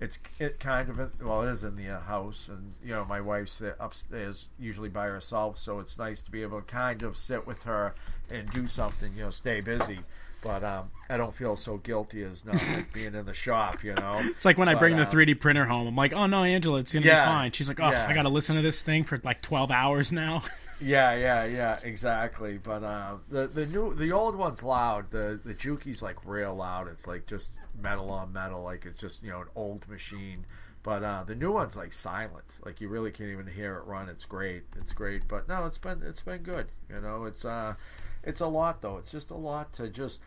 it's 0.00 0.18
it 0.38 0.60
kind 0.60 0.88
of 0.88 1.20
well 1.20 1.42
it 1.42 1.50
is 1.50 1.64
in 1.64 1.74
the 1.76 1.88
uh, 1.88 2.00
house 2.00 2.48
and 2.48 2.72
you 2.84 2.94
know 2.94 3.04
my 3.04 3.20
wife's 3.20 3.60
upstairs 3.80 4.46
usually 4.58 4.88
by 4.88 5.06
herself 5.06 5.58
so 5.58 5.80
it's 5.80 5.98
nice 5.98 6.20
to 6.20 6.30
be 6.30 6.42
able 6.42 6.60
to 6.60 6.66
kind 6.66 7.02
of 7.02 7.16
sit 7.16 7.46
with 7.46 7.64
her 7.64 7.94
and 8.30 8.48
do 8.52 8.68
something 8.68 9.12
you 9.16 9.24
know 9.24 9.30
stay 9.30 9.60
busy 9.60 9.98
but 10.42 10.62
um, 10.64 10.90
I 11.08 11.16
don't 11.16 11.34
feel 11.34 11.56
so 11.56 11.78
guilty 11.78 12.22
as 12.22 12.44
not 12.44 12.54
like 12.56 12.92
being 12.94 13.14
in 13.14 13.24
the 13.26 13.34
shop 13.34 13.82
you 13.84 13.94
know 13.94 14.14
It's 14.18 14.44
like 14.44 14.58
when 14.58 14.68
I 14.68 14.74
But, 14.74 14.80
bring 14.80 14.96
the 14.96 15.02
uh, 15.02 15.10
3D 15.10 15.40
printer 15.40 15.64
home. 15.66 15.86
I'm 15.88 15.96
like, 15.96 16.12
oh 16.12 16.26
no, 16.26 16.44
Angela, 16.44 16.78
it's 16.78 16.92
gonna 16.92 17.06
Yeah, 17.06 17.24
be 17.26 17.32
fine. 17.32 17.52
She's 17.52 17.68
like, 17.68 17.80
oh, 17.80 17.90
yeah. 17.90 18.06
I 18.08 18.14
gotta 18.14 18.28
listen 18.28 18.56
to 18.56 18.62
this 18.62 18.82
thing 18.82 19.04
for 19.04 19.20
like 19.24 19.42
12 19.42 19.70
hours 19.70 20.12
now. 20.12 20.42
Yeah, 20.80 21.14
yeah, 21.16 21.44
yeah, 21.44 21.80
exactly. 21.82 22.56
But 22.62 22.84
uh, 22.84 23.16
the 23.28 23.48
the 23.48 23.66
new 23.66 23.94
the 23.96 24.12
old 24.12 24.36
one's 24.36 24.62
loud. 24.62 25.10
The 25.10 25.40
the 25.44 25.52
Juki's 25.52 26.02
like 26.02 26.24
real 26.24 26.54
loud. 26.54 26.86
It's 26.86 27.04
like 27.04 27.26
just 27.26 27.50
metal 27.82 28.10
on 28.10 28.32
metal. 28.32 28.62
Like 28.62 28.86
it's 28.86 29.00
just 29.00 29.24
you 29.24 29.30
know 29.30 29.40
an 29.40 29.48
old 29.56 29.88
machine. 29.88 30.46
But 30.84 31.02
uh, 31.02 31.24
the 31.24 31.34
new 31.34 31.50
one's 31.50 31.74
like 31.76 31.92
silent. 31.92 32.44
Like 32.64 32.80
you 32.80 32.88
really 32.88 33.10
can't 33.10 33.30
even 33.30 33.48
hear 33.48 33.74
it 33.78 33.86
run. 33.86 34.08
It's 34.08 34.24
great. 34.24 34.62
It's 34.80 34.92
great. 34.92 35.26
But 35.26 35.48
no, 35.48 35.66
it's 35.66 35.78
been 35.78 36.00
it's 36.04 36.22
been 36.22 36.42
good. 36.44 36.68
You 36.88 37.00
know, 37.00 37.24
it's 37.24 37.44
uh, 37.44 37.74
it's 38.22 38.40
a 38.40 38.46
lot 38.46 38.82
though. 38.82 38.98
It's 38.98 39.12
just 39.12 39.30
a 39.30 39.36
lot 39.36 39.72
to 39.74 39.88
just 39.88 40.20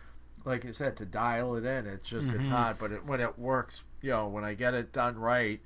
like 0.43 0.65
I 0.65 0.71
said 0.71 0.95
to 0.97 1.05
dial 1.05 1.55
it 1.55 1.65
in. 1.65 1.85
It's 1.85 2.09
just 2.09 2.29
it's 2.31 2.47
hard. 2.47 2.77
But 2.79 2.91
it, 2.91 3.05
when 3.05 3.21
it 3.21 3.37
works, 3.37 3.83
you 4.01 4.11
know, 4.11 4.27
when 4.27 4.43
I 4.43 4.53
get 4.53 4.73
it 4.73 4.91
done 4.91 5.17
right 5.17 5.61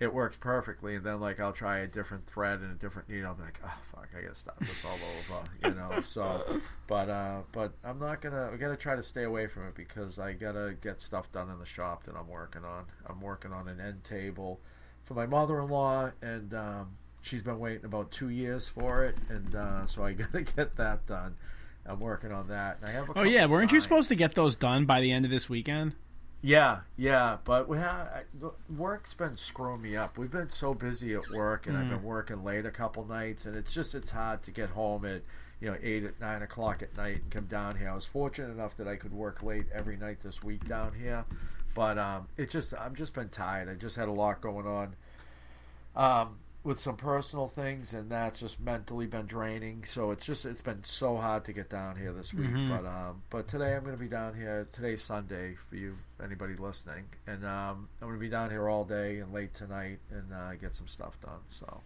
it 0.00 0.12
works 0.14 0.36
perfectly 0.40 0.96
and 0.96 1.04
then 1.04 1.20
like 1.20 1.38
I'll 1.38 1.52
try 1.52 1.80
a 1.80 1.86
different 1.86 2.26
thread 2.26 2.60
and 2.60 2.72
a 2.72 2.74
different 2.74 3.08
you 3.10 3.22
know 3.22 3.32
I'm 3.32 3.40
like 3.44 3.60
oh 3.64 3.78
fuck 3.94 4.08
I 4.16 4.22
gotta 4.22 4.34
start 4.34 4.58
this 4.58 4.82
all 4.84 4.94
over 4.94 5.42
you 5.62 5.74
know 5.74 6.00
so 6.04 6.60
but 6.86 7.10
uh 7.10 7.40
but 7.52 7.74
I'm 7.84 7.98
not 7.98 8.22
gonna 8.22 8.50
I 8.52 8.56
gotta 8.56 8.76
try 8.76 8.96
to 8.96 9.02
stay 9.02 9.24
away 9.24 9.46
from 9.46 9.68
it 9.68 9.74
because 9.74 10.18
I 10.18 10.32
gotta 10.32 10.74
get 10.80 11.02
stuff 11.02 11.30
done 11.30 11.50
in 11.50 11.58
the 11.58 11.66
shop 11.66 12.04
that 12.04 12.16
I'm 12.16 12.28
working 12.28 12.64
on 12.64 12.86
I'm 13.06 13.20
working 13.20 13.52
on 13.52 13.68
an 13.68 13.78
end 13.78 14.02
table 14.02 14.58
for 15.04 15.12
my 15.12 15.26
mother-in-law 15.26 16.12
and 16.22 16.54
um 16.54 16.96
she's 17.20 17.42
been 17.42 17.58
waiting 17.58 17.84
about 17.84 18.10
two 18.10 18.30
years 18.30 18.68
for 18.68 19.04
it 19.04 19.18
and 19.28 19.54
uh 19.54 19.86
so 19.86 20.02
I 20.02 20.12
gotta 20.14 20.42
get 20.42 20.76
that 20.76 21.06
done 21.06 21.36
I'm 21.86 22.00
working 22.00 22.30
on 22.32 22.46
that 22.48 22.76
and 22.80 22.86
I 22.88 22.92
have 22.92 23.10
a 23.10 23.18
oh 23.18 23.22
yeah, 23.22 23.46
weren't 23.46 23.72
you 23.72 23.80
supposed 23.80 24.08
to 24.10 24.14
get 24.14 24.34
those 24.34 24.54
done 24.56 24.84
by 24.86 25.00
the 25.00 25.10
end 25.12 25.24
of 25.24 25.30
this 25.30 25.48
weekend? 25.48 25.92
Yeah, 26.42 26.80
yeah, 26.96 27.36
but 27.44 27.68
we 27.68 27.76
have 27.78 28.08
work's 28.74 29.12
been 29.12 29.36
screwing 29.36 29.82
me 29.82 29.94
up. 29.96 30.16
We've 30.16 30.30
been 30.30 30.50
so 30.50 30.72
busy 30.72 31.14
at 31.14 31.30
work, 31.30 31.66
and 31.66 31.76
I've 31.76 31.84
Mm. 31.86 31.90
been 31.90 32.02
working 32.02 32.42
late 32.42 32.64
a 32.64 32.70
couple 32.70 33.04
nights, 33.04 33.44
and 33.44 33.54
it's 33.54 33.74
just 33.74 33.94
it's 33.94 34.12
hard 34.12 34.42
to 34.44 34.50
get 34.50 34.70
home 34.70 35.04
at 35.04 35.20
you 35.60 35.70
know 35.70 35.76
eight 35.82 36.02
at 36.04 36.18
nine 36.18 36.40
o'clock 36.40 36.82
at 36.82 36.96
night 36.96 37.16
and 37.22 37.30
come 37.30 37.44
down 37.44 37.76
here. 37.76 37.90
I 37.90 37.94
was 37.94 38.06
fortunate 38.06 38.50
enough 38.50 38.74
that 38.78 38.88
I 38.88 38.96
could 38.96 39.12
work 39.12 39.42
late 39.42 39.66
every 39.74 39.98
night 39.98 40.20
this 40.22 40.42
week 40.42 40.66
down 40.66 40.94
here, 40.94 41.26
but 41.74 41.98
um, 41.98 42.28
it 42.38 42.48
just 42.48 42.72
I've 42.72 42.94
just 42.94 43.12
been 43.12 43.28
tired. 43.28 43.68
I 43.68 43.74
just 43.74 43.96
had 43.96 44.08
a 44.08 44.12
lot 44.12 44.40
going 44.40 44.66
on. 44.66 44.94
Um, 45.94 46.38
with 46.62 46.78
some 46.78 46.96
personal 46.96 47.48
things, 47.48 47.94
and 47.94 48.10
that's 48.10 48.40
just 48.40 48.60
mentally 48.60 49.06
been 49.06 49.26
draining. 49.26 49.84
So 49.86 50.10
it's 50.10 50.26
just 50.26 50.44
it's 50.44 50.60
been 50.62 50.84
so 50.84 51.16
hard 51.16 51.44
to 51.46 51.52
get 51.52 51.70
down 51.70 51.96
here 51.96 52.12
this 52.12 52.34
week. 52.34 52.48
Mm-hmm. 52.50 52.68
But 52.68 52.86
um, 52.88 53.22
but 53.30 53.48
today 53.48 53.74
I'm 53.74 53.82
going 53.84 53.96
to 53.96 54.02
be 54.02 54.08
down 54.08 54.34
here. 54.34 54.68
Today's 54.72 55.02
Sunday 55.02 55.56
for 55.68 55.76
you, 55.76 55.96
anybody 56.22 56.54
listening, 56.56 57.04
and 57.26 57.44
um, 57.44 57.88
I'm 58.00 58.08
going 58.08 58.14
to 58.14 58.20
be 58.20 58.28
down 58.28 58.50
here 58.50 58.68
all 58.68 58.84
day 58.84 59.18
and 59.20 59.32
late 59.32 59.54
tonight 59.54 59.98
and 60.10 60.32
uh, 60.32 60.54
get 60.54 60.76
some 60.76 60.86
stuff 60.86 61.18
done. 61.22 61.40
So 61.48 61.80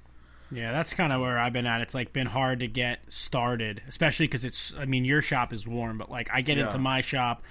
Yeah, 0.50 0.72
that's 0.72 0.92
kind 0.92 1.12
of 1.12 1.20
where 1.20 1.38
I've 1.38 1.52
been 1.52 1.66
at. 1.66 1.80
It's 1.80 1.94
like 1.94 2.12
been 2.12 2.26
hard 2.26 2.60
to 2.60 2.66
get 2.66 2.98
started, 3.08 3.80
especially 3.88 4.26
because 4.26 4.44
it's. 4.44 4.74
I 4.76 4.86
mean, 4.86 5.04
your 5.04 5.22
shop 5.22 5.52
is 5.52 5.66
warm, 5.68 5.98
but 5.98 6.10
like 6.10 6.30
I 6.32 6.40
get 6.40 6.58
Yeah. 6.58 6.64
into 6.64 6.78
my 6.78 7.00
shop 7.00 7.42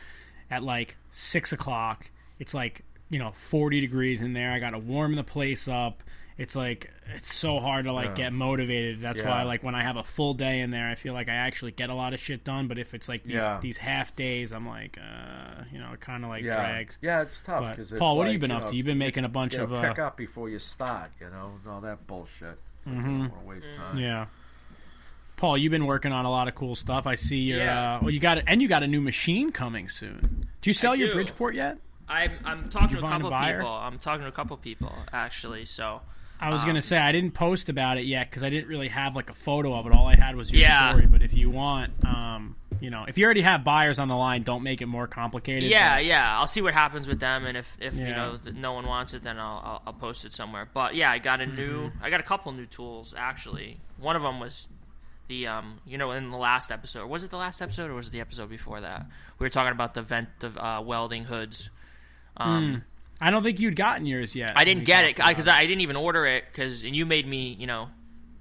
at 0.51 0.61
like 0.61 0.97
six 1.09 1.53
o'clock. 1.53 2.09
It's 2.39 2.53
like 2.53 2.83
you 3.09 3.19
know 3.19 3.31
forty 3.31 3.79
degrees 3.79 4.21
in 4.21 4.33
there. 4.33 4.51
I 4.51 4.59
got 4.59 4.71
to 4.71 4.79
warm 4.79 5.15
the 5.15 5.23
place 5.23 5.69
up. 5.69 6.03
It's 6.37 6.55
like 6.55 6.89
it's 7.15 7.31
so 7.33 7.59
hard 7.59 7.85
to 7.85 7.93
like 7.93 8.09
Yeah. 8.09 8.15
get 8.25 8.33
motivated. 8.33 9.01
That's 9.01 9.21
why 9.21 9.43
like 9.43 9.61
when 9.63 9.75
I 9.75 9.83
have 9.83 9.97
a 9.97 10.03
full 10.03 10.33
day 10.33 10.61
in 10.61 10.71
there, 10.71 10.89
I 10.89 10.95
feel 10.95 11.13
like 11.13 11.29
I 11.29 11.33
actually 11.35 11.71
get 11.71 11.89
a 11.89 11.93
lot 11.93 12.13
of 12.13 12.19
shit 12.19 12.43
done. 12.43 12.67
But 12.67 12.79
if 12.79 12.93
it's 12.95 13.07
like 13.07 13.23
these 13.23 13.35
Yeah. 13.35 13.59
these 13.61 13.77
half 13.77 14.15
days, 14.15 14.51
I'm 14.51 14.67
like, 14.67 14.97
uh, 14.97 15.63
you 15.71 15.77
know, 15.79 15.91
it 15.93 15.99
kind 16.01 16.23
of 16.23 16.29
like 16.31 16.43
Yeah, 16.43 16.55
drags. 16.55 16.97
yeah, 17.01 17.21
it's 17.21 17.39
tough 17.41 17.61
But, 17.61 17.69
because 17.77 17.91
Paul, 17.91 18.17
what 18.17 18.25
have 18.25 18.33
you 18.33 18.39
been 18.39 18.49
you 18.49 18.55
up 18.55 18.63
know, 18.63 18.67
to? 18.69 18.75
You've 18.75 18.85
been 18.87 18.97
making 18.97 19.25
a 19.25 19.29
bunch 19.29 19.53
you 19.53 19.59
know, 19.59 19.65
of 19.65 19.73
uh, 19.73 19.81
pick 19.89 19.99
up 19.99 20.17
before 20.17 20.49
you 20.49 20.57
start. 20.59 21.11
You 21.21 21.29
know, 21.29 21.51
and 21.63 21.71
all 21.71 21.81
that 21.81 22.07
bullshit. 22.07 22.57
It's 22.79 22.87
like, 22.87 22.97
I 22.97 23.01
don't 23.01 23.45
waste 23.45 23.71
time. 23.75 23.97
Yeah. 23.99 24.25
Paul, 25.35 25.57
you've 25.57 25.71
been 25.71 25.85
working 25.85 26.11
on 26.11 26.25
a 26.25 26.29
lot 26.31 26.47
of 26.47 26.55
cool 26.55 26.75
stuff. 26.75 27.05
I 27.07 27.15
see 27.15 27.37
your. 27.37 27.59
Yeah. 27.59 27.95
Uh, 27.95 27.99
well, 28.03 28.09
you 28.11 28.19
got 28.19 28.37
it, 28.37 28.45
and 28.47 28.61
you 28.61 28.67
got 28.67 28.81
a 28.83 28.87
new 28.87 29.01
machine 29.01 29.51
coming 29.51 29.89
soon. 29.89 30.47
Do 30.61 30.69
you 30.69 30.73
sell 30.73 30.95
your 30.95 31.09
do. 31.09 31.13
Bridgeport 31.15 31.55
yet? 31.55 31.77
I'm 32.07 32.31
I'm 32.45 32.69
talking 32.69 32.89
to 32.89 32.97
a 32.97 33.01
find 33.01 33.23
a 33.25 33.29
couple 33.29 33.47
people. 33.53 33.67
I'm 33.71 33.99
talking 33.99 34.21
to 34.23 34.27
a 34.27 34.31
couple 34.31 34.57
people 34.57 34.93
actually. 35.11 35.65
So 35.65 36.01
I 36.43 36.49
was 36.51 36.61
Um, 36.61 36.67
gonna 36.67 36.81
say 36.81 36.97
I 36.97 37.11
didn't 37.11 37.31
post 37.33 37.69
about 37.69 37.97
it 37.97 38.05
yet 38.05 38.29
because 38.29 38.43
I 38.43 38.49
didn't 38.49 38.67
really 38.67 38.89
have 38.89 39.15
like 39.15 39.29
a 39.29 39.33
photo 39.33 39.73
of 39.75 39.85
it. 39.87 39.93
All 39.95 40.07
I 40.07 40.15
had 40.15 40.35
was 40.35 40.51
your 40.51 40.61
Yeah. 40.61 40.89
story. 40.91 41.07
But 41.07 41.21
if 41.21 41.33
you 41.33 41.49
want, 41.49 41.93
um, 42.05 42.55
you 42.81 42.89
know, 42.89 43.05
if 43.07 43.17
you 43.17 43.23
already 43.25 43.43
have 43.43 43.63
buyers 43.63 43.97
on 43.97 44.09
the 44.09 44.15
line, 44.15 44.43
don't 44.43 44.61
make 44.63 44.81
it 44.81 44.87
more 44.87 45.07
complicated. 45.07 45.69
yeah, 45.69 45.95
but- 45.95 46.05
yeah. 46.05 46.37
I'll 46.37 46.47
see 46.47 46.61
what 46.61 46.73
happens 46.73 47.07
with 47.07 47.19
them, 47.19 47.45
and 47.45 47.57
if 47.57 47.77
if 47.79 47.95
you 47.95 48.05
know 48.09 48.37
no 48.53 48.73
one 48.73 48.85
wants 48.85 49.13
it, 49.13 49.23
then 49.23 49.39
I'll, 49.39 49.61
I'll 49.63 49.81
I'll 49.87 49.93
post 49.93 50.25
it 50.25 50.33
somewhere. 50.33 50.67
But 50.73 50.95
yeah, 50.95 51.09
I 51.11 51.19
got 51.19 51.39
a 51.41 51.45
new. 51.45 51.89
Mm-hmm. 51.89 52.03
I 52.03 52.09
got 52.09 52.19
a 52.19 52.23
couple 52.23 52.51
new 52.51 52.65
tools 52.65 53.13
actually. 53.17 53.79
One 53.97 54.15
of 54.15 54.21
them 54.21 54.39
was 54.39 54.67
the 55.29 55.47
um 55.47 55.77
you 55.85 55.97
know 55.97 56.11
in 56.11 56.29
the 56.31 56.37
last 56.37 56.69
episode 56.69 57.07
was 57.07 57.23
it 57.23 57.29
the 57.29 57.37
last 57.37 57.61
episode 57.61 57.89
or 57.89 57.93
was 57.93 58.09
it 58.09 58.11
the 58.11 58.19
episode 58.19 58.49
before 58.49 58.81
that 58.81 59.05
we 59.39 59.45
were 59.45 59.49
talking 59.49 59.71
about 59.71 59.93
the 59.93 60.01
vent 60.01 60.27
of 60.43 60.57
uh, 60.57 60.81
welding 60.85 61.23
hoods. 61.23 61.69
Um, 62.35 62.83
I 63.21 63.31
don't 63.31 63.43
think 63.43 63.59
you'd 63.59 63.75
gotten 63.75 64.05
yours 64.05 64.35
yet. 64.35 64.53
I 64.55 64.63
didn't 64.65 64.85
get 64.85 65.05
it 65.05 65.15
because 65.15 65.47
I, 65.47 65.59
I 65.59 65.65
didn't 65.65 65.81
even 65.81 65.95
order 65.95 66.25
it 66.25 66.45
because 66.51 66.83
and 66.83 66.95
you 66.95 67.05
made 67.05 67.27
me 67.27 67.55
you 67.59 67.67
know 67.67 67.89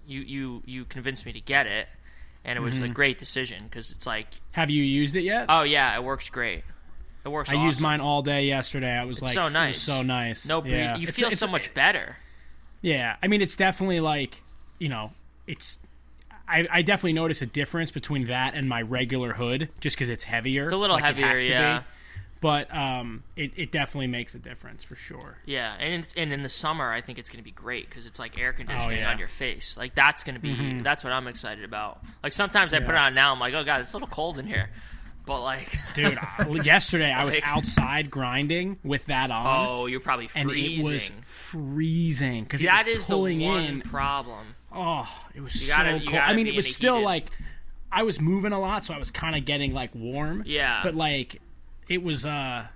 you 0.06 0.20
you 0.20 0.62
you 0.66 0.84
convinced 0.84 1.24
me 1.26 1.32
to 1.32 1.40
get 1.40 1.66
it 1.66 1.88
and 2.44 2.56
it 2.56 2.60
was 2.62 2.74
Mm-hmm. 2.74 2.84
a 2.84 2.88
great 2.88 3.18
decision 3.18 3.60
because 3.64 3.92
it's 3.92 4.06
like 4.06 4.26
Have 4.52 4.70
you 4.70 4.82
used 4.82 5.14
it 5.14 5.22
yet? 5.22 5.46
oh 5.48 5.62
yeah 5.62 5.94
it 5.96 6.02
works 6.02 6.28
great 6.30 6.64
it 7.24 7.28
works 7.28 7.52
I 7.52 7.64
used 7.64 7.80
mine 7.80 8.00
all 8.00 8.22
day 8.22 8.46
yesterday. 8.46 8.90
I 8.90 9.04
was 9.04 9.18
It's 9.18 9.26
like, 9.26 9.34
so 9.34 9.42
it 9.42 9.44
was 9.44 9.52
nice 9.52 9.80
so 9.82 10.02
nice. 10.02 10.46
no 10.48 10.64
yeah. 10.64 10.96
you 10.96 11.02
It's- 11.04 11.14
feel 11.14 11.26
it's- 11.28 11.38
so 11.38 11.46
much 11.46 11.72
better 11.74 12.16
Yeah, 12.80 13.14
I 13.22 13.28
mean, 13.28 13.42
it's 13.42 13.54
definitely 13.54 14.00
like 14.00 14.42
you 14.80 14.88
know, 14.88 15.12
it's. 15.46 15.78
I, 16.48 16.66
I 16.68 16.82
definitely 16.82 17.12
notice 17.12 17.40
a 17.40 17.46
difference 17.46 17.92
between 17.92 18.26
that 18.26 18.54
and 18.54 18.68
my 18.68 18.82
regular 18.82 19.32
hood, 19.34 19.68
just 19.80 19.94
because 19.96 20.08
it's 20.08 20.24
heavier. 20.24 20.64
It's 20.64 20.72
a 20.72 20.76
little 20.76 20.96
like 20.96 21.04
heavier, 21.04 21.36
yeah. 21.36 21.78
Be. 21.78 21.84
But 22.42 22.74
um, 22.74 23.22
it, 23.36 23.52
it 23.56 23.72
definitely 23.72 24.08
makes 24.08 24.34
a 24.34 24.38
difference 24.38 24.82
for 24.84 24.96
sure. 24.96 25.38
Yeah, 25.46 25.74
and 25.78 25.94
in, 25.94 26.22
and 26.24 26.32
in 26.34 26.42
the 26.42 26.48
summer, 26.50 26.92
I 26.92 27.00
think 27.00 27.18
it's 27.18 27.30
going 27.30 27.38
to 27.38 27.44
be 27.44 27.52
great 27.52 27.88
because 27.88 28.04
it's 28.04 28.18
like 28.18 28.38
air 28.38 28.52
conditioning 28.52 28.88
Oh, 28.90 28.92
yeah. 28.94 29.02
Mm-hmm. 29.04 29.12
on 29.12 29.18
your 29.20 29.28
face. 29.28 29.76
Like 29.78 29.94
that's 29.94 30.24
going 30.24 30.34
to 30.34 30.40
be 30.40 30.80
that's 30.82 31.04
what 31.04 31.12
I'm 31.14 31.28
excited 31.28 31.64
about. 31.64 32.02
Like 32.22 32.32
sometimes 32.34 32.74
I 32.74 32.80
put 32.80 32.90
it 32.90 32.96
on 32.96 33.14
now, 33.14 33.32
I'm 33.32 33.38
like, 33.40 33.54
oh 33.54 33.62
god, 33.64 33.80
it's 33.80 33.92
a 33.92 33.96
little 33.96 34.08
cold 34.08 34.38
in 34.40 34.46
here, 34.46 34.70
but 35.24 35.40
like, 35.40 35.78
Dude, 35.94 36.18
yesterday 36.64 37.12
I 37.12 37.24
was 37.24 37.36
Like- 37.36 37.46
outside 37.46 38.10
grinding 38.10 38.78
with 38.82 39.06
that 39.06 39.30
on, 39.30 39.66
oh, 39.68 39.86
you're 39.86 40.00
probably 40.00 40.28
and 40.34 40.50
freezing. 40.50 40.90
it 40.90 40.92
was 40.94 41.10
freezing 41.24 42.42
because 42.44 42.60
that 42.62 42.88
is 42.88 43.06
the 43.06 43.18
one 43.18 43.30
in. 43.64 43.80
problem. 43.82 44.54
Oh, 44.74 45.06
it 45.34 45.40
was 45.42 45.54
You 45.60 45.68
so 45.68 45.76
gotta- 45.76 45.98
you 45.98 46.08
cold. 46.10 46.22
I 46.22 46.34
mean, 46.34 46.46
it 46.46 46.56
was 46.56 46.74
still 46.74 46.94
heated- 46.96 47.04
like 47.04 47.26
I 47.94 48.04
was 48.04 48.18
moving 48.20 48.52
a 48.52 48.58
lot, 48.58 48.86
so 48.86 48.94
I 48.94 48.98
was 48.98 49.10
kind 49.10 49.36
of 49.36 49.44
getting 49.44 49.74
like 49.74 49.94
warm. 49.94 50.44
Yeah. 50.46 50.80
but 50.82 50.94
like 50.94 51.41
it 51.88 52.02
was 52.02 52.24
uh 52.26 52.66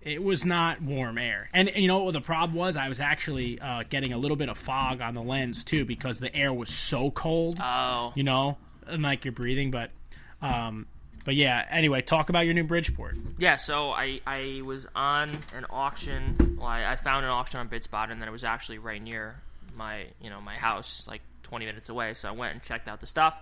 it 0.00 0.22
was 0.22 0.44
not 0.46 0.80
warm 0.80 1.18
air 1.18 1.48
and, 1.52 1.68
and 1.68 1.82
you 1.82 1.88
know 1.88 2.02
what 2.04 2.12
the 2.12 2.20
problem 2.20 2.56
was 2.56 2.76
i 2.76 2.88
was 2.88 3.00
actually 3.00 3.60
uh, 3.60 3.82
getting 3.88 4.12
a 4.12 4.18
little 4.18 4.36
bit 4.36 4.48
of 4.48 4.56
fog 4.56 5.00
on 5.00 5.14
the 5.14 5.22
lens 5.22 5.64
too 5.64 5.84
because 5.84 6.18
the 6.18 6.34
air 6.34 6.52
was 6.52 6.68
so 6.68 7.10
cold 7.10 7.58
Oh, 7.62 8.12
you 8.14 8.22
know 8.22 8.56
and 8.86 9.02
like 9.02 9.24
you're 9.24 9.32
breathing 9.32 9.70
but 9.70 9.90
um 10.40 10.86
but 11.24 11.34
yeah 11.34 11.64
anyway 11.70 12.00
talk 12.00 12.28
about 12.30 12.44
your 12.46 12.54
new 12.54 12.64
bridgeport 12.64 13.16
yeah. 13.38 13.56
So 13.56 13.90
I 13.90 14.20
I 14.26 14.62
was 14.64 14.86
on 14.96 15.30
an 15.54 15.66
auction. 15.70 16.56
Well, 16.58 16.66
I, 16.66 16.92
I 16.92 16.96
found 16.96 17.24
an 17.24 17.30
auction 17.30 17.60
on 17.60 17.68
Bidspot, 17.68 18.10
and 18.10 18.20
then 18.20 18.28
it 18.28 18.32
was 18.32 18.42
actually 18.44 18.78
right 18.78 19.00
near 19.02 19.36
my 19.76 20.06
you 20.20 20.28
know 20.30 20.40
my 20.40 20.54
house, 20.54 21.06
like 21.06 21.20
20 21.44 21.66
minutes 21.66 21.88
away. 21.88 22.14
So 22.14 22.28
I 22.28 22.32
went 22.32 22.54
and 22.54 22.62
checked 22.62 22.88
out 22.88 23.00
the 23.00 23.06
stuff, 23.06 23.40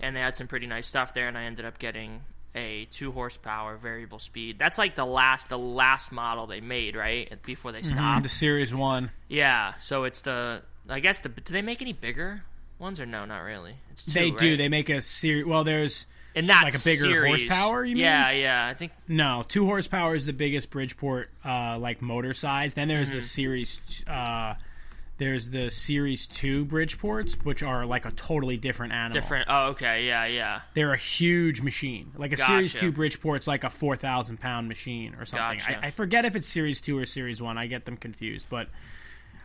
and 0.00 0.16
they 0.16 0.20
had 0.20 0.34
some 0.34 0.46
pretty 0.48 0.66
nice 0.66 0.86
stuff 0.88 1.12
there. 1.14 1.28
And 1.28 1.36
I 1.38 1.44
ended 1.44 1.66
up 1.66 1.78
getting 1.78 2.22
a 2.54 2.86
two 2.90 3.12
horsepower 3.12 3.76
variable 3.76 4.18
speed. 4.18 4.58
That's 4.58 4.78
like 4.78 4.94
the 4.96 5.04
last 5.04 5.48
the 5.48 5.58
last 5.58 6.10
model 6.12 6.46
they 6.46 6.60
made, 6.60 6.96
right? 6.96 7.40
Before 7.44 7.72
they 7.72 7.82
stopped. 7.82 8.22
the 8.22 8.28
series 8.28 8.74
one 8.74 9.10
Yeah. 9.28 9.74
So 9.78 10.04
it's 10.04 10.22
the 10.22 10.62
I 10.88 11.00
guess 11.00 11.20
the 11.20 11.28
do 11.28 11.52
they 11.52 11.62
make 11.62 11.82
any 11.82 11.92
bigger 11.92 12.42
ones 12.78 13.00
or 13.00 13.06
no? 13.06 13.24
Not 13.26 13.40
really. 13.40 13.76
It's 13.90 14.04
two, 14.06 14.12
they 14.12 14.30
do 14.30 14.56
they 14.56 14.68
make 14.68 14.88
a 14.88 15.02
series 15.02 15.44
well 15.46 15.64
there's 15.64 16.06
and 16.34 16.48
that 16.50 16.62
like 16.64 16.74
a 16.74 16.78
bigger 16.78 17.00
series, 17.00 17.42
horsepower, 17.48 17.84
you 17.84 17.96
mean? 17.96 18.04
Yeah, 18.04 18.30
yeah. 18.30 18.66
I 18.66 18.74
think 18.74 18.92
no 19.08 19.44
two 19.46 19.64
horsepower 19.66 20.14
is 20.14 20.24
the 20.26 20.32
biggest 20.32 20.70
bridgeport 20.70 21.30
uh 21.44 21.78
like 21.78 22.00
motor 22.02 22.34
size 22.34 22.74
then 22.74 22.88
there's 22.88 23.08
Mm-hmm. 23.08 23.16
the 23.18 23.22
series 23.22 23.80
uh 24.06 24.54
there's 25.18 25.50
the 25.50 25.70
series 25.70 26.26
2 26.28 26.64
bridgeports 26.66 27.44
which 27.44 27.62
are 27.62 27.84
like 27.84 28.06
a 28.06 28.10
totally 28.12 28.56
different 28.56 28.92
animal 28.92 29.12
different. 29.20 29.46
Oh, 29.50 29.66
okay. 29.68 30.06
Yeah, 30.06 30.24
yeah. 30.26 30.60
they're 30.74 30.92
a 30.92 30.96
huge 30.96 31.60
machine. 31.60 32.12
Like 32.16 32.32
a 32.32 32.36
Series 32.36 32.72
Two 32.74 32.92
Bridgeport's 32.92 33.46
like 33.46 33.64
a 33.64 33.70
four 33.70 33.96
thousand 33.96 34.38
pound 34.40 34.68
machine 34.68 35.14
or 35.18 35.26
something. 35.26 35.58
Gotcha. 35.58 35.84
I, 35.84 35.88
I 35.88 35.90
forget 35.90 36.24
if 36.24 36.36
it's 36.36 36.48
Series 36.48 36.80
Two 36.80 36.96
or 36.98 37.04
Series 37.06 37.42
One. 37.42 37.58
I 37.58 37.66
get 37.66 37.84
them 37.84 37.96
confused, 37.96 38.46
but 38.48 38.68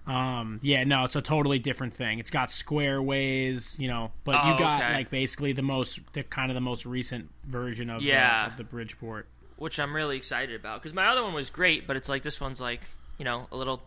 um, 0.06 0.60
yeah, 0.62 0.84
no, 0.84 1.06
it's 1.06 1.16
a 1.16 1.22
totally 1.22 1.60
different 1.60 1.94
thing. 1.94 2.20
It's 2.20 2.30
got 2.30 2.52
square 2.52 3.02
ways, 3.02 3.78
you 3.80 3.88
know, 3.88 4.12
but 4.26 4.36
Oh, 4.36 4.52
you 4.52 4.60
got 4.60 4.82
okay. 4.84 4.94
like 4.94 5.10
basically 5.10 5.54
the 5.54 5.62
most, 5.62 6.00
the 6.12 6.24
kind 6.24 6.52
of 6.52 6.56
the 6.56 6.62
most 6.62 6.86
recent 6.86 7.30
version 7.46 7.90
of, 7.90 8.02
Yeah. 8.02 8.46
the, 8.48 8.52
of 8.52 8.58
the 8.58 8.64
Bridgeport. 8.66 9.28
Which 9.58 9.80
I'm 9.80 9.96
really 9.96 10.18
excited 10.18 10.60
about 10.60 10.82
because 10.82 10.94
my 10.94 11.08
other 11.08 11.24
one 11.24 11.34
was 11.34 11.50
great, 11.50 11.88
but 11.88 11.96
it's 11.96 12.10
like 12.10 12.22
this 12.22 12.42
one's 12.42 12.60
like 12.60 12.82
you 13.18 13.24
know 13.26 13.48
a 13.52 13.56
little 13.56 13.82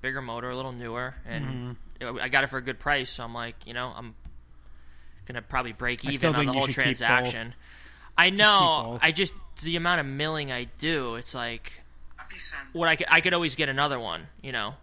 bigger 0.00 0.22
motor, 0.22 0.50
a 0.50 0.56
little 0.56 0.72
newer, 0.72 1.14
and 1.26 1.44
Mm-hmm. 1.44 2.16
you 2.16 2.20
I 2.20 2.28
got 2.28 2.44
it 2.44 2.48
for 2.48 2.58
a 2.58 2.62
good 2.62 2.78
price. 2.78 3.10
So 3.10 3.24
I'm 3.24 3.34
like, 3.34 3.56
you 3.66 3.74
know, 3.74 3.92
I'm 3.96 4.14
gonna 5.26 5.42
probably 5.42 5.72
break 5.72 6.04
even 6.04 6.34
on 6.34 6.46
the 6.46 6.52
whole 6.52 6.66
should 6.66 6.74
keep 6.76 6.76
both. 6.76 6.98
transaction. 6.98 7.54
I 8.16 8.30
know. 8.30 8.82
both. 8.92 9.00
I 9.02 9.10
just 9.12 9.32
the 9.62 9.76
amount 9.76 10.00
of 10.00 10.06
milling 10.06 10.50
I 10.52 10.64
do, 10.78 11.16
it's 11.16 11.34
like 11.34 11.72
what 12.72 12.88
I 12.88 12.96
could, 12.96 13.06
I 13.10 13.20
could 13.20 13.34
always 13.34 13.54
get 13.54 13.68
another 13.68 13.98
one, 13.98 14.26
you 14.42 14.52
know. 14.52 14.74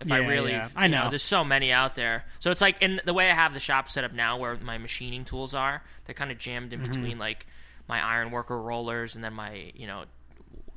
If 0.00 0.10
I 0.10 0.18
really, 0.18 0.50
yeah. 0.50 0.68
I 0.74 0.88
know. 0.88 1.08
There's 1.08 1.22
so 1.22 1.44
many 1.44 1.70
out 1.70 1.94
there, 1.94 2.24
so 2.40 2.50
it's 2.50 2.60
like, 2.60 2.82
in 2.82 3.00
the 3.04 3.14
way 3.14 3.30
I 3.30 3.34
have 3.34 3.54
the 3.54 3.60
shop 3.60 3.88
set 3.88 4.02
up 4.02 4.12
now, 4.12 4.38
where 4.38 4.56
my 4.56 4.76
machining 4.76 5.24
tools 5.24 5.54
are, 5.54 5.82
they're 6.04 6.14
kind 6.16 6.32
of 6.32 6.38
jammed 6.38 6.72
Mm-hmm. 6.72 6.84
in 6.84 6.90
between 6.90 7.18
like 7.18 7.46
my 7.88 8.04
iron 8.04 8.32
worker 8.32 8.60
rollers 8.60 9.14
and 9.14 9.22
then 9.24 9.34
my, 9.34 9.70
you 9.76 9.86
know, 9.86 10.04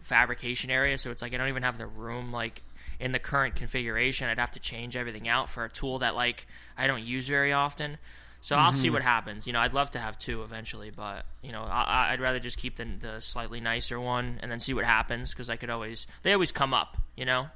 fabrication 0.01 0.69
area. 0.69 0.97
So 0.97 1.09
it's 1.11 1.21
like 1.21 1.33
I 1.33 1.37
don't 1.37 1.47
even 1.49 1.63
have 1.63 1.77
the 1.77 1.87
room 1.87 2.31
like 2.31 2.61
in 2.99 3.11
the 3.11 3.19
current 3.19 3.55
configuration. 3.55 4.27
I'd 4.27 4.39
have 4.39 4.51
to 4.53 4.59
change 4.59 4.95
everything 4.95 5.27
out 5.27 5.49
for 5.49 5.63
a 5.65 5.69
tool 5.69 5.99
that 5.99 6.15
like 6.15 6.47
I 6.77 6.87
don't 6.87 7.03
use 7.03 7.27
very 7.27 7.53
often. 7.53 7.97
So 8.39 8.55
I'll 8.55 8.71
Mm-hmm. 8.71 8.81
see 8.81 8.89
what 8.89 9.01
happens. 9.01 9.47
You 9.47 9.53
know, 9.53 9.59
I'd 9.59 9.73
love 9.73 9.91
to 9.91 9.99
have 9.99 10.17
two 10.17 10.43
eventually, 10.43 10.89
but 10.91 11.25
you 11.41 11.51
know, 11.51 11.63
I, 11.63 12.11
I'd 12.13 12.21
rather 12.21 12.39
just 12.39 12.57
keep 12.57 12.77
the, 12.77 12.85
the 12.85 13.19
slightly 13.19 13.59
nicer 13.59 13.99
one 13.99 14.39
and 14.41 14.51
then 14.51 14.59
see 14.59 14.73
what 14.73 14.85
happens 14.85 15.31
because 15.31 15.49
I 15.49 15.55
could 15.57 15.69
always 15.69 16.07
they 16.23 16.33
always 16.33 16.51
come 16.51 16.73
up. 16.73 16.97
You 17.15 17.25
know, 17.25 17.47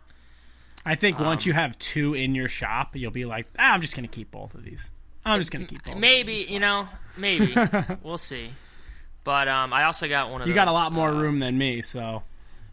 I 0.86 0.96
think 0.96 1.18
Um, 1.18 1.26
once 1.26 1.46
you 1.46 1.54
have 1.54 1.78
two 1.80 2.14
in 2.14 2.34
your 2.36 2.48
shop, 2.48 2.96
you'll 2.96 3.12
be 3.12 3.26
like, 3.26 3.48
ah, 3.60 3.74
I'm 3.74 3.82
just 3.82 3.96
gonna 3.96 4.08
keep 4.08 4.32
both 4.32 4.56
of 4.56 4.64
these. 4.64 4.92
I'm 5.24 5.39
just 5.39 5.52
gonna 5.52 5.66
keep 5.66 5.84
both. 5.84 5.94
of 5.96 6.00
maybe 6.02 6.46
you 6.50 6.60
know, 6.60 6.88
maybe 7.16 7.56
we'll 8.04 8.18
see. 8.18 8.58
But 9.24 9.48
um, 9.48 9.72
I 9.72 9.84
also 9.84 10.08
got 10.10 10.32
one 10.32 10.42
of 10.42 10.48
You 10.48 10.54
those, 10.54 10.56
got 10.56 10.68
a 10.68 10.74
lot 10.74 10.92
more 10.92 11.10
uh, 11.10 11.14
room 11.14 11.39
than 11.39 11.58
me, 11.58 11.82
so 11.84 12.24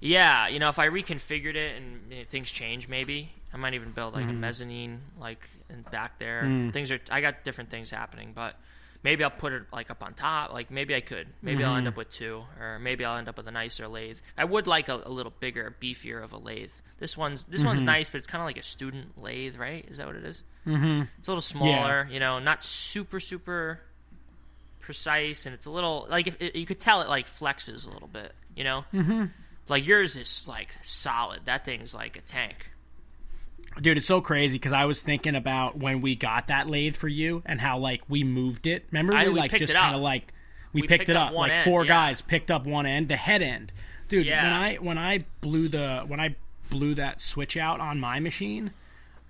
Yeah, 0.00 0.48
you 0.48 0.58
know, 0.58 0.68
if 0.68 0.78
I 0.78 0.88
reconfigured 0.88 1.56
it 1.56 1.76
and 1.76 2.28
things 2.28 2.50
change, 2.50 2.88
maybe 2.88 3.30
I 3.52 3.56
might 3.56 3.74
even 3.74 3.90
build 3.92 4.14
like 4.14 4.24
Mm-hmm. 4.26 4.30
a 4.36 4.40
mezzanine, 4.40 5.00
like 5.18 5.40
in 5.70 5.82
back 5.82 6.18
there. 6.18 6.42
Mm. 6.44 6.72
Things 6.72 6.92
are, 6.92 7.00
I 7.10 7.20
got 7.20 7.42
different 7.44 7.70
things 7.70 7.90
happening, 7.90 8.32
but 8.34 8.54
maybe 9.02 9.24
I'll 9.24 9.30
put 9.30 9.52
it 9.52 9.62
like 9.72 9.90
up 9.90 10.02
on 10.02 10.14
top. 10.14 10.52
Like 10.52 10.70
maybe 10.70 10.94
I 10.94 11.00
could. 11.00 11.26
Maybe 11.42 11.64
I'll 11.64 11.74
end 11.74 11.86
Mm-hmm. 11.86 11.88
up 11.88 11.96
with 11.96 12.10
two, 12.10 12.42
or 12.60 12.78
maybe 12.78 13.04
I'll 13.04 13.16
end 13.18 13.28
up 13.28 13.36
with 13.36 13.48
a 13.48 13.50
nicer 13.50 13.88
lathe. 13.88 14.18
I 14.36 14.44
would 14.44 14.66
like 14.68 14.88
a, 14.88 15.02
a 15.04 15.10
little 15.10 15.32
bigger, 15.40 15.74
beefier 15.80 16.22
of 16.22 16.32
a 16.32 16.38
lathe. 16.38 16.70
This 17.00 17.16
one's 17.16 17.44
this 17.44 17.64
one's 17.64 17.80
Mm-hmm. 17.80 17.86
nice, 17.86 18.08
but 18.10 18.18
it's 18.18 18.26
kind 18.28 18.40
of 18.42 18.46
like 18.46 18.58
a 18.58 18.62
student 18.62 19.20
lathe, 19.20 19.56
right? 19.56 19.84
Is 19.88 19.96
that 19.98 20.06
what 20.06 20.16
it 20.16 20.24
is? 20.24 20.42
Mm-hmm. 20.66 21.02
It's 21.18 21.28
a 21.28 21.30
little 21.32 21.42
smaller, 21.42 22.06
you 22.10 22.20
know, 22.20 22.38
not 22.38 22.62
super 22.64 23.18
super 23.20 23.80
precise, 24.80 25.44
and 25.46 25.54
it's 25.54 25.66
a 25.66 25.70
little 25.70 26.06
like 26.08 26.26
if 26.28 26.40
it, 26.40 26.56
you 26.56 26.66
could 26.66 26.78
tell 26.80 27.02
it 27.02 27.08
like 27.08 27.26
flexes 27.26 27.86
a 27.86 27.90
little 27.90 28.08
bit, 28.08 28.32
you 28.56 28.64
know. 28.64 28.84
Like 29.68 29.86
yours 29.86 30.16
is 30.16 30.46
like 30.48 30.68
solid. 30.82 31.40
That 31.44 31.64
thing's 31.64 31.94
like 31.94 32.16
a 32.16 32.20
tank. 32.20 32.70
Dude, 33.80 33.96
it's 33.98 34.06
so 34.08 34.20
crazy 34.20 34.54
because 34.56 34.72
I 34.72 34.86
was 34.86 35.02
thinking 35.02 35.36
about 35.36 35.76
when 35.76 36.00
we 36.00 36.16
got 36.16 36.48
that 36.48 36.68
lathe 36.68 36.96
for 36.96 37.06
you 37.08 37.42
and 37.46 37.60
how 37.60 37.78
like 37.78 38.02
we 38.08 38.24
moved 38.24 38.66
it. 38.66 38.86
Remember, 38.90 39.14
I- 39.14 39.24
we 39.24 39.34
we 39.34 39.38
like 39.38 39.52
just 39.52 39.72
kind 39.74 39.94
of 39.94 40.00
like 40.00 40.32
we, 40.72 40.82
We 40.82 40.88
picked, 40.88 41.00
picked 41.02 41.10
it 41.10 41.16
up 41.16 41.32
Like 41.32 41.52
end, 41.52 41.64
four 41.64 41.84
yeah. 41.84 41.88
guys 41.88 42.20
picked 42.20 42.50
up 42.50 42.66
one 42.66 42.86
end, 42.86 43.08
the 43.08 43.16
head 43.16 43.42
end. 43.42 43.72
Dude, 44.08 44.26
Yeah. 44.26 44.42
when 44.42 44.52
I 44.52 44.74
when 44.76 44.98
I 44.98 45.24
blew 45.40 45.68
the 45.68 46.00
when 46.06 46.18
I 46.18 46.34
blew 46.70 46.94
that 46.96 47.20
switch 47.20 47.56
out 47.56 47.78
on 47.80 48.00
my 48.00 48.18
machine, 48.20 48.72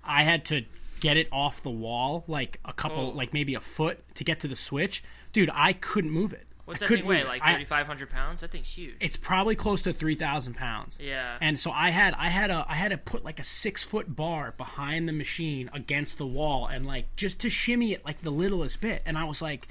I 0.03 0.23
had 0.23 0.45
to 0.45 0.63
get 0.99 1.15
it 1.15 1.27
off 1.31 1.61
the 1.63 1.69
wall 1.69 2.23
like 2.27 2.59
a 2.65 2.73
couple 2.73 3.11
Oh. 3.13 3.15
like 3.15 3.33
maybe 3.33 3.53
a 3.55 3.59
foot 3.61 3.99
to 4.15 4.23
get 4.23 4.39
to 4.41 4.47
the 4.47 4.55
switch. 4.55 5.03
Dude, 5.31 5.49
I 5.53 5.73
couldn't 5.73 6.11
move 6.11 6.33
it. 6.33 6.47
What's 6.69 6.81
I 6.83 6.87
that 6.87 6.95
thing 6.95 7.05
weigh? 7.05 7.23
Like 7.23 7.43
thirty 7.43 7.63
five 7.65 7.87
hundred 7.87 8.09
pounds? 8.09 8.41
That 8.41 8.51
thing's 8.51 8.69
huge. 8.69 8.95
it's 8.99 9.17
probably 9.17 9.55
close 9.55 9.81
to 9.81 9.91
three 9.93 10.15
thousand 10.15 10.53
pounds. 10.55 10.97
Yeah. 11.01 11.37
And 11.41 11.59
so 11.59 11.71
I 11.71 11.89
had 11.89 12.13
I 12.13 12.29
had 12.29 12.49
a 12.51 12.65
I 12.69 12.75
had 12.75 12.91
to 12.91 12.97
put 12.97 13.23
like 13.25 13.39
a 13.39 13.43
six 13.43 13.83
foot 13.83 14.15
bar 14.15 14.53
behind 14.57 15.07
the 15.09 15.13
machine 15.13 15.69
against 15.73 16.17
the 16.17 16.27
wall 16.27 16.67
and 16.67 16.85
like 16.85 17.15
just 17.15 17.39
to 17.41 17.49
shimmy 17.49 17.93
it 17.93 18.05
like 18.05 18.21
the 18.21 18.31
littlest 18.31 18.79
bit. 18.81 19.01
And 19.05 19.17
I 19.17 19.23
was 19.25 19.41
like, 19.41 19.67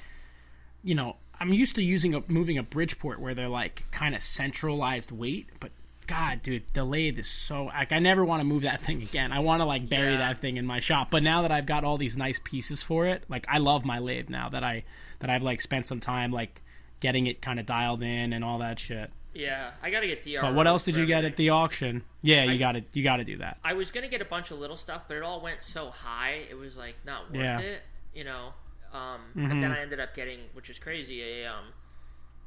you 0.83 0.93
know, 0.95 1.15
I'm 1.39 1.53
used 1.53 1.75
to 1.75 1.81
using 1.83 2.13
a 2.15 2.23
moving 2.27 2.57
a 2.57 2.63
Bridgeport 2.63 3.19
where 3.19 3.33
they're 3.33 3.47
like 3.47 3.83
kind 3.91 4.13
of 4.13 4.21
centralized 4.21 5.11
weight, 5.11 5.47
but 5.59 5.71
God, 6.07 6.41
dude, 6.41 6.63
the 6.73 6.83
lathe 6.83 7.19
is 7.19 7.29
so 7.29 7.65
like 7.65 7.91
I 7.91 7.99
never 7.99 8.25
want 8.25 8.39
to 8.41 8.43
move 8.43 8.63
that 8.63 8.81
thing 8.85 9.01
again. 9.03 9.31
I 9.31 9.39
want 9.39 9.61
to 9.61 9.65
like 9.65 9.87
bury 9.87 10.11
Yeah. 10.13 10.17
that 10.17 10.39
thing 10.39 10.57
in 10.57 10.65
my 10.65 10.79
shop. 10.79 11.11
But 11.11 11.23
now 11.23 11.43
that 11.43 11.51
I've 11.51 11.65
got 11.65 11.83
all 11.83 11.97
these 11.97 12.17
nice 12.17 12.41
pieces 12.43 12.81
for 12.83 13.05
it, 13.05 13.23
like 13.29 13.45
I 13.47 13.59
love 13.59 13.85
my 13.85 13.99
lathe 13.99 14.27
now 14.29 14.49
that 14.49 14.63
I 14.63 14.83
that 15.19 15.29
I've 15.29 15.43
like 15.43 15.61
spent 15.61 15.85
some 15.87 15.99
time 15.99 16.31
like 16.31 16.61
getting 16.99 17.27
it 17.27 17.41
kind 17.41 17.59
of 17.59 17.65
dialed 17.65 18.03
in 18.03 18.33
and 18.33 18.43
all 18.43 18.59
that 18.59 18.79
shit. 18.79 19.09
yeah, 19.33 19.71
I 19.81 19.89
gotta 19.91 20.07
get 20.07 20.23
DR. 20.23 20.41
But 20.41 20.55
what 20.55 20.67
else 20.67 20.83
did 20.83 20.97
you 20.97 21.05
get 21.05 21.19
everything. 21.19 21.31
at 21.33 21.37
the 21.37 21.49
auction? 21.51 22.03
Yeah, 22.21 22.43
you 22.45 22.53
I- 22.53 22.57
got 22.57 22.71
to 22.73 22.83
you 22.93 23.03
got 23.03 23.17
to 23.17 23.23
do 23.23 23.37
that. 23.37 23.57
I 23.63 23.73
was 23.73 23.91
gonna 23.91 24.07
get 24.09 24.21
a 24.21 24.25
bunch 24.25 24.51
of 24.51 24.59
little 24.59 24.77
stuff, 24.77 25.03
but 25.07 25.15
it 25.17 25.23
all 25.23 25.39
went 25.41 25.63
so 25.63 25.89
high, 25.91 26.41
it 26.49 26.57
was 26.57 26.77
like 26.77 26.95
not 27.05 27.31
worth 27.31 27.41
Yeah. 27.41 27.59
it, 27.59 27.81
you 28.13 28.23
know. 28.23 28.53
Um, 28.91 29.21
Mm-hmm. 29.37 29.51
And 29.51 29.63
then 29.63 29.71
I 29.71 29.81
ended 29.81 29.99
up 29.99 30.15
getting, 30.15 30.39
which 30.53 30.69
is 30.69 30.79
crazy, 30.79 31.21
a 31.21 31.45
um, 31.47 31.65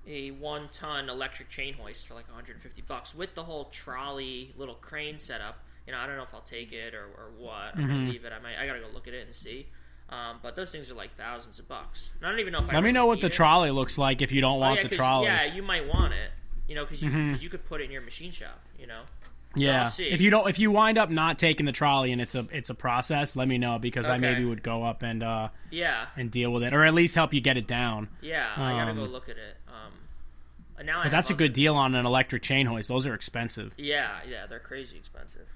a 0.06 0.32
one 0.32 0.68
ton 0.72 1.08
electric 1.08 1.48
chain 1.48 1.74
hoist 1.74 2.06
for 2.08 2.14
like 2.14 2.26
150 2.26 2.82
bucks 2.88 3.14
with 3.14 3.34
the 3.36 3.44
whole 3.44 3.66
trolley 3.66 4.52
little 4.56 4.74
crane 4.74 5.18
setup. 5.18 5.62
You 5.86 5.92
know, 5.92 5.98
I 6.00 6.06
don't 6.06 6.16
know 6.16 6.24
if 6.24 6.34
I'll 6.34 6.40
take 6.40 6.72
it 6.72 6.94
or, 6.94 7.04
or 7.04 7.30
what. 7.38 7.52
I'm 7.74 7.82
Mm-hmm. 7.82 7.86
gonna 7.88 8.10
leave 8.10 8.24
it. 8.24 8.32
I 8.32 8.40
might. 8.40 8.56
I 8.60 8.66
gotta 8.66 8.80
go 8.80 8.86
look 8.92 9.06
at 9.06 9.14
it 9.14 9.24
and 9.26 9.34
see. 9.34 9.66
Um, 10.12 10.40
but 10.42 10.54
those 10.56 10.70
things 10.70 10.90
are 10.90 10.94
like 10.94 11.16
thousands 11.16 11.58
of 11.58 11.66
bucks. 11.68 12.10
And 12.18 12.26
I 12.26 12.30
don't 12.30 12.40
even 12.40 12.52
know 12.52 12.58
if 12.58 12.68
I 12.68 12.74
Let 12.74 12.82
me 12.84 12.92
know 12.92 13.06
what 13.06 13.22
the 13.22 13.28
it. 13.28 13.32
trolley 13.32 13.70
looks 13.70 13.96
like 13.96 14.20
if 14.20 14.30
you 14.30 14.42
don't 14.42 14.56
Oh, 14.56 14.60
want 14.60 14.82
yeah, 14.82 14.88
the 14.88 14.94
trolley. 14.94 15.26
Mm-hmm. 15.28 15.46
Yeah, 15.48 15.54
you 15.54 15.62
might 15.62 15.88
want 15.88 16.12
it. 16.12 16.30
You 16.68 16.74
know, 16.74 16.84
because 16.84 17.02
you, 17.02 17.10
'cause 17.10 17.42
you 17.42 17.48
could 17.48 17.64
put 17.64 17.80
it 17.80 17.84
in 17.84 17.90
your 17.90 18.02
machine 18.02 18.30
shop. 18.30 18.60
You 18.78 18.86
know. 18.88 19.02
Yeah. 19.56 19.84
I'll. 19.84 19.92
If 19.98 20.20
you 20.20 20.28
don't 20.30 20.48
if 20.48 20.58
you 20.58 20.70
wind 20.70 20.96
up 20.98 21.08
not 21.10 21.38
taking 21.38 21.66
the 21.66 21.72
trolley 21.72 22.12
and 22.12 22.20
it's 22.20 22.34
a 22.34 22.46
it's 22.52 22.68
a 22.70 22.74
process, 22.74 23.36
let 23.36 23.48
me 23.48 23.56
know 23.58 23.78
because 23.78 24.06
I 24.06 24.18
maybe 24.18 24.44
would 24.44 24.62
go 24.62 24.82
up 24.84 25.02
and 25.02 25.22
uh 25.22 25.48
Yeah. 25.70 26.06
and 26.16 26.30
deal 26.30 26.50
with 26.52 26.62
it 26.62 26.72
or 26.74 26.84
at 26.84 26.92
least 26.94 27.14
help 27.14 27.32
you 27.34 27.40
get 27.40 27.56
it 27.56 27.66
down. 27.66 28.08
Yeah. 28.20 28.50
I 28.56 28.72
gotta 28.72 28.92
go 28.94 29.04
Um, 29.04 29.12
look 29.12 29.28
at 29.30 29.36
it. 29.36 29.56
Um, 29.68 29.92
and 30.78 30.86
now 30.86 31.02
But 31.02 31.10
that's 31.12 31.30
a 31.30 31.34
good 31.34 31.52
deal 31.52 31.74
on 31.74 31.94
an 31.94 32.04
electric 32.06 32.42
chain 32.42 32.66
hoist. 32.66 32.88
Those 32.88 33.06
are 33.06 33.14
expensive. 33.14 33.72
Yeah, 33.76 34.20
yeah, 34.28 34.46
they're 34.46 34.58
crazy 34.60 34.96
expensive. 34.96 35.48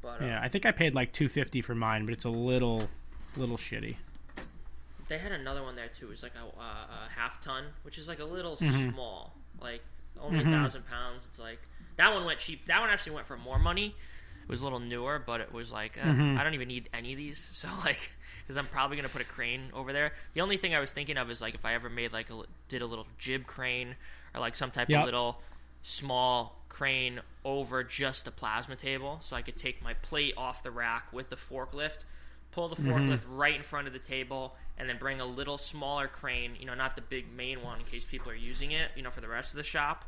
But 0.00 0.22
uh, 0.22 0.26
Yeah, 0.26 0.40
I 0.42 0.48
think 0.48 0.64
I 0.66 0.72
paid 0.72 0.94
like 0.94 1.12
250 1.12 1.60
for 1.62 1.74
mine, 1.74 2.04
but 2.06 2.12
it's 2.14 2.24
a 2.24 2.30
little 2.30 2.88
little 3.36 3.56
shitty. 3.56 3.96
they 5.08 5.18
had 5.18 5.32
another 5.32 5.62
one 5.62 5.76
there 5.76 5.88
too. 5.88 6.06
It 6.06 6.10
was 6.10 6.22
like 6.22 6.32
a, 6.34 6.44
uh, 6.58 6.62
a 6.62 7.10
half 7.18 7.40
ton, 7.40 7.64
which 7.82 7.98
is 7.98 8.08
like 8.08 8.20
a 8.20 8.24
little 8.24 8.56
Mm-hmm. 8.56 8.90
small, 8.92 9.34
like 9.60 9.82
only 10.20 10.40
a 10.40 10.44
thousand 10.44 10.86
pounds. 10.86 11.26
It's 11.28 11.38
like 11.38 11.58
that 11.96 12.12
one 12.14 12.24
went 12.24 12.38
cheap. 12.38 12.66
That 12.66 12.80
one 12.80 12.90
actually 12.90 13.12
went 13.14 13.26
for 13.26 13.36
more 13.36 13.58
money. 13.58 13.94
It 14.42 14.48
was 14.50 14.60
a 14.60 14.64
little 14.64 14.80
newer, 14.80 15.22
but 15.24 15.40
it 15.40 15.52
was 15.52 15.72
like 15.72 15.98
uh, 15.98 16.06
Mm-hmm. 16.06 16.38
I 16.38 16.44
don't 16.44 16.54
even 16.54 16.68
need 16.68 16.88
any 16.94 17.12
of 17.12 17.18
these. 17.18 17.50
So 17.52 17.68
like, 17.84 18.12
because 18.42 18.56
I'm 18.56 18.66
probably 18.66 18.96
gonna 18.96 19.08
put 19.08 19.22
a 19.22 19.24
crane 19.26 19.70
over 19.74 19.92
there. 19.92 20.12
The 20.34 20.40
only 20.42 20.56
thing 20.56 20.74
I 20.74 20.80
was 20.80 20.92
thinking 20.92 21.16
of 21.16 21.30
is 21.30 21.40
like 21.40 21.54
if 21.54 21.64
I 21.64 21.74
ever 21.74 21.88
made 21.90 22.12
like 22.12 22.30
a 22.30 22.42
did 22.68 22.82
a 22.82 22.86
little 22.86 23.06
jib 23.18 23.46
crane 23.46 23.96
or 24.34 24.40
like 24.40 24.54
some 24.54 24.70
type 24.70 24.88
Yep. 24.90 24.98
of 25.00 25.04
little 25.06 25.40
small 25.82 26.60
crane 26.68 27.20
over 27.44 27.84
just 27.84 28.24
the 28.24 28.30
plasma 28.30 28.74
table, 28.76 29.18
so 29.20 29.36
I 29.36 29.42
could 29.42 29.56
take 29.56 29.82
my 29.82 29.94
plate 29.94 30.34
off 30.36 30.62
the 30.62 30.70
rack 30.70 31.12
with 31.12 31.28
the 31.30 31.36
forklift, 31.36 32.04
pull 32.54 32.68
the 32.68 32.76
forklift 32.76 33.22
right 33.28 33.54
in 33.54 33.62
front 33.62 33.86
of 33.86 33.92
the 33.92 33.98
table, 33.98 34.54
and 34.78 34.88
then 34.88 34.98
bring 34.98 35.20
a 35.20 35.26
little 35.26 35.58
smaller 35.58 36.08
crane. 36.08 36.52
You 36.58 36.66
know, 36.66 36.74
not 36.74 36.96
the 36.96 37.02
big 37.02 37.32
main 37.32 37.62
one 37.62 37.80
in 37.80 37.84
case 37.84 38.06
people 38.06 38.30
are 38.30 38.36
using 38.36 38.70
it. 38.70 38.90
You 38.96 39.02
know, 39.02 39.10
for 39.10 39.20
the 39.20 39.28
rest 39.28 39.52
of 39.52 39.56
the 39.56 39.64
shop 39.64 40.04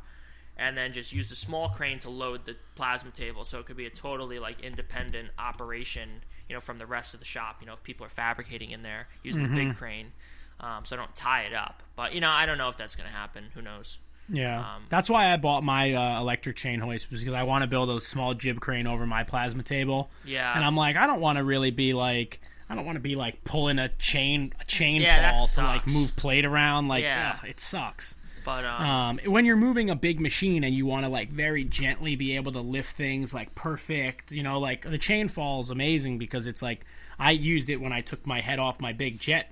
and 0.57 0.75
then 0.77 0.91
just 0.91 1.13
use 1.13 1.29
the 1.29 1.35
small 1.35 1.69
crane 1.69 1.99
to 1.99 2.09
load 2.09 2.45
the 2.45 2.55
plasma 2.75 3.11
table 3.11 3.45
so 3.45 3.59
it 3.59 3.65
could 3.65 3.77
be 3.77 3.85
a 3.85 3.89
totally 3.89 4.39
like 4.39 4.59
independent 4.61 5.29
operation 5.37 6.09
you 6.49 6.55
know 6.55 6.59
from 6.59 6.79
the 6.79 6.85
rest 6.85 7.13
of 7.13 7.19
the 7.19 7.25
shop 7.25 7.57
you 7.61 7.67
know 7.67 7.73
if 7.73 7.83
people 7.83 8.05
are 8.05 8.09
fabricating 8.09 8.71
in 8.71 8.81
there 8.81 9.07
using 9.23 9.43
the 9.43 9.49
big 9.55 9.75
crane 9.75 10.11
um, 10.59 10.83
so 10.83 10.95
i 10.95 10.99
don't 10.99 11.15
tie 11.15 11.43
it 11.43 11.53
up 11.53 11.83
but 11.95 12.13
you 12.13 12.21
know 12.21 12.29
i 12.29 12.45
don't 12.45 12.57
know 12.57 12.69
if 12.69 12.77
that's 12.77 12.95
going 12.95 13.07
to 13.07 13.15
happen 13.15 13.45
who 13.53 13.61
knows 13.61 13.99
Yeah, 14.29 14.59
Um, 14.59 14.83
that's 14.89 15.09
why 15.09 15.31
I 15.31 15.37
bought 15.37 15.63
my 15.63 15.93
uh, 15.93 16.19
electric 16.19 16.57
chain 16.57 16.79
hoist 16.79 17.09
because 17.09 17.27
I 17.33 17.43
want 17.43 17.61
to 17.63 17.67
build 17.67 17.89
a 17.89 18.01
small 18.01 18.33
jib 18.33 18.59
crane 18.59 18.85
over 18.87 19.05
my 19.05 19.23
plasma 19.23 19.63
table. 19.63 20.09
Yeah. 20.25 20.53
and 20.55 20.63
I'm 20.65 20.75
like, 20.75 20.97
I 20.97 21.07
don't 21.07 21.21
want 21.21 21.37
to 21.37 21.43
really 21.43 21.71
be 21.71 21.93
like, 21.93 22.41
I 22.69 22.75
don't 22.75 22.85
want 22.85 22.97
to 22.97 23.01
be 23.01 23.15
like 23.15 23.43
pulling 23.45 23.79
a 23.79 23.87
chain, 23.97 24.53
a 24.59 24.65
chain 24.65 25.01
Yeah, 25.01 25.33
fall 25.35 25.47
to 25.47 25.61
like 25.63 25.87
move 25.87 26.15
plate 26.17 26.43
around. 26.45 26.89
Like, 26.89 27.03
Yeah. 27.03 27.37
ugh, 27.41 27.47
it 27.49 27.59
sucks. 27.61 28.15
but 28.43 28.65
um, 28.65 28.81
Um, 28.85 29.19
when 29.27 29.45
you're 29.45 29.55
moving 29.55 29.89
a 29.89 29.95
big 29.95 30.19
machine 30.19 30.63
and 30.65 30.73
you 30.75 30.85
want 30.85 31.05
to 31.05 31.09
like 31.09 31.31
very 31.31 31.63
gently 31.63 32.15
be 32.17 32.35
able 32.35 32.51
to 32.51 32.61
lift 32.61 32.95
things 32.97 33.33
like 33.33 33.55
perfect, 33.55 34.31
you 34.33 34.43
know, 34.43 34.59
like 34.59 34.83
the 34.89 34.97
chain 34.97 35.29
fall 35.29 35.61
is 35.61 35.69
amazing 35.69 36.17
because 36.17 36.47
it's 36.47 36.61
like 36.61 36.85
I 37.19 37.31
used 37.31 37.69
it 37.69 37.77
when 37.77 37.93
I 37.93 38.01
took 38.01 38.27
my 38.27 38.41
head 38.41 38.59
off 38.59 38.79
my 38.81 38.91
big 38.93 39.19
jet 39.19 39.51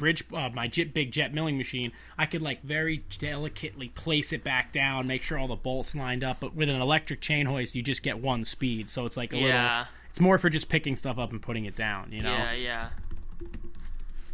bridge, 0.00 0.24
uh, 0.34 0.48
my 0.52 0.66
jet, 0.66 0.92
big 0.92 1.12
jet 1.12 1.32
milling 1.32 1.56
machine. 1.56 1.92
I 2.18 2.26
could 2.26 2.42
like 2.42 2.62
very 2.62 3.04
delicately 3.18 3.88
place 3.90 4.32
it 4.32 4.42
back 4.42 4.72
down, 4.72 5.06
make 5.06 5.22
sure 5.22 5.38
all 5.38 5.46
the 5.46 5.54
bolts 5.54 5.94
lined 5.94 6.24
up. 6.24 6.38
But 6.40 6.56
with 6.56 6.68
an 6.68 6.80
electric 6.80 7.20
chain 7.20 7.46
hoist, 7.46 7.76
you 7.76 7.82
just 7.82 8.02
get 8.02 8.18
one 8.18 8.44
speed, 8.44 8.90
so 8.90 9.06
it's 9.06 9.16
like 9.16 9.32
a 9.32 9.36
Yeah. 9.36 9.42
little. 9.78 9.92
It's 10.10 10.20
more 10.20 10.38
for 10.38 10.50
just 10.50 10.68
picking 10.68 10.96
stuff 10.96 11.18
up 11.18 11.30
and 11.30 11.40
putting 11.40 11.66
it 11.66 11.76
down, 11.76 12.10
you 12.10 12.20
know. 12.22 12.32
yeah 12.32 12.52
yeah 12.52 12.88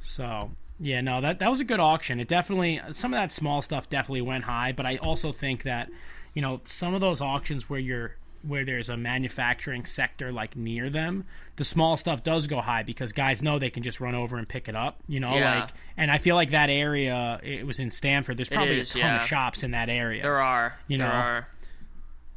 So 0.01 0.53
yeah, 0.79 1.01
no, 1.01 1.21
that 1.21 1.39
that 1.41 1.51
was 1.51 1.61
a 1.61 1.65
good 1.65 1.81
auction. 1.81 2.21
It 2.21 2.29
definitely 2.29 2.81
some 2.93 3.13
of 3.13 3.19
that 3.19 3.33
small 3.33 3.61
stuff 3.63 3.89
definitely 3.91 4.23
went 4.23 4.45
high, 4.45 4.73
but 4.73 4.87
I 4.87 4.97
also 4.99 5.33
think 5.33 5.65
that 5.65 5.91
you 6.35 6.43
know 6.43 6.61
some 6.65 6.95
of 6.95 7.01
those 7.01 7.21
auctions 7.21 7.69
where 7.69 7.81
you're 7.81 8.17
where 8.47 8.65
there's 8.65 8.89
a 8.89 8.97
manufacturing 8.97 9.85
sector 9.87 10.33
like 10.33 10.57
near 10.57 10.89
them, 10.91 11.25
the 11.57 11.65
small 11.65 11.97
stuff 11.97 12.23
does 12.23 12.47
go 12.47 12.61
high 12.61 12.83
because 12.83 13.13
guys 13.13 13.43
know 13.43 13.59
they 13.59 13.71
can 13.71 13.83
just 13.83 14.01
run 14.01 14.15
over 14.15 14.37
and 14.39 14.49
pick 14.49 14.69
it 14.69 14.77
up. 14.77 15.01
You 15.09 15.21
know, 15.21 15.35
Yeah. 15.37 15.61
like 15.61 15.71
and 15.97 16.11
I 16.11 16.19
feel 16.19 16.35
like 16.37 16.51
that 16.51 16.71
area 16.71 17.41
it 17.43 17.67
was 17.67 17.81
in 17.81 17.91
Stamford. 17.91 18.37
There's 18.37 18.49
probably 18.49 18.81
is, 18.81 18.95
a 18.95 19.01
ton 19.01 19.17
of 19.17 19.23
shops 19.27 19.63
in 19.63 19.71
that 19.73 19.89
area. 19.89 20.23
there 20.23 20.41
are 20.41 20.79
You 20.89 20.99
there 20.99 21.09
know. 21.09 21.13
are 21.15 21.49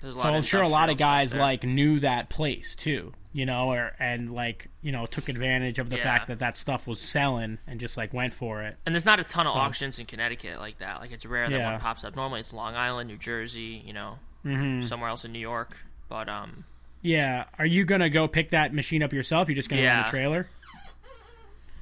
there's 0.01 0.15
a 0.15 0.17
lot 0.17 0.23
so 0.23 0.29
of 0.29 0.35
I'm 0.35 0.41
sure 0.43 0.61
a 0.61 0.67
lot 0.69 0.89
of 0.89 0.97
guys 0.97 1.35
like 1.35 1.63
knew 1.63 1.99
that 1.99 2.29
place 2.29 2.73
too, 2.75 3.11
you 3.33 3.45
know, 3.45 3.71
or 3.73 3.91
and 3.99 4.31
like 4.33 4.69
you 4.81 4.93
know 4.93 5.05
took 5.05 5.27
advantage 5.27 5.77
of 5.77 5.89
the 5.89 5.97
Yeah. 5.97 6.03
fact 6.03 6.27
that 6.29 6.39
that 6.39 6.55
stuff 6.55 6.87
was 6.87 7.01
selling 7.01 7.57
and 7.67 7.79
just 7.81 7.97
like 7.97 8.13
went 8.13 8.33
for 8.33 8.63
it. 8.63 8.77
And 8.85 8.95
there's 8.95 9.05
not 9.05 9.19
a 9.19 9.25
ton 9.25 9.45
of 9.45 9.53
auctions 9.55 9.99
in 9.99 10.05
Connecticut 10.05 10.59
like 10.59 10.77
that. 10.77 11.01
Like 11.01 11.11
it's 11.11 11.25
rare 11.25 11.49
that 11.49 11.55
Yeah. 11.59 11.71
one 11.73 11.81
pops 11.81 12.05
up. 12.05 12.15
Normally 12.15 12.39
it's 12.39 12.53
Long 12.53 12.75
Island, 12.75 13.09
New 13.09 13.17
Jersey, 13.17 13.83
you 13.85 13.91
know, 13.93 14.19
Mm-hmm. 14.45 14.83
somewhere 14.83 15.09
else 15.09 15.25
in 15.25 15.33
New 15.33 15.39
York. 15.39 15.77
But 16.09 16.27
um, 16.27 16.65
Yeah. 17.01 17.45
Are 17.57 17.65
you 17.65 17.85
gonna 17.85 18.09
go 18.09 18.27
pick 18.27 18.49
that 18.49 18.73
machine 18.73 19.03
up 19.03 19.13
yourself? 19.13 19.47
You're 19.47 19.55
just 19.55 19.69
gonna 19.69 19.83
run 19.83 19.97
Yeah. 19.97 20.03
the 20.03 20.09
trailer? 20.09 20.49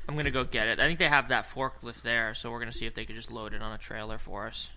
I'm 0.10 0.16
gonna 0.16 0.32
go 0.32 0.44
get 0.44 0.68
it. 0.68 0.80
I 0.80 0.86
think 0.88 1.00
they 1.00 1.08
have 1.10 1.30
that 1.30 1.46
forklift 1.46 2.02
there, 2.02 2.34
so 2.34 2.52
we're 2.52 2.60
gonna 2.60 2.72
see 2.72 2.86
if 2.86 2.94
they 2.94 3.06
could 3.06 3.16
just 3.16 3.32
load 3.32 3.54
it 3.54 3.62
on 3.62 3.74
a 3.74 3.78
trailer 3.78 4.18
for 4.18 4.48
us. 4.48 4.72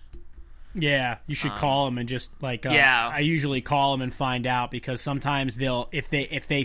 Yeah. 0.73 1.17
You 1.27 1.35
should 1.35 1.51
call 1.55 1.83
them 1.85 1.97
and 1.97 2.07
just 2.07 2.31
like. 2.41 2.65
Uh, 2.65 2.69
Um, 2.69 2.75
yeah. 2.75 3.09
I 3.13 3.19
usually 3.19 3.59
call 3.61 3.91
them 3.91 4.01
and 4.01 4.13
find 4.15 4.47
out 4.47 4.71
because 4.71 5.01
sometimes 5.01 5.57
they'll 5.57 5.89
if 5.91 6.09
they 6.09 6.21
if 6.23 6.47
they 6.47 6.63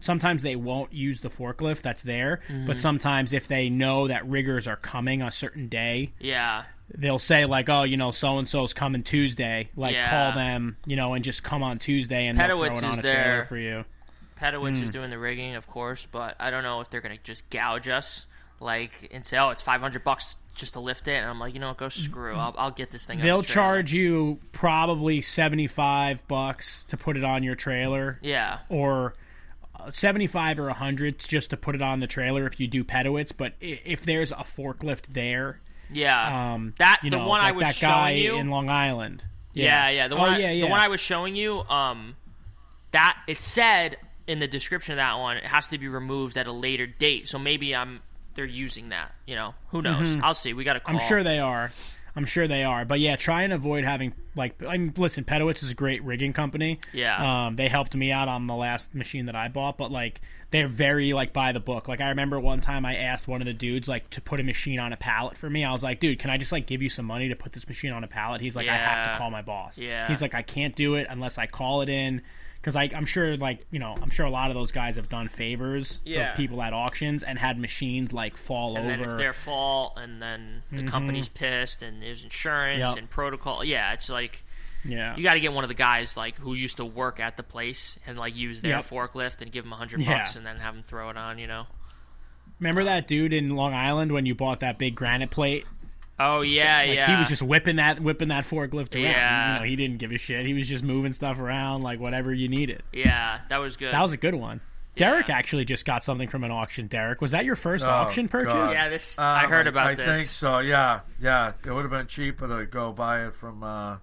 sometimes 0.00 0.42
they 0.42 0.56
won't 0.56 0.92
use 0.92 1.22
the 1.22 1.30
forklift 1.30 1.80
that's 1.80 2.02
there, 2.02 2.42
Mm-hmm. 2.48 2.66
but 2.66 2.78
sometimes 2.78 3.32
if 3.32 3.48
they 3.48 3.70
know 3.70 4.08
that 4.08 4.26
riggers 4.28 4.66
are 4.68 4.76
coming 4.76 5.22
a 5.22 5.30
certain 5.30 5.68
day, 5.68 6.12
Yeah, 6.20 6.64
they'll 6.94 7.18
say 7.18 7.44
like, 7.46 7.68
oh, 7.68 7.82
you 7.82 7.96
know, 7.96 8.10
so 8.10 8.38
and 8.38 8.48
so's 8.48 8.72
coming 8.72 9.02
Tuesday. 9.02 9.68
Like 9.76 9.94
Yeah. 9.94 10.10
call 10.10 10.32
them, 10.32 10.76
you 10.86 10.96
know, 10.96 11.14
and 11.14 11.24
just 11.24 11.42
come 11.42 11.62
on 11.62 11.78
Tuesday 11.78 12.26
and 12.26 12.38
they'll 12.38 12.48
throw 12.48 12.58
Pedowitz 12.58 12.78
it 12.78 12.84
on 12.84 12.92
is 12.92 12.98
a 12.98 13.02
trailer 13.02 13.16
there. 13.16 13.44
for 13.46 13.56
you. 13.56 13.84
Pedowitz 14.40 14.78
Hmm. 14.78 14.84
is 14.84 14.90
doing 14.90 15.10
the 15.10 15.18
rigging, 15.18 15.54
of 15.54 15.66
course, 15.66 16.06
but 16.06 16.36
I 16.38 16.50
don't 16.50 16.62
know 16.62 16.80
if 16.80 16.90
they're 16.90 17.00
gonna 17.00 17.16
just 17.24 17.48
gouge 17.50 17.88
us, 17.88 18.26
like, 18.60 19.08
and 19.12 19.24
say, 19.24 19.38
"Oh, 19.38 19.48
it's 19.50 19.62
500 19.62 20.04
bucks 20.04 20.36
just 20.54 20.74
to 20.74 20.80
lift 20.80 21.08
it," 21.08 21.14
and 21.16 21.28
I'm 21.28 21.38
like, 21.40 21.54
you 21.54 21.60
know, 21.60 21.68
what, 21.68 21.78
go 21.78 21.88
screw. 21.88 22.34
I'll, 22.36 22.54
I'll 22.58 22.70
get 22.70 22.90
this 22.90 23.06
thing. 23.06 23.20
They'll 23.20 23.40
the 23.42 23.46
charge 23.48 23.92
you 23.92 24.38
probably 24.52 25.22
seventy 25.22 25.66
five 25.66 26.26
bucks 26.28 26.84
to 26.88 26.96
put 26.96 27.16
it 27.16 27.24
on 27.24 27.42
your 27.42 27.54
trailer. 27.54 28.18
Yeah, 28.22 28.58
or 28.68 29.14
uh, 29.78 29.90
75 29.90 30.58
or 30.58 30.66
100 30.66 31.18
just 31.18 31.50
to 31.50 31.56
put 31.56 31.74
it 31.74 31.82
on 31.82 32.00
the 32.00 32.06
trailer 32.06 32.46
if 32.46 32.58
you 32.60 32.66
do 32.66 32.84
Pedowitz. 32.84 33.32
But 33.36 33.54
if 33.60 34.02
there's 34.04 34.32
a 34.32 34.36
forklift 34.36 35.08
there, 35.14 35.60
yeah. 35.92 36.54
um, 36.54 36.74
that 36.78 37.00
the 37.02 37.10
know, 37.10 37.26
one 37.26 37.40
I 37.40 37.52
was 37.52 37.64
that 37.64 37.78
guy 37.80 38.10
showing 38.12 38.22
you. 38.24 38.36
in 38.36 38.50
Long 38.50 38.68
Island. 38.68 39.24
yeah, 39.52 39.88
yeah. 39.88 40.08
The 40.08 40.16
Oh, 40.16 40.18
one, 40.20 40.30
I, 40.34 40.38
yeah, 40.38 40.50
yeah. 40.50 40.64
the 40.64 40.70
one 40.70 40.80
I 40.80 40.88
was 40.88 41.00
showing 41.00 41.36
you. 41.36 41.60
Um, 41.60 42.16
that 42.92 43.16
it 43.26 43.40
said 43.40 43.96
in 44.26 44.38
the 44.40 44.48
description 44.48 44.92
of 44.92 44.96
that 44.96 45.18
one, 45.18 45.36
it 45.36 45.44
has 45.44 45.68
to 45.68 45.78
be 45.78 45.88
removed 45.88 46.36
at 46.36 46.46
a 46.46 46.52
later 46.52 46.86
date. 46.86 47.28
So 47.28 47.38
maybe 47.38 47.74
I'm 47.74 48.00
they're 48.34 48.44
using 48.44 48.90
that. 48.90 49.14
You 49.26 49.34
know, 49.36 49.54
who 49.68 49.82
knows? 49.82 50.16
I'll 50.22 50.34
see. 50.34 50.52
We 50.52 50.64
got 50.64 50.74
to 50.74 50.80
call. 50.80 50.94
Mm-hmm. 50.94 51.02
I'm 51.02 51.08
sure 51.08 51.22
they 51.24 51.38
are. 51.38 51.72
I'm 52.14 52.24
sure 52.24 52.48
they 52.48 52.64
are. 52.64 52.84
But 52.86 53.00
yeah, 53.00 53.16
try 53.16 53.42
and 53.42 53.52
avoid 53.52 53.84
having 53.84 54.14
like. 54.34 54.62
I 54.62 54.78
mean, 54.78 54.94
listen, 54.96 55.24
Pedowitz 55.24 55.62
is 55.62 55.70
a 55.70 55.74
great 55.74 56.02
rigging 56.02 56.32
company. 56.32 56.80
Yeah. 56.92 57.46
Um, 57.46 57.56
they 57.56 57.68
helped 57.68 57.94
me 57.94 58.10
out 58.10 58.28
on 58.28 58.46
the 58.46 58.54
last 58.54 58.94
machine 58.94 59.26
that 59.26 59.36
I 59.36 59.48
bought, 59.48 59.76
but 59.76 59.90
like 59.90 60.20
they're 60.56 60.68
very 60.68 61.12
like 61.12 61.32
by 61.32 61.52
the 61.52 61.60
book. 61.60 61.86
Like 61.88 62.00
I 62.00 62.08
remember 62.08 62.40
one 62.40 62.60
time 62.60 62.86
I 62.86 62.96
asked 62.96 63.28
one 63.28 63.42
of 63.42 63.46
the 63.46 63.52
dudes 63.52 63.88
like 63.88 64.08
to 64.10 64.20
put 64.20 64.40
a 64.40 64.42
machine 64.42 64.78
on 64.80 64.92
a 64.92 64.96
pallet 64.96 65.36
for 65.36 65.50
me. 65.50 65.64
I 65.64 65.72
was 65.72 65.82
like, 65.82 66.00
dude, 66.00 66.18
can 66.18 66.30
I 66.30 66.38
just 66.38 66.52
like 66.52 66.66
give 66.66 66.82
you 66.82 66.88
some 66.88 67.04
money 67.04 67.28
to 67.28 67.36
put 67.36 67.52
this 67.52 67.68
machine 67.68 67.92
on 67.92 68.04
a 68.04 68.08
pallet? 68.08 68.40
He's 68.40 68.56
like, 68.56 68.68
I 68.68 68.76
have 68.76 69.12
to 69.12 69.18
call 69.18 69.30
my 69.30 69.42
boss. 69.42 69.76
Yeah. 69.78 70.08
He's 70.08 70.22
like, 70.22 70.34
I 70.34 70.42
can't 70.42 70.74
do 70.74 70.94
it 70.94 71.06
unless 71.10 71.36
I 71.38 71.46
call 71.46 71.82
it 71.82 71.88
in. 71.88 72.22
Because 72.60 72.74
I'm 72.74 73.06
sure, 73.06 73.36
like 73.36 73.64
you 73.70 73.78
know, 73.78 73.94
I'm 74.02 74.10
sure 74.10 74.26
a 74.26 74.30
lot 74.30 74.50
of 74.50 74.56
those 74.56 74.72
guys 74.72 74.96
have 74.96 75.08
done 75.08 75.28
favors 75.28 76.00
Yeah. 76.04 76.32
for 76.32 76.36
people 76.38 76.60
at 76.62 76.72
auctions 76.72 77.22
and 77.22 77.38
had 77.38 77.60
machines 77.60 78.12
like 78.12 78.36
fall 78.36 78.76
and 78.76 78.86
over. 78.86 78.96
then 78.96 79.04
it's 79.04 79.14
their 79.14 79.32
fault, 79.32 79.92
and 79.96 80.20
then 80.20 80.64
the 80.72 80.82
company's 80.82 81.28
pissed, 81.28 81.80
and 81.82 82.02
there's 82.02 82.24
insurance 82.24 82.80
Mm-hmm. 82.80 82.88
Yep. 82.88 82.98
and 82.98 83.10
protocol. 83.10 83.62
Yeah, 83.62 83.92
it's 83.92 84.10
like 84.10 84.42
yeah, 84.86 85.16
you 85.16 85.22
got 85.22 85.34
to 85.34 85.40
get 85.40 85.52
one 85.52 85.64
of 85.64 85.68
the 85.68 85.74
guys 85.74 86.16
like 86.16 86.38
who 86.38 86.54
used 86.54 86.76
to 86.78 86.84
work 86.84 87.20
at 87.20 87.36
the 87.36 87.42
place 87.42 87.98
and 88.06 88.16
like 88.18 88.36
use 88.36 88.60
their 88.62 88.72
Yep. 88.76 88.84
forklift 88.84 89.42
and 89.42 89.50
give 89.52 89.64
them 89.64 89.72
a 89.72 89.76
hundred 89.76 90.02
Yeah. 90.02 90.18
bucks, 90.18 90.36
and 90.36 90.44
then 90.46 90.56
have 90.56 90.74
them 90.74 90.82
throw 90.82 91.10
it 91.10 91.16
on. 91.16 91.38
You 91.38 91.46
know. 91.46 91.66
Remember 92.60 92.84
that 92.84 93.06
dude 93.06 93.32
in 93.32 93.48
Long 93.54 93.74
Island 93.74 94.12
when 94.12 94.24
you 94.26 94.34
bought 94.34 94.60
that 94.60 94.78
big 94.78 94.94
granite 94.94 95.30
plate? 95.30 95.66
Oh 96.18 96.40
yeah, 96.40 96.78
Like 96.78 96.94
yeah. 96.94 97.06
he 97.14 97.16
was 97.18 97.28
just 97.28 97.42
whipping 97.42 97.76
that 97.76 98.00
whipping 98.00 98.28
that 98.28 98.46
forklift 98.46 98.94
around. 98.94 99.02
Yeah. 99.04 99.52
You 99.54 99.58
know, 99.60 99.66
he 99.66 99.76
didn't 99.76 99.98
give 99.98 100.12
a 100.12 100.16
shit. 100.18 100.46
He 100.46 100.54
was 100.54 100.66
just 100.66 100.82
moving 100.82 101.12
stuff 101.12 101.38
around 101.38 101.82
like 101.82 102.00
whatever 102.00 102.32
you 102.32 102.48
needed. 102.48 102.82
yeah, 102.92 103.40
that 103.50 103.58
was 103.58 103.76
good. 103.76 103.92
That 103.92 104.00
was 104.02 104.12
a 104.12 104.16
good 104.16 104.34
one. 104.34 104.62
Derek 104.96 105.28
actually 105.28 105.66
just 105.66 105.84
got 105.84 106.02
something 106.02 106.26
from 106.26 106.42
an 106.42 106.50
auction. 106.50 106.86
Derek, 106.86 107.20
was 107.20 107.32
that 107.32 107.44
your 107.44 107.54
first 107.54 107.84
Oh, 107.84 107.90
auction 107.90 108.28
purchase? 108.28 108.54
God. 108.54 108.72
yeah, 108.72 108.88
this 108.88 109.18
Um, 109.18 109.24
I 109.26 109.40
heard 109.46 109.66
about 109.66 109.88
I 109.88 109.94
this. 109.94 110.16
think 110.16 110.28
so. 110.30 110.60
Yeah, 110.60 111.00
yeah. 111.20 111.52
It 111.66 111.70
would 111.70 111.82
have 111.82 111.90
been 111.90 112.06
cheaper 112.06 112.48
to 112.48 112.64
go 112.64 112.92
buy 112.92 113.26
it 113.26 113.34
from 113.34 113.62
uh, 113.62 113.96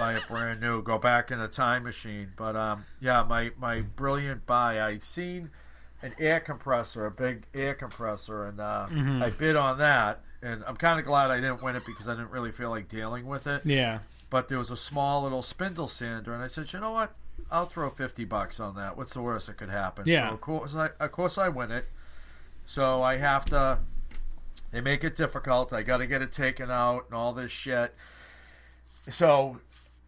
buy 0.00 0.14
it 0.16 0.22
brand 0.28 0.60
new. 0.60 0.82
Go 0.82 0.98
back 0.98 1.30
in 1.30 1.40
a 1.40 1.48
time 1.48 1.84
machine. 1.84 2.32
But 2.36 2.56
um, 2.56 2.84
yeah, 3.00 3.22
my 3.22 3.50
my 3.58 3.82
brilliant 3.82 4.46
buy. 4.46 4.80
I've 4.80 5.04
seen 5.04 5.50
an 6.02 6.14
air 6.18 6.40
compressor, 6.40 7.06
a 7.06 7.10
big 7.10 7.44
air 7.54 7.74
compressor, 7.74 8.46
and 8.46 8.60
uh, 8.60 8.86
Mm-hmm. 8.90 9.22
I 9.22 9.30
bid 9.30 9.56
on 9.56 9.78
that. 9.78 10.20
And 10.42 10.64
I'm 10.66 10.76
kind 10.76 10.98
of 10.98 11.04
glad 11.04 11.30
I 11.30 11.36
didn't 11.36 11.62
win 11.62 11.76
it 11.76 11.84
because 11.84 12.08
I 12.08 12.14
didn't 12.14 12.30
really 12.30 12.50
feel 12.50 12.70
like 12.70 12.88
dealing 12.88 13.26
with 13.26 13.46
it. 13.46 13.60
Yeah. 13.66 13.98
But 14.30 14.48
there 14.48 14.56
was 14.56 14.70
a 14.70 14.76
small 14.76 15.24
little 15.24 15.42
spindle 15.42 15.86
sander, 15.86 16.32
and 16.32 16.42
I 16.42 16.46
said, 16.46 16.72
you 16.72 16.80
know 16.80 16.92
what? 16.92 17.14
I'll 17.50 17.66
throw 17.66 17.90
fifty 17.90 18.24
bucks 18.24 18.58
on 18.58 18.74
that. 18.76 18.96
What's 18.96 19.12
the 19.12 19.20
worst 19.20 19.48
that 19.48 19.56
could 19.58 19.68
happen? 19.70 20.04
Yeah. 20.06 20.28
So 20.28 20.34
of 20.34 20.40
course, 20.40 20.74
I, 20.74 20.90
of 20.98 21.12
course, 21.12 21.36
I 21.36 21.48
win 21.48 21.70
it. 21.70 21.86
So 22.64 23.02
I 23.02 23.18
have 23.18 23.44
to. 23.46 23.78
They 24.72 24.80
make 24.80 25.04
it 25.04 25.16
difficult. 25.16 25.72
I 25.72 25.82
got 25.82 25.98
to 25.98 26.06
get 26.06 26.22
it 26.22 26.32
taken 26.32 26.70
out 26.70 27.06
and 27.06 27.14
all 27.14 27.32
this 27.32 27.50
shit. 27.50 27.94
So 29.08 29.58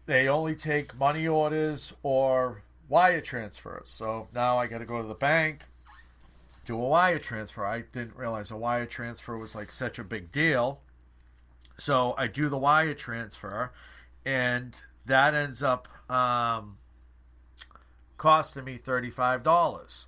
they 0.05 0.27
only 0.27 0.55
take 0.55 0.97
money 0.97 1.27
orders 1.27 1.93
or 2.03 2.63
wire 2.89 3.21
transfers. 3.21 3.89
So 3.89 4.27
now 4.33 4.57
I 4.57 4.67
got 4.67 4.79
to 4.79 4.85
go 4.85 5.01
to 5.01 5.07
the 5.07 5.13
bank, 5.13 5.63
do 6.65 6.75
a 6.75 6.87
wire 6.87 7.19
transfer. 7.19 7.65
I 7.65 7.81
didn't 7.81 8.15
realize 8.15 8.51
a 8.51 8.57
wire 8.57 8.85
transfer 8.85 9.37
was 9.37 9.55
like 9.55 9.71
such 9.71 9.99
a 9.99 10.03
big 10.03 10.31
deal. 10.31 10.81
So 11.77 12.13
I 12.17 12.27
do 12.27 12.49
the 12.49 12.57
wire 12.57 12.93
transfer, 12.93 13.71
and 14.25 14.75
that 15.05 15.33
ends 15.33 15.63
up 15.63 15.87
um, 16.09 16.77
costing 18.17 18.63
me 18.63 18.77
thirty-five 18.77 19.41
dollars. 19.41 20.05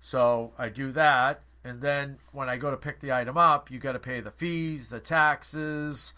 So 0.00 0.52
I 0.58 0.68
do 0.68 0.90
that, 0.92 1.42
and 1.64 1.80
then 1.80 2.18
when 2.32 2.48
I 2.48 2.56
go 2.56 2.70
to 2.70 2.76
pick 2.76 3.00
the 3.00 3.12
item 3.12 3.36
up, 3.36 3.70
you 3.70 3.78
got 3.78 3.92
to 3.92 3.98
pay 4.00 4.20
the 4.20 4.32
fees, 4.32 4.88
the 4.88 5.00
taxes, 5.00 6.12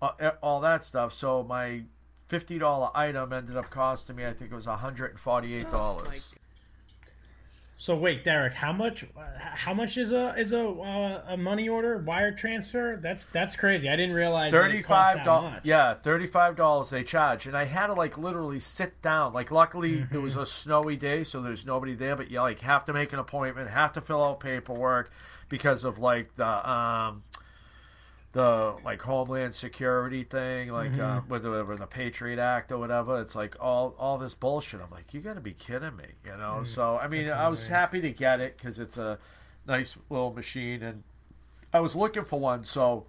uh, 0.00 0.30
all 0.40 0.60
that 0.60 0.84
stuff. 0.84 1.12
So 1.12 1.42
my 1.42 1.82
fifty 2.28 2.58
dollar 2.58 2.90
item 2.94 3.32
ended 3.32 3.56
up 3.56 3.68
costing 3.70 4.16
me, 4.16 4.26
I 4.26 4.32
think 4.32 4.52
it 4.52 4.54
was 4.54 4.66
hundred 4.66 5.10
and 5.10 5.20
forty-eight 5.20 5.70
dollars. 5.70 6.32
So 7.80 7.94
wait, 7.94 8.24
Derek, 8.24 8.54
how 8.54 8.72
much? 8.72 9.06
How 9.38 9.72
much 9.72 9.98
is 9.98 10.10
a 10.10 10.34
is 10.36 10.52
a 10.52 10.68
uh, 10.68 11.22
a 11.28 11.36
money 11.36 11.68
order 11.68 11.98
wire 11.98 12.32
transfer? 12.32 12.98
That's 13.00 13.26
that's 13.26 13.54
crazy. 13.54 13.88
I 13.88 13.94
didn't 13.94 14.16
realize 14.16 14.50
that 14.50 14.58
it 14.58 14.82
cost 14.82 15.12
Thirty-five 15.12 15.16
that 15.18 15.24
dollars. 15.24 15.60
Yeah, 15.62 15.94
thirty-five 15.94 16.56
dollars 16.56 16.90
they 16.90 17.04
charge, 17.04 17.46
and 17.46 17.56
I 17.56 17.66
had 17.66 17.86
to 17.86 17.94
like 17.94 18.18
literally 18.18 18.58
sit 18.58 19.00
down. 19.00 19.32
Like, 19.32 19.52
luckily 19.52 19.98
Mm-hmm. 19.98 20.16
it 20.16 20.20
was 20.20 20.34
a 20.34 20.44
snowy 20.44 20.96
day, 20.96 21.22
so 21.22 21.40
there's 21.40 21.64
nobody 21.64 21.94
there. 21.94 22.16
But 22.16 22.32
you 22.32 22.40
like 22.40 22.58
have 22.62 22.84
to 22.86 22.92
make 22.92 23.12
an 23.12 23.20
appointment, 23.20 23.70
have 23.70 23.92
to 23.92 24.00
fill 24.00 24.24
out 24.24 24.40
paperwork 24.40 25.12
because 25.48 25.84
of 25.84 26.00
like 26.00 26.34
the 26.34 26.68
um 26.70 27.22
the 28.38 28.76
like 28.84 29.02
Homeland 29.02 29.54
Security 29.56 30.22
thing, 30.22 30.70
like 30.70 30.92
Mm-hmm. 30.92 31.00
uh, 31.00 31.20
whatever 31.22 31.76
the 31.76 31.86
Patriot 31.88 32.38
Act 32.38 32.70
or 32.70 32.78
whatever. 32.78 33.20
It's 33.20 33.34
like 33.34 33.56
all 33.60 33.96
all 33.98 34.16
this 34.16 34.34
bullshit. 34.34 34.80
I'm 34.80 34.90
like, 34.92 35.12
you 35.12 35.20
got 35.20 35.34
to 35.34 35.40
be 35.40 35.52
kidding 35.52 35.96
me, 35.96 36.04
you 36.24 36.36
know? 36.36 36.62
So 36.64 36.96
I 36.96 37.08
mean, 37.08 37.28
I 37.30 37.48
was 37.48 37.66
happy 37.66 38.00
to 38.00 38.10
get 38.10 38.40
it 38.40 38.56
because 38.56 38.78
it's 38.78 38.96
a 38.96 39.18
nice 39.66 39.96
little 40.08 40.32
machine, 40.32 40.82
and 40.84 41.02
I 41.72 41.80
was 41.80 41.94
looking 41.96 42.24
for 42.24 42.38
one, 42.38 42.64
so. 42.64 43.06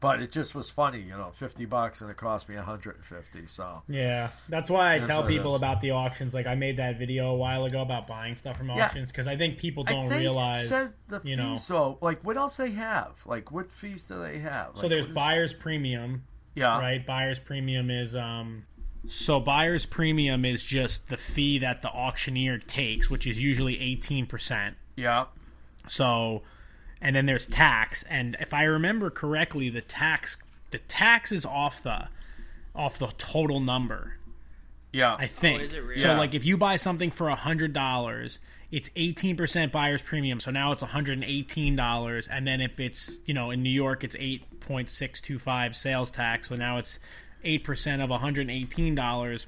But 0.00 0.22
it 0.22 0.32
just 0.32 0.54
was 0.54 0.70
funny, 0.70 1.00
you 1.02 1.10
know, 1.10 1.30
fifty 1.34 1.66
bucks, 1.66 2.00
and 2.00 2.10
it 2.10 2.16
cost 2.16 2.48
me 2.48 2.56
hundred 2.56 2.96
and 2.96 3.04
fifty. 3.04 3.46
So 3.46 3.82
Yeah, 3.86 4.30
that's 4.48 4.70
why 4.70 4.94
I 4.94 4.98
That's 4.98 5.08
tell 5.08 5.26
people 5.26 5.56
about 5.56 5.82
the 5.82 5.90
auctions. 5.90 6.32
Like 6.32 6.46
I 6.46 6.54
made 6.54 6.78
that 6.78 6.98
video 6.98 7.30
a 7.32 7.36
while 7.36 7.66
ago 7.66 7.82
about 7.82 8.06
buying 8.06 8.34
stuff 8.36 8.56
from 8.56 8.70
auctions 8.70 9.10
because 9.12 9.26
I 9.26 9.36
think 9.36 9.58
people 9.58 9.84
don't 9.84 10.08
think 10.08 10.20
realize. 10.20 10.68
said 10.68 10.94
the 11.08 11.20
you 11.22 11.36
know. 11.36 11.52
fees, 11.52 11.66
though. 11.68 11.98
Like, 12.00 12.24
what 12.24 12.38
else 12.38 12.56
they 12.56 12.70
have? 12.70 13.12
Like, 13.26 13.52
what 13.52 13.70
fees 13.70 14.04
do 14.04 14.18
they 14.22 14.38
have? 14.38 14.70
So 14.76 14.88
there's 14.88 15.06
buyer's 15.06 15.52
premium, 15.52 16.24
yeah, 16.54 16.78
right? 16.80 17.04
Buyer's 17.06 17.38
premium 17.38 17.90
is 17.90 18.14
um. 18.16 18.64
So 19.06 19.38
buyer's 19.38 19.84
premium 19.86 20.44
is 20.46 20.62
just 20.62 21.08
the 21.08 21.16
fee 21.18 21.58
that 21.58 21.82
the 21.82 21.88
auctioneer 21.88 22.58
takes, 22.58 23.08
which 23.10 23.26
is 23.26 23.38
usually 23.38 23.78
eighteen 23.80 24.24
percent. 24.26 24.76
yeah, 24.96 25.26
So, 25.88 26.42
and 27.00 27.14
then 27.16 27.26
there's 27.26 27.46
tax, 27.46 28.04
and 28.08 28.36
if 28.40 28.52
I 28.54 28.64
remember 28.64 29.10
correctly, 29.10 29.68
the 29.70 29.80
tax 29.80 30.36
the 30.70 30.78
tax 30.78 31.32
is 31.32 31.44
off 31.44 31.82
the 31.82 32.08
off 32.74 32.98
the 32.98 33.08
total 33.18 33.58
number. 33.60 34.16
yeah. 34.92 35.16
I 35.18 35.26
think. 35.26 35.60
Oh, 35.60 35.64
is 35.64 35.74
it 35.74 35.82
really? 35.82 36.00
So 36.00 36.12
Yeah. 36.12 36.18
like 36.18 36.34
if 36.34 36.44
you 36.44 36.56
buy 36.56 36.76
something 36.76 37.10
for 37.10 37.28
a 37.28 37.34
hundred 37.34 37.72
dollars, 37.72 38.38
it's 38.70 38.90
eighteen 38.96 39.36
percent 39.36 39.72
buyer's 39.72 40.02
premium. 40.02 40.38
So 40.40 40.50
now 40.50 40.70
it's 40.72 40.82
hundred 40.82 41.14
and 41.14 41.24
eighteen 41.24 41.74
dollars. 41.76 42.28
And 42.28 42.46
then 42.46 42.60
if 42.60 42.78
it's 42.78 43.10
you 43.26 43.34
know 43.34 43.50
in 43.50 43.62
New 43.62 43.70
York 43.70 44.04
it's 44.04 44.16
eight 44.18 44.60
point 44.60 44.88
six 44.90 45.20
two 45.20 45.38
five 45.38 45.74
sales 45.74 46.10
tax. 46.10 46.48
So 46.48 46.54
now 46.56 46.78
it's 46.78 46.98
eight 47.42 47.64
percent 47.64 48.02
of 48.02 48.10
hundred 48.10 48.42
and 48.42 48.50
eighteen 48.52 48.94
dollars. 48.94 49.46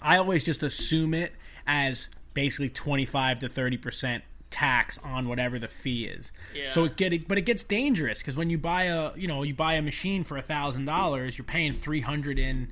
I 0.00 0.18
always 0.18 0.44
just 0.44 0.62
assume 0.62 1.14
it 1.14 1.32
as 1.66 2.08
basically 2.34 2.68
twenty 2.68 3.06
five 3.06 3.40
to 3.40 3.48
thirty 3.48 3.76
percent 3.78 4.22
tax 4.50 4.98
on 5.04 5.28
whatever 5.28 5.58
the 5.58 5.68
fee 5.68 6.04
is. 6.06 6.32
Yeah. 6.54 6.70
So 6.72 6.84
it 6.84 6.96
get 6.96 7.26
but 7.28 7.38
it 7.38 7.42
gets 7.42 7.64
dangerous 7.64 8.20
because 8.20 8.36
when 8.36 8.48
you 8.50 8.58
buy 8.58 8.84
a 8.84 9.10
you 9.16 9.26
know 9.28 9.42
you 9.42 9.54
buy 9.54 9.74
a 9.74 9.82
machine 9.82 10.24
for 10.24 10.36
a 10.36 10.42
thousand 10.42 10.84
dollars, 10.84 11.36
you're 11.38 11.44
paying 11.44 11.72
three 11.72 12.00
hundred 12.00 12.38
in 12.38 12.68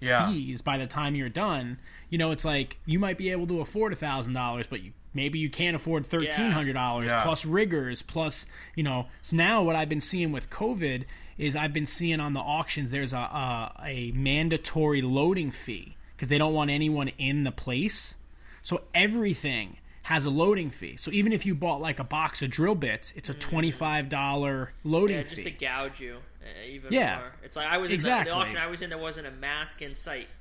Yeah. 0.00 0.28
fees 0.30 0.62
by 0.62 0.78
the 0.78 0.86
time 0.86 1.14
you're 1.14 1.28
done. 1.28 1.78
You 2.10 2.18
know, 2.18 2.30
it's 2.30 2.44
like 2.44 2.78
you 2.86 2.98
might 2.98 3.18
be 3.18 3.30
able 3.30 3.46
to 3.48 3.60
afford 3.60 3.92
a 3.92 3.96
thousand 3.96 4.32
dollars, 4.32 4.66
but 4.68 4.80
you 4.82 4.92
maybe 5.14 5.38
you 5.38 5.50
can't 5.50 5.76
afford 5.76 6.06
thirteen 6.06 6.50
hundred 6.50 6.72
dollars 6.74 7.10
Yeah. 7.10 7.22
plus 7.22 7.44
riggers 7.44 8.02
plus 8.02 8.46
you 8.74 8.82
know. 8.82 9.06
So 9.22 9.36
now 9.36 9.62
what 9.62 9.76
I've 9.76 9.88
been 9.88 10.00
seeing 10.00 10.32
with 10.32 10.48
COVID 10.50 11.04
is 11.36 11.54
I've 11.54 11.72
been 11.72 11.86
seeing 11.86 12.18
on 12.20 12.32
the 12.32 12.40
auctions 12.40 12.90
there's 12.90 13.12
a 13.12 13.16
a, 13.18 13.72
a 13.84 14.12
mandatory 14.12 15.02
loading 15.02 15.50
fee 15.50 15.96
because 16.16 16.28
they 16.28 16.38
don't 16.38 16.54
want 16.54 16.70
anyone 16.70 17.08
in 17.18 17.44
the 17.44 17.52
place. 17.52 18.14
So 18.62 18.82
everything 18.94 19.76
has 20.08 20.24
a 20.24 20.30
loading 20.30 20.70
fee. 20.70 20.96
So 20.96 21.10
even 21.10 21.32
if 21.32 21.44
you 21.44 21.54
bought 21.54 21.80
like 21.82 21.98
a 22.00 22.04
box 22.04 22.40
of 22.42 22.50
drill 22.50 22.74
bits, 22.74 23.12
it's 23.14 23.28
a 23.28 23.34
twenty 23.34 23.70
five 23.70 24.08
dollar 24.08 24.72
loading 24.84 25.16
fee. 25.16 25.22
yeah, 25.22 25.28
fee. 25.28 25.34
just 25.36 25.42
to 25.48 25.50
gouge 25.64 26.00
you 26.00 26.16
uh, 26.42 26.66
even 26.66 26.92
Yeah. 26.92 27.16
more. 27.18 27.32
It's 27.42 27.56
like 27.56 27.68
I 27.68 27.76
was 27.76 27.90
Exactly. 27.92 28.32
in 28.32 28.38
the, 28.38 28.44
the 28.44 28.46
auction 28.48 28.56
I 28.58 28.66
was 28.68 28.80
in. 28.82 28.88
There 28.88 28.98
wasn't 28.98 29.26
a 29.26 29.30
mask 29.32 29.82
in 29.82 29.94
sight. 29.94 30.28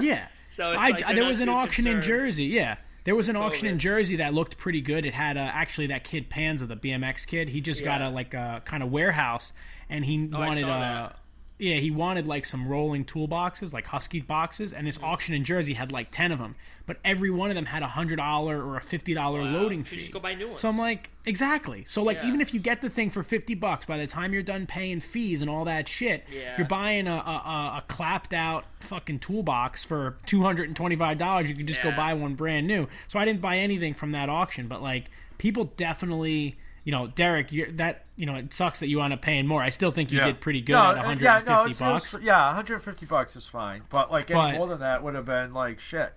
Yeah. 0.00 0.26
So 0.50 0.72
I, 0.72 0.88
like 0.90 1.06
there 1.14 1.24
was 1.24 1.40
an 1.40 1.48
auction 1.48 1.86
in. 1.86 2.02
Jersey. 2.02 2.46
Yeah. 2.46 2.76
There 3.04 3.14
was 3.14 3.28
an 3.28 3.36
auction 3.36 3.66
in 3.68 3.78
Jersey 3.78 4.16
that 4.16 4.34
looked 4.34 4.58
pretty 4.58 4.80
good. 4.80 5.06
It 5.06 5.14
had 5.14 5.36
uh, 5.36 5.40
actually 5.40 5.86
that 5.88 6.02
kid 6.04 6.28
Panza, 6.28 6.66
the 6.66 6.76
BMX 6.76 7.26
kid. 7.26 7.48
He 7.48 7.60
just 7.60 7.82
got 7.84 8.02
a 8.02 8.08
like 8.10 8.34
a 8.34 8.60
kind 8.64 8.82
of 8.82 8.90
warehouse, 8.90 9.52
and 9.88 10.04
he 10.04 10.28
Oh, 10.32 10.38
wanted 10.38 10.64
that. 10.66 11.16
Yeah, 11.60 11.76
he 11.76 11.90
wanted 11.90 12.26
like 12.26 12.44
some 12.44 12.66
rolling 12.66 13.04
toolboxes, 13.04 13.72
like 13.72 13.86
Husky 13.86 14.20
boxes, 14.20 14.72
and 14.72 14.86
this 14.86 14.98
auction 15.02 15.34
in 15.34 15.44
Jersey 15.44 15.74
had 15.74 15.92
like 15.92 16.10
ten 16.10 16.32
of 16.32 16.38
them, 16.38 16.56
but 16.86 16.96
every 17.04 17.30
one 17.30 17.50
of 17.50 17.54
them 17.54 17.66
had 17.66 17.82
a 17.82 17.88
hundred 17.88 18.16
dollar 18.16 18.64
or 18.64 18.76
a 18.76 18.80
fifty 18.80 19.14
dollar 19.14 19.40
Wow. 19.40 19.52
loading 19.52 19.78
You 19.80 19.84
fee. 19.84 20.08
go 20.10 20.18
buy 20.20 20.34
new 20.34 20.48
ones. 20.48 20.60
So 20.60 20.68
I'm 20.68 20.78
like, 20.78 21.10
exactly. 21.26 21.84
So 21.86 22.02
like, 22.02 22.16
Yeah. 22.18 22.28
even 22.28 22.40
if 22.40 22.52
you 22.54 22.60
get 22.60 22.80
the 22.80 22.90
thing 22.90 23.10
for 23.10 23.22
fifty 23.22 23.54
bucks, 23.54 23.86
by 23.86 23.98
the 23.98 24.06
time 24.06 24.32
you're 24.32 24.42
done 24.42 24.66
paying 24.66 25.00
fees 25.00 25.40
and 25.42 25.50
all 25.50 25.64
that 25.66 25.86
shit, 25.88 26.24
Yeah. 26.32 26.56
you're 26.58 26.66
buying 26.66 27.06
a, 27.06 27.12
a, 27.12 27.14
a, 27.14 27.74
a 27.78 27.84
clapped 27.88 28.32
out 28.34 28.64
fucking 28.80 29.18
toolbox 29.20 29.84
for 29.84 30.16
two 30.26 30.42
hundred 30.42 30.68
and 30.68 30.76
twenty 30.76 30.96
five 30.96 31.18
dollars. 31.18 31.48
You 31.48 31.54
can 31.54 31.66
just 31.66 31.82
go 31.82 31.90
buy 31.92 32.14
one 32.14 32.34
brand 32.34 32.66
new. 32.66 32.88
So 33.08 33.18
I 33.18 33.24
didn't 33.24 33.40
buy 33.40 33.58
anything 33.58 33.94
from 33.94 34.12
that 34.12 34.28
auction, 34.28 34.66
but 34.66 34.82
like, 34.82 35.10
people 35.38 35.64
definitely. 35.76 36.56
You 36.90 36.96
know, 36.96 37.06
Derek, 37.06 37.52
you're, 37.52 37.70
that 37.74 38.06
you 38.16 38.26
know 38.26 38.34
it 38.34 38.52
sucks 38.52 38.80
that 38.80 38.88
you 38.88 38.98
wound 38.98 39.12
up 39.12 39.22
paying 39.22 39.46
more. 39.46 39.62
I 39.62 39.70
still 39.70 39.92
think 39.92 40.10
you 40.10 40.18
Yeah. 40.18 40.24
did 40.24 40.40
pretty 40.40 40.60
good 40.60 40.72
No, 40.72 40.78
at 40.90 40.98
uh, 40.98 41.02
150 41.06 41.24
yeah, 41.24 41.54
no, 41.54 41.60
it's- 41.62 41.78
bucks. 41.78 42.14
it's- 42.14 42.24
yeah, 42.26 42.46
150 42.48 43.06
bucks 43.06 43.36
is 43.36 43.46
fine, 43.46 43.82
but 43.90 44.10
like 44.10 44.28
any 44.28 44.40
But- 44.40 44.54
more 44.56 44.66
than 44.66 44.80
that 44.80 45.04
would 45.04 45.14
have 45.14 45.24
been 45.24 45.54
like 45.54 45.78
shit. 45.78 46.12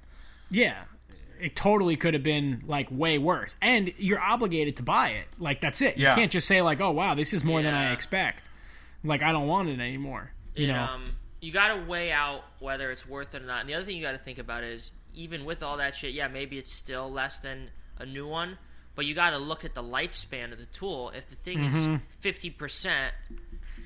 Yeah. 0.49 0.85
It 1.39 1.55
totally 1.55 1.95
could 1.95 2.15
have 2.15 2.23
been 2.23 2.63
like 2.65 2.87
way 2.89 3.19
worse. 3.19 3.55
And 3.61 3.93
you're 3.99 4.19
obligated 4.19 4.77
to 4.77 4.83
buy 4.83 5.09
it. 5.09 5.27
Like 5.37 5.61
that's 5.61 5.79
it. 5.79 5.95
Yeah. 5.97 6.09
You 6.09 6.15
can't 6.15 6.31
just 6.31 6.47
say 6.47 6.63
like, 6.63 6.81
"Oh 6.81 6.89
wow, 6.89 7.13
this 7.13 7.33
is 7.33 7.43
more 7.43 7.61
than 7.61 7.75
I 7.75 7.93
expect." 7.93 8.49
Like 9.03 9.21
I 9.21 9.31
don't 9.31 9.45
want 9.45 9.69
it 9.69 9.79
anymore. 9.79 10.31
You 10.55 10.69
And, 10.69 10.75
know. 10.75 10.83
um, 10.85 11.03
you 11.39 11.51
got 11.51 11.67
to 11.75 11.83
weigh 11.83 12.11
out 12.11 12.45
whether 12.57 12.89
it's 12.89 13.05
worth 13.07 13.35
it 13.35 13.43
or 13.43 13.45
not. 13.45 13.59
And 13.61 13.69
the 13.69 13.75
other 13.75 13.85
thing 13.85 13.95
you 13.95 14.01
got 14.01 14.13
to 14.13 14.17
think 14.17 14.39
about 14.39 14.63
is 14.63 14.91
even 15.13 15.45
with 15.45 15.61
all 15.61 15.77
that 15.77 15.95
shit, 15.95 16.13
yeah, 16.15 16.27
maybe 16.29 16.57
it's 16.57 16.71
still 16.73 17.11
less 17.11 17.37
than 17.37 17.69
a 17.99 18.07
new 18.07 18.27
one, 18.27 18.57
but 18.95 19.05
you 19.05 19.13
got 19.15 19.31
to 19.31 19.37
look 19.37 19.65
at 19.65 19.73
the 19.73 19.83
lifespan 19.83 20.51
of 20.51 20.59
the 20.59 20.65
tool. 20.67 21.11
If 21.15 21.27
the 21.27 21.35
thing 21.35 21.63
is 21.63 21.89
fifty 22.19 22.49
percent 22.49 23.13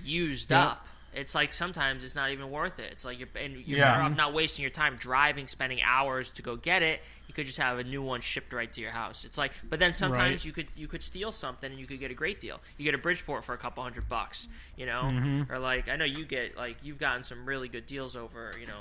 used 0.04 0.52
Yep. 0.52 0.60
up, 0.60 0.88
it's 1.14 1.34
like 1.34 1.52
sometimes 1.54 2.04
it's 2.04 2.14
not 2.16 2.32
even 2.32 2.52
worth 2.52 2.80
it. 2.80 2.92
It's 2.92 3.04
like 3.06 3.18
you're 3.20 3.30
and 3.36 3.56
you're 3.66 3.80
Yeah. 3.80 3.92
better 3.94 4.04
off 4.04 4.16
not 4.18 4.34
wasting 4.34 4.64
your 4.64 4.70
time 4.70 4.98
driving, 4.98 5.48
spending 5.48 5.82
hours 5.82 6.30
to 6.32 6.42
go 6.42 6.56
get 6.56 6.84
it. 6.84 7.02
You 7.28 7.34
could 7.34 7.46
just 7.46 7.58
have 7.58 7.80
a 7.80 7.84
new 7.84 8.02
one 8.02 8.22
shipped 8.22 8.54
right 8.54 8.72
to 8.74 8.82
your 8.82 8.92
house. 8.92 9.26
It's 9.26 9.38
like, 9.38 9.52
but 9.70 9.80
then 9.80 9.94
sometimes 9.94 10.32
Right. 10.42 10.46
you 10.46 10.52
could 10.52 10.68
you 10.76 10.88
could 10.88 11.02
steal 11.04 11.32
something 11.32 11.72
and 11.72 11.80
you 11.80 11.88
could 11.88 12.00
get 12.00 12.12
a 12.12 12.14
great 12.14 12.40
deal. 12.40 12.60
You 12.78 12.86
get 12.86 12.94
a 12.94 13.00
Bridgeport 13.00 13.44
for 13.44 13.54
a 13.54 13.58
couple 13.58 13.84
hundred 13.84 14.08
bucks, 14.08 14.48
you 14.76 14.86
know, 14.86 15.02
Mm-hmm. 15.04 15.52
or 15.52 15.60
like 15.60 15.90
I 15.90 15.96
know 15.96 16.06
you 16.06 16.26
get 16.26 16.56
like 16.58 16.78
you've 16.84 17.00
gotten 17.00 17.24
some 17.24 17.46
really 17.46 17.68
good 17.70 17.86
deals 17.88 18.16
over 18.16 18.52
you 18.60 18.68
know 18.68 18.80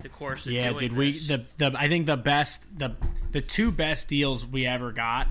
the 0.00 0.08
course 0.08 0.46
of 0.46 0.52
yeah, 0.52 0.72
dude. 0.72 0.92
We 0.94 1.12
the 1.12 1.44
the 1.58 1.72
I 1.76 1.88
think 1.88 2.06
the 2.06 2.16
best 2.16 2.62
the 2.78 2.96
the 3.32 3.40
two 3.42 3.70
best 3.70 4.08
deals 4.08 4.46
we 4.46 4.66
ever 4.66 4.92
got 4.92 5.28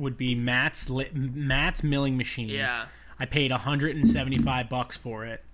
would 0.00 0.16
be 0.16 0.34
Matt's 0.34 0.88
li- 0.90 1.10
Matt's 1.14 1.82
milling 1.84 2.16
machine. 2.16 2.48
yeah 2.48 2.86
I 3.18 3.26
paid 3.26 3.50
175 3.50 4.68
bucks 4.70 4.96
for 4.96 5.26
it. 5.26 5.44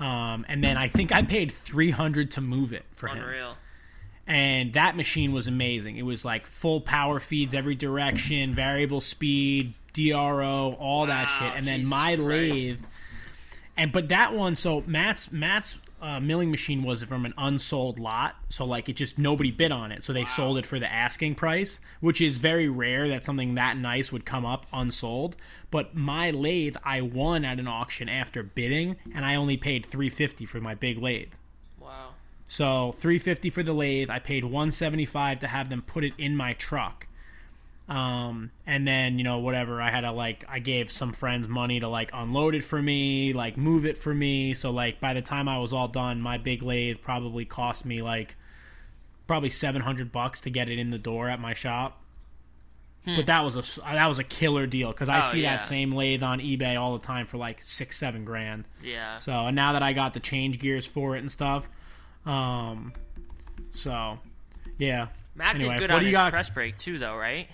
Um, 0.00 0.46
and 0.48 0.64
then 0.64 0.76
I 0.78 0.88
think 0.88 1.12
I 1.12 1.22
paid 1.22 1.52
300 1.52 2.30
to 2.32 2.40
move 2.40 2.72
it 2.72 2.84
for 2.94 3.08
him. 3.08 3.18
unreal. 3.18 3.56
and 4.26 4.72
that 4.72 4.96
machine 4.96 5.32
was 5.32 5.46
amazing. 5.46 5.98
It 5.98 6.02
was 6.02 6.24
like 6.24 6.46
full 6.46 6.80
power 6.80 7.20
feeds 7.20 7.54
every 7.54 7.74
direction, 7.74 8.54
variable 8.54 9.02
speed, 9.02 9.74
DRO, 9.92 10.74
all 10.80 11.06
that 11.06 11.26
shit. 11.38 11.52
And 11.56 11.66
then 11.66 11.84
my 11.86 12.16
Christ. 12.16 12.20
lathe, 12.26 12.80
and 13.76 13.92
but 13.92 14.08
that 14.08 14.34
one, 14.34 14.56
so 14.56 14.82
Matt's 14.86 15.30
Matt's 15.30 15.78
uh, 16.04 16.20
milling 16.20 16.50
machine 16.50 16.82
was 16.82 17.02
from 17.02 17.24
an 17.24 17.32
unsold 17.38 17.98
lot, 17.98 18.36
so 18.50 18.64
like 18.64 18.90
it 18.90 18.92
just 18.92 19.18
nobody 19.18 19.50
bid 19.50 19.72
on 19.72 19.90
it, 19.90 20.04
so 20.04 20.12
they 20.12 20.26
sold 20.26 20.58
it 20.58 20.66
for 20.66 20.78
the 20.78 20.92
asking 20.92 21.34
price, 21.34 21.80
which 22.00 22.20
is 22.20 22.36
very 22.36 22.68
rare 22.68 23.08
that 23.08 23.24
something 23.24 23.54
that 23.54 23.78
nice 23.78 24.12
would 24.12 24.26
come 24.26 24.44
up 24.44 24.66
unsold. 24.70 25.34
But 25.70 25.94
my 25.94 26.30
lathe, 26.30 26.76
I 26.84 27.00
won 27.00 27.44
at 27.44 27.58
an 27.58 27.66
auction 27.66 28.10
after 28.10 28.42
bidding, 28.42 28.96
and 29.14 29.24
I 29.24 29.34
only 29.34 29.56
paid 29.56 29.86
three 29.86 30.10
fifty 30.10 30.44
for 30.44 30.60
my 30.60 30.74
big 30.74 30.98
lathe. 30.98 31.32
Wow. 31.80 32.10
So 32.48 32.94
350 32.98 33.48
for 33.50 33.62
the 33.62 33.72
lathe. 33.72 34.10
I 34.10 34.18
paid 34.18 34.44
175 34.44 35.40
to 35.40 35.48
have 35.48 35.70
them 35.70 35.82
put 35.82 36.04
it 36.04 36.12
in 36.18 36.36
my 36.36 36.52
truck. 36.52 37.03
Um, 37.86 38.50
and 38.66 38.88
then 38.88 39.18
you 39.18 39.24
know 39.24 39.38
whatever 39.40 39.82
I 39.82 39.90
had 39.90 40.02
to 40.02 40.10
like 40.12 40.44
I 40.48 40.58
gave 40.58 40.90
some 40.90 41.12
friends 41.12 41.46
money 41.48 41.80
to 41.80 41.88
like 41.88 42.10
unload 42.14 42.54
it 42.54 42.64
for 42.64 42.80
me, 42.80 43.32
like 43.34 43.58
move 43.58 43.84
it 43.84 43.98
for 43.98 44.14
me. 44.14 44.54
So 44.54 44.70
like 44.70 45.00
by 45.00 45.12
the 45.12 45.20
time 45.22 45.48
I 45.48 45.58
was 45.58 45.72
all 45.72 45.88
done, 45.88 46.20
my 46.20 46.38
big 46.38 46.62
lathe 46.62 46.98
probably 47.02 47.44
cost 47.44 47.84
me 47.84 48.00
like 48.00 48.36
probably 49.26 49.50
700 49.50 50.10
bucks 50.12 50.40
to 50.42 50.50
get 50.50 50.68
it 50.70 50.78
in 50.78 50.88
the 50.90 50.98
door 50.98 51.28
at 51.28 51.40
my 51.40 51.52
shop. 51.54 52.00
But 53.06 53.26
that 53.26 53.44
was 53.44 53.54
a 53.56 53.80
that 53.82 54.06
was 54.06 54.18
a 54.18 54.24
killer 54.24 54.66
deal 54.66 54.90
because 54.90 55.10
I 55.10 55.20
Hmm. 55.20 55.26
Oh, 55.26 55.32
see 55.32 55.42
yeah. 55.42 55.56
that 55.58 55.62
same 55.62 55.92
lathe 55.92 56.22
on 56.22 56.40
eBay 56.40 56.80
all 56.80 56.94
the 56.96 57.04
time 57.06 57.26
for 57.26 57.36
like 57.36 57.60
six 57.60 57.98
seven 57.98 58.24
grand. 58.24 58.64
Yeah. 58.82 59.18
So 59.18 59.30
and 59.46 59.54
now 59.54 59.74
that 59.74 59.82
I 59.82 59.92
got 59.92 60.14
the 60.14 60.20
change 60.20 60.58
gears 60.58 60.86
for 60.86 61.14
it 61.16 61.18
and 61.18 61.30
stuff, 61.30 61.68
um, 62.24 62.94
so 63.72 64.18
yeah, 64.78 65.08
Matt 65.34 65.56
Anyway, 65.56 65.74
did 65.74 65.80
good 65.80 65.90
on 65.90 66.02
his 66.02 66.16
got- 66.16 66.32
press 66.32 66.48
break 66.48 66.78
too, 66.78 66.98
though, 66.98 67.14
right? 67.14 67.46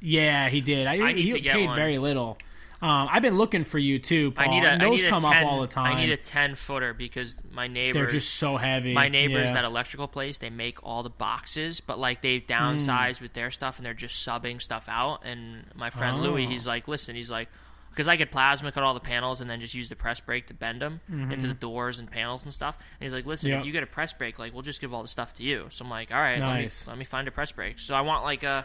Yeah, 0.00 0.48
he 0.48 0.60
did. 0.60 0.86
I, 0.86 1.08
I 1.08 1.12
need 1.12 1.24
he 1.24 1.30
to 1.32 1.40
get 1.40 1.54
paid 1.54 1.66
one. 1.66 1.76
very 1.76 1.98
little. 1.98 2.38
Um, 2.82 3.08
I've 3.10 3.20
been 3.20 3.36
looking 3.36 3.64
for 3.64 3.78
you 3.78 3.98
too, 3.98 4.30
Paul. 4.30 4.44
I 4.46 4.48
need 4.48 4.64
a. 4.64 4.68
and 4.70 4.80
those 4.80 5.02
need 5.02 5.10
come 5.10 5.20
10, 5.20 5.32
up 5.32 5.44
all 5.52 5.60
the 5.60 5.66
time. 5.66 5.94
I 5.96 6.00
need 6.00 6.10
a 6.10 6.16
ten 6.16 6.54
footer 6.54 6.94
because 6.94 7.36
my 7.52 7.66
neighbor. 7.68 7.98
They're 7.98 8.06
just 8.08 8.34
so 8.36 8.56
heavy. 8.56 8.94
my 8.94 9.08
neighbors 9.08 9.48
yeah. 9.48 9.52
that 9.54 9.64
electrical 9.66 10.08
place 10.08 10.38
they 10.38 10.48
make 10.48 10.82
all 10.82 11.02
the 11.02 11.10
boxes 11.10 11.80
but 11.80 11.98
like 11.98 12.22
they've 12.22 12.46
downsized 12.46 13.20
with 13.20 13.34
their 13.34 13.50
stuff 13.50 13.76
and 13.76 13.84
they're 13.84 13.92
just 13.92 14.26
subbing 14.26 14.62
stuff 14.62 14.86
out 14.88 15.20
and 15.26 15.64
my 15.74 15.90
friend 15.90 16.22
louis 16.22 16.46
Oh. 16.46 16.48
he's 16.48 16.66
like 16.66 16.88
listen 16.88 17.14
he's 17.16 17.30
like 17.30 17.48
because 17.90 18.08
i 18.08 18.16
could 18.16 18.30
plasma 18.30 18.72
cut 18.72 18.82
all 18.82 18.94
the 18.94 19.00
panels 19.00 19.42
and 19.42 19.50
then 19.50 19.60
just 19.60 19.74
use 19.74 19.90
the 19.90 19.96
press 19.96 20.20
brake 20.20 20.46
to 20.46 20.54
bend 20.54 20.80
them 20.80 21.00
into 21.30 21.46
the 21.48 21.54
doors 21.54 21.98
and 21.98 22.10
panels 22.10 22.44
and 22.44 22.52
stuff 22.54 22.78
and 22.78 23.04
he's 23.04 23.12
like 23.12 23.26
listen 23.26 23.48
Mm-hmm. 23.48 23.54
Yep. 23.56 23.60
if 23.60 23.66
you 23.66 23.72
get 23.72 23.82
a 23.82 23.86
press 23.86 24.14
brake 24.14 24.38
like 24.38 24.54
we'll 24.54 24.62
just 24.62 24.80
give 24.80 24.94
all 24.94 25.02
the 25.02 25.08
stuff 25.08 25.34
to 25.34 25.42
you 25.42 25.66
so 25.68 25.84
i'm 25.84 25.90
like 25.90 26.10
all 26.10 26.18
right 26.20 26.38
Nice. 26.38 26.86
let, 26.86 26.92
me, 26.92 26.92
let 26.92 26.98
me 27.00 27.04
find 27.04 27.28
a 27.28 27.30
press 27.30 27.52
brake 27.52 27.78
so 27.78 27.94
i 27.94 28.00
want 28.00 28.24
like 28.24 28.42
a 28.42 28.64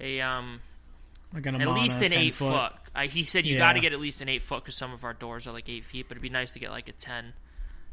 a 0.00 0.20
um 0.20 0.60
like 1.32 1.46
an 1.46 1.56
at 1.56 1.62
Amada 1.62 1.80
least 1.80 2.00
an 2.02 2.12
eight 2.12 2.34
foot, 2.34 2.72
I, 2.94 3.06
he 3.06 3.24
said 3.24 3.44
you 3.46 3.54
Yeah. 3.54 3.60
got 3.60 3.72
to 3.74 3.80
get 3.80 3.92
at 3.92 4.00
least 4.00 4.20
an 4.20 4.28
eight 4.28 4.42
foot 4.42 4.62
because 4.64 4.76
some 4.76 4.92
of 4.92 5.02
our 5.04 5.12
doors 5.14 5.46
are 5.46 5.52
like 5.52 5.68
eight 5.68 5.84
feet 5.84 6.06
but 6.08 6.12
it'd 6.12 6.22
be 6.22 6.28
nice 6.28 6.52
to 6.52 6.58
get 6.58 6.70
like 6.70 6.88
a 6.88 6.92
10 6.92 7.32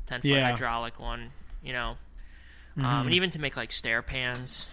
10 0.06 0.22
foot 0.22 0.28
Yeah. 0.28 0.36
Mm-hmm. 0.38 0.46
hydraulic 0.52 1.00
one 1.00 1.32
you 1.64 1.74
know 1.74 1.96
um, 2.78 2.86
and 3.08 3.14
even 3.14 3.30
to 3.32 3.40
make 3.40 3.58
like 3.58 3.72
stair 3.72 4.02
pans 4.02 4.70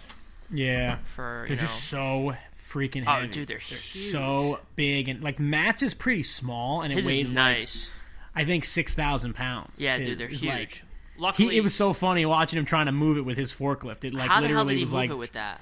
Yeah, 0.51 0.97
for 1.03 1.45
they're 1.47 1.55
know 1.57 1.61
just 1.63 1.83
so 1.89 2.33
freaking 2.69 3.03
Oh, 3.07 3.11
heavy. 3.11 3.27
dude, 3.29 3.47
they're 3.47 3.57
huge. 3.57 4.11
so 4.11 4.59
big 4.75 5.09
and 5.09 5.21
like 5.23 5.39
Matt's 5.39 5.81
is 5.81 5.93
pretty 5.93 6.23
small 6.23 6.81
and 6.81 6.93
it 6.93 6.97
his 6.97 7.07
weighs 7.07 7.19
is 7.29 7.35
like 7.35 7.35
nice 7.35 7.89
I 8.35 8.45
think 8.45 8.65
six 8.65 8.93
thousand 8.95 9.33
pounds. 9.33 9.81
yeah 9.81 9.97
dude 9.97 10.17
they're 10.19 10.27
huge 10.27 10.43
like- 10.45 10.83
luckily 11.17 11.49
he, 11.53 11.57
it 11.57 11.61
was 11.63 11.73
so 11.75 11.91
funny 11.91 12.25
watching 12.25 12.57
him 12.59 12.65
trying 12.65 12.85
to 12.85 12.91
move 12.91 13.17
it 13.17 13.21
with 13.25 13.37
his 13.37 13.51
forklift. 13.51 14.05
It 14.05 14.13
like 14.13 14.29
how 14.29 14.39
the 14.41 14.47
hell 14.47 14.57
literally 14.63 14.75
did 14.75 14.77
he 14.77 14.83
was 14.83 14.91
move 14.91 14.99
like 14.99 15.09
it 15.09 15.17
with 15.17 15.31
that 15.33 15.59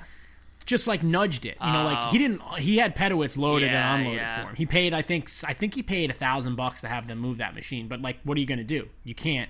just 0.68 0.86
like 0.86 1.02
nudged 1.02 1.46
it. 1.48 1.58
You 1.60 1.72
know, 1.74 1.84
like 1.86 1.98
Oh. 2.00 2.10
he 2.12 2.20
didn't. 2.20 2.42
He 2.60 2.78
had 2.78 2.96
Pedowitz 2.96 3.36
loaded 3.38 3.72
Yeah, 3.72 3.94
and 3.96 4.02
unloaded 4.02 4.22
yeah. 4.22 4.44
for 4.44 4.50
him. 4.50 4.56
He 4.56 4.66
paid, 4.68 4.94
I 4.94 5.02
think, 5.02 5.32
I 5.44 5.54
think 5.54 5.74
he 5.74 5.82
paid 5.82 6.12
a 6.12 6.14
thousand 6.14 6.56
bucks 6.56 6.82
to 6.82 6.88
have 6.88 7.08
them 7.08 7.18
move 7.18 7.40
that 7.40 7.56
machine. 7.56 7.88
But 7.88 8.02
like, 8.02 8.20
what 8.24 8.38
are 8.38 8.40
you 8.42 8.46
going 8.46 8.60
to 8.60 8.64
do? 8.64 8.88
You 9.04 9.16
can't. 9.16 9.50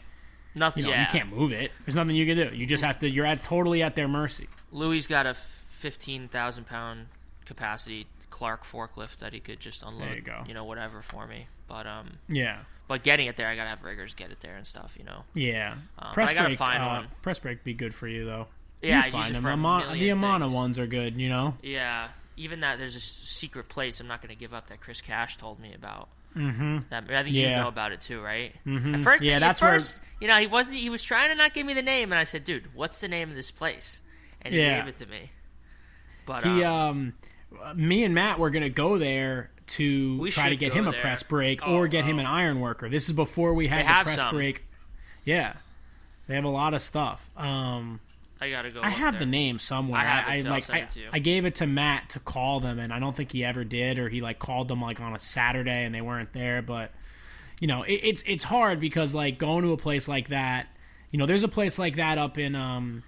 nothing 0.55 0.85
You 0.85 0.89
know, 0.91 0.95
yeah 0.95 1.01
you 1.01 1.19
can't 1.19 1.29
move 1.35 1.51
it. 1.51 1.71
There's 1.85 1.95
nothing 1.95 2.15
you 2.15 2.25
can 2.25 2.37
do. 2.49 2.55
You 2.55 2.65
just 2.65 2.83
have 2.83 2.97
to. 2.99 3.09
You're 3.09 3.25
at 3.25 3.43
totally 3.43 3.83
at 3.83 3.95
their 3.95 4.07
mercy. 4.07 4.47
louis 4.71 5.05
got 5.07 5.25
a 5.27 5.33
15000 5.33 6.65
pound 6.65 7.07
capacity 7.45 8.07
clark 8.29 8.63
forklift 8.63 9.17
that 9.17 9.33
he 9.33 9.39
could 9.39 9.59
just 9.59 9.83
unload 9.83 10.15
you 10.15 10.21
go. 10.21 10.43
know 10.53 10.63
whatever 10.65 11.01
for 11.01 11.25
me 11.27 11.47
but 11.67 11.87
um 11.87 12.17
Yeah, 12.27 12.61
but 12.87 13.01
getting 13.03 13.27
it 13.27 13.37
there 13.37 13.47
i 13.47 13.55
gotta 13.55 13.69
have 13.69 13.83
riggers 13.83 14.13
get 14.13 14.31
it 14.31 14.41
there 14.41 14.55
and 14.55 14.67
stuff 14.67 14.95
you 14.99 15.05
know 15.05 15.23
yeah. 15.33 15.75
But 15.97 16.13
press 16.13 16.29
I 16.29 16.33
gotta 16.33 16.47
brake. 16.49 16.57
find 16.57 16.83
uh, 16.83 16.87
one. 16.87 17.07
Press 17.21 17.39
brake 17.39 17.63
be 17.63 17.73
good 17.73 17.95
for 17.95 18.07
you 18.07 18.25
though. 18.25 18.47
Yeah, 18.81 19.05
you 19.05 19.11
find 19.11 19.35
them. 19.35 19.43
the 19.43 20.11
Amada 20.11 20.45
things. 20.45 20.55
ones 20.55 20.79
are 20.79 20.87
good. 20.87 21.19
You 21.19 21.29
know. 21.29 21.55
Yeah, 21.61 22.09
even 22.35 22.59
that 22.61 22.77
there's 22.79 22.95
a 22.95 22.99
secret 23.01 23.69
place 23.69 23.99
I'm 23.99 24.07
not 24.07 24.21
going 24.21 24.33
to 24.33 24.39
give 24.39 24.53
up 24.53 24.67
that 24.67 24.81
Chris 24.81 25.01
Cash 25.01 25.37
told 25.37 25.59
me 25.59 25.73
about. 25.73 26.09
Mm-hmm. 26.35 26.77
That 26.89 27.05
I 27.09 27.23
think 27.23 27.35
you 27.35 27.49
know 27.49 27.67
about 27.67 27.91
it 27.93 28.01
too, 28.01 28.21
right? 28.21 28.53
Mm-hmm. 28.65 28.95
At 28.95 28.99
first, 28.99 29.23
Yeah, 29.23 29.37
at 29.37 29.39
that's 29.39 29.61
where- 29.61 29.71
first, 29.73 30.01
you 30.21 30.27
know, 30.27 30.35
he 30.37 30.45
wasn't. 30.47 30.77
He 30.77 30.89
was 30.89 31.03
trying 31.03 31.29
to 31.29 31.35
not 31.35 31.53
give 31.53 31.65
me 31.65 31.73
the 31.73 31.81
name, 31.81 32.11
and 32.11 32.19
I 32.19 32.25
said, 32.25 32.43
"Dude, 32.43 32.75
what's 32.75 32.99
the 32.99 33.07
name 33.07 33.29
of 33.29 33.35
this 33.35 33.49
place?" 33.51 34.01
And 34.41 34.53
he 34.53 34.59
Yeah. 34.59 34.79
gave 34.79 34.87
it 34.89 34.95
to 34.97 35.05
me. 35.07 35.31
But 36.27 36.43
He, 36.43 36.63
um, 36.63 37.13
um, 37.63 37.87
me 37.87 38.03
and 38.03 38.13
Matt 38.13 38.37
were 38.37 38.49
gonna 38.51 38.69
go 38.69 38.97
there 38.99 39.49
to 39.67 40.29
try 40.29 40.49
to 40.49 40.55
get 40.55 40.73
go 40.73 40.79
him 40.79 40.87
a 40.87 40.93
press 40.93 41.23
brake 41.23 41.61
Oh, 41.63 41.73
or 41.75 41.87
get 41.87 42.05
him 42.05 42.17
oh. 42.17 42.19
an 42.19 42.25
iron 42.25 42.59
worker. 42.59 42.87
This 42.89 43.07
is 43.09 43.15
before 43.15 43.53
we 43.53 43.67
had 43.67 43.85
They 43.85 43.89
the 43.89 44.03
press 44.03 44.15
some. 44.17 44.35
brake. 44.35 44.65
Yeah, 45.25 45.53
they 46.27 46.35
have 46.35 46.43
a 46.43 46.49
lot 46.49 46.73
of 46.73 46.81
stuff. 46.81 47.29
Um, 47.35 47.99
I 48.39 48.49
gotta 48.49 48.69
go. 48.69 48.81
I 48.81 48.89
have 48.89 49.15
there. 49.15 49.19
the 49.21 49.25
name 49.25 49.59
somewhere. 49.59 49.99
I 49.99 50.37
I, 50.37 50.41
like 50.41 50.69
I, 50.69 50.79
it 50.79 50.89
to 50.89 50.99
you. 50.99 51.09
I 51.11 51.19
gave 51.19 51.45
it 51.45 51.55
to 51.55 51.67
Matt 51.67 52.09
to 52.11 52.19
call 52.19 52.59
them, 52.59 52.79
and 52.79 52.93
I 52.93 52.99
don't 52.99 53.15
think 53.15 53.31
he 53.31 53.43
ever 53.43 53.63
did, 53.63 53.97
or 53.99 54.09
he 54.09 54.21
like 54.21 54.39
called 54.39 54.67
them 54.67 54.81
like 54.81 54.99
on 54.99 55.15
a 55.15 55.19
Saturday 55.19 55.83
and 55.83 55.93
they 55.93 56.01
weren't 56.01 56.33
there. 56.33 56.61
But 56.61 56.91
you 57.59 57.67
know, 57.67 57.83
it, 57.83 57.99
it's 58.03 58.23
it's 58.27 58.43
hard 58.43 58.79
because 58.79 59.15
like 59.15 59.39
going 59.39 59.63
to 59.63 59.71
a 59.71 59.77
place 59.77 60.07
like 60.07 60.29
that. 60.29 60.67
You 61.11 61.19
know, 61.19 61.25
there's 61.25 61.43
a 61.43 61.47
place 61.47 61.79
like 61.79 61.95
that 61.95 62.17
up 62.17 62.37
in 62.37 62.55
um 62.55 63.03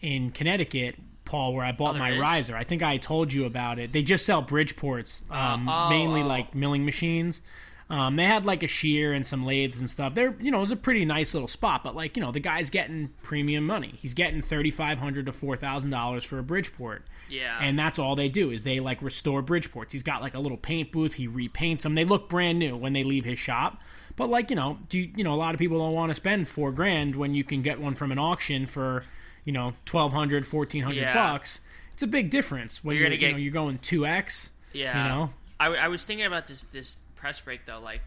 in 0.00 0.30
Connecticut, 0.30 0.96
Paul, 1.24 1.54
where 1.54 1.64
I 1.64 1.72
bought 1.72 1.94
Oh, 1.94 1.98
my 1.98 2.12
is? 2.12 2.20
riser. 2.20 2.56
I 2.56 2.64
think 2.64 2.82
I 2.82 2.96
told 2.96 3.32
you 3.32 3.44
about 3.44 3.78
it. 3.78 3.92
They 3.92 4.02
just 4.02 4.26
sell 4.26 4.42
Bridgeports, 4.42 5.30
um, 5.30 5.68
oh, 5.68 5.90
mainly 5.90 6.22
oh. 6.22 6.26
like 6.26 6.54
milling 6.54 6.84
machines. 6.84 7.42
Um, 7.90 8.16
they 8.16 8.24
had 8.24 8.44
like 8.44 8.62
a 8.62 8.66
shear 8.66 9.14
and 9.14 9.26
some 9.26 9.46
lathes 9.46 9.80
and 9.80 9.90
stuff. 9.90 10.14
They're 10.14 10.36
you 10.40 10.50
know 10.50 10.58
it 10.58 10.60
was 10.60 10.72
a 10.72 10.76
pretty 10.76 11.04
nice 11.06 11.32
little 11.32 11.48
spot, 11.48 11.82
but 11.82 11.96
like 11.96 12.16
you 12.16 12.22
know 12.22 12.30
the 12.32 12.40
guy's 12.40 12.68
getting 12.68 13.10
premium 13.22 13.64
money. 13.64 13.94
He's 13.96 14.12
getting 14.14 14.42
thirty 14.42 14.70
five 14.70 14.98
hundred 14.98 15.24
to 15.26 15.32
four 15.32 15.56
thousand 15.56 15.90
dollars 15.90 16.22
for 16.24 16.38
a 16.38 16.42
Bridgeport. 16.42 17.04
Yeah. 17.30 17.58
And 17.60 17.78
that's 17.78 17.98
all 17.98 18.14
they 18.16 18.28
do 18.28 18.50
is 18.50 18.62
they 18.62 18.80
like 18.80 19.00
restore 19.02 19.42
Bridgeports. 19.42 19.92
He's 19.92 20.02
got 20.02 20.20
like 20.22 20.34
a 20.34 20.38
little 20.38 20.56
paint 20.58 20.92
booth. 20.92 21.14
He 21.14 21.26
repaints 21.28 21.82
them. 21.82 21.94
They 21.94 22.04
look 22.04 22.28
brand 22.28 22.58
new 22.58 22.76
when 22.76 22.92
they 22.94 23.04
leave 23.04 23.24
his 23.24 23.38
shop. 23.38 23.80
But 24.16 24.28
like 24.28 24.50
you 24.50 24.56
know, 24.56 24.78
do 24.90 24.98
you, 24.98 25.10
you 25.16 25.24
know 25.24 25.32
a 25.32 25.36
lot 25.36 25.54
of 25.54 25.58
people 25.58 25.78
don't 25.78 25.94
want 25.94 26.10
to 26.10 26.14
spend 26.14 26.46
four 26.48 26.72
grand 26.72 27.16
when 27.16 27.34
you 27.34 27.44
can 27.44 27.62
get 27.62 27.80
one 27.80 27.94
from 27.94 28.12
an 28.12 28.18
auction 28.18 28.66
for 28.66 29.04
you 29.46 29.52
know 29.52 29.72
1200 29.90 30.44
1400 30.52 30.94
Yeah. 31.00 31.14
bucks. 31.14 31.60
It's 31.94 32.02
a 32.02 32.06
big 32.06 32.28
difference 32.28 32.84
when 32.84 32.96
You're 32.96 33.06
you're, 33.06 33.08
gonna 33.10 33.14
you 33.14 33.20
get- 33.20 33.32
know, 33.32 33.38
you're 33.38 33.52
going 33.52 33.78
two 33.78 34.04
x. 34.06 34.50
Yeah. 34.74 35.02
You 35.04 35.08
know? 35.08 35.30
I, 35.58 35.66
I 35.74 35.88
was 35.88 36.04
thinking 36.04 36.26
about 36.26 36.46
this 36.46 36.64
this 36.64 37.02
press 37.18 37.40
brake 37.40 37.66
though. 37.66 37.80
Like, 37.80 38.02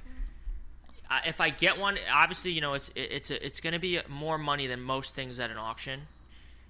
I, 1.09 1.21
if 1.27 1.41
I 1.41 1.49
get 1.49 1.77
one, 1.77 1.97
obviously 2.11 2.51
you 2.51 2.61
know 2.61 2.73
it's 2.73 2.89
it, 2.89 3.11
it's 3.11 3.31
a, 3.31 3.45
it's 3.45 3.59
going 3.59 3.73
to 3.73 3.79
be 3.79 3.99
more 4.07 4.37
money 4.37 4.67
than 4.67 4.81
most 4.81 5.13
things 5.15 5.39
at 5.39 5.51
an 5.51 5.57
auction, 5.57 6.01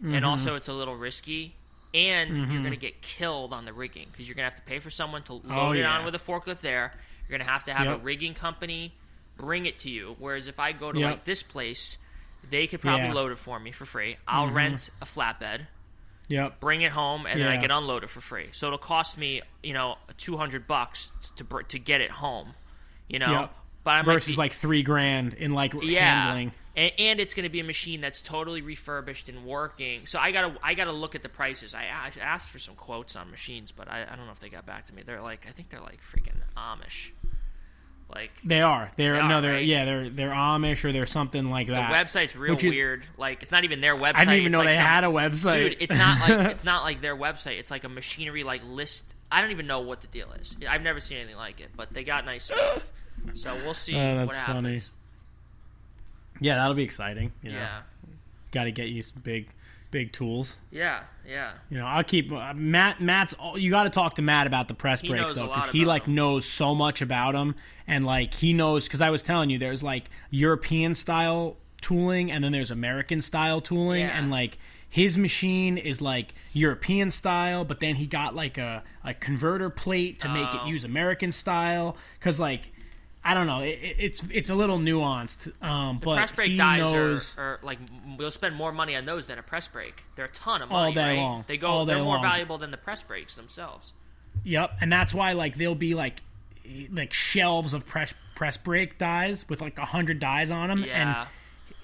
Mm-hmm. 0.02 0.16
and 0.16 0.26
also 0.26 0.56
it's 0.56 0.68
a 0.68 0.74
little 0.74 0.96
risky. 0.96 1.56
And 1.94 2.38
you're 2.38 2.62
going 2.62 2.72
to 2.72 2.78
get 2.78 3.02
killed 3.02 3.52
on 3.54 3.66
the 3.66 3.74
rigging 3.74 4.08
because 4.12 4.26
you're 4.28 4.36
going 4.36 4.50
to 4.50 4.56
have 4.56 4.56
to 4.56 4.62
pay 4.62 4.80
for 4.80 4.90
someone 4.90 5.24
to 5.24 5.34
load 5.34 5.44
Oh, 5.50 5.72
it 5.74 5.80
yeah. 5.80 5.92
on 5.92 6.06
with 6.06 6.16
a 6.16 6.20
forklift 6.20 6.62
there. 6.62 6.94
You're 7.28 7.38
going 7.38 7.46
to 7.46 7.52
have 7.52 7.66
to 7.66 7.74
have 7.74 7.86
Yep. 7.86 7.96
a 7.98 8.00
rigging 8.02 8.34
company 8.34 8.94
bring 9.36 9.66
it 9.66 9.78
to 9.80 9.90
you. 9.90 10.16
Whereas 10.18 10.48
if 10.48 10.58
I 10.58 10.72
go 10.72 10.94
to 10.94 10.98
Yep. 11.00 11.10
like 11.10 11.24
this 11.26 11.44
place, 11.44 11.98
they 12.50 12.66
could 12.66 12.80
probably 12.80 13.02
Yeah. 13.02 13.08
Mm-hmm. 13.08 13.16
load 13.18 13.32
it 13.34 13.38
for 13.40 13.60
me 13.60 13.74
for 13.74 13.84
free. 13.86 14.16
I'll 14.26 14.50
rent 14.50 14.90
a 15.02 15.06
flatbed 15.06 15.68
Yep. 16.32 16.60
bring 16.60 16.82
it 16.82 16.92
home, 16.92 17.26
and 17.26 17.40
then 17.40 17.48
I 17.50 17.58
can 17.58 17.70
unload 17.72 18.04
it 18.04 18.10
for 18.10 18.22
free. 18.22 18.50
So 18.54 18.68
it'll 18.68 18.78
cost 18.80 19.18
me, 19.18 19.42
you 19.62 19.74
know, 19.74 19.98
two 20.18 20.38
hundred 20.38 20.66
bucks 20.68 21.12
to 21.36 21.46
to 21.68 21.78
get 21.80 22.02
it 22.02 22.10
home. 22.12 22.54
You 23.08 23.20
know, 23.20 23.32
Yep. 23.42 23.56
but 23.84 23.92
I 23.92 24.02
Versus 24.04 24.36
be, 24.36 24.38
like 24.40 24.54
three 24.54 24.84
grand 24.84 25.34
in 25.34 25.54
like 25.54 25.74
yeah, 25.84 26.24
handling. 26.24 26.54
and, 26.78 26.92
and 26.98 27.20
it's 27.20 27.34
going 27.34 27.44
to 27.44 27.50
be 27.50 27.60
a 27.60 27.64
machine 27.66 28.00
that's 28.00 28.22
totally 28.22 28.62
refurbished 28.62 29.28
and 29.28 29.46
working. 29.46 30.06
So 30.06 30.18
I 30.18 30.32
gotta 30.32 30.56
I 30.64 30.74
gotta 30.74 30.94
look 30.94 31.14
at 31.16 31.22
the 31.24 31.30
prices. 31.30 31.74
I, 31.74 31.82
I 31.82 32.12
asked 32.22 32.50
for 32.50 32.60
some 32.60 32.76
quotes 32.76 33.16
on 33.18 33.30
machines, 33.30 33.72
but 33.74 33.90
I, 33.90 34.04
I 34.10 34.16
don't 34.16 34.26
know 34.26 34.32
if 34.32 34.40
they 34.40 34.50
got 34.50 34.66
back 34.66 34.86
to 34.86 34.94
me. 34.96 35.04
They're 35.06 35.22
like 35.22 35.46
I 35.48 35.52
think 35.52 35.70
they're 35.70 35.82
like 35.82 36.00
freaking 36.02 36.38
Amish. 36.56 37.12
Like 38.14 38.32
They 38.44 38.62
are. 38.62 38.92
They're 38.98 39.22
They 39.22 39.28
no. 39.28 39.42
They're 39.42 39.54
right? 39.54 39.66
yeah. 39.66 39.86
They're 39.86 40.10
they're 40.10 40.30
Amish 40.32 40.84
or 40.84 40.92
they're 40.92 41.06
something 41.06 41.50
like 41.50 41.68
the 41.68 41.74
that. 41.74 41.92
website's 41.92 42.36
real 42.36 42.56
is- 42.58 42.64
weird. 42.64 43.06
Like 43.18 43.42
it's 43.44 43.52
not 43.52 43.64
even 43.64 43.80
their 43.82 43.96
website. 43.96 44.14
I 44.18 44.26
didn't 44.26 44.34
even 44.42 44.46
It's 44.48 44.52
know 44.54 44.58
like 44.60 44.70
they 44.72 44.76
some- 44.78 44.86
had 44.86 45.04
a 45.04 45.08
website. 45.08 45.54
dude 45.54 45.78
it's 45.80 45.96
not 45.96 46.20
like 46.20 46.30
it's 46.52 46.64
not 46.64 46.84
like 46.84 47.02
their 47.02 47.16
website 47.16 47.58
it's 47.60 47.72
like 47.72 47.84
a 47.84 47.90
machinery 47.90 48.44
like 48.44 48.62
list 48.66 49.16
i 49.32 49.42
don't 49.42 49.52
even 49.52 49.66
know 49.68 49.80
what 49.80 50.02
the 50.02 50.08
deal 50.08 50.28
is 50.42 50.56
i've 50.70 50.82
never 50.82 51.00
seen 51.00 51.18
anything 51.18 51.36
like 51.38 51.60
it 51.62 51.70
but 51.76 51.94
they 51.94 52.04
got 52.04 52.26
nice 52.26 52.44
stuff 52.46 52.92
so 53.34 53.54
we'll 53.64 53.74
see 53.74 53.96
Oh, 53.96 54.18
that's 54.18 54.28
what 54.28 54.46
funny. 54.46 54.80
yeah, 56.40 56.56
that'll 56.56 56.74
be 56.74 56.84
exciting. 56.84 57.32
You 57.44 57.52
know, 57.52 57.58
yeah 57.60 57.82
got 58.52 58.66
to 58.66 58.72
get 58.72 58.88
you 58.90 59.02
some 59.02 59.22
big, 59.24 59.48
big 59.92 60.12
tools. 60.14 60.56
yeah 60.72 61.04
yeah 61.28 61.52
You 61.70 61.78
know, 61.78 61.86
I'll 61.86 62.04
keep 62.04 62.32
uh, 62.32 62.54
Matt. 62.56 63.00
Matt's. 63.02 63.34
all- 63.36 63.58
You 63.58 63.70
got 63.70 63.84
to 63.84 63.90
talk 63.90 64.16
to 64.16 64.22
Matt 64.22 64.48
about 64.48 64.68
the 64.68 64.74
press 64.74 65.02
He 65.02 65.10
brakes 65.10 65.34
though, 65.34 65.48
because 65.48 65.70
he 65.70 65.86
like 65.86 66.06
them. 66.06 66.16
knows 66.16 66.46
so 66.46 66.74
much 66.74 67.02
about 67.02 67.34
them, 67.34 67.56
and 67.88 68.06
like 68.06 68.34
he 68.34 68.54
knows 68.54 68.86
because 68.86 69.02
I 69.02 69.10
was 69.10 69.22
telling 69.22 69.50
you, 69.50 69.58
there's 69.60 69.84
like 69.84 70.10
European 70.30 70.96
style 70.96 71.58
tooling, 71.82 72.32
and 72.32 72.44
then 72.44 72.52
there's 72.52 72.72
American 72.72 73.22
style 73.22 73.62
tooling, 73.62 74.02
Yeah. 74.02 74.18
and 74.18 74.32
like 74.32 74.58
his 74.90 75.18
machine 75.18 75.78
is 75.78 76.02
like 76.02 76.34
European 76.54 77.12
style, 77.12 77.64
but 77.64 77.80
then 77.80 77.96
he 77.96 78.06
got 78.06 78.34
like 78.36 78.58
a 78.58 78.84
a 79.04 79.14
converter 79.14 79.70
plate 79.70 80.20
to 80.20 80.30
make 80.30 80.54
it 80.54 80.62
Oh. 80.64 80.68
use 80.68 80.84
American 80.84 81.32
style, 81.32 81.98
because 82.20 82.40
like. 82.40 82.71
I 83.24 83.34
don't 83.36 83.46
know. 83.48 83.60
It, 83.60 83.80
it- 83.82 83.96
it's 84.00 84.24
it's 84.32 84.50
a 84.50 84.56
little 84.56 84.80
nuanced, 84.80 85.52
um, 85.64 86.00
but 86.00 86.16
press 86.18 86.32
brake 86.32 86.58
dies 86.58 86.92
knows. 86.92 87.34
are, 87.38 87.44
are 87.44 87.60
like 87.62 87.78
we'll 88.18 88.32
spend 88.32 88.56
more 88.56 88.72
money 88.72 88.96
on 88.96 89.06
those 89.06 89.28
than 89.28 89.38
a 89.38 89.44
press 89.44 89.68
brake. 89.68 90.04
they're 90.16 90.26
a 90.26 90.30
ton 90.32 90.62
of 90.62 90.70
money. 90.70 90.88
All 90.88 90.92
day 90.94 91.02
right? 91.02 91.18
long. 91.18 91.46
they 91.48 91.58
go 91.58 91.68
All 91.68 91.86
day 91.86 91.94
they're 91.94 92.04
more 92.04 92.16
long. 92.16 92.24
valuable 92.24 92.58
than 92.58 92.72
the 92.72 92.78
press 92.78 93.04
brakes 93.04 93.36
themselves 93.36 93.94
Yep, 94.44 94.78
and 94.82 94.92
that's 94.92 95.14
why 95.14 95.34
like 95.34 95.56
there'll 95.58 95.76
be 95.76 95.94
like 95.94 96.22
like 96.92 97.14
shelves 97.14 97.74
of 97.74 97.86
press 97.86 98.14
press 98.36 98.58
brake 98.58 98.98
dies 98.98 99.48
with 99.50 99.62
like 99.62 99.78
a 99.78 99.86
hundred 99.86 100.20
dies 100.20 100.50
on 100.52 100.70
them, 100.70 100.84
yeah 100.84 101.28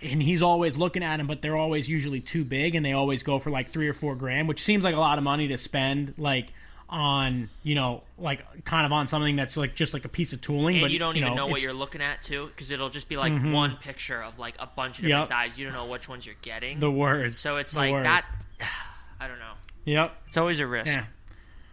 and 0.02 0.12
and 0.12 0.22
he's 0.24 0.42
always 0.44 0.78
looking 0.78 1.02
at 1.04 1.18
them, 1.18 1.26
but 1.28 1.42
they're 1.42 1.56
always 1.58 1.90
usually 1.90 2.20
too 2.20 2.44
big, 2.44 2.76
and 2.76 2.86
they 2.86 2.94
always 2.94 3.24
go 3.24 3.40
for 3.40 3.50
like 3.50 3.72
three 3.72 3.88
or 3.88 3.94
four 3.96 4.16
grand, 4.16 4.48
which 4.48 4.62
seems 4.62 4.84
like 4.84 4.94
a 4.96 5.00
lot 5.00 5.18
of 5.18 5.24
money 5.24 5.48
to 5.48 5.58
spend 5.58 6.14
like 6.20 6.48
on 6.90 7.50
you 7.64 7.76
know 7.76 8.02
like 8.18 8.64
kind 8.64 8.86
of 8.86 8.94
on 8.94 9.08
something 9.08 9.36
that's 9.36 9.58
like 9.58 9.76
just 9.76 9.94
like 9.94 10.06
a 10.06 10.10
piece 10.10 10.32
of 10.32 10.40
tooling, 10.40 10.76
and 10.78 10.84
but 10.84 10.92
you 10.92 11.00
don't 11.00 11.18
even 11.18 11.36
know, 11.36 11.48
what 11.48 11.62
you're 11.62 11.74
looking 11.74 12.02
at 12.02 12.22
too 12.22 12.48
because 12.48 12.72
it'll 12.72 12.90
just 12.90 13.10
be 13.10 13.18
like 13.18 13.34
mm-hmm. 13.34 13.52
one 13.52 13.76
picture 13.78 14.24
of 14.24 14.40
like 14.40 14.56
a 14.60 14.68
bunch 14.68 15.00
of 15.00 15.04
different 15.04 15.24
Yep. 15.24 15.30
dies 15.30 15.58
you 15.58 15.66
don't 15.66 15.74
know 15.74 15.88
which 15.88 16.08
ones 16.08 16.26
you're 16.26 16.36
getting 16.42 16.80
the 16.80 16.92
words. 16.92 17.38
so 17.38 17.58
it's 17.58 17.74
the 17.74 17.80
like 17.80 17.92
worst. 17.94 18.04
that 18.06 18.30
i 19.20 19.28
don't 19.28 19.40
know 19.40 19.54
Yep. 19.86 20.14
it's 20.28 20.38
always 20.38 20.60
a 20.60 20.68
risk 20.68 20.94
Yeah. 20.94 21.06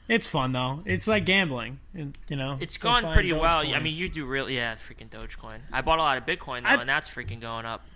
It's 0.07 0.27
fun 0.27 0.53
though. 0.53 0.83
It's 0.85 1.09
like 1.09 1.25
gambling, 1.25 1.81
you 1.95 2.37
know. 2.37 2.59
It's 2.61 2.77
like 2.77 2.83
gone 2.83 3.03
buying 3.05 3.15
pretty 3.15 3.33
well. 3.33 3.61
I 3.61 3.79
mean, 3.79 3.97
you 3.97 4.11
do 4.11 4.27
really, 4.27 4.57
yeah, 4.57 4.75
freaking 4.75 5.09
Dogecoin. 5.09 5.61
I 5.73 5.81
bought 5.81 5.99
a 5.99 6.03
lot 6.03 6.19
of 6.19 6.27
Bitcoin 6.27 6.63
though, 6.63 6.69
I- 6.69 6.75
and 6.75 6.89
that's 6.89 7.09
freaking 7.09 7.41
going 7.41 7.65
up. 7.65 7.87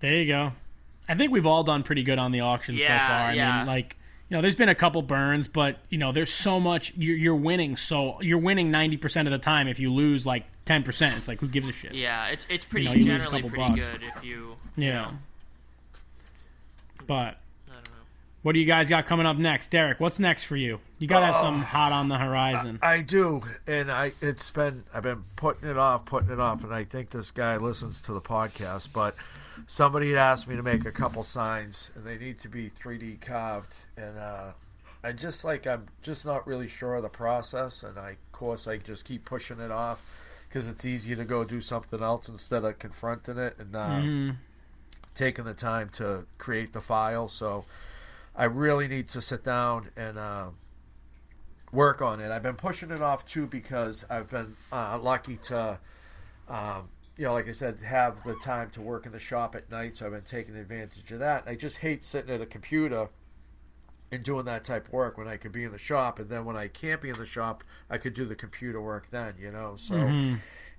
There 0.00 0.14
you 0.14 0.26
go. 0.26 0.52
I 1.08 1.14
think 1.14 1.30
we've 1.30 1.44
all 1.44 1.62
done 1.62 1.82
pretty 1.82 2.04
good 2.04 2.18
on 2.18 2.32
the 2.32 2.40
auction 2.40 2.78
so 2.78 2.86
far. 2.86 2.96
I 2.96 3.34
yeah. 3.34 3.58
mean, 3.58 3.66
like 3.66 3.96
you 4.32 4.38
know, 4.38 4.40
there's 4.40 4.56
been 4.56 4.70
a 4.70 4.74
couple 4.74 5.02
burns, 5.02 5.46
but 5.46 5.76
you 5.90 5.98
know, 5.98 6.10
there's 6.10 6.32
so 6.32 6.58
much. 6.58 6.94
You're, 6.96 7.18
you're 7.18 7.36
winning, 7.36 7.76
so 7.76 8.18
you're 8.22 8.38
winning 8.38 8.70
ninety 8.70 8.96
percent 8.96 9.28
of 9.28 9.32
the 9.32 9.38
time. 9.38 9.68
If 9.68 9.78
you 9.78 9.92
lose 9.92 10.24
like 10.24 10.46
ten 10.64 10.84
percent, 10.84 11.18
it's 11.18 11.28
like 11.28 11.38
who 11.38 11.48
gives 11.48 11.68
a 11.68 11.72
shit? 11.72 11.92
Yeah, 11.92 12.28
it's 12.28 12.46
it's 12.48 12.64
pretty 12.64 12.86
know, 12.86 12.94
you 12.94 13.04
generally 13.04 13.42
pretty 13.42 13.56
bucks. 13.56 13.90
good 13.90 14.02
if 14.02 14.24
you. 14.24 14.56
Yeah. 14.74 15.10
But 17.06 17.12
I 17.68 17.74
don't 17.74 17.84
know. 17.84 18.04
what 18.40 18.54
do 18.54 18.60
you 18.60 18.64
guys 18.64 18.88
got 18.88 19.04
coming 19.04 19.26
up 19.26 19.36
next, 19.36 19.70
Derek? 19.70 20.00
What's 20.00 20.18
next 20.18 20.44
for 20.44 20.56
you? 20.56 20.80
You 20.98 21.06
gotta 21.08 21.26
have 21.26 21.36
some 21.36 21.60
oh. 21.60 21.64
hot 21.64 21.92
on 21.92 22.08
the 22.08 22.16
horizon. 22.16 22.78
I 22.80 23.02
do, 23.02 23.42
and 23.66 23.92
I 23.92 24.12
it's 24.22 24.50
been 24.50 24.84
I've 24.94 25.02
been 25.02 25.24
putting 25.36 25.68
it 25.68 25.76
off, 25.76 26.06
putting 26.06 26.30
it 26.30 26.40
off, 26.40 26.64
and 26.64 26.72
I 26.72 26.84
think 26.84 27.10
this 27.10 27.30
guy 27.30 27.58
listens 27.58 28.00
to 28.00 28.14
the 28.14 28.22
podcast. 28.22 28.88
But 28.94 29.14
somebody 29.72 30.10
had 30.10 30.18
asked 30.18 30.46
me 30.46 30.54
to 30.54 30.62
make 30.62 30.84
a 30.84 30.92
couple 30.92 31.24
signs, 31.24 31.90
and 31.94 32.04
they 32.04 32.18
need 32.18 32.38
to 32.38 32.46
be 32.46 32.68
3D 32.68 33.22
carved, 33.22 33.72
and 33.96 34.18
uh, 34.18 34.50
I 35.02 35.12
just 35.12 35.46
like 35.46 35.66
I'm 35.66 35.86
just 36.02 36.26
not 36.26 36.46
really 36.46 36.68
sure 36.68 36.96
of 36.96 37.02
the 37.02 37.08
process, 37.08 37.82
and 37.82 37.98
I 37.98 38.10
of 38.10 38.32
course 38.32 38.66
I 38.66 38.76
just 38.76 39.06
keep 39.06 39.24
pushing 39.24 39.60
it 39.60 39.70
off 39.70 40.02
because 40.46 40.68
it's 40.68 40.84
easier 40.84 41.16
to 41.16 41.24
go 41.24 41.42
do 41.42 41.62
something 41.62 42.02
else 42.02 42.28
instead 42.28 42.64
of 42.64 42.78
confronting 42.78 43.38
it 43.38 43.56
and 43.58 43.74
uh, 43.74 44.34
taking 45.14 45.46
the 45.46 45.54
time 45.54 45.88
to 45.94 46.26
create 46.36 46.74
the 46.74 46.82
file. 46.82 47.26
So 47.26 47.64
I 48.36 48.44
really 48.44 48.88
need 48.88 49.08
to 49.08 49.22
sit 49.22 49.42
down 49.42 49.88
and. 49.96 50.18
Uh, 50.18 50.46
work 51.72 52.02
on 52.02 52.20
it. 52.20 52.30
I've 52.30 52.42
been 52.42 52.56
pushing 52.56 52.90
it 52.90 53.00
off 53.00 53.24
too 53.24 53.46
because 53.46 54.04
I've 54.10 54.28
been 54.28 54.56
uh, 54.70 54.98
lucky 54.98 55.38
to, 55.44 55.78
um, 56.46 56.90
you 57.16 57.26
know, 57.26 57.34
like 57.34 57.48
I 57.48 57.52
said, 57.52 57.78
have 57.84 58.24
the 58.24 58.34
time 58.36 58.70
to 58.70 58.80
work 58.80 59.06
in 59.06 59.12
the 59.12 59.18
shop 59.18 59.54
at 59.54 59.70
night. 59.70 59.98
So 59.98 60.06
I've 60.06 60.12
been 60.12 60.22
taking 60.22 60.56
advantage 60.56 61.10
of 61.12 61.18
that. 61.18 61.44
I 61.46 61.54
just 61.54 61.78
hate 61.78 62.04
sitting 62.04 62.34
at 62.34 62.40
a 62.40 62.46
computer 62.46 63.08
and 64.10 64.22
doing 64.22 64.44
that 64.44 64.64
type 64.64 64.88
of 64.88 64.92
work 64.92 65.16
when 65.16 65.26
I 65.26 65.38
could 65.38 65.52
be 65.52 65.64
in 65.64 65.72
the 65.72 65.78
shop, 65.78 66.18
and 66.18 66.28
then 66.28 66.44
when 66.44 66.56
I 66.56 66.68
can't 66.68 67.00
be 67.00 67.08
in 67.08 67.16
the 67.16 67.24
shop, 67.26 67.64
I 67.88 67.96
could 67.96 68.12
do 68.14 68.26
the 68.26 68.34
computer 68.34 68.80
work 68.80 69.06
then. 69.10 69.34
You 69.40 69.50
know, 69.50 69.74
so 69.76 69.94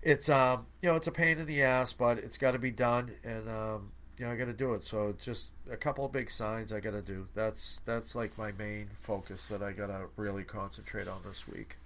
it's 0.04 0.30
um, 0.30 0.68
you 0.82 0.90
know, 0.90 0.96
it's 0.96 1.08
a 1.08 1.12
pain 1.12 1.40
in 1.40 1.48
the 1.48 1.64
ass, 1.64 1.94
but 1.94 2.20
it's 2.20 2.38
got 2.38 2.52
to 2.52 2.60
be 2.60 2.72
done, 2.72 3.12
and 3.24 3.50
um, 3.50 3.92
you 4.18 4.26
know, 4.26 4.32
I 4.32 4.36
got 4.36 4.46
to 4.46 4.54
do 4.54 4.74
it. 4.76 4.86
So 4.86 5.08
it's 5.10 5.26
just 5.26 5.48
a 5.72 5.78
couple 5.78 6.06
of 6.06 6.12
big 6.12 6.30
signs 6.30 6.72
I 6.72 6.80
got 6.80 6.92
to 6.92 7.02
do. 7.02 7.28
That's 7.34 7.80
that's 7.86 8.14
like 8.14 8.38
my 8.38 8.52
main 8.52 8.90
focus 9.02 9.48
that 9.48 9.64
I 9.64 9.72
got 9.72 9.88
to 9.88 10.06
really 10.16 10.44
concentrate 10.44 11.08
on 11.08 11.22
this 11.26 11.48
week. 11.48 11.78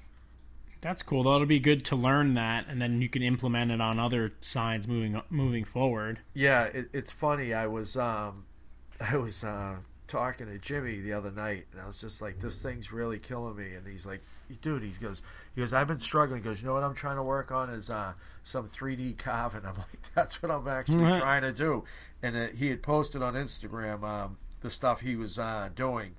That's 0.87 1.03
cool. 1.03 1.23
Though 1.23 1.35
it'll 1.35 1.47
be 1.47 1.59
good 1.59 1.83
to 1.87 1.97
learn 1.97 2.35
that, 2.35 2.67
and 2.69 2.81
then 2.81 3.01
you 3.01 3.09
can 3.09 3.21
implement 3.21 3.71
it 3.71 3.81
on 3.81 3.99
other 3.99 4.31
signs 4.39 4.87
moving 4.87 5.21
moving 5.29 5.65
forward. 5.65 6.19
Yeah, 6.33 6.63
it, 6.63 6.87
it's 6.93 7.11
funny. 7.11 7.53
I 7.53 7.67
was 7.67 7.97
um, 7.97 8.45
I 9.01 9.17
was 9.17 9.43
uh, 9.43 9.75
talking 10.07 10.47
to 10.47 10.57
Jimmy 10.57 11.01
the 11.01 11.11
other 11.11 11.29
night, 11.29 11.65
and 11.73 11.81
I 11.81 11.87
was 11.87 11.99
just 11.99 12.21
like, 12.21 12.39
"This 12.39 12.61
thing's 12.61 12.93
really 12.93 13.19
killing 13.19 13.57
me." 13.57 13.73
And 13.73 13.85
he's 13.85 14.05
like, 14.05 14.21
"Dude," 14.61 14.81
he 14.81 14.91
goes, 14.91 15.21
"He 15.55 15.59
goes, 15.59 15.73
I've 15.73 15.89
been 15.89 15.99
struggling." 15.99 16.41
He 16.41 16.47
goes, 16.47 16.61
"You 16.61 16.67
know 16.67 16.75
what 16.75 16.83
I'm 16.83 16.95
trying 16.95 17.17
to 17.17 17.23
work 17.23 17.51
on 17.51 17.69
is 17.69 17.89
uh, 17.89 18.13
some 18.45 18.69
3D 18.69 19.17
carving." 19.17 19.65
I'm 19.65 19.75
like, 19.77 20.13
"That's 20.15 20.41
what 20.41 20.53
I'm 20.53 20.69
actually 20.69 20.99
trying 21.19 21.41
to 21.41 21.51
do." 21.51 21.83
And 22.23 22.37
uh, 22.37 22.47
he 22.55 22.69
had 22.69 22.81
posted 22.81 23.21
on 23.21 23.33
Instagram 23.33 24.03
um, 24.03 24.37
the 24.61 24.69
stuff 24.69 25.01
he 25.01 25.17
was 25.17 25.37
uh, 25.37 25.67
doing, 25.75 26.15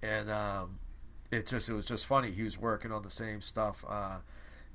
and 0.00 0.30
um, 0.30 0.78
it 1.32 1.46
just 1.46 1.68
it 1.68 1.72
was 1.72 1.86
just 1.86 2.06
funny. 2.06 2.30
He 2.30 2.42
was 2.42 2.58
working 2.58 2.92
on 2.92 3.02
the 3.02 3.10
same 3.10 3.40
stuff 3.40 3.84
uh, 3.88 4.18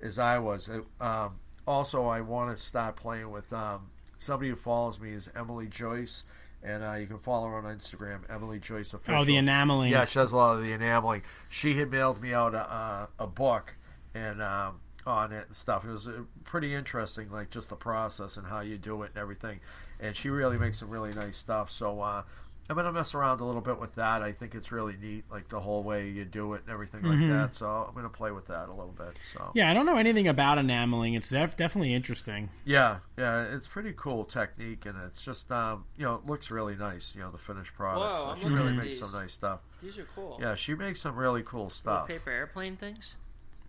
as 0.02 0.20
I 0.20 0.40
was. 0.40 0.68
It, 0.68 0.84
um, 1.00 1.40
also, 1.68 2.08
I 2.08 2.22
want 2.22 2.56
to 2.58 2.62
start 2.62 2.96
playing 2.96 3.30
with 3.30 3.54
um, 3.54 3.92
somebody 4.18 4.50
who 4.50 4.56
follows 4.56 5.00
me 5.00 5.12
is 5.12 5.30
Emily 5.36 5.68
Joyce, 5.68 6.24
and 6.64 6.84
uh, 6.84 6.94
you 6.94 7.06
can 7.06 7.20
follow 7.20 7.48
her 7.48 7.58
on 7.58 7.64
Instagram, 7.66 8.22
Emily 8.30 8.60
Joyce 8.60 8.94
Official. 8.94 9.22
Oh, 9.22 9.24
the 9.24 9.38
enameling. 9.38 9.92
Yeah, 9.92 10.06
she 10.06 10.16
does 10.16 10.32
a 10.32 10.38
lot 10.38 10.56
of 10.56 10.64
the 10.64 10.74
enameling. 10.74 11.22
She 11.50 11.78
had 11.78 11.92
mailed 11.92 12.22
me 12.22 12.34
out 12.34 12.56
a, 12.56 12.60
uh, 12.60 13.06
a 13.20 13.28
book, 13.28 13.76
and 14.16 14.42
um, 14.42 14.80
on 15.06 15.32
it 15.32 15.46
and 15.48 15.56
stuff. 15.56 15.86
It 15.86 15.92
was 15.92 16.08
uh, 16.08 16.24
pretty 16.44 16.74
interesting, 16.74 17.32
like 17.32 17.52
just 17.52 17.70
the 17.70 17.76
process 17.76 18.38
and 18.38 18.48
how 18.48 18.62
you 18.62 18.78
do 18.78 19.04
it 19.04 19.12
and 19.14 19.18
everything. 19.18 19.60
And 20.00 20.16
she 20.16 20.30
really 20.30 20.58
makes 20.58 20.80
some 20.80 20.90
really 20.90 21.12
nice 21.12 21.38
stuff. 21.38 21.72
So 21.72 22.02
uh, 22.02 22.24
I'm 22.70 22.76
gonna 22.76 22.92
mess 22.92 23.14
around 23.14 23.40
a 23.40 23.46
little 23.46 23.62
bit 23.62 23.80
with 23.80 23.96
that. 23.96 24.22
I 24.22 24.32
think 24.34 24.54
it's 24.56 24.72
really 24.72 24.98
neat, 25.02 25.24
like 25.32 25.48
the 25.48 25.60
whole 25.60 25.84
way 25.84 26.10
you 26.10 26.26
do 26.26 26.54
it 26.54 26.62
and 26.66 26.70
everything 26.72 27.02
like 27.04 27.20
that. 27.30 27.56
So 27.56 27.66
I'm 27.88 27.96
gonna 27.96 28.10
play 28.10 28.32
with 28.32 28.48
that 28.48 28.68
a 28.68 28.74
little 28.74 28.94
bit. 28.98 29.18
So 29.34 29.40
Mm-hmm. 29.40 29.58
Yeah, 29.58 29.72
I 29.72 29.74
don't 29.74 29.86
know 29.86 29.98
anything 29.98 30.28
about 30.28 30.58
enameling. 30.58 31.14
It's 31.14 31.30
def- 31.30 31.56
definitely 31.58 31.94
interesting. 31.94 32.50
yeah, 32.66 33.00
yeah, 33.18 33.44
it's 33.56 33.68
pretty 33.68 33.94
cool 33.96 34.26
technique, 34.26 34.86
and 34.86 34.96
it's 35.06 35.22
just 35.24 35.52
um, 35.52 35.86
you 35.98 36.04
know, 36.06 36.16
it 36.16 36.26
looks 36.26 36.52
really 36.52 36.76
nice. 36.76 37.14
You 37.16 37.22
know, 37.22 37.32
the 37.32 37.38
finished 37.38 37.74
product. 37.74 38.18
Whoa, 38.20 38.24
so 38.24 38.30
I'm 38.32 38.40
she 38.40 38.48
really 38.50 38.74
makes 38.74 39.00
these. 39.00 39.10
some 39.10 39.20
nice 39.20 39.32
stuff. 39.34 39.60
These 39.82 39.98
are 39.98 40.08
cool. 40.16 40.38
Yeah, 40.42 40.56
she 40.56 40.76
makes 40.76 41.00
some 41.02 41.16
really 41.16 41.44
cool 41.44 41.62
Little 41.66 41.70
stuff. 41.70 42.08
paper 42.08 42.32
airplane 42.32 42.76
things. 42.76 43.16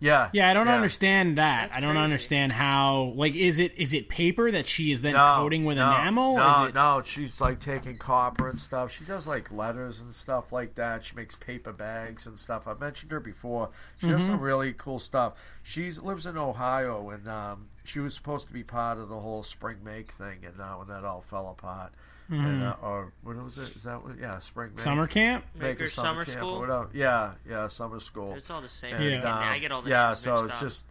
Yeah, 0.01 0.29
Yeah, 0.31 0.49
I 0.49 0.53
don't 0.53 0.69
understand 0.69 1.37
that. 1.37 1.63
That's 1.71 1.75
I 1.77 1.79
don't 1.81 1.95
crazy. 1.95 2.03
understand 2.05 2.51
how. 2.53 3.13
Like, 3.15 3.35
is 3.35 3.59
it 3.59 3.73
is 3.77 3.91
it 3.93 4.07
paper 4.07 4.49
that 4.49 4.65
she 4.65 4.91
is 4.93 5.01
then 5.01 5.13
No, 5.13 5.35
coating 5.37 5.65
with 5.65 5.77
no, 5.77 5.85
enamel? 5.91 6.37
No, 6.37 6.63
is 6.63 6.69
it, 6.69 6.75
no, 6.75 7.01
she's 7.03 7.41
like 7.41 7.59
taking 7.59 7.97
copper 7.97 8.47
and 8.49 8.59
stuff. 8.59 8.91
She 8.97 9.03
does 9.03 9.27
like 9.27 9.51
letters 9.51 9.99
and 9.99 10.15
stuff 10.15 10.53
like 10.53 10.75
that. 10.75 11.03
She 11.03 11.15
makes 11.15 11.35
paper 11.35 11.73
bags 11.73 12.25
and 12.25 12.39
stuff. 12.39 12.65
I've 12.65 12.79
mentioned 12.79 13.11
her 13.11 13.19
before. 13.19 13.69
She 13.99 14.07
does 14.07 14.21
Mm-hmm. 14.21 14.31
some 14.31 14.39
really 14.39 14.73
cool 14.73 14.99
stuff. 14.99 15.33
She 15.63 15.91
lives 15.91 16.25
in 16.25 16.37
Ohio, 16.37 17.09
and 17.09 17.27
um, 17.27 17.67
she 17.83 17.99
was 17.99 18.13
supposed 18.13 18.47
to 18.47 18.53
be 18.53 18.63
part 18.63 18.97
of 18.99 19.09
the 19.09 19.19
whole 19.19 19.43
spring 19.43 19.77
make 19.83 20.11
thing, 20.13 20.39
and 20.45 20.61
uh, 20.61 20.75
when 20.75 20.87
that 20.87 21.03
all 21.03 21.21
fell 21.21 21.49
apart, 21.49 21.91
and, 22.29 22.63
uh, 22.63 22.75
or 22.81 23.11
what 23.23 23.35
was 23.43 23.57
it? 23.57 23.75
Is 23.75 23.83
that 23.83 24.03
what? 24.03 24.19
Yeah, 24.19 24.39
spring 24.39 24.69
make. 24.69 24.77
Mm-hmm. 24.77 24.83
summer 24.83 25.07
camp? 25.07 25.45
Maker 25.55 25.67
Maker 25.67 25.87
summer 25.87 26.25
camp 26.25 26.37
school? 26.37 26.55
or 26.55 26.59
whatever. 26.59 26.89
Yeah, 26.93 27.33
yeah, 27.49 27.67
summer 27.67 27.99
school. 27.99 28.33
It's 28.35 28.49
all 28.49 28.61
the 28.61 28.69
same. 28.69 28.95
And, 28.95 29.03
thing. 29.03 29.21
Yeah. 29.21 29.35
I 29.35 29.55
um, 29.55 29.61
get 29.61 29.71
all 29.71 29.81
the 29.81 29.89
yeah. 29.89 30.13
So 30.13 30.33
it's 30.35 30.43
up. 30.53 30.59
just 30.59 30.85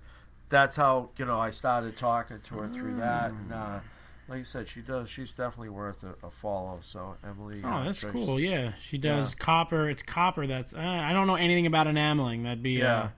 that's 0.49 0.77
how 0.77 1.11
you 1.17 1.25
know 1.25 1.39
I 1.39 1.51
started 1.51 1.97
talking 1.97 2.41
to 2.49 2.55
her 2.57 2.69
through 2.69 2.97
that, 2.97 3.31
and 3.31 3.53
uh, 3.53 3.81
like 4.29 4.39
you 4.39 4.45
said, 4.45 4.69
she 4.69 4.81
does. 4.81 5.09
She's 5.09 5.31
definitely 5.31 5.69
worth 5.71 6.03
a, 6.05 6.15
a 6.27 6.31
follow. 6.31 6.81
So 6.83 7.17
Emily. 7.25 7.61
Oh, 7.65 7.69
uh, 7.69 7.85
that's 7.85 8.03
Trish- 8.03 8.13
cool. 8.13 8.41
Yeah, 8.41 8.73
she 8.81 8.99
does 8.99 9.31
Yeah. 9.31 9.37
copper. 9.39 9.89
It's 9.89 10.03
copper. 10.03 10.47
That's 10.47 10.75
uh, 10.75 10.79
I 10.79 11.13
don't 11.13 11.27
know 11.27 11.37
anything 11.37 11.67
about 11.67 11.87
enameling. 11.87 12.43
That'd 12.43 12.63
be 12.63 12.73
Yeah. 12.73 12.99
uh, 12.99 13.09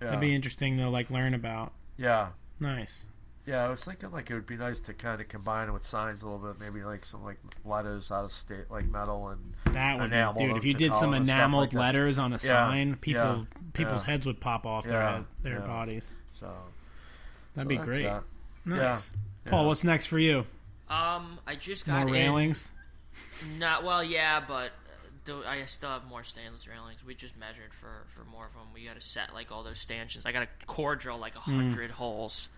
Yeah, 0.00 0.06
that'd 0.06 0.20
be 0.20 0.34
interesting 0.34 0.76
to 0.78 0.88
like 0.88 1.10
learn 1.10 1.34
about. 1.34 1.72
yeah, 1.96 2.28
Nice. 2.58 3.06
Yeah. 3.50 3.64
I 3.64 3.68
was 3.68 3.82
thinking 3.82 4.10
like 4.10 4.30
it 4.30 4.34
would 4.34 4.46
be 4.46 4.56
nice 4.56 4.80
to 4.80 4.94
kind 4.94 5.20
of 5.20 5.28
combine 5.28 5.68
it 5.68 5.72
with 5.72 5.84
signs 5.84 6.22
a 6.22 6.28
little 6.28 6.38
bit. 6.38 6.60
Maybe 6.60 6.84
like 6.84 7.04
some 7.04 7.24
like 7.24 7.38
letters 7.64 8.10
out 8.10 8.24
of 8.24 8.32
state, 8.32 8.70
like 8.70 8.86
metal 8.86 9.28
and 9.28 9.54
That 9.74 9.98
would 9.98 10.06
Enamel 10.06 10.34
be, 10.34 10.46
dude. 10.46 10.56
If 10.56 10.64
you 10.64 10.74
did 10.74 10.94
some 10.94 11.06
color 11.06 11.16
and 11.16 11.26
stuff 11.26 11.38
enameled 11.38 11.62
like 11.62 11.72
letters 11.74 12.18
on 12.18 12.32
a 12.32 12.36
Yeah, 12.36 12.38
sign, 12.48 12.96
people 12.96 13.22
yeah, 13.22 13.44
people's 13.72 14.02
yeah. 14.02 14.06
heads 14.12 14.26
would 14.26 14.40
pop 14.40 14.64
off 14.66 14.84
their 14.84 15.00
head, 15.02 15.24
their 15.42 15.58
yeah. 15.58 15.66
bodies. 15.66 16.08
so. 16.32 16.50
That'd 17.54 17.66
so 17.70 17.78
be 17.78 17.84
great. 17.84 18.04
that. 18.04 18.22
Nice. 18.64 19.12
Yeah. 19.44 19.50
Paul, 19.50 19.66
what's 19.66 19.84
next 19.84 20.06
for 20.06 20.18
you? 20.18 20.46
Um, 20.88 21.38
I 21.46 21.56
just 21.58 21.86
More 21.88 21.98
got 21.98 22.06
in. 22.08 22.12
railings. 22.12 22.68
Not 23.58 23.84
well, 23.84 24.04
yeah, 24.04 24.40
but 24.46 24.70
uh, 25.28 25.38
I 25.46 25.64
still 25.66 25.88
have 25.90 26.04
more 26.06 26.22
stainless 26.24 26.68
railings. 26.68 27.04
We 27.04 27.14
just 27.14 27.36
measured 27.36 27.72
for 27.80 28.06
for 28.14 28.24
more 28.24 28.46
of 28.46 28.52
them. 28.52 28.62
We 28.74 28.84
got 28.84 28.96
to 28.96 29.00
set 29.00 29.32
like 29.34 29.50
all 29.50 29.62
those 29.62 29.78
stanchions. 29.80 30.26
I 30.26 30.32
got 30.32 30.40
to 30.40 30.66
core 30.66 30.96
drill 30.96 31.18
like 31.18 31.36
a 31.36 31.40
hundred 31.40 31.90
holes. 31.90 32.48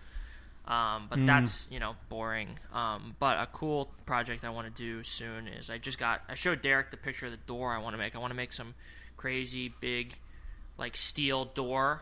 Um, 0.65 1.07
but 1.09 1.25
that's 1.25 1.67
you 1.69 1.79
know 1.79 1.95
boring. 2.09 2.57
Um, 2.71 3.15
but 3.19 3.37
a 3.37 3.47
cool 3.51 3.91
project 4.05 4.45
I 4.45 4.49
want 4.49 4.73
to 4.73 4.81
do 4.81 5.03
soon 5.03 5.47
is 5.47 5.69
I 5.69 5.77
just 5.77 5.97
got 5.99 6.21
I 6.29 6.35
showed 6.35 6.61
Derek 6.61 6.89
the 6.91 6.97
picture 6.97 7.25
of 7.25 7.31
the 7.33 7.37
door 7.45 7.73
I 7.73 7.79
want 7.79 7.93
to 7.95 7.97
make. 7.97 8.15
I 8.15 8.19
want 8.19 8.31
to 8.31 8.37
make 8.37 8.53
some 8.53 8.73
crazy 9.17 9.73
big 9.81 10.15
like 10.77 10.95
steel 10.95 11.45
door 11.45 12.01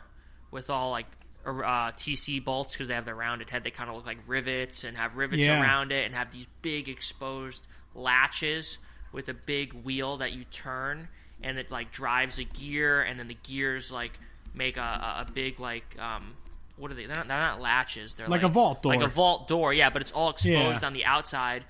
with 0.51 0.69
all 0.69 0.91
like 0.91 1.07
uh, 1.43 1.91
TC 1.93 2.43
bolts 2.43 2.73
because 2.73 2.87
they 2.87 2.93
have 2.93 3.05
the 3.05 3.15
rounded 3.15 3.49
head. 3.49 3.63
They 3.63 3.71
kind 3.71 3.89
of 3.89 3.95
look 3.95 4.05
like 4.05 4.19
rivets 4.27 4.83
and 4.83 4.95
have 4.95 5.15
rivets 5.17 5.47
Yeah. 5.47 5.59
around 5.59 5.91
it 5.91 6.05
and 6.05 6.13
have 6.13 6.31
these 6.31 6.45
big 6.61 6.87
exposed 6.87 7.65
latches 7.95 8.77
with 9.11 9.27
a 9.27 9.33
big 9.33 9.73
wheel 9.73 10.17
that 10.17 10.33
you 10.33 10.43
turn 10.45 11.07
and 11.43 11.57
it 11.57 11.71
like 11.71 11.91
drives 11.91 12.37
a 12.39 12.43
gear 12.43 13.01
and 13.01 13.19
then 13.19 13.27
the 13.27 13.37
gears 13.43 13.91
like 13.91 14.19
make 14.53 14.77
a, 14.77 14.81
a, 14.81 15.25
a 15.27 15.31
big 15.33 15.59
like 15.59 15.97
um 15.99 16.33
what 16.77 16.91
are 16.91 16.93
they 16.95 17.05
they're 17.05 17.15
not, 17.15 17.27
they're 17.27 17.37
not 17.37 17.61
latches 17.61 18.15
they're 18.15 18.27
Like 18.27 18.41
like, 18.43 18.49
a 18.49 18.53
vault 18.53 18.81
door. 18.83 18.95
like 18.95 19.03
a 19.03 19.07
vault 19.09 19.47
door 19.47 19.73
yeah 19.73 19.89
but 19.89 20.01
it's 20.01 20.11
all 20.11 20.29
exposed 20.29 20.81
Yeah. 20.81 20.87
on 20.87 20.93
the 20.93 21.05
outside 21.05 21.63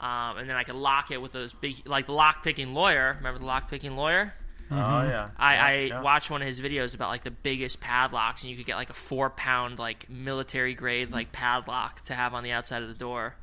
um, 0.00 0.38
and 0.38 0.48
then 0.50 0.56
I 0.56 0.64
can 0.64 0.76
lock 0.76 1.10
it 1.10 1.20
with 1.22 1.32
those 1.32 1.54
big 1.54 1.76
like 1.86 2.06
the 2.06 2.12
lock 2.12 2.42
picking 2.42 2.74
lawyer 2.74 3.14
remember 3.18 3.38
the 3.38 3.46
lock 3.46 3.68
picking 3.70 3.96
lawyer 3.96 4.32
Oh 4.70 4.74
yeah. 4.76 5.28
I, 5.36 5.54
yeah, 5.54 5.64
I 5.64 5.72
yeah. 5.90 6.00
watched 6.00 6.30
one 6.30 6.40
of 6.40 6.48
his 6.48 6.58
videos 6.60 6.94
about 6.94 7.10
like 7.10 7.22
the 7.22 7.30
biggest 7.30 7.80
padlocks, 7.80 8.42
and 8.42 8.50
you 8.50 8.56
could 8.56 8.64
get 8.64 8.76
like 8.76 8.88
a 8.88 8.94
four 8.94 9.28
pound 9.28 9.78
like 9.78 10.08
military 10.08 10.72
grade 10.74 11.10
like 11.12 11.32
padlock 11.32 12.00
to 12.06 12.14
have 12.14 12.32
on 12.32 12.42
the 12.42 12.50
outside 12.50 12.82
of 12.82 12.88
the 12.88 12.94
door. 12.94 13.34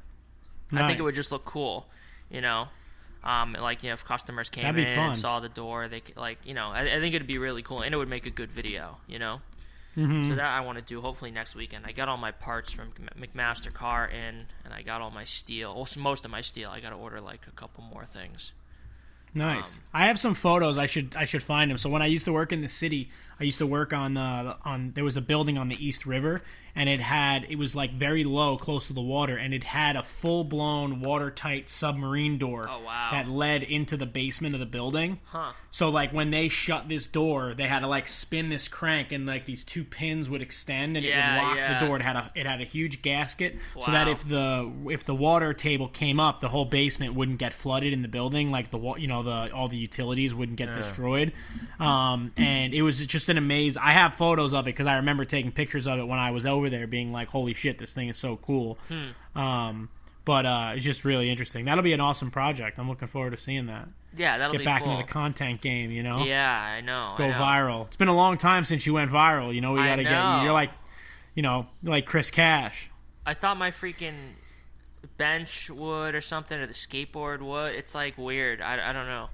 Nice. 0.71 0.83
I 0.83 0.87
think 0.87 0.99
it 0.99 1.03
would 1.03 1.13
just 1.13 1.31
look 1.31 1.45
cool, 1.45 1.85
you 2.31 2.41
know. 2.41 2.69
Um, 3.23 3.53
like 3.53 3.83
you 3.83 3.89
know, 3.89 3.93
if 3.93 4.03
customers 4.03 4.49
came 4.49 4.75
in 4.75 4.95
fun. 4.95 5.05
and 5.09 5.17
saw 5.17 5.39
the 5.39 5.47
door, 5.47 5.87
they 5.87 5.99
could, 5.99 6.17
like 6.17 6.39
you 6.43 6.55
know, 6.55 6.69
I, 6.69 6.81
I 6.97 6.99
think 6.99 7.13
it'd 7.13 7.27
be 7.27 7.37
really 7.37 7.61
cool, 7.61 7.81
and 7.81 7.93
it 7.93 7.97
would 7.97 8.09
make 8.09 8.25
a 8.25 8.31
good 8.31 8.51
video, 8.51 8.97
you 9.07 9.19
know. 9.19 9.41
Mm-hmm. 9.97 10.29
So 10.29 10.35
that 10.35 10.45
I 10.45 10.61
want 10.61 10.77
to 10.77 10.83
do 10.83 11.01
hopefully 11.01 11.31
next 11.31 11.55
weekend. 11.55 11.85
I 11.85 11.91
got 11.91 12.07
all 12.07 12.17
my 12.17 12.31
parts 12.31 12.71
from 12.71 12.93
McMaster-Carr 13.19 14.07
in, 14.07 14.45
and 14.63 14.73
I 14.73 14.83
got 14.83 15.01
all 15.01 15.11
my 15.11 15.25
steel, 15.25 15.75
well, 15.75 15.87
most 15.97 16.23
of 16.23 16.31
my 16.31 16.41
steel. 16.41 16.69
I 16.69 16.79
got 16.79 16.91
to 16.91 16.95
order 16.95 17.19
like 17.19 17.45
a 17.47 17.51
couple 17.51 17.83
more 17.83 18.05
things. 18.05 18.53
Nice. 19.33 19.65
Um, 19.65 19.83
I 19.93 20.07
have 20.07 20.19
some 20.19 20.33
photos. 20.33 20.77
I 20.77 20.85
should 20.85 21.15
I 21.15 21.25
should 21.25 21.43
find 21.43 21.71
them. 21.71 21.77
So 21.77 21.89
when 21.89 22.01
I 22.01 22.07
used 22.07 22.25
to 22.25 22.33
work 22.33 22.51
in 22.51 22.61
the 22.61 22.69
city, 22.69 23.09
I 23.41 23.45
used 23.45 23.57
to 23.57 23.65
work 23.67 23.91
on 23.91 24.17
uh, 24.17 24.55
on 24.63 24.91
there 24.93 25.03
was 25.03 25.17
a 25.17 25.21
building 25.21 25.57
on 25.57 25.67
the 25.67 25.83
East 25.83 26.05
River, 26.05 26.41
and 26.75 26.87
it 26.87 26.99
had 26.99 27.47
it 27.49 27.57
was 27.57 27.75
like 27.75 27.91
very 27.91 28.23
low, 28.23 28.55
close 28.55 28.85
to 28.87 28.93
the 28.93 29.01
water, 29.01 29.35
and 29.35 29.51
it 29.53 29.63
had 29.63 29.95
a 29.95 30.03
full 30.03 30.43
blown 30.43 31.01
watertight 31.01 31.67
submarine 31.67 32.37
door 32.37 32.67
Oh, 32.69 32.83
wow. 32.85 33.09
that 33.11 33.27
led 33.27 33.63
into 33.63 33.97
the 33.97 34.05
basement 34.05 34.53
of 34.53 34.59
the 34.59 34.67
building. 34.67 35.19
Huh. 35.25 35.53
So 35.71 35.89
like 35.89 36.13
when 36.13 36.29
they 36.29 36.49
shut 36.49 36.87
this 36.87 37.07
door, 37.07 37.53
they 37.55 37.67
had 37.67 37.79
to 37.79 37.87
like 37.87 38.07
spin 38.07 38.49
this 38.49 38.67
crank, 38.67 39.11
and 39.11 39.25
like 39.25 39.45
these 39.45 39.63
two 39.63 39.83
pins 39.83 40.29
would 40.29 40.41
extend, 40.43 40.95
and 40.97 41.05
it 41.05 41.09
would 41.09 41.43
lock 41.43 41.57
yeah. 41.57 41.79
the 41.79 41.85
door. 41.87 41.95
It 41.95 42.03
had 42.03 42.15
a 42.15 42.31
it 42.35 42.45
had 42.45 42.61
a 42.61 42.65
huge 42.65 43.01
gasket, 43.01 43.55
so 43.83 43.91
that 43.91 44.07
if 44.07 44.27
the 44.27 44.71
if 44.89 45.03
the 45.03 45.15
water 45.15 45.53
table 45.53 45.87
came 45.87 46.19
up, 46.19 46.41
the 46.41 46.49
whole 46.49 46.65
basement 46.65 47.15
wouldn't 47.15 47.39
get 47.39 47.53
flooded 47.53 47.91
in 47.91 48.03
the 48.03 48.07
building. 48.07 48.51
Like 48.51 48.69
the 48.69 48.79
you 48.99 49.07
know 49.07 49.23
the 49.23 49.51
all 49.51 49.67
the 49.67 49.77
utilities 49.77 50.35
wouldn't 50.35 50.57
get 50.59 50.75
destroyed. 50.75 51.33
Um, 51.79 52.31
and 52.37 52.75
it 52.75 52.83
was 52.83 52.99
just 53.07 53.29
an 53.31 53.37
amazing. 53.37 53.81
I 53.83 53.93
have 53.93 54.13
photos 54.13 54.53
of 54.53 54.65
it 54.65 54.75
because 54.75 54.85
I 54.85 54.97
remember 54.97 55.25
taking 55.25 55.51
pictures 55.51 55.87
of 55.87 55.97
it 55.97 56.03
when 56.07 56.19
I 56.19 56.29
was 56.29 56.45
over 56.45 56.69
there, 56.69 56.85
being 56.85 57.11
like, 57.11 57.29
"Holy 57.29 57.53
shit, 57.53 57.79
this 57.79 57.93
thing 57.93 58.09
is 58.09 58.17
so 58.17 58.37
cool." 58.37 58.77
Hmm. 58.87 59.39
Um, 59.39 59.89
but 60.23 60.45
uh, 60.45 60.73
it's 60.75 60.85
just 60.85 61.03
really 61.03 61.29
interesting. 61.29 61.65
That'll 61.65 61.83
be 61.83 61.93
an 61.93 61.99
awesome 61.99 62.29
project. 62.29 62.77
I'm 62.77 62.87
looking 62.87 63.07
forward 63.07 63.31
to 63.31 63.37
seeing 63.37 63.65
that. 63.65 63.87
Yeah, 64.15 64.37
that'll 64.37 64.51
Get 64.51 64.59
be 64.59 64.65
back 64.65 64.83
cool. 64.83 64.91
into 64.91 65.05
the 65.05 65.11
content 65.11 65.61
game, 65.61 65.89
you 65.89 66.03
know. 66.03 66.23
Yeah, 66.25 66.61
I 66.61 66.81
know. 66.81 67.15
Go 67.17 67.23
I 67.23 67.29
know. 67.29 67.35
viral. 67.35 67.87
It's 67.87 67.95
been 67.95 68.09
a 68.09 68.15
long 68.15 68.37
time 68.37 68.65
since 68.65 68.85
you 68.85 68.93
went 68.93 69.09
viral. 69.09 69.53
You 69.53 69.61
know, 69.61 69.71
we 69.71 69.79
got 69.79 69.95
to 69.95 70.03
get 70.03 70.43
you're 70.43 70.53
like, 70.53 70.71
you 71.33 71.41
know, 71.41 71.67
like 71.83 72.05
Chris 72.05 72.29
Cash. 72.29 72.89
I 73.25 73.33
thought 73.33 73.57
my 73.57 73.71
freaking 73.71 74.33
bench 75.17 75.69
would 75.69 76.13
or 76.13 76.21
something, 76.21 76.59
or 76.59 76.67
the 76.67 76.73
skateboard 76.73 77.41
would. 77.41 77.73
It's 77.75 77.95
like 77.95 78.17
weird. 78.17 78.61
I, 78.61 78.89
I 78.89 78.93
don't 78.93 79.07
know. 79.07 79.29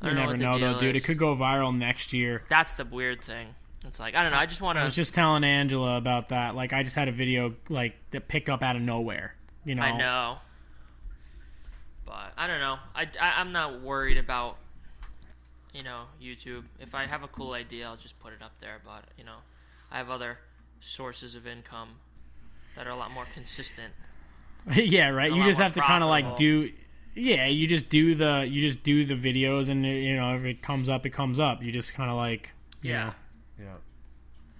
I 0.00 0.08
You 0.08 0.14
know 0.14 0.20
never 0.22 0.36
know, 0.36 0.58
though, 0.58 0.80
dude. 0.80 0.96
is. 0.96 1.02
It 1.02 1.06
could 1.06 1.18
go 1.18 1.36
viral 1.36 1.76
next 1.76 2.12
year. 2.12 2.44
That's 2.48 2.74
the 2.74 2.84
weird 2.84 3.20
thing. 3.22 3.54
It's 3.86 3.98
like 3.98 4.14
I 4.14 4.22
don't 4.22 4.32
know. 4.32 4.38
I 4.38 4.46
just 4.46 4.60
want 4.60 4.76
to. 4.76 4.82
I 4.82 4.84
was 4.84 4.94
just 4.94 5.14
telling 5.14 5.42
Angela 5.44 5.96
about 5.96 6.28
that. 6.30 6.54
Like, 6.54 6.72
I 6.72 6.82
just 6.82 6.96
had 6.96 7.08
a 7.08 7.12
video 7.12 7.54
like 7.68 7.94
that 8.10 8.28
pick 8.28 8.48
up 8.48 8.62
out 8.62 8.76
of 8.76 8.82
nowhere. 8.82 9.34
You 9.64 9.74
know, 9.74 9.82
I 9.82 9.96
know. 9.96 10.38
But 12.04 12.32
I 12.36 12.46
don't 12.46 12.60
know. 12.60 12.78
I, 12.94 13.06
I 13.20 13.40
I'm 13.40 13.52
not 13.52 13.82
worried 13.82 14.18
about 14.18 14.56
you 15.72 15.82
know 15.82 16.04
YouTube. 16.22 16.64
If 16.78 16.94
I 16.94 17.06
have 17.06 17.22
a 17.22 17.28
cool 17.28 17.52
idea, 17.52 17.86
I'll 17.86 17.96
just 17.96 18.18
put 18.20 18.32
it 18.32 18.42
up 18.42 18.52
there. 18.60 18.80
But 18.84 19.04
you 19.16 19.24
know, 19.24 19.38
I 19.90 19.98
have 19.98 20.10
other 20.10 20.38
sources 20.80 21.34
of 21.34 21.46
income 21.46 21.90
that 22.76 22.86
are 22.86 22.90
a 22.90 22.96
lot 22.96 23.12
more 23.12 23.26
consistent. 23.32 23.92
yeah, 24.74 25.08
right. 25.08 25.32
You 25.32 25.42
just 25.44 25.60
have 25.60 25.74
to 25.74 25.80
kind 25.80 26.02
of 26.02 26.10
like 26.10 26.36
do. 26.36 26.70
Yeah, 27.14 27.46
you 27.46 27.66
just 27.66 27.88
do 27.88 28.14
the 28.14 28.46
you 28.48 28.60
just 28.60 28.82
do 28.82 29.04
the 29.04 29.14
videos, 29.14 29.68
and 29.68 29.84
you 29.84 30.14
know 30.16 30.36
if 30.36 30.44
it 30.44 30.62
comes 30.62 30.88
up, 30.88 31.04
it 31.06 31.10
comes 31.10 31.40
up. 31.40 31.62
You 31.62 31.72
just 31.72 31.94
kind 31.94 32.10
of 32.10 32.16
like 32.16 32.50
Yeah. 32.82 33.12
Yeah. 33.58 33.64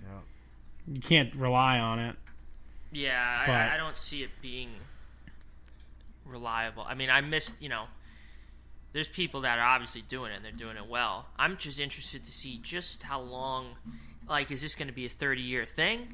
Yeah. 0.03 0.19
you 0.93 1.01
can't 1.01 1.35
rely 1.35 1.79
on 1.79 1.99
it. 1.99 2.17
Yeah, 2.93 3.45
But- 3.47 3.53
I, 3.55 3.75
I 3.75 3.77
don't 3.77 3.97
see 3.97 4.23
it 4.25 4.31
being 4.43 4.71
reliable. 6.25 6.85
I 6.87 6.95
mean, 6.95 7.11
I 7.11 7.21
missed, 7.21 7.63
you 7.63 7.69
know, 7.69 7.85
there's 8.93 9.09
people 9.09 9.43
that 9.43 9.59
are 9.59 9.65
obviously 9.65 10.03
doing 10.03 10.33
it 10.33 10.37
and 10.37 10.45
they're 10.45 10.53
doing 10.53 10.77
it 10.77 10.87
well. 10.89 11.27
I'm 11.39 11.57
just 11.57 11.79
interested 11.79 12.25
to 12.25 12.33
see 12.33 12.59
just 12.63 13.05
how 13.05 13.21
long, 13.21 13.77
like, 14.29 14.51
is 14.51 14.63
this 14.63 14.75
going 14.75 14.89
to 14.89 14.95
be 14.95 15.07
a 15.07 15.09
30 15.09 15.41
year 15.41 15.65
thing? 15.67 16.09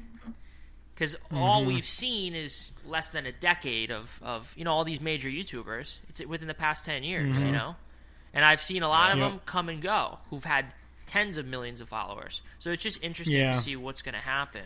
Because 0.97 1.15
all 1.31 1.59
Mm-hmm. 1.61 1.67
we've 1.67 1.87
seen 1.87 2.33
is 2.33 2.71
less 2.85 3.11
than 3.11 3.27
a 3.27 3.31
decade 3.31 3.91
of, 3.91 4.19
of, 4.23 4.51
you 4.57 4.63
know, 4.63 4.71
all 4.71 4.83
these 4.83 4.99
major 4.99 5.29
YouTubers. 5.29 5.99
It's 6.09 6.25
within 6.25 6.47
the 6.47 6.55
past 6.55 6.85
10 6.85 7.03
years, 7.03 7.43
you 7.43 7.51
know? 7.51 7.75
And 8.33 8.43
I've 8.43 8.63
seen 8.63 8.81
a 8.81 8.89
lot 8.89 9.09
of 9.11 9.17
Mm-hmm. 9.17 9.21
Yep. 9.21 9.31
them 9.31 9.41
come 9.45 9.69
and 9.69 9.81
go 9.81 10.17
who've 10.31 10.43
had 10.43 10.73
tens 11.05 11.37
of 11.37 11.45
millions 11.45 11.81
of 11.81 11.87
followers. 11.89 12.41
So 12.57 12.71
it's 12.71 12.81
just 12.81 13.03
interesting 13.03 13.37
Yeah. 13.37 13.53
to 13.53 13.59
see 13.59 13.75
what's 13.75 14.01
going 14.01 14.15
to 14.15 14.19
happen. 14.21 14.65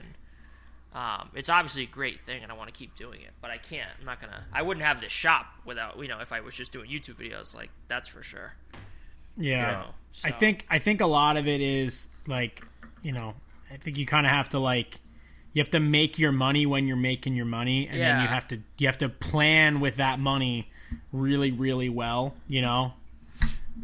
Um, 0.94 1.30
it's 1.36 1.48
obviously 1.50 1.84
a 1.84 1.88
great 1.88 2.20
thing, 2.20 2.44
and 2.44 2.52
I 2.52 2.56
want 2.56 2.68
to 2.68 2.78
keep 2.78 2.96
doing 2.98 3.22
it, 3.22 3.32
but 3.42 3.50
I 3.50 3.58
can't. 3.58 3.90
I'm 4.00 4.06
not 4.06 4.20
gonna. 4.20 4.44
I 4.52 4.62
wouldn't 4.62 4.86
have 4.86 5.00
this 5.00 5.12
shop 5.14 5.46
without 5.64 5.98
you 6.00 6.10
know 6.10 6.20
if 6.20 6.34
I 6.34 6.42
was 6.42 6.54
just 6.54 6.74
doing 6.74 6.90
YouTube 6.90 7.16
videos. 7.16 7.56
Like 7.56 7.70
that's 7.88 8.10
for 8.10 8.22
sure. 8.24 8.54
Yeah. 9.38 9.72
Yeah. 9.72 9.84
I 10.26 10.32
So- 10.32 10.32
think 10.38 10.66
I 10.70 10.80
think 10.80 11.00
a 11.00 11.06
lot 11.06 11.38
of 11.38 11.48
it 11.48 11.62
is 11.62 12.10
like, 12.28 12.62
you 13.04 13.14
know, 13.14 13.36
I 13.72 13.78
think 13.78 13.98
you 13.98 14.06
kind 14.06 14.26
of 14.26 14.34
have 14.34 14.50
to 14.50 14.60
like 14.60 15.00
you 15.54 15.62
have 15.62 15.72
to 15.72 15.80
make 15.80 16.18
your 16.18 16.32
money 16.32 16.66
when 16.66 16.88
you're 16.88 16.96
making 16.98 17.36
your 17.36 17.46
money 17.46 17.88
and 17.88 18.00
then 18.00 18.22
you 18.22 18.28
have 18.28 18.48
to 18.50 18.60
you 18.78 18.88
have 18.88 18.98
to 19.00 19.10
plan 19.10 19.80
with 19.80 19.96
that 19.98 20.20
money 20.20 20.70
really 21.12 21.52
really 21.52 21.90
well, 21.90 22.36
you 22.48 22.62
know? 22.62 22.94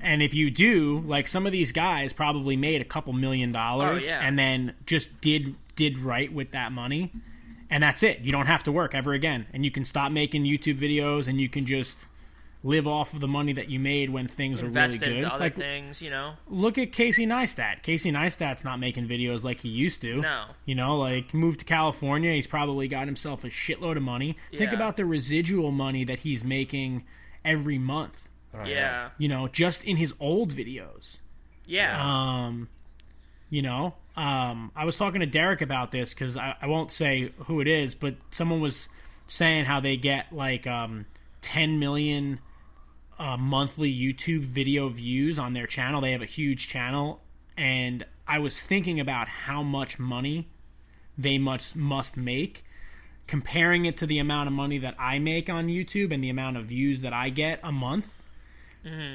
And 0.02 0.22
if 0.22 0.34
you 0.34 0.52
do, 0.52 1.00
like 1.08 1.28
some 1.28 1.46
of 1.46 1.52
these 1.52 1.72
guys 1.72 2.14
probably 2.14 2.56
made 2.56 2.82
a 2.82 2.86
couple 2.86 3.14
million 3.14 3.52
dollars 3.52 4.04
Oh, 4.04 4.08
yeah. 4.08 4.20
and 4.22 4.38
then 4.38 4.74
just 4.86 5.20
did 5.22 5.56
did 5.76 6.00
right 6.00 6.32
with 6.32 6.52
that 6.52 6.72
money. 6.72 7.12
And 7.70 7.84
that's 7.84 8.02
it. 8.04 8.20
You 8.20 8.32
don't 8.32 8.46
have 8.48 8.64
to 8.64 8.72
work 8.72 8.94
ever 8.96 9.14
again. 9.14 9.46
And 9.54 9.66
you 9.66 9.72
can 9.72 9.84
stop 9.86 10.12
making 10.12 10.44
YouTube 10.44 10.80
videos 10.80 11.28
and 11.28 11.40
you 11.42 11.50
can 11.50 11.66
just 11.66 11.98
live 12.64 12.88
off 12.88 13.14
of 13.14 13.20
the 13.22 13.28
money 13.28 13.54
that 13.54 13.70
you 13.70 13.80
made 13.80 14.10
when 14.10 14.28
things 14.28 14.60
Invest 14.60 15.00
were 15.00 15.06
really 15.08 15.14
good. 15.14 15.24
into 15.24 15.34
other 15.34 15.44
Like, 15.46 15.56
things, 15.56 16.02
you 16.02 16.10
know. 16.10 16.34
look 16.48 16.78
at 16.78 16.92
Casey 16.92 17.26
Neistat. 17.26 17.84
Casey 17.84 18.12
Neistat's 18.12 18.64
not 18.64 18.80
making 18.80 19.08
videos 19.08 19.44
like 19.44 19.62
he 19.62 19.70
used 19.70 20.02
to. 20.02 20.22
No. 20.22 20.46
You 20.66 20.76
know, 20.76 20.98
like 20.98 21.34
moved 21.34 21.60
to 21.60 21.66
California, 21.66 22.34
he's 22.34 22.48
probably 22.48 22.88
got 22.88 23.06
himself 23.06 23.44
a 23.44 23.48
shitload 23.50 23.96
of 23.98 24.04
money. 24.04 24.36
Think 24.58 24.72
about 24.74 24.98
the 24.98 25.06
residual 25.06 25.72
money 25.72 26.04
that 26.06 26.20
he's 26.20 26.44
making 26.44 27.06
every 27.46 27.78
month. 27.78 28.24
Yeah, 28.66 29.10
You 29.20 29.28
know, 29.28 29.48
just 29.48 29.84
in 29.84 29.98
his 29.98 30.14
old 30.20 30.52
videos. 30.54 31.18
yeah. 31.66 32.02
Um, 32.48 32.70
you 33.52 33.62
know, 33.62 33.94
um, 34.18 34.72
I 34.76 34.84
was 34.84 34.96
talking 34.96 35.20
to 35.22 35.28
Derek 35.28 35.62
about 35.62 35.92
this 35.92 36.14
because 36.14 36.36
I, 36.36 36.56
I 36.62 36.66
won't 36.68 36.92
say 36.92 37.32
who 37.46 37.62
it 37.62 37.68
is, 37.68 37.94
but 37.94 38.16
someone 38.32 38.60
was 38.62 38.90
saying 39.28 39.66
how 39.66 39.80
they 39.80 39.96
get 39.96 40.34
like 40.34 40.66
um, 40.66 41.06
10 41.42 41.78
million 41.78 42.40
uh, 43.20 43.38
monthly 43.38 43.94
YouTube 43.94 44.42
video 44.42 44.90
views 44.90 45.38
on 45.40 45.54
their 45.54 45.68
channel. 45.68 46.02
They 46.02 46.12
have 46.12 46.22
a 46.22 46.26
huge 46.26 46.68
channel, 46.68 47.22
and 47.58 48.06
I 48.28 48.40
was 48.40 48.62
thinking 48.62 49.00
about 49.00 49.28
how 49.28 49.64
much 49.64 49.98
money 50.00 50.48
they 51.18 51.38
must 51.38 51.76
must 51.76 52.16
make. 52.18 52.64
Comparing 53.26 53.84
it 53.86 53.98
to 53.98 54.06
the 54.06 54.20
amount 54.20 54.48
of 54.48 54.54
money 54.54 54.78
that 54.78 54.96
I 54.98 55.20
make 55.20 55.50
on 55.50 55.68
YouTube 55.68 56.14
and 56.14 56.24
the 56.24 56.30
amount 56.30 56.56
of 56.56 56.66
views 56.68 57.02
that 57.02 57.12
I 57.12 57.30
get 57.30 57.60
a 57.62 57.72
month, 57.74 58.08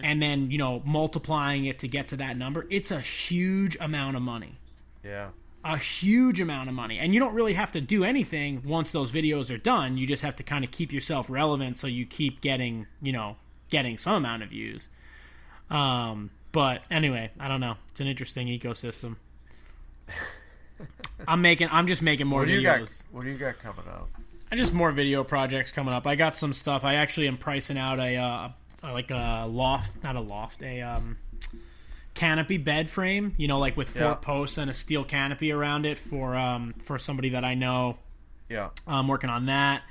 and 0.05 0.21
then 0.21 0.51
you 0.51 0.59
know 0.59 0.83
multiplying 0.85 1.65
it 1.65 1.79
to 1.79 1.89
get 1.89 2.09
to 2.09 2.17
that 2.17 2.37
number 2.37 2.67
it's 2.69 2.91
a 2.91 3.01
huge 3.01 3.75
amount 3.81 4.17
of 4.17 4.23
money 4.23 4.59
Yeah. 5.03 5.29
a 5.65 5.79
huge 5.79 6.41
amount 6.43 6.69
of 6.69 6.75
money 6.75 6.99
and 6.99 7.15
you 7.15 7.21
don't 7.21 7.33
really 7.33 7.55
have 7.55 7.73
to 7.73 7.81
do 7.81 8.05
anything 8.05 8.61
once 8.67 8.91
those 8.91 9.11
videos 9.13 9.51
are 9.55 9.57
done 9.57 9.97
you 9.97 10.07
just 10.07 10.23
have 10.23 10.37
to 10.37 10.43
kind 10.43 10.63
of 10.63 10.71
keep 10.73 10.93
yourself 10.93 11.31
relevant 11.31 11.79
so 11.79 11.87
you 11.87 12.05
keep 12.05 12.43
getting 12.43 12.87
you 13.01 13.13
know 13.13 13.37
getting 13.73 13.99
some 13.99 14.15
amount 14.15 14.43
of 14.45 14.51
views 14.51 14.87
um 15.71 16.31
but 16.53 16.83
anyway 16.91 17.31
i 17.41 17.49
don't 17.49 17.61
know 17.61 17.75
it's 17.91 17.99
an 18.01 18.07
interesting 18.07 18.47
ecosystem 18.47 19.17
i'm 21.29 21.41
making 21.43 21.69
i'm 21.73 21.87
just 21.87 22.03
making 22.03 22.27
more 22.27 22.41
What 22.41 22.49
you 22.49 22.63
got? 22.63 22.81
videos 22.81 23.05
What 23.11 23.25
do 23.25 23.31
you 23.31 23.39
got 23.39 23.59
coming 23.59 23.87
up? 23.89 24.09
I 24.51 24.57
just 24.57 24.75
more 24.75 24.93
video 24.93 25.25
projects 25.25 25.73
coming 25.73 25.95
up. 25.95 26.07
I 26.07 26.15
got 26.15 26.37
some 26.37 26.53
stuff. 26.53 26.85
I 26.85 26.97
actually 26.97 27.27
am 27.27 27.39
pricing 27.39 27.79
out 27.79 27.99
a, 27.99 28.17
uh, 28.17 28.49
a 28.83 28.93
like 28.93 29.11
a 29.11 29.47
loft, 29.49 29.91
not 30.05 30.15
a 30.15 30.21
loft, 30.21 30.63
a 30.63 30.83
um, 30.83 31.17
canopy 32.13 32.59
bed 32.59 32.91
frame. 32.91 33.33
You 33.39 33.49
know, 33.49 33.59
like 33.59 33.79
with 33.79 33.89
four 33.89 34.03
Yeah. 34.03 34.15
posts 34.17 34.59
and 34.59 34.69
a 34.71 34.75
steel 34.75 35.05
canopy 35.05 35.53
around 35.53 35.87
it 35.87 35.99
for 35.99 36.37
um 36.37 36.75
for 36.85 36.99
somebody 36.99 37.31
that 37.31 37.45
I 37.47 37.55
know. 37.55 37.97
Yeah. 38.51 38.69
I'm 38.87 39.09
working 39.09 39.31
on 39.31 39.47
that. 39.47 39.85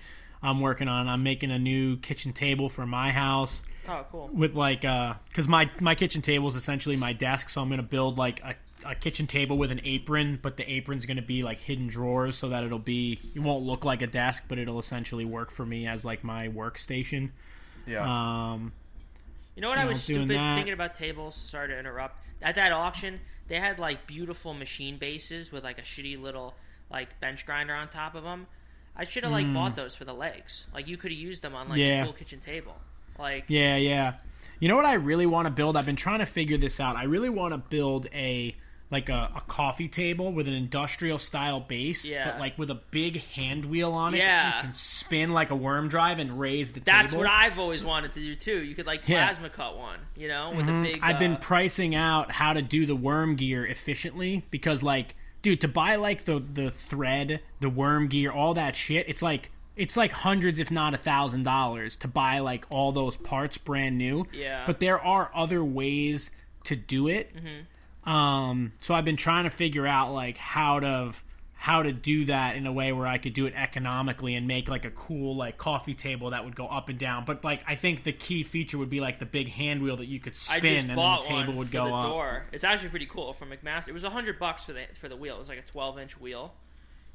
I'm 0.44 0.60
working 0.62 0.88
on. 0.88 1.08
I'm 1.10 1.24
making 1.24 1.50
a 1.50 1.58
new 1.58 1.98
kitchen 1.98 2.32
table 2.32 2.70
for 2.70 2.86
my 2.86 3.12
house 3.12 3.64
oh, 3.88 4.06
cool. 4.12 4.30
with 4.34 4.54
like 4.56 4.84
uh 4.86 5.14
because 5.30 5.48
my 5.48 5.70
my 5.80 5.96
kitchen 5.96 6.22
table 6.22 6.48
is 6.48 6.56
essentially 6.56 6.96
my 6.96 7.14
desk 7.14 7.50
so 7.50 7.62
i'm 7.62 7.70
gonna 7.70 7.82
build 7.84 8.18
like 8.18 8.42
a, 8.44 8.56
a 8.86 8.96
kitchen 8.96 9.28
table 9.28 9.58
with 9.58 9.72
an 9.72 9.82
apron 9.84 10.40
but 10.42 10.58
the 10.58 10.72
apron's 10.72 11.06
gonna 11.06 11.22
be 11.22 11.44
like 11.44 11.60
hidden 11.60 11.88
drawers 11.88 12.38
so 12.38 12.50
that 12.50 12.64
it'll 12.64 12.80
be 12.80 13.20
it 13.36 13.40
won't 13.40 13.64
look 13.64 13.84
like 13.86 14.02
a 14.02 14.08
desk 14.08 14.46
but 14.48 14.58
it'll 14.58 14.80
essentially 14.80 15.26
work 15.26 15.52
for 15.52 15.66
me 15.66 15.88
as 15.88 16.04
like 16.06 16.24
my 16.24 16.48
workstation 16.48 17.30
Yeah. 17.86 18.54
um 18.54 18.74
You 19.56 19.62
know 19.62 19.70
what 19.70 19.78
I 19.78 19.86
was 19.86 20.06
doing 20.06 20.28
stupid 20.28 20.56
thinking 20.56 20.74
about 20.74 20.94
tables? 20.94 21.44
Sorry 21.48 21.68
to 21.68 21.78
interrupt. 21.78 22.16
At 22.42 22.56
that 22.56 22.72
auction, 22.72 23.20
they 23.48 23.60
had 23.60 23.78
like 23.80 24.08
beautiful 24.08 24.54
machine 24.54 24.98
bases 24.98 25.52
with 25.52 25.64
like 25.64 25.78
a 25.78 25.82
shitty 25.84 26.20
little 26.20 26.54
like 26.90 27.20
bench 27.20 27.46
grinder 27.46 27.74
on 27.74 27.88
top 27.90 28.16
of 28.16 28.24
them. 28.24 28.48
I 28.96 29.04
should 29.06 29.24
have 29.24 29.32
like 29.32 29.52
bought 29.54 29.76
those 29.76 29.94
for 29.96 30.06
the 30.06 30.14
legs. 30.14 30.68
Like 30.74 30.88
you 30.88 30.98
could 30.98 31.12
have 31.12 31.20
used 31.20 31.42
them 31.44 31.54
on 31.56 31.70
like. 31.70 31.78
Yeah. 31.80 32.02
a 32.02 32.06
cool 32.06 32.14
kitchen 32.14 32.40
table. 32.40 32.76
Like 33.22 33.46
yeah 33.48 33.76
yeah 33.78 34.16
you 34.60 34.68
know 34.68 34.76
what 34.76 34.86
i 34.86 34.94
really 34.94 35.26
want 35.26 35.46
to 35.48 35.52
build 35.52 35.78
i've 35.78 35.86
been 35.86 35.96
trying 35.96 36.20
to 36.20 36.26
figure 36.26 36.58
this 36.58 36.80
out 36.80 36.96
i 36.96 37.04
really 37.04 37.30
want 37.30 37.54
to 37.54 37.58
build 37.58 38.08
a 38.14 38.56
like 38.90 39.08
a, 39.08 39.32
a 39.38 39.42
coffee 39.48 39.88
table 39.88 40.34
with 40.34 40.50
an 40.50 40.54
industrial 40.54 41.18
style 41.18 41.62
base 41.62 42.04
Yeah. 42.04 42.30
but 42.30 42.40
like 42.42 42.58
with 42.58 42.70
a 42.70 42.76
big 42.76 43.22
hand 43.24 43.64
wheel 43.66 43.94
on 43.94 44.14
it 44.14 44.18
Yeah. 44.18 44.58
you 44.58 44.64
can 44.64 44.74
spin 44.74 45.32
like 45.32 45.50
a 45.50 45.56
worm 45.56 45.88
drive 45.88 46.20
and 46.20 46.38
raise 46.38 46.74
the 46.74 46.82
that's 46.82 47.14
table 47.14 47.24
what 47.24 47.32
I've 47.32 47.58
always 47.58 47.86
wanted 47.86 48.12
to 48.12 48.20
do 48.20 48.36
too. 48.36 48.62
You 48.62 48.76
could 48.76 48.86
like 48.86 49.08
Yeah. 49.08 49.28
plasma 49.28 49.50
cut 49.50 49.78
one, 49.78 50.00
you 50.18 50.28
know, 50.28 50.52
with 50.54 50.68
a 50.68 50.82
big. 50.84 51.00
I've 51.02 51.20
been 51.20 51.36
uh, 51.36 51.40
pricing 51.40 51.96
out 51.96 52.32
how 52.32 52.52
to 52.52 52.62
do 52.62 52.86
the 52.86 52.96
worm 52.96 53.38
gear 53.38 53.66
efficiently 53.66 54.46
because, 54.52 54.84
like, 54.84 55.16
dude, 55.42 55.62
to 55.62 55.70
buy 55.70 55.96
like 55.96 56.26
the 56.26 56.44
the 56.54 56.70
thread, 56.70 57.40
the 57.62 57.70
worm 57.70 58.10
gear, 58.10 58.30
all 58.30 58.54
that 58.56 58.76
shit, 58.76 59.08
it's 59.08 59.22
like 59.22 59.52
it's 59.82 59.98
like 59.98 60.12
hundreds, 60.12 60.60
if 60.60 60.70
not 60.72 60.94
a 60.94 60.98
thousand 60.98 61.44
dollars, 61.44 61.98
to 61.98 62.08
buy 62.08 62.40
like 62.40 62.66
all 62.70 62.92
those 62.92 63.18
parts 63.18 63.58
brand 63.58 63.98
new. 63.98 64.26
Yeah. 64.32 64.64
But 64.66 64.80
there 64.80 65.00
are 65.00 65.32
other 65.36 65.64
ways 65.64 66.30
to 66.66 66.76
do 66.76 67.08
it. 67.08 67.32
Um, 68.04 68.74
so 68.82 68.94
I've 68.94 69.06
been 69.06 69.18
trying 69.18 69.44
to 69.44 69.50
figure 69.50 69.86
out 69.86 70.12
like 70.14 70.38
how 70.38 70.80
to 70.80 71.14
how 71.54 71.84
to 71.84 71.92
do 71.92 72.26
that 72.26 72.56
in 72.56 72.66
a 72.66 72.72
way 72.74 72.92
where 72.92 73.06
I 73.06 73.20
could 73.20 73.34
do 73.36 73.46
it 73.46 73.54
economically 73.56 74.34
and 74.34 74.48
make 74.48 74.68
like 74.68 74.84
a 74.84 74.90
cool 74.90 75.36
like 75.36 75.60
coffee 75.60 75.94
table 75.94 76.32
that 76.32 76.44
would 76.44 76.56
go 76.56 76.66
up 76.66 76.90
and 76.90 76.98
down. 76.98 77.24
But 77.26 77.44
like 77.44 77.64
I 77.68 77.76
think 77.76 78.04
the 78.04 78.12
key 78.12 78.44
feature 78.44 78.80
would 78.80 78.90
be 78.90 79.00
like 79.00 79.20
the 79.20 79.28
big 79.28 79.50
hand 79.50 79.84
wheel 79.84 79.98
that 79.98 80.08
you 80.08 80.20
could 80.20 80.36
spin 80.36 80.90
and 80.90 80.98
the 80.98 81.18
table 81.24 81.54
would 81.56 81.70
go 81.72 81.94
up. 81.94 82.04
door. 82.06 82.46
It's 82.52 82.64
actually 82.64 82.90
pretty 82.90 83.06
cool 83.06 83.34
from 83.34 83.50
McMaster. 83.52 83.90
It 83.90 83.94
was 83.94 84.04
a 84.04 84.10
hundred 84.10 84.40
bucks 84.40 84.66
for 84.66 84.74
the 84.74 84.86
for 84.96 85.08
the 85.08 85.16
wheel. 85.16 85.36
It 85.36 85.40
was 85.40 85.50
like 85.50 85.60
a 85.60 85.64
twelve 85.64 86.00
inch 86.00 86.20
wheel. 86.20 86.54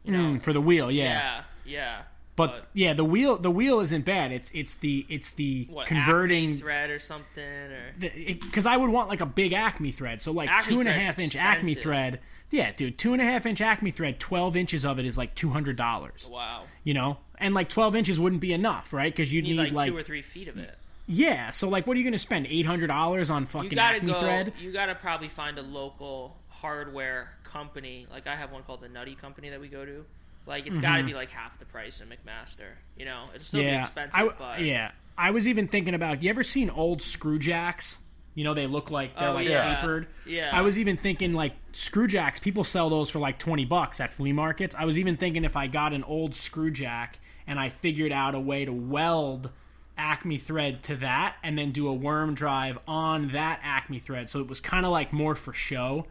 You 0.04 0.12
know, 0.12 0.18
Mm, 0.18 0.42
for 0.42 0.52
the 0.52 0.60
wheel, 0.60 0.88
yeah. 0.92 1.04
yeah, 1.04 1.42
yeah. 1.64 2.02
But, 2.36 2.66
yeah, 2.74 2.92
the 2.92 3.04
wheel 3.04 3.38
the 3.38 3.50
wheel 3.50 3.80
isn't 3.80 4.04
bad. 4.04 4.30
It's 4.30 4.50
it's 4.52 4.74
the 4.74 5.06
it's 5.08 5.30
the 5.32 5.66
what 5.70 5.86
converting 5.86 6.58
thread 6.58 6.90
or 6.90 6.98
something 6.98 7.42
or 7.42 7.94
because 7.98 8.66
I 8.66 8.76
would 8.76 8.90
want 8.90 9.08
like 9.08 9.22
a 9.22 9.26
big 9.26 9.54
Acme 9.54 9.90
thread. 9.90 10.20
So 10.20 10.32
like 10.32 10.50
Acme 10.50 10.74
two 10.74 10.80
and 10.80 10.88
a 10.88 10.92
half 10.92 11.18
inch 11.18 11.34
Acme 11.34 11.74
thread. 11.74 12.20
Yeah, 12.50 12.72
dude, 12.72 12.96
two 12.98 13.12
and 13.14 13.20
a 13.22 13.24
half 13.24 13.46
inch 13.46 13.60
Acme 13.60 13.90
thread. 13.90 14.20
Twelve 14.20 14.54
inches 14.54 14.84
of 14.84 14.98
it 14.98 15.06
is 15.06 15.16
like 15.16 15.34
two 15.34 15.48
hundred 15.50 15.76
dollars. 15.76 16.28
wow. 16.30 16.64
You 16.84 16.92
know, 16.94 17.16
and 17.38 17.54
like 17.54 17.68
twelve 17.70 17.96
inches 17.96 18.20
wouldn't 18.20 18.42
be 18.42 18.52
enough, 18.52 18.92
right? 18.92 19.12
Because 19.14 19.32
you'd 19.32 19.46
You 19.46 19.56
need 19.56 19.62
need, 19.64 19.72
like, 19.72 19.88
two 19.90 19.96
or 19.96 20.02
three 20.02 20.22
feet 20.22 20.46
of 20.48 20.58
it. 20.58 20.76
yeah. 21.06 21.50
So 21.52 21.68
like, 21.70 21.86
what 21.86 21.94
are 21.94 21.98
you 21.98 22.04
going 22.04 22.12
to 22.12 22.18
spend? 22.18 22.46
Eight 22.50 22.66
hundred 22.66 22.88
dollars 22.88 23.30
on 23.30 23.42
You 23.42 23.48
fucking 23.48 23.70
gotta 23.70 23.96
Acme 23.96 24.12
go. 24.12 24.20
thread? 24.20 24.52
You 24.60 24.72
gotta 24.72 24.94
probably 24.94 25.28
find 25.28 25.58
a 25.58 25.62
local 25.62 26.36
hardware 26.48 27.32
company. 27.44 28.06
Like 28.10 28.26
I 28.26 28.36
have 28.36 28.52
one 28.52 28.62
called 28.62 28.82
the 28.82 28.88
Nutty 28.90 29.14
Company 29.14 29.48
that 29.50 29.60
we 29.60 29.68
go 29.68 29.84
to. 29.86 30.04
Like 30.46 30.66
it's 30.66 30.78
got 30.78 30.98
to 30.98 31.02
be 31.04 31.14
like 31.14 31.30
half 31.30 31.58
the 31.58 31.64
price 31.64 32.00
of 32.00 32.08
McMaster. 32.08 32.68
You 32.96 33.04
know, 33.04 33.26
it'll 33.34 33.44
still 33.44 33.60
Mm-hmm. 33.60 33.68
yeah, 33.68 33.80
expensive, 33.80 34.20
I 34.20 34.28
but 34.38 34.60
yeah. 34.60 34.92
I 35.18 35.30
was 35.30 35.48
even 35.48 35.68
thinking 35.68 35.94
about. 35.94 36.22
You 36.22 36.30
ever 36.30 36.44
seen 36.44 36.70
old 36.70 37.02
screw 37.02 37.38
jacks? 37.38 37.98
You 38.34 38.44
know, 38.44 38.52
they 38.52 38.66
look 38.66 38.90
like 38.90 39.18
they're 39.18 39.30
Oh, 39.30 39.34
like 39.34 39.48
yeah. 39.48 39.76
tapered. 39.76 40.08
Yeah. 40.26 40.50
I 40.52 40.60
was 40.60 40.78
even 40.78 40.96
thinking 40.98 41.32
like 41.32 41.54
screw 41.72 42.06
jacks. 42.06 42.38
People 42.38 42.64
sell 42.64 42.90
those 42.90 43.08
for 43.10 43.18
like 43.18 43.38
twenty 43.38 43.64
bucks 43.64 43.98
at 44.00 44.12
flea 44.12 44.32
markets. 44.32 44.74
I 44.78 44.84
was 44.84 44.98
even 44.98 45.16
thinking 45.16 45.44
if 45.44 45.56
I 45.56 45.66
got 45.68 45.92
an 45.94 46.04
old 46.04 46.34
screw 46.34 46.70
jack 46.70 47.18
and 47.46 47.58
I 47.58 47.70
figured 47.70 48.12
out 48.12 48.34
a 48.34 48.40
way 48.40 48.64
to 48.66 48.72
weld 48.72 49.50
Acme 49.98 50.36
thread 50.36 50.82
to 50.82 50.96
that 50.96 51.36
and 51.42 51.56
then 51.58 51.72
do 51.72 51.88
a 51.88 51.94
worm 51.94 52.34
drive 52.34 52.78
on 52.86 53.32
that 53.32 53.60
Acme 53.62 53.98
thread, 53.98 54.28
so 54.28 54.40
it 54.40 54.46
was 54.48 54.60
kind 54.60 54.84
of 54.84 54.92
like 54.92 55.10
more 55.14 55.34
for 55.34 55.54
show. 55.54 56.06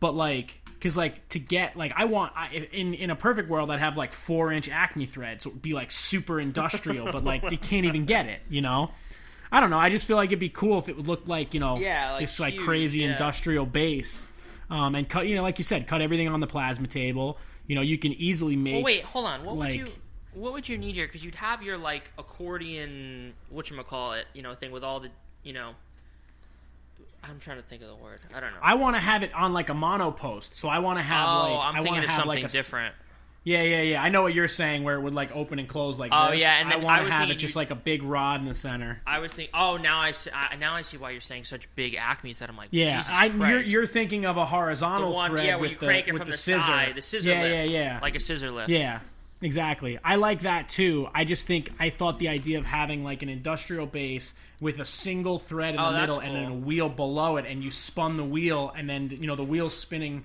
But 0.00 0.14
like, 0.14 0.60
because 0.74 0.96
like 0.96 1.28
to 1.30 1.38
get 1.38 1.76
like 1.76 1.92
I 1.96 2.04
want 2.04 2.32
I, 2.36 2.68
in 2.72 2.94
in 2.94 3.10
a 3.10 3.16
perfect 3.16 3.48
world 3.48 3.70
I'd 3.70 3.80
have 3.80 3.96
like 3.96 4.12
four 4.12 4.52
inch 4.52 4.68
Acme 4.68 5.06
threads 5.06 5.42
so 5.44 5.50
it 5.50 5.54
would 5.54 5.62
be 5.62 5.72
like 5.72 5.90
super 5.90 6.40
industrial. 6.40 7.10
but 7.10 7.24
like 7.24 7.48
they 7.48 7.56
can't 7.56 7.84
even 7.86 8.04
get 8.06 8.26
it, 8.26 8.40
you 8.48 8.60
know. 8.60 8.90
I 9.50 9.60
don't 9.60 9.70
know. 9.70 9.78
I 9.78 9.88
just 9.90 10.04
feel 10.04 10.16
like 10.16 10.28
it'd 10.28 10.38
be 10.38 10.50
cool 10.50 10.78
if 10.78 10.88
it 10.88 10.96
would 10.96 11.06
look 11.06 11.26
like 11.26 11.54
you 11.54 11.60
know 11.60 11.78
Yeah, 11.78 12.12
like 12.12 12.20
this 12.20 12.38
like 12.38 12.56
crazy 12.58 13.00
yeah. 13.00 13.12
industrial 13.12 13.66
base, 13.66 14.26
um, 14.70 14.94
and 14.94 15.08
cut 15.08 15.26
you 15.26 15.36
know 15.36 15.42
like 15.42 15.58
you 15.58 15.64
said, 15.64 15.86
cut 15.86 16.00
everything 16.02 16.28
on 16.28 16.40
the 16.40 16.46
plasma 16.46 16.86
table. 16.86 17.38
You 17.66 17.74
know, 17.74 17.82
you 17.82 17.98
can 17.98 18.12
easily 18.12 18.56
make. 18.56 18.74
Well, 18.74 18.82
wait, 18.82 19.04
hold 19.04 19.26
on. 19.26 19.44
What 19.44 19.56
would 19.56 19.68
like- 19.68 19.76
you 19.76 19.88
what 20.34 20.52
would 20.52 20.68
you 20.68 20.78
need 20.78 20.94
here? 20.94 21.06
Because 21.06 21.24
you'd 21.24 21.34
have 21.34 21.62
your 21.62 21.76
like 21.78 22.10
accordion, 22.18 23.34
what 23.50 23.70
you 23.70 23.82
call 23.82 24.12
it, 24.12 24.26
you 24.34 24.42
know, 24.42 24.54
thing 24.54 24.70
with 24.70 24.84
all 24.84 25.00
the, 25.00 25.10
you 25.42 25.52
know. 25.52 25.72
I'm 27.22 27.40
trying 27.40 27.56
to 27.58 27.62
think 27.62 27.82
of 27.82 27.88
the 27.88 27.96
word. 27.96 28.20
I 28.34 28.40
don't 28.40 28.52
know. 28.52 28.58
I 28.62 28.74
want 28.74 28.96
to 28.96 29.00
have 29.00 29.22
it 29.22 29.34
on 29.34 29.52
like 29.52 29.68
a 29.68 29.74
mono 29.74 30.10
post, 30.10 30.56
so 30.56 30.68
I 30.68 30.78
want 30.78 30.98
to 30.98 31.02
have 31.02 31.28
oh, 31.28 31.32
like 31.54 31.66
I'm 31.66 31.74
I 31.74 31.76
thinking 31.78 31.92
want 31.92 31.98
of 31.98 32.04
to 32.04 32.10
have 32.10 32.20
something 32.24 32.42
like 32.42 32.50
a 32.50 32.52
different. 32.52 32.94
Yeah, 33.44 33.62
yeah, 33.62 33.80
yeah. 33.82 34.02
I 34.02 34.10
know 34.10 34.22
what 34.22 34.34
you're 34.34 34.46
saying, 34.48 34.82
where 34.84 34.96
it 34.96 35.00
would 35.00 35.14
like 35.14 35.34
open 35.34 35.58
and 35.58 35.66
close 35.66 35.98
like 35.98 36.10
Oh, 36.14 36.32
this. 36.32 36.40
yeah, 36.40 36.54
and 36.60 36.70
then 36.70 36.80
I 36.80 36.84
want 36.84 37.06
to 37.06 37.10
have 37.12 37.30
it 37.30 37.36
just 37.36 37.56
like 37.56 37.70
a 37.70 37.74
big 37.74 38.02
rod 38.02 38.40
in 38.40 38.46
the 38.46 38.54
center. 38.54 39.00
I 39.06 39.20
was 39.20 39.32
thinking, 39.32 39.54
oh, 39.58 39.78
now 39.78 40.00
I 40.00 40.10
see, 40.10 40.30
I, 40.34 40.56
now 40.56 40.74
I 40.74 40.82
see 40.82 40.98
why 40.98 41.12
you're 41.12 41.20
saying 41.22 41.44
such 41.44 41.74
big 41.74 41.94
Acme 41.94 42.34
that 42.34 42.50
I'm 42.50 42.56
like, 42.58 42.68
Yeah, 42.72 42.98
Jesus 42.98 43.10
I, 43.14 43.26
you're, 43.26 43.60
you're 43.60 43.86
thinking 43.86 44.26
of 44.26 44.36
a 44.36 44.40
the 44.40 44.46
horizontal 44.46 45.14
one, 45.14 45.30
thread 45.30 45.46
yeah, 45.46 45.54
where 45.54 45.62
with 45.62 45.70
you 45.72 45.78
the, 45.78 45.86
crank 45.86 46.08
it 46.08 46.16
from 46.16 46.26
the, 46.26 46.32
the, 46.32 46.36
scissor. 46.36 46.60
side, 46.60 46.94
the 46.94 47.00
scissor 47.02 47.30
yeah, 47.30 47.42
lift, 47.42 47.70
yeah, 47.70 47.80
yeah, 47.80 47.98
like 48.02 48.16
a 48.16 48.20
scissor 48.20 48.50
lift. 48.50 48.68
Yeah, 48.68 49.00
exactly. 49.42 49.98
I 50.04 50.16
like 50.16 50.40
that 50.40 50.68
too. 50.68 51.08
I 51.14 51.24
just 51.24 51.46
think 51.46 51.70
I 51.78 51.90
thought 51.90 52.18
the 52.18 52.28
idea 52.28 52.58
of 52.58 52.66
having 52.66 53.04
like 53.04 53.22
an 53.22 53.28
industrial 53.28 53.86
base 53.86 54.34
with 54.60 54.78
a 54.78 54.84
single 54.84 55.38
thread 55.38 55.74
in 55.74 55.80
Oh, 55.80 55.92
the 55.92 56.00
middle 56.00 56.18
and 56.18 56.34
then 56.34 56.44
a 56.46 56.54
wheel 56.54 56.88
below 56.88 57.36
it, 57.36 57.46
and 57.46 57.62
you 57.62 57.70
spun 57.70 58.16
the 58.16 58.24
wheel, 58.24 58.72
and 58.76 58.88
then 58.88 59.10
you 59.10 59.26
know 59.26 59.36
the 59.36 59.44
wheel's 59.44 59.74
spinning 59.76 60.24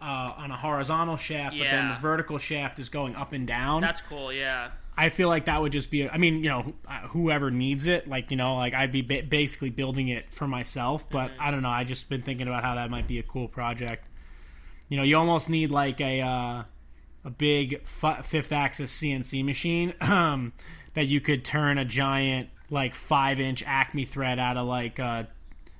uh, 0.00 0.32
on 0.36 0.50
a 0.50 0.56
horizontal 0.56 1.16
shaft, 1.16 1.56
but 1.58 1.64
then 1.64 1.88
the 1.90 1.94
vertical 2.00 2.38
shaft 2.38 2.78
is 2.78 2.88
going 2.88 3.14
up 3.16 3.32
and 3.32 3.46
down. 3.46 3.80
That's 3.82 4.00
cool. 4.02 4.32
Yeah. 4.32 4.70
I 4.94 5.08
feel 5.08 5.28
like 5.28 5.46
that 5.46 5.60
would 5.62 5.72
just 5.72 5.90
be. 5.90 6.06
I 6.08 6.18
mean, 6.18 6.44
you 6.44 6.50
know, 6.50 6.74
uh, 6.86 7.06
whoever 7.08 7.50
needs 7.50 7.86
it, 7.86 8.06
like 8.06 8.30
you 8.30 8.36
know, 8.36 8.56
like 8.56 8.74
I'd 8.74 8.92
be 8.92 9.00
ba- 9.02 9.22
basically 9.22 9.70
building 9.70 10.08
it 10.08 10.26
for 10.32 10.46
myself. 10.46 11.08
But 11.08 11.30
Mm-hmm. 11.30 11.40
I 11.42 11.50
don't 11.50 11.62
know. 11.62 11.70
I 11.70 11.84
just 11.84 12.08
been 12.10 12.20
thinking 12.22 12.46
about 12.46 12.62
how 12.62 12.74
that 12.74 12.90
might 12.90 13.08
be 13.08 13.18
a 13.18 13.22
cool 13.22 13.48
project. 13.48 14.06
You 14.90 14.98
know, 14.98 15.02
you 15.02 15.16
almost 15.16 15.48
need 15.48 15.70
like 15.70 16.00
a 16.02 16.20
uh, 16.20 16.62
a 17.24 17.30
big 17.30 17.82
f- 18.02 18.26
fifth 18.26 18.52
axis 18.52 18.96
CNC 18.98 19.44
machine 19.44 19.94
um, 20.00 20.52
that 20.94 21.06
you 21.06 21.20
could 21.20 21.44
turn 21.44 21.78
a 21.78 21.84
giant 21.84 22.48
like 22.70 22.94
five 22.94 23.38
inch 23.40 23.62
Acme 23.66 24.04
thread 24.04 24.38
out 24.38 24.56
of 24.56 24.66
like 24.66 24.98
uh, 24.98 25.24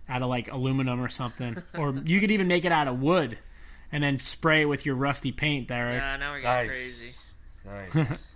out 0.09 0.23
of 0.23 0.28
like 0.28 0.51
aluminum 0.52 1.01
or 1.01 1.09
something, 1.09 1.56
or 1.78 1.94
you 2.05 2.20
could 2.20 2.31
even 2.31 2.48
make 2.48 2.64
it 2.64 2.73
out 2.73 2.89
of 2.89 3.01
wood. 3.01 3.39
And 3.94 4.02
then 4.02 4.19
spray 4.19 4.62
it 4.62 4.64
with 4.64 4.86
your 4.86 4.94
rusty 4.94 5.32
paint, 5.32 5.69
Derek. 5.69 6.01
Yeah. 6.01 6.16
Now 6.16 6.32
we're 6.32 6.40
getting 6.40 6.69
Nice. 6.69 6.77
crazy. 6.77 7.14
Nice. 8.05 8.19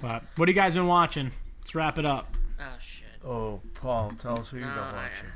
But 0.00 0.24
what 0.36 0.48
have 0.48 0.56
you 0.56 0.60
guys 0.60 0.74
been 0.74 0.86
watching? 0.86 1.30
Let's 1.60 1.74
wrap 1.74 1.98
it 1.98 2.04
up. 2.06 2.36
Oh 2.60 2.64
shit. 2.80 3.06
oh, 3.24 3.60
Paul, 3.74 4.10
tell 4.10 4.40
us 4.40 4.48
who 4.48 4.56
you've 4.58 4.66
No, 4.66 4.74
been 4.74 4.82
I- 4.82 4.92
watching. 4.92 5.28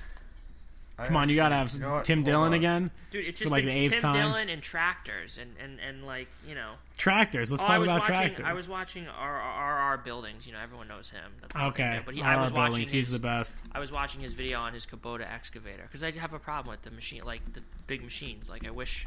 I 0.98 1.06
Come 1.06 1.16
on, 1.16 1.28
you 1.28 1.36
gotta 1.36 1.54
have 1.54 1.66
actually- 1.66 1.80
you? 1.82 2.00
Tim 2.04 2.18
Hold 2.20 2.24
Dillon 2.24 2.46
on. 2.48 2.54
again. 2.54 2.90
Dude, 3.10 3.26
it's 3.26 3.38
just 3.40 3.50
like, 3.50 3.66
been 3.66 3.74
the 3.74 3.80
eighth 3.80 3.92
Tim 3.92 4.00
time? 4.00 4.14
Dillon 4.14 4.48
and 4.48 4.62
tractors 4.62 5.36
and, 5.36 5.52
and, 5.62 5.78
and 5.78 6.06
like 6.06 6.28
you 6.48 6.54
know. 6.54 6.72
Tractors. 6.96 7.50
Let's 7.50 7.62
Oh, 7.64 7.66
talk 7.66 7.82
about 7.82 8.00
watching. 8.00 8.14
tractors. 8.16 8.46
I 8.48 8.54
was 8.54 8.66
watching 8.66 9.06
R&R 9.06 9.98
Buildings. 9.98 10.46
You 10.46 10.54
know, 10.54 10.58
everyone 10.60 10.88
knows 10.88 11.10
him. 11.10 11.32
That's 11.42 11.54
nothing 11.54 11.68
okay. 11.84 11.96
new, 11.98 12.02
But 12.06 12.14
he, 12.14 12.22
RR 12.22 12.26
I 12.26 12.40
was 12.40 12.52
watching 12.52 12.80
his. 12.80 12.90
He's 12.90 13.12
the 13.12 13.18
best. 13.18 13.58
I 13.72 13.78
was 13.78 13.92
watching 13.92 14.22
his 14.22 14.32
video 14.32 14.58
on 14.60 14.72
his 14.72 14.86
Kubota 14.86 15.30
excavator 15.30 15.82
because 15.82 16.02
I 16.02 16.10
have 16.12 16.32
a 16.32 16.38
problem 16.38 16.72
with 16.72 16.80
the 16.82 16.90
machine, 16.90 17.22
like 17.24 17.52
the 17.52 17.60
big 17.86 18.02
machines. 18.02 18.48
Like 18.48 18.66
I 18.66 18.70
wish 18.70 19.06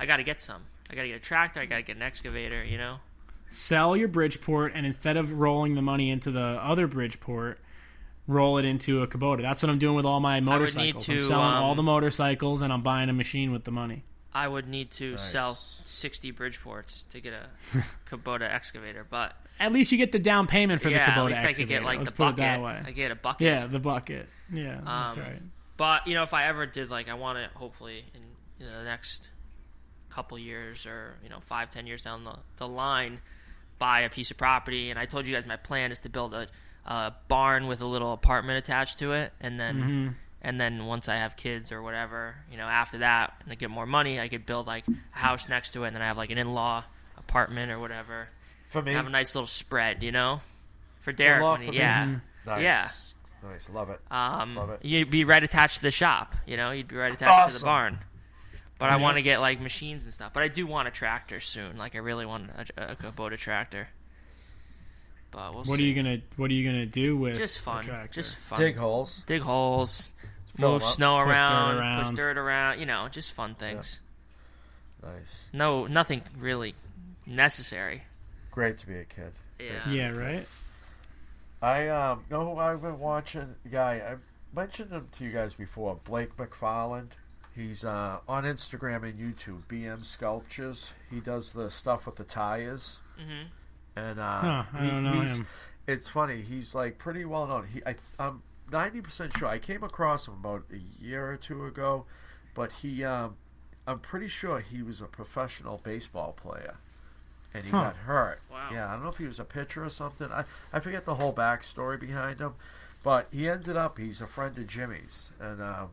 I 0.00 0.06
got 0.06 0.16
to 0.16 0.24
get 0.24 0.40
some. 0.40 0.62
I 0.90 0.96
got 0.96 1.02
to 1.02 1.08
get 1.08 1.16
a 1.18 1.20
tractor. 1.20 1.60
I 1.60 1.66
got 1.66 1.76
to 1.76 1.82
get 1.82 1.94
an 1.96 2.02
excavator. 2.02 2.64
You 2.64 2.78
know. 2.78 2.96
Sell 3.48 3.96
your 3.96 4.08
Bridgeport, 4.08 4.72
and 4.74 4.86
instead 4.86 5.16
of 5.16 5.30
rolling 5.32 5.74
the 5.76 5.82
money 5.82 6.10
into 6.10 6.30
the 6.32 6.40
other 6.40 6.86
Bridgeport, 6.86 7.60
roll 8.26 8.58
it 8.58 8.64
into 8.64 9.02
a 9.02 9.06
Kubota. 9.06 9.42
That's 9.42 9.62
what 9.62 9.70
I'm 9.70 9.78
doing 9.78 9.96
with 9.96 10.04
all 10.04 10.20
my 10.20 10.40
motorcycles. 10.40 11.08
need 11.08 11.14
I'm 11.14 11.18
to, 11.20 11.24
selling 11.26 11.44
all 11.54 11.70
um, 11.72 11.76
the 11.76 11.82
motorcycles, 11.82 12.62
and 12.62 12.72
I'm 12.72 12.82
buying 12.82 13.08
a 13.08 13.12
machine 13.12 13.52
with 13.52 13.64
the 13.64 13.70
money. 13.72 14.04
I 14.34 14.48
would 14.48 14.66
need 14.66 14.90
to 14.92 15.18
sell 15.18 15.58
60 15.84 16.32
Bridgeports 16.32 17.06
to 17.10 17.20
get 17.20 17.34
a 17.34 17.48
Kubota 18.10 18.42
excavator, 18.50 19.06
but 19.08 19.34
At 19.60 19.72
least 19.72 19.92
you 19.92 19.98
get 19.98 20.12
the 20.12 20.18
down 20.18 20.46
payment 20.46 20.80
for 20.80 20.88
yeah, 20.88 21.04
the 21.04 21.12
Kubota 21.12 21.16
at 21.18 21.24
least 21.26 21.40
I 21.40 21.52
could 21.52 21.68
get 21.68 21.82
like 21.82 21.98
Let's 21.98 22.10
the 22.12 22.16
put 22.16 22.22
it 22.22 22.26
bucket. 22.36 22.38
that 22.38 22.62
way. 22.62 22.82
I 22.86 22.90
get 22.92 23.10
a 23.10 23.14
bucket. 23.14 23.44
Yeah, 23.44 23.66
the 23.66 23.78
bucket. 23.78 24.28
Yeah, 24.50 24.80
that's 24.84 25.14
Um, 25.16 25.20
right. 25.22 25.42
But 25.76 26.06
you 26.06 26.14
know, 26.14 26.22
if 26.22 26.32
I 26.32 26.46
ever 26.46 26.64
did, 26.64 26.88
like, 26.90 27.08
I 27.10 27.14
want 27.14 27.38
to 27.38 27.58
hopefully 27.58 28.04
in 28.14 28.22
you 28.58 28.70
know, 28.70 28.78
the 28.78 28.84
next 28.84 29.28
couple 30.10 30.38
years 30.38 30.86
or 30.86 31.16
you 31.22 31.28
know 31.28 31.40
five, 31.40 31.68
ten 31.70 31.86
years 31.86 32.04
down 32.04 32.24
the, 32.24 32.36
the 32.56 32.68
line, 32.68 33.20
buy 33.78 34.00
a 34.00 34.08
piece 34.10 34.30
of 34.30 34.36
property. 34.38 34.88
And 34.90 34.98
I 34.98 35.04
told 35.06 35.26
you 35.26 35.34
guys 35.34 35.44
my 35.44 35.56
plan 35.56 35.92
is 35.92 36.00
to 36.00 36.08
build 36.08 36.32
a, 36.32 36.46
a 36.86 37.12
barn 37.28 37.66
with 37.66 37.80
a 37.80 37.86
little 37.86 38.12
apartment 38.12 38.58
attached 38.58 38.98
to 39.00 39.12
it, 39.12 39.32
and 39.40 39.58
then 39.60 39.76
Mm-hmm. 39.76 40.08
and 40.42 40.60
then 40.60 40.86
once 40.86 41.08
I 41.08 41.16
have 41.16 41.36
kids 41.36 41.70
or 41.72 41.82
whatever, 41.82 42.34
you 42.50 42.56
know, 42.56 42.64
after 42.66 42.98
that, 42.98 43.34
and 43.44 43.52
I 43.52 43.54
get 43.54 43.70
more 43.70 43.86
money, 43.86 44.18
I 44.20 44.28
could 44.28 44.44
build 44.46 44.66
like 44.66 44.84
a 44.88 44.92
house 45.18 45.48
next 45.48 45.72
to 45.72 45.84
it, 45.84 45.88
and 45.88 45.96
then 45.96 46.02
I 46.02 46.06
have 46.06 46.16
like 46.16 46.30
an 46.30 46.38
in-law 46.38 46.84
apartment 47.16 47.70
or 47.70 47.78
whatever. 47.78 48.26
For 48.68 48.82
me, 48.82 48.94
Have 48.94 49.06
a 49.06 49.10
nice 49.10 49.34
little 49.34 49.46
spread, 49.46 50.02
you 50.02 50.12
know, 50.12 50.40
for 51.00 51.12
Derek. 51.12 51.38
In-law 51.38 51.52
when 51.52 51.62
he- 51.62 51.70
me? 51.72 51.76
yeah. 51.76 52.14
nice. 52.46 52.62
yeah. 52.62 52.88
Nice. 53.44 53.68
Love 53.70 53.90
it. 53.90 54.00
Um, 54.10 54.54
Love 54.54 54.70
it. 54.70 54.84
you'd 54.84 55.10
be 55.10 55.24
right 55.24 55.42
attached 55.42 55.76
to 55.76 55.82
the 55.82 55.90
shop. 55.90 56.32
You 56.46 56.56
know, 56.56 56.70
you'd 56.70 56.86
be 56.88 56.94
right 56.96 57.12
attached 57.12 57.52
to 57.52 57.58
the 57.58 57.64
barn. 57.64 57.98
But 58.78 58.90
I 58.90 58.96
want 58.96 59.16
to 59.16 59.22
get 59.22 59.40
like 59.40 59.60
machines 59.60 60.04
and 60.04 60.12
stuff. 60.12 60.32
But 60.32 60.42
I 60.44 60.48
do 60.48 60.66
want 60.66 60.86
a 60.88 60.90
tractor 60.92 61.38
soon. 61.40 61.76
Like 61.76 61.94
I 61.94 61.98
really 61.98 62.24
want 62.26 62.50
a, 62.76 62.92
a 62.92 62.96
Kubota 62.96 63.36
tractor. 63.36 63.88
But 65.32 65.52
we'll 65.54 65.64
What 65.64 65.78
see. 65.78 65.82
are 65.82 65.86
you 65.86 65.94
gonna 65.94 66.18
What 66.36 66.50
are 66.50 66.54
you 66.54 66.64
gonna 66.64 66.86
do 66.86 67.16
with 67.16 67.36
Just 67.36 67.58
fun. 67.58 67.84
tractor? 67.84 68.12
Just 68.12 68.36
fun. 68.36 68.60
Dig 68.60 68.76
holes. 68.76 69.22
Dig 69.26 69.42
holes. 69.42 70.12
Fill 70.56 70.72
move 70.72 70.82
'em 70.82 70.88
snow 70.88 71.16
Push 71.18 71.24
dirt 71.26 71.30
around, 71.32 71.76
around. 71.78 72.04
Push 72.04 72.14
dirt 72.16 72.38
around. 72.38 72.78
You 72.80 72.86
know, 72.86 73.08
just 73.08 73.32
fun 73.32 73.54
things. 73.56 74.00
Nice. 75.02 75.48
No, 75.52 75.86
nothing 75.86 76.22
really 76.38 76.74
necessary. 77.26 78.04
Great 78.50 78.78
to 78.78 78.86
be 78.86 78.94
a 78.98 79.04
kid. 79.04 79.32
Yeah. 79.58 79.88
Yeah, 79.88 80.08
right. 80.10 80.46
I 81.62 81.88
um 81.88 82.24
know 82.30 82.54
who 82.54 82.60
I've 82.60 82.82
been 82.82 82.98
watching. 82.98 83.54
Guy, 83.70 83.94
I 83.94 84.16
mentioned 84.54 84.90
him 84.92 85.08
to 85.12 85.24
you 85.24 85.30
guys 85.32 85.54
before. 85.54 85.98
Blake 86.04 86.36
McFarland. 86.36 87.08
He's 87.54 87.84
uh, 87.84 88.18
on 88.28 88.44
Instagram 88.44 89.02
and 89.08 89.18
YouTube. 89.18 89.64
BM 89.68 90.04
Sculptures. 90.04 90.90
He 91.10 91.20
does 91.20 91.52
the 91.52 91.70
stuff 91.70 92.06
with 92.06 92.16
the 92.16 92.24
tires. 92.24 92.98
Mhm. 93.20 93.46
And 93.96 94.18
uh, 94.20 94.40
Huh, 94.40 94.64
I 94.74 94.84
he- 94.84 94.90
don't 94.90 95.02
know 95.04 95.20
he's- 95.20 95.36
him. 95.38 95.46
It's 95.86 96.08
funny. 96.08 96.42
He's 96.42 96.74
like 96.76 96.96
pretty 96.98 97.24
well 97.24 97.46
known. 97.46 97.66
He, 97.66 97.82
I, 97.84 97.96
I'm 98.18 98.42
ninety 98.70 99.00
percent 99.00 99.36
sure. 99.36 99.48
I 99.48 99.58
came 99.58 99.82
across 99.82 100.28
him 100.28 100.34
about 100.34 100.64
a 100.72 100.78
year 101.04 101.28
or 101.32 101.36
two 101.36 101.66
ago, 101.66 102.04
but 102.54 102.70
he, 102.70 103.02
um, 103.04 103.34
I'm 103.86 103.98
pretty 103.98 104.28
sure 104.28 104.60
he 104.60 104.80
was 104.82 105.00
a 105.00 105.06
professional 105.06 105.80
baseball 105.82 106.34
player, 106.40 106.76
and 107.52 107.64
he 107.64 107.70
Huh. 107.72 107.80
got 107.82 107.96
hurt. 107.96 108.40
Wow. 108.50 108.68
Yeah, 108.72 108.88
I 108.88 108.92
don't 108.92 109.02
know 109.02 109.08
if 109.08 109.18
he 109.18 109.26
was 109.26 109.40
a 109.40 109.44
pitcher 109.44 109.84
or 109.84 109.90
something. 109.90 110.30
I, 110.30 110.44
I 110.72 110.78
forget 110.78 111.04
the 111.04 111.16
whole 111.16 111.32
backstory 111.32 111.98
behind 111.98 112.38
him, 112.38 112.54
but 113.02 113.26
he 113.32 113.48
ended 113.48 113.76
up. 113.76 113.98
He's 113.98 114.20
a 114.20 114.28
friend 114.28 114.56
of 114.56 114.68
Jimmy's, 114.68 115.30
and 115.40 115.60
um, 115.60 115.88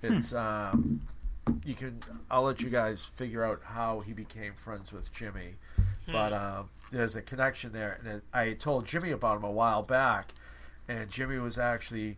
it's 0.00 0.32
um, 0.32 1.00
you 1.64 1.74
can. 1.74 1.98
I'll 2.30 2.44
let 2.44 2.60
you 2.60 2.70
guys 2.70 3.04
figure 3.04 3.42
out 3.44 3.62
how 3.64 3.98
he 3.98 4.12
became 4.12 4.52
friends 4.54 4.92
with 4.92 5.12
Jimmy, 5.12 5.54
but 6.06 6.32
um, 6.32 6.70
there's 6.92 7.16
a 7.16 7.22
connection 7.22 7.72
there. 7.72 7.98
And 8.00 8.08
it, 8.16 8.22
I 8.32 8.52
told 8.52 8.86
Jimmy 8.86 9.10
about 9.10 9.36
him 9.38 9.44
a 9.44 9.50
while 9.50 9.82
back, 9.82 10.32
and 10.88 11.10
Jimmy 11.10 11.38
was 11.38 11.58
actually. 11.58 12.16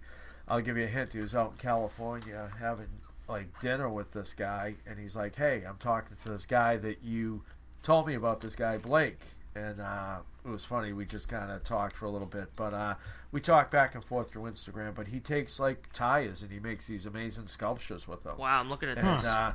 I'll 0.48 0.60
give 0.60 0.76
you 0.76 0.84
a 0.84 0.88
hint. 0.88 1.12
He 1.12 1.18
was 1.18 1.34
out 1.34 1.52
in 1.52 1.56
California 1.59 2.48
having 2.60 2.86
like 3.28 3.47
dinner 3.60 3.88
with 3.88 4.12
this 4.12 4.32
guy, 4.32 4.74
and 4.86 4.98
he's 4.98 5.16
like, 5.16 5.34
"Hey, 5.34 5.64
I'm 5.68 5.76
talking 5.78 6.16
to 6.22 6.28
this 6.28 6.47
guy 6.47 6.76
that 6.76 7.02
you 7.02 7.43
told 7.82 8.06
me 8.06 8.14
about. 8.14 8.40
This 8.40 8.55
guy 8.55 8.78
Blake." 8.78 9.18
And 9.56 9.80
uh, 9.80 10.18
it 10.44 10.48
was 10.48 10.64
funny. 10.66 10.93
We 10.93 11.06
just 11.06 11.28
kind 11.30 11.51
of 11.51 11.64
talked 11.64 11.97
for 11.97 12.05
a 12.05 12.10
little 12.10 12.26
bit, 12.28 12.48
but 12.56 12.74
uh, 12.74 12.94
we 13.32 13.40
talked 13.40 13.70
back 13.72 13.94
and 13.94 14.05
forth 14.05 14.30
through 14.30 14.43
Instagram. 14.43 14.94
But 14.94 15.09
he 15.09 15.18
takes 15.18 15.59
like 15.59 15.88
tires 15.94 16.43
and 16.43 16.52
he 16.52 16.60
makes 16.60 16.86
these 16.86 17.06
amazing 17.06 17.47
sculptures 17.48 18.06
with 18.06 18.22
them. 18.22 18.36
Wow, 18.36 18.60
I'm 18.60 18.68
looking 18.68 18.90
at 18.90 18.98
And 18.98 19.18
this. 19.18 19.24
uh, 19.26 19.55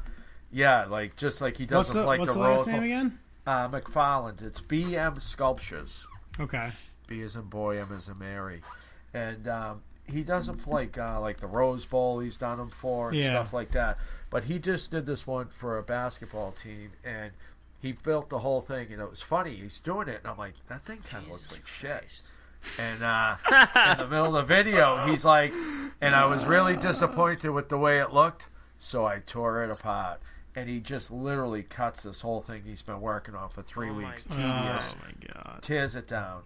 yeah, 0.52 0.86
like 0.86 1.16
just 1.18 1.40
like 1.40 1.56
he 1.56 1.66
does 1.68 1.86
What's 1.86 1.90
with 1.94 1.98
the 2.04 2.08
like 2.08 2.20
What's 2.20 2.34
the 2.34 2.40
the 2.40 2.44
last 2.46 2.66
road. 2.68 2.74
name 2.74 2.84
again? 2.84 3.20
Uh, 3.46 3.68
McFarland. 3.70 4.42
It's 4.42 4.62
BM 4.62 5.22
Sculptures. 5.22 6.06
Okay. 6.40 6.72
B 7.08 7.22
as 7.22 7.36
in 7.36 7.44
boy, 7.44 7.80
M 7.80 7.90
as 7.96 8.08
in 8.08 8.18
Mary, 8.20 8.62
and 9.14 9.48
um, 9.48 9.82
he 10.06 10.22
does 10.24 10.48
them 10.48 10.58
for 10.58 10.70
like 10.76 10.98
uh, 10.98 11.20
like 11.20 11.40
the 11.40 11.48
Rose 11.48 11.86
Bowl. 11.86 12.20
He's 12.20 12.38
done 12.38 12.58
them 12.58 12.70
for 12.70 13.10
and 13.10 13.18
Yeah. 13.20 13.30
stuff 13.32 13.54
like 13.54 13.72
that. 13.72 13.98
But 14.30 14.46
he 14.46 14.60
just 14.60 14.92
did 14.92 15.06
this 15.06 15.28
one 15.28 15.48
for 15.48 15.78
a 15.78 15.84
basketball 15.84 16.52
team, 16.54 16.92
and 17.04 17.32
he 17.82 17.92
built 17.92 18.30
the 18.30 18.40
whole 18.40 18.62
thing. 18.62 18.92
And 18.94 19.02
it 19.02 19.10
was 19.10 19.22
funny. 19.22 19.56
He's 19.56 19.80
doing 19.80 20.08
it, 20.08 20.20
and 20.24 20.28
I'm 20.32 20.38
like, 20.38 20.54
that 20.70 20.86
thing 20.86 21.00
kind 21.10 21.24
of 21.26 21.32
looks 21.32 21.50
Jesus 21.50 21.58
like 21.58 21.68
shit. 21.68 22.22
And 22.80 23.04
uh, 23.04 23.36
in 23.92 23.98
the 23.98 24.08
middle 24.08 24.36
of 24.38 24.48
the 24.48 24.56
video, 24.56 25.08
he's 25.08 25.26
like, 25.26 25.52
and 26.00 26.16
I 26.16 26.26
was 26.26 26.46
really 26.46 26.78
disappointed 26.78 27.50
with 27.50 27.70
the 27.70 27.78
way 27.78 28.00
it 28.00 28.14
looked, 28.14 28.48
so 28.80 29.06
I 29.06 29.20
tore 29.20 29.64
it 29.64 29.72
apart. 29.72 30.22
And 30.56 30.68
he 30.70 30.80
just 30.80 31.12
literally 31.12 31.64
cuts 31.64 32.04
this 32.04 32.22
whole 32.22 32.42
thing 32.42 32.64
he's 32.66 32.82
been 32.82 33.00
working 33.02 33.36
on 33.36 33.50
for 33.50 33.62
three 33.62 33.90
Oh 33.90 33.94
weeks. 33.94 34.26
God. 34.28 34.36
Tedious 34.36 34.96
Oh 35.00 35.06
my 35.06 35.34
god. 35.34 35.60
tears 35.64 35.96
it 35.96 36.08
down, 36.08 36.42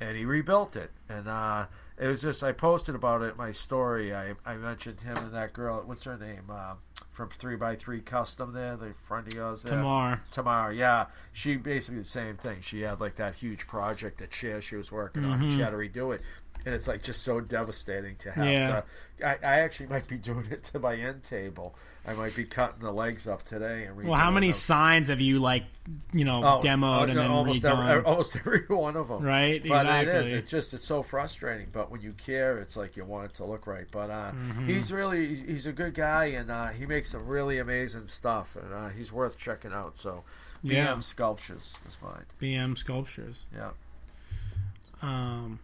and 0.00 0.16
he 0.16 0.24
rebuilt 0.24 0.76
it. 0.76 0.90
And 1.10 1.28
uh, 1.28 1.66
it 1.98 2.06
was 2.06 2.22
just 2.22 2.42
I 2.42 2.52
posted 2.52 2.94
about 2.94 3.20
it 3.22 3.36
my 3.36 3.52
story. 3.52 4.14
I 4.14 4.32
I 4.46 4.54
mentioned 4.56 5.00
him 5.00 5.16
and 5.18 5.32
that 5.34 5.52
girl. 5.52 5.82
What's 5.84 6.04
her 6.04 6.16
name? 6.16 6.44
Uh, 6.50 6.74
from 7.10 7.28
Three 7.28 7.56
by 7.56 7.76
Three 7.76 8.00
Custom. 8.00 8.54
There, 8.54 8.76
the 8.78 8.94
friend 8.94 9.26
of 9.26 9.34
yours. 9.34 9.62
There. 9.62 9.76
Tamar. 9.76 10.22
Tamar, 10.30 10.72
yeah. 10.72 11.06
She 11.34 11.56
basically 11.56 12.00
the 12.00 12.08
same 12.08 12.36
thing. 12.36 12.58
She 12.62 12.80
had 12.80 12.98
like 12.98 13.16
that 13.16 13.34
huge 13.34 13.66
project 13.66 14.18
that 14.20 14.30
chair 14.30 14.62
she 14.62 14.76
was 14.76 14.90
working 14.90 15.26
on. 15.26 15.50
She 15.50 15.60
had 15.60 15.70
to 15.70 15.76
redo 15.76 16.14
it. 16.14 16.22
and 16.64 16.74
it's 16.74 16.86
like 16.88 17.02
just 17.02 17.22
so 17.22 17.40
devastating 17.40 18.16
to 18.16 18.30
have 18.32 18.46
Yeah. 18.46 18.82
to. 19.20 19.26
I, 19.26 19.32
I 19.56 19.60
actually 19.60 19.88
might 19.88 20.06
be 20.08 20.16
doing 20.16 20.46
it 20.50 20.64
to 20.64 20.78
my 20.78 20.94
end 20.94 21.24
table. 21.24 21.74
I 22.06 22.14
might 22.14 22.34
be 22.34 22.44
cutting 22.44 22.80
the 22.80 22.90
legs 22.92 23.26
up 23.26 23.44
today 23.44 23.84
and. 23.84 23.94
Well, 23.96 24.18
how 24.18 24.30
many 24.30 24.48
them. 24.48 24.54
signs 24.54 25.08
have 25.08 25.20
you 25.20 25.38
like, 25.38 25.64
you 26.14 26.24
know, 26.24 26.42
Oh, 26.42 26.60
demoed 26.62 27.10
and 27.10 27.18
then 27.18 27.30
almost 27.30 27.62
redone? 27.62 27.88
every, 27.90 28.04
almost 28.10 28.36
every 28.36 28.64
one 28.68 28.96
of 28.96 29.08
them. 29.08 29.22
Right, 29.22 29.62
But 29.66 29.84
it 29.86 30.08
is. 30.08 30.32
It 30.32 30.48
just 30.48 30.72
it's 30.72 30.84
so 30.84 31.02
frustrating. 31.02 31.68
But 31.70 31.90
when 31.90 32.00
you 32.00 32.12
care, 32.14 32.58
it's 32.58 32.74
like 32.76 32.96
you 32.96 33.04
want 33.04 33.26
it 33.26 33.34
to 33.34 33.44
look 33.44 33.66
right. 33.66 33.86
But 33.90 34.10
uh, 34.10 34.32
Mm-hmm. 34.32 34.66
he's 34.68 34.90
really 34.90 35.28
he's- 35.34 35.46
he's 35.46 35.66
a 35.66 35.72
good 35.72 35.94
guy, 35.94 36.24
and 36.26 36.50
uh, 36.50 36.68
he 36.68 36.86
makes 36.86 37.10
some 37.10 37.26
really 37.26 37.58
amazing 37.58 38.08
stuff, 38.08 38.56
and 38.56 38.72
uh, 38.72 38.88
he's 38.88 39.12
worth 39.12 39.36
checking 39.38 39.72
out. 39.72 39.98
So, 39.98 40.24
BM 40.64 40.70
Yeah. 40.72 41.00
Sculptures 41.00 41.74
is 41.86 41.98
mine. 42.02 42.24
BM 42.40 42.78
sculptures. 42.78 43.44
Yeah. 43.54 43.70
Um, 45.02 45.60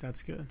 that's 0.00 0.22
good. 0.22 0.46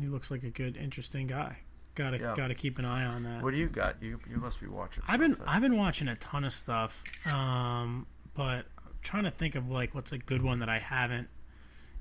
He 0.00 0.06
looks 0.06 0.30
like 0.30 0.42
a 0.44 0.50
good, 0.50 0.76
interesting 0.76 1.26
guy. 1.26 1.58
Got 1.96 2.10
to 2.10 2.18
Yeah. 2.18 2.34
got 2.36 2.48
to 2.48 2.54
keep 2.54 2.78
an 2.78 2.84
eye 2.84 3.04
on 3.04 3.24
that. 3.24 3.42
What 3.42 3.50
do 3.52 3.56
you 3.58 3.68
got? 3.68 4.02
You 4.02 4.20
you 4.30 4.36
must 4.36 4.60
be 4.60 4.66
watching. 4.66 5.02
I've 5.08 5.20
been. 5.20 5.36
I've 5.46 5.60
been 5.62 5.76
watching 5.76 6.08
a 6.08 6.16
ton 6.16 6.44
of 6.44 6.52
stuff, 6.52 7.02
um, 7.26 8.06
but 8.34 8.66
I'm 8.78 8.94
trying 9.02 9.24
to 9.24 9.30
think 9.30 9.54
of 9.56 9.70
like 9.70 9.94
what's 9.94 10.12
a 10.12 10.18
good 10.18 10.42
one 10.42 10.60
that 10.60 10.68
I 10.68 10.78
haven't. 10.78 11.28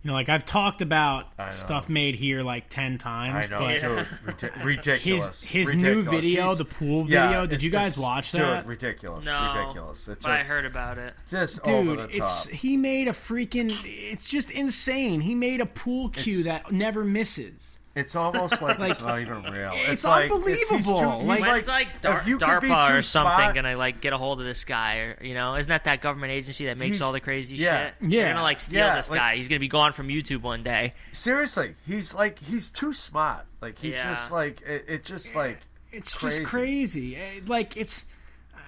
You 0.02 0.08
know, 0.10 0.14
like 0.14 0.30
I've 0.30 0.46
talked 0.46 0.82
about 0.82 1.26
stuff 1.52 1.90
made 1.90 2.16
here 2.16 2.42
like 2.42 2.70
ten 2.70 2.98
times. 2.98 3.48
I 3.48 3.50
times, 3.50 3.82
know, 3.84 4.06
but 4.26 4.38
dude. 4.38 4.52
Ridi- 4.54 4.64
ridiculous. 4.64 5.44
his 5.44 5.68
his 5.70 5.76
new 5.76 6.04
video, 6.04 6.46
He's- 6.46 6.58
the 6.60 6.64
pool 6.66 7.10
yeah, 7.10 7.28
video. 7.28 7.46
Did 7.48 7.64
you 7.64 7.70
guys 7.70 7.94
it's- 7.94 7.98
watch 8.02 8.32
dude, 8.32 8.42
that? 8.42 8.66
ridiculous. 8.66 9.26
No, 9.26 9.52
Ridiculous. 9.54 10.08
It's 10.08 10.24
but 10.24 10.32
I 10.32 10.40
heard 10.40 10.66
about 10.66 11.00
it. 11.00 11.16
just 11.30 11.68
over 11.68 11.96
Dude, 11.98 12.12
the 12.12 12.18
it's 12.18 12.48
he 12.48 12.78
made 12.78 13.10
a 13.10 13.12
freaking. 13.12 13.72
It's 13.84 14.30
just 14.30 14.52
insane. 14.52 15.20
He 15.20 15.36
made 15.36 15.60
a 15.60 15.66
pool 15.66 16.10
cue 16.10 16.40
It's- 16.42 16.46
that 16.46 16.72
never 16.72 17.04
misses. 17.04 17.79
It's 17.96 18.16
almost 18.16 18.62
like, 18.62 18.78
Like, 18.80 18.92
it's 18.92 19.02
not 19.02 19.20
even 19.20 19.42
real. 19.44 19.72
it's 19.74 20.04
like, 20.04 20.26
he's 20.32 20.32
unbelievable. 20.32 21.00
too- 21.00 21.18
he's 21.20 21.28
Like- 21.28 21.42
When's 21.42 21.68
like, 21.68 22.02
Dar- 22.02 22.20
if 22.20 22.28
you 22.28 22.38
could 22.38 22.62
be 22.62 22.68
DARPA 22.70 23.00
or 23.00 23.02
something 23.02 23.34
smart- 23.36 23.56
gonna 23.56 23.76
like 23.78 24.00
get 24.00 24.14
a 24.14 24.18
hold 24.18 24.40
of 24.40 24.46
this 24.46 24.64
guy? 24.64 24.98
Or 24.98 25.18
you 25.24 25.34
know, 25.34 25.56
isn't 25.56 25.70
that 25.70 25.84
that 25.86 26.00
government 26.02 26.32
agency 26.32 26.66
that 26.68 26.78
makes 26.78 26.98
He's- 26.98 27.02
all 27.02 27.12
the 27.12 27.20
crazy 27.20 27.56
yeah. 27.56 27.88
shit? 27.88 27.96
Yeah. 28.10 28.24
They're 28.26 28.34
gonna 28.34 28.44
like 28.44 28.60
steal 28.60 28.80
Yeah, 28.86 28.96
this 28.96 29.10
like- 29.10 29.20
guy. 29.20 29.36
He's 29.38 29.48
gonna 29.48 29.60
be 29.60 29.68
gone 29.68 29.92
from 29.94 30.08
YouTube 30.08 30.42
one 30.42 30.62
day. 30.64 30.94
Seriously, 31.14 31.76
he's 31.86 32.14
like 32.14 32.40
he's 32.40 32.70
too 32.70 32.94
smart. 32.94 33.46
Like 33.60 33.80
he's 33.80 33.96
Yeah. 33.96 34.14
just 34.14 34.32
like 34.32 34.62
it, 34.62 34.86
it 34.88 35.04
just 35.04 35.34
like 35.36 35.60
it's 35.92 36.16
crazy. 36.16 36.38
just 36.40 36.48
crazy. 36.50 37.16
Eh, 37.18 37.40
Like 37.48 37.76
it's, 37.76 38.06
uh, 38.54 38.60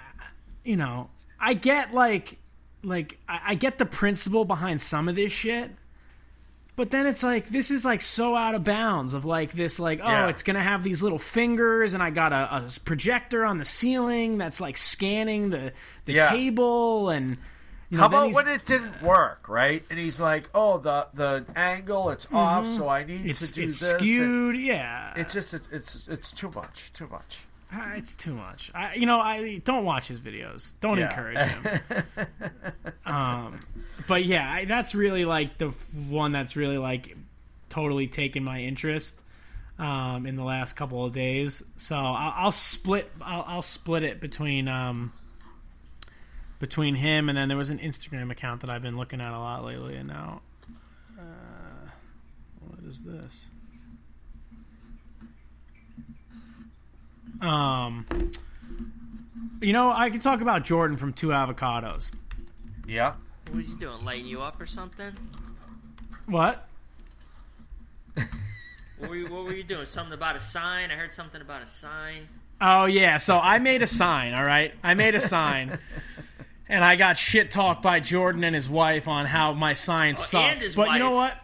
you 0.63 0.75
know, 0.75 1.09
I 1.39 1.53
get 1.53 1.93
like, 1.93 2.39
like 2.83 3.19
I, 3.29 3.39
I 3.49 3.55
get 3.55 3.77
the 3.77 3.85
principle 3.85 4.43
behind 4.45 4.81
some 4.81 5.07
of 5.07 5.15
this 5.15 5.31
shit, 5.31 5.69
but 6.81 6.89
then 6.89 7.05
it's 7.05 7.21
like 7.21 7.47
this 7.49 7.69
is 7.69 7.85
like 7.85 8.01
so 8.01 8.35
out 8.35 8.55
of 8.55 8.63
bounds 8.63 9.13
of 9.13 9.23
like 9.23 9.51
this 9.51 9.77
like 9.79 9.99
oh 10.01 10.07
Yeah. 10.07 10.29
it's 10.29 10.41
gonna 10.41 10.63
have 10.63 10.83
these 10.83 11.03
little 11.03 11.19
fingers 11.19 11.93
and 11.93 12.01
I 12.01 12.09
got 12.09 12.33
a, 12.33 12.55
a 12.55 12.63
projector 12.85 13.45
on 13.45 13.59
the 13.59 13.65
ceiling 13.65 14.39
that's 14.39 14.59
like 14.59 14.77
scanning 14.77 15.51
the 15.51 15.73
the 16.05 16.13
Yeah. 16.13 16.29
table 16.31 17.09
and. 17.09 17.37
You 17.91 17.97
know, 17.97 18.03
How 18.03 18.07
about 18.07 18.33
when 18.33 18.47
it 18.47 18.65
didn't 18.65 19.01
work, 19.03 19.49
right? 19.49 19.83
And 19.89 19.99
he's 19.99 20.17
like, 20.17 20.49
"Oh, 20.55 20.77
the 20.77 21.07
the 21.13 21.43
angle, 21.57 22.09
it's 22.11 22.25
off, 22.31 22.65
so 22.77 22.87
I 22.87 23.03
need 23.03 23.19
Mm-hmm. 23.19 23.29
it's, 23.31 23.49
to 23.49 23.53
do 23.53 23.63
it's 23.63 23.79
this." 23.81 23.91
and 23.91 23.99
skewed? 23.99 24.55
Yeah, 24.55 25.13
It 25.17 25.27
just 25.29 25.53
it's, 25.53 25.67
it's 25.73 26.07
it's 26.07 26.31
too 26.31 26.49
much, 26.55 26.89
too 26.93 27.07
much. 27.11 27.39
Uh, 27.73 27.91
it's 27.95 28.15
too 28.15 28.33
much. 28.33 28.69
I, 28.75 28.95
you 28.95 29.05
know, 29.05 29.19
I 29.19 29.57
don't 29.63 29.85
watch 29.85 30.07
his 30.07 30.19
videos. 30.19 30.73
Don't 30.81 30.97
Yeah. 30.97 31.09
encourage 31.09 31.37
him. 31.37 32.03
um, 33.05 33.59
but 34.07 34.25
yeah, 34.25 34.51
I, 34.51 34.65
that's 34.65 34.93
really 34.93 35.23
like 35.25 35.57
the 35.57 35.69
one 36.09 36.31
that's 36.33 36.55
really 36.57 36.77
like 36.77 37.15
totally 37.69 38.07
taken 38.07 38.43
my 38.43 38.59
interest 38.59 39.15
um, 39.79 40.25
in 40.25 40.35
the 40.35 40.43
last 40.43 40.75
couple 40.75 41.05
of 41.05 41.13
days. 41.13 41.63
So 41.77 41.95
I'll, 41.95 42.33
I'll 42.35 42.51
split. 42.51 43.09
I'll, 43.21 43.43
I'll 43.47 43.61
split 43.61 44.03
it 44.03 44.19
between 44.19 44.67
um, 44.67 45.13
between 46.59 46.95
him 46.95 47.29
and 47.29 47.37
then 47.37 47.47
there 47.47 47.57
was 47.57 47.69
an 47.69 47.79
Instagram 47.79 48.31
account 48.31 48.61
that 48.61 48.69
I've 48.69 48.83
been 48.83 48.97
looking 48.97 49.21
at 49.21 49.31
a 49.33 49.39
lot 49.39 49.63
lately. 49.63 49.95
And 49.95 50.09
now, 50.09 50.41
uh, 51.17 51.89
what 52.59 52.79
is 52.87 53.03
this? 53.03 53.45
Um, 57.41 58.05
you 59.61 59.73
know, 59.73 59.91
I 59.91 60.09
could 60.09 60.21
talk 60.21 60.41
about 60.41 60.63
Jordan 60.63 60.97
from 60.97 61.13
Two 61.13 61.29
Avocados. 61.29 62.11
Yeah. 62.87 63.13
What 63.47 63.57
was 63.57 63.67
he 63.67 63.75
doing? 63.75 64.03
Lighting 64.05 64.27
you 64.27 64.39
up 64.41 64.59
or 64.61 64.65
something? 64.65 65.13
What? 66.27 66.67
What 68.15 69.09
were 69.09 69.15
you, 69.15 69.25
what 69.33 69.45
were 69.45 69.53
you 69.55 69.63
doing? 69.63 69.85
Something 69.85 70.13
about 70.13 70.35
a 70.35 70.39
sign? 70.39 70.91
I 70.91 70.95
heard 70.95 71.11
something 71.11 71.41
about 71.41 71.63
a 71.63 71.67
sign. 71.67 72.27
Oh 72.59 72.85
yeah, 72.85 73.17
so 73.17 73.39
I 73.39 73.57
made 73.57 73.81
a 73.81 73.87
sign. 73.87 74.35
All 74.35 74.43
right, 74.45 74.71
I 74.83 74.93
made 74.93 75.15
a 75.15 75.19
sign, 75.19 75.79
and 76.69 76.83
I 76.83 76.95
got 76.95 77.17
shit 77.17 77.49
talked 77.49 77.81
by 77.81 77.99
Jordan 77.99 78.43
and 78.43 78.53
his 78.55 78.69
wife 78.69 79.07
on 79.07 79.25
how 79.25 79.53
my 79.53 79.73
sign 79.73 80.15
sucked. 80.15 80.35
Oh, 80.35 80.47
and 80.47 80.61
his 80.61 80.75
but 80.75 80.91
you 80.91 80.99
know 80.99 81.09
what? 81.11 81.35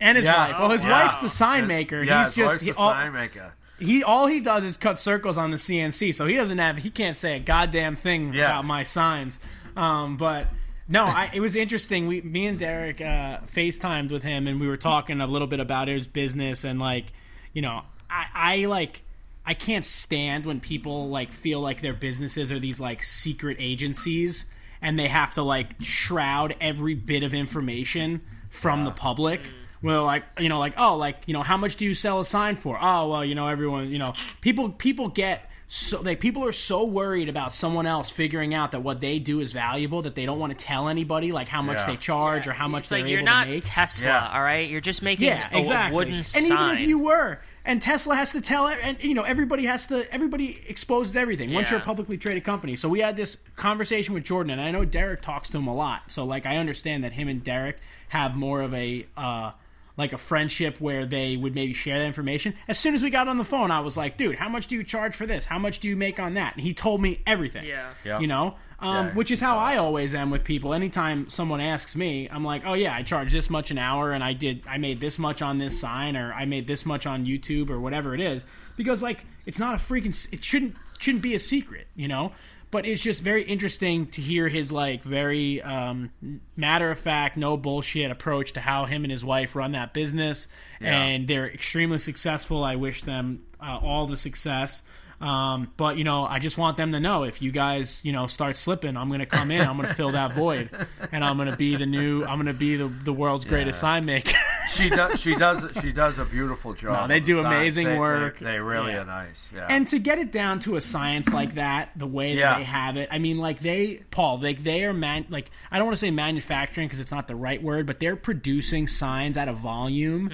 And 0.00 0.16
his 0.16 0.24
Yeah. 0.24 0.48
wife. 0.48 0.58
Well, 0.58 0.70
his 0.70 0.84
wife's 0.84 1.18
the 1.18 1.28
sign 1.28 1.68
maker. 1.68 2.02
Yeah, 2.02 2.18
He's 2.24 2.26
his 2.28 2.34
just 2.34 2.54
wife's 2.54 2.64
he, 2.64 2.70
the 2.72 2.78
all, 2.78 2.90
sign 2.90 3.12
maker. 3.12 3.52
He 3.80 4.02
all 4.04 4.26
he 4.26 4.40
does 4.40 4.64
is 4.64 4.76
cut 4.76 4.98
circles 4.98 5.36
on 5.38 5.50
the 5.50 5.56
CNC, 5.56 6.14
so 6.14 6.26
he 6.26 6.34
doesn't 6.36 6.58
have 6.58 6.78
he 6.78 6.90
can't 6.90 7.16
say 7.16 7.36
a 7.36 7.40
goddamn 7.40 7.96
thing 7.96 8.32
Yeah. 8.34 8.46
about 8.46 8.64
my 8.64 8.82
signs. 8.84 9.38
Um, 9.76 10.16
but 10.16 10.48
no, 10.88 11.04
I, 11.04 11.30
it 11.32 11.40
was 11.40 11.54
interesting. 11.56 12.06
We, 12.08 12.20
me 12.20 12.46
and 12.46 12.58
Derek 12.58 13.00
uh, 13.00 13.38
FaceTimed 13.54 14.10
with 14.10 14.22
him, 14.24 14.46
and 14.48 14.60
we 14.60 14.66
were 14.66 14.76
talking 14.76 15.20
a 15.20 15.26
little 15.26 15.46
bit 15.46 15.60
about 15.60 15.86
his 15.88 16.06
business 16.08 16.64
and 16.64 16.80
like, 16.80 17.06
you 17.52 17.62
know, 17.62 17.82
I, 18.10 18.26
I 18.34 18.56
like. 18.66 19.02
I 19.46 19.54
can't 19.54 19.84
stand 19.84 20.44
when 20.44 20.60
people 20.60 21.08
like 21.08 21.32
feel 21.32 21.60
like 21.60 21.80
their 21.80 21.94
businesses 21.94 22.52
are 22.52 22.58
these 22.60 22.78
like 22.78 23.02
secret 23.02 23.56
agencies 23.58 24.44
and 24.82 24.98
they 24.98 25.08
have 25.08 25.32
to 25.34 25.42
like 25.42 25.70
shroud 25.80 26.54
every 26.60 26.94
bit 26.94 27.22
of 27.22 27.32
information 27.34 28.20
from 28.50 28.84
the 28.84 28.90
public. 28.90 29.40
Well, 29.82 30.04
like 30.04 30.24
you 30.38 30.48
know, 30.48 30.58
like 30.58 30.74
oh, 30.76 30.96
like 30.96 31.16
you 31.26 31.32
know, 31.32 31.42
how 31.42 31.56
much 31.56 31.76
do 31.76 31.84
you 31.84 31.94
sell 31.94 32.20
a 32.20 32.24
sign 32.24 32.56
for? 32.56 32.78
Oh, 32.80 33.08
well, 33.08 33.24
you 33.24 33.34
know, 33.34 33.48
everyone, 33.48 33.90
you 33.90 33.98
know, 33.98 34.14
people 34.40 34.68
people 34.70 35.08
get 35.08 35.48
so 35.68 36.00
like 36.00 36.20
people 36.20 36.44
are 36.44 36.52
so 36.52 36.84
worried 36.84 37.28
about 37.28 37.52
someone 37.54 37.86
else 37.86 38.10
figuring 38.10 38.52
out 38.52 38.72
that 38.72 38.80
what 38.82 39.00
they 39.00 39.18
do 39.20 39.40
is 39.40 39.52
valuable 39.52 40.02
that 40.02 40.16
they 40.16 40.26
don't 40.26 40.38
want 40.40 40.56
to 40.56 40.64
tell 40.64 40.88
anybody 40.88 41.30
like 41.32 41.48
how 41.48 41.62
much 41.62 41.78
Yeah. 41.78 41.86
they 41.86 41.96
charge 41.96 42.46
or 42.48 42.52
how 42.52 42.66
much 42.68 42.80
it's 42.80 42.88
they're 42.90 42.98
like 42.98 43.04
able 43.06 43.12
you're 43.12 43.22
not 43.22 43.44
to 43.44 43.50
make. 43.52 43.62
Tesla, 43.64 44.08
Yeah. 44.10 44.30
all 44.34 44.42
right? 44.42 44.68
You're 44.68 44.80
just 44.80 45.00
making 45.00 45.28
Yeah, 45.28 45.48
a, 45.52 45.56
a 45.56 45.60
exactly. 45.60 45.96
wooden 45.96 46.14
and 46.14 46.26
sign. 46.26 46.44
even 46.44 46.68
if 46.70 46.80
you 46.88 46.98
were, 46.98 47.38
and 47.64 47.80
Tesla 47.80 48.16
has 48.16 48.32
to 48.32 48.40
tell, 48.40 48.66
and 48.66 49.02
you 49.02 49.14
know, 49.14 49.22
everybody 49.22 49.64
has 49.66 49.86
to, 49.86 50.12
everybody 50.12 50.60
exposes 50.66 51.16
everything 51.16 51.52
once 51.54 51.70
you're 51.70 51.78
a 51.80 51.82
publicly 51.84 52.18
traded 52.18 52.42
company. 52.42 52.74
So 52.74 52.88
we 52.88 52.98
had 52.98 53.16
this 53.16 53.38
conversation 53.54 54.12
with 54.12 54.24
Jordan, 54.24 54.50
and 54.50 54.60
I 54.60 54.72
know 54.72 54.84
Derek 54.84 55.22
talks 55.22 55.48
to 55.50 55.58
him 55.58 55.68
a 55.68 55.74
lot. 55.74 56.02
So 56.10 56.24
like, 56.24 56.46
I 56.46 56.56
understand 56.56 57.04
that 57.04 57.12
him 57.12 57.28
and 57.28 57.44
Derek 57.44 57.78
have 58.08 58.34
more 58.34 58.60
of 58.60 58.74
a. 58.74 59.06
Uh, 59.16 59.52
like 59.96 60.12
a 60.12 60.18
friendship 60.18 60.80
where 60.80 61.04
they 61.06 61.36
would 61.36 61.54
maybe 61.54 61.74
share 61.74 61.98
that 61.98 62.04
information. 62.06 62.54
As 62.68 62.78
soon 62.78 62.94
as 62.94 63.02
we 63.02 63.10
got 63.10 63.28
on 63.28 63.38
the 63.38 63.44
phone, 63.44 63.70
I 63.70 63.80
was 63.80 63.96
like, 63.96 64.16
"Dude, 64.16 64.36
how 64.36 64.48
much 64.48 64.66
do 64.66 64.76
you 64.76 64.84
charge 64.84 65.14
for 65.14 65.26
this? 65.26 65.44
How 65.46 65.58
much 65.58 65.80
do 65.80 65.88
you 65.88 65.96
make 65.96 66.18
on 66.18 66.34
that?" 66.34 66.54
And 66.54 66.62
he 66.62 66.72
told 66.74 67.02
me 67.02 67.20
everything. 67.26 67.64
Yeah. 67.64 67.90
Yeah. 68.04 68.20
You 68.20 68.26
know, 68.26 68.56
um, 68.80 69.08
Yeah, 69.08 69.12
which 69.14 69.30
is 69.30 69.40
he's 69.40 69.46
how 69.46 69.58
I 69.58 69.76
always 69.76 70.14
am 70.14 70.30
with 70.30 70.44
people. 70.44 70.72
Anytime 70.72 71.28
someone 71.28 71.60
asks 71.60 71.94
me, 71.94 72.28
I'm 72.30 72.44
like, 72.44 72.62
"Oh 72.64 72.74
yeah, 72.74 72.94
I 72.94 73.02
charge 73.02 73.32
this 73.32 73.50
much 73.50 73.70
an 73.70 73.78
hour, 73.78 74.12
and 74.12 74.24
I 74.24 74.32
did, 74.32 74.62
I 74.66 74.78
made 74.78 75.00
this 75.00 75.18
much 75.18 75.42
on 75.42 75.58
this 75.58 75.78
sign, 75.78 76.16
or 76.16 76.32
I 76.32 76.44
made 76.46 76.66
this 76.66 76.86
much 76.86 77.06
on 77.06 77.26
YouTube, 77.26 77.68
or 77.70 77.78
whatever 77.80 78.14
it 78.14 78.20
is." 78.20 78.46
Because 78.76 79.02
like, 79.02 79.24
it's 79.44 79.58
not 79.58 79.74
a 79.74 79.78
freaking, 79.78 80.32
it 80.32 80.44
shouldn't 80.44 80.76
shouldn't 80.98 81.22
be 81.22 81.34
a 81.34 81.38
secret, 81.38 81.86
you 81.94 82.08
know. 82.08 82.32
But 82.70 82.86
it's 82.86 83.02
just 83.02 83.22
very 83.22 83.42
interesting 83.42 84.06
to 84.08 84.20
hear 84.20 84.48
his 84.48 84.70
like 84.70 85.02
very 85.02 85.60
um, 85.60 86.10
matter 86.56 86.90
of 86.90 86.98
fact, 87.00 87.36
no 87.36 87.56
bullshit 87.56 88.10
approach 88.10 88.52
to 88.52 88.60
how 88.60 88.84
him 88.84 89.04
and 89.04 89.10
his 89.10 89.24
wife 89.24 89.56
run 89.56 89.72
that 89.72 89.92
business, 89.92 90.46
and 90.80 91.26
they're 91.26 91.48
extremely 91.48 91.98
successful. 91.98 92.62
I 92.62 92.76
wish 92.76 93.02
them 93.02 93.42
uh, 93.60 93.78
all 93.82 94.06
the 94.06 94.16
success. 94.16 94.82
Um, 95.20 95.70
but 95.76 95.98
you 95.98 96.04
know, 96.04 96.24
I 96.24 96.38
just 96.38 96.56
want 96.56 96.78
them 96.78 96.92
to 96.92 97.00
know 97.00 97.24
if 97.24 97.42
you 97.42 97.52
guys, 97.52 98.00
you 98.04 98.12
know, 98.12 98.26
start 98.26 98.56
slipping, 98.56 98.96
I'm 98.96 99.10
gonna 99.10 99.26
come 99.26 99.50
in, 99.50 99.60
I'm 99.60 99.76
gonna 99.76 99.92
fill 99.92 100.12
that 100.12 100.32
void, 100.32 100.70
and 101.12 101.22
I'm 101.22 101.36
gonna 101.36 101.56
be 101.56 101.76
the 101.76 101.84
new, 101.84 102.24
I'm 102.24 102.38
gonna 102.38 102.54
be 102.54 102.76
the, 102.76 102.88
the 102.88 103.12
world's 103.12 103.44
greatest 103.44 103.80
sign 103.80 104.04
maker. 104.06 104.32
She 104.70 104.88
does. 104.88 105.18
She 105.18 105.34
does. 105.34 105.64
She 105.82 105.90
does 105.90 106.18
a 106.18 106.24
beautiful 106.24 106.74
job. 106.74 106.92
No, 106.92 107.06
they 107.08 107.16
on 107.16 107.20
the 107.22 107.26
do 107.26 107.40
amazing 107.40 107.86
They- 107.88 107.92
they- 107.94 107.98
work. 107.98 108.38
They, 108.38 108.60
really 108.60 108.92
Yeah. 108.92 109.00
are 109.00 109.04
nice. 109.04 109.48
Yeah. 109.52 109.66
and 109.68 109.88
to 109.88 109.98
get 109.98 110.20
it 110.20 110.30
down 110.30 110.60
to 110.60 110.76
a 110.76 110.80
science 110.80 111.28
like 111.32 111.56
that, 111.56 111.90
the 111.96 112.06
way 112.06 112.34
that 112.36 112.38
Yeah. 112.38 112.58
they 112.58 112.64
have 112.64 112.96
it, 112.96 113.08
I 113.10 113.18
mean, 113.18 113.38
like 113.38 113.58
they, 113.58 114.02
Paul, 114.12 114.38
like 114.40 114.62
they 114.62 114.84
are 114.84 114.92
man, 114.92 115.26
like 115.28 115.50
I 115.72 115.78
don't 115.78 115.88
want 115.88 115.96
to 115.96 116.00
say 116.00 116.12
manufacturing 116.12 116.86
because 116.86 117.00
it's 117.00 117.10
not 117.10 117.26
the 117.26 117.34
right 117.34 117.60
word, 117.60 117.84
but 117.84 117.98
they're 117.98 118.14
producing 118.14 118.86
signs 118.86 119.36
at 119.36 119.48
a 119.48 119.52
volume 119.52 120.30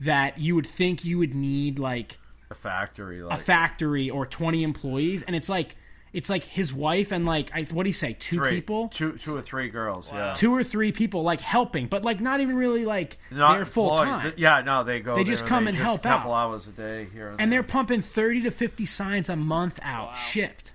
that 0.00 0.38
you 0.38 0.54
would 0.54 0.68
think 0.68 1.04
you 1.04 1.18
would 1.18 1.34
need 1.34 1.80
like 1.80 2.16
a 2.50 2.54
factory, 2.54 3.22
like. 3.22 3.38
a 3.38 3.42
factory 3.42 4.10
or 4.10 4.26
20 4.26 4.62
employees 4.62 5.22
and 5.22 5.36
it's 5.36 5.48
like 5.48 5.76
it's 6.12 6.28
like 6.28 6.42
his 6.42 6.72
wife 6.72 7.12
and 7.12 7.24
like 7.24 7.52
I, 7.54 7.62
what 7.70 7.84
do 7.84 7.88
you 7.88 7.92
say, 7.94 8.14
two 8.18 8.38
Three. 8.40 8.50
people, 8.56 8.88
two, 8.88 9.12
two 9.12 9.36
or 9.36 9.40
three 9.42 9.68
girls. 9.68 10.10
Yeah, 10.12 10.34
two 10.36 10.52
or 10.52 10.64
three 10.64 10.90
people 10.90 11.22
like 11.22 11.40
helping, 11.40 11.86
but 11.86 12.02
like 12.02 12.20
not 12.20 12.40
even 12.40 12.56
really 12.56 12.84
like 12.84 13.16
Not 13.30 13.54
they're 13.54 13.64
full 13.64 13.90
employees. 13.96 14.22
time. 14.22 14.32
Yeah, 14.36 14.60
no, 14.62 14.82
they 14.82 14.98
go. 14.98 15.14
They 15.14 15.22
just 15.22 15.42
there 15.42 15.48
come 15.50 15.66
they 15.66 15.68
and 15.68 15.76
just 15.78 15.86
help 15.86 16.04
out 16.06 16.12
a 16.12 16.16
couple 16.18 16.32
out. 16.34 16.48
hours 16.48 16.66
a 16.66 16.72
day 16.72 17.06
here, 17.12 17.28
and, 17.28 17.40
and 17.40 17.52
they're 17.52 17.62
pumping 17.62 18.02
30 18.02 18.42
to 18.42 18.50
50 18.50 18.86
signs 18.86 19.28
a 19.30 19.36
month 19.36 19.78
out 19.84 20.16
shipped 20.16 20.72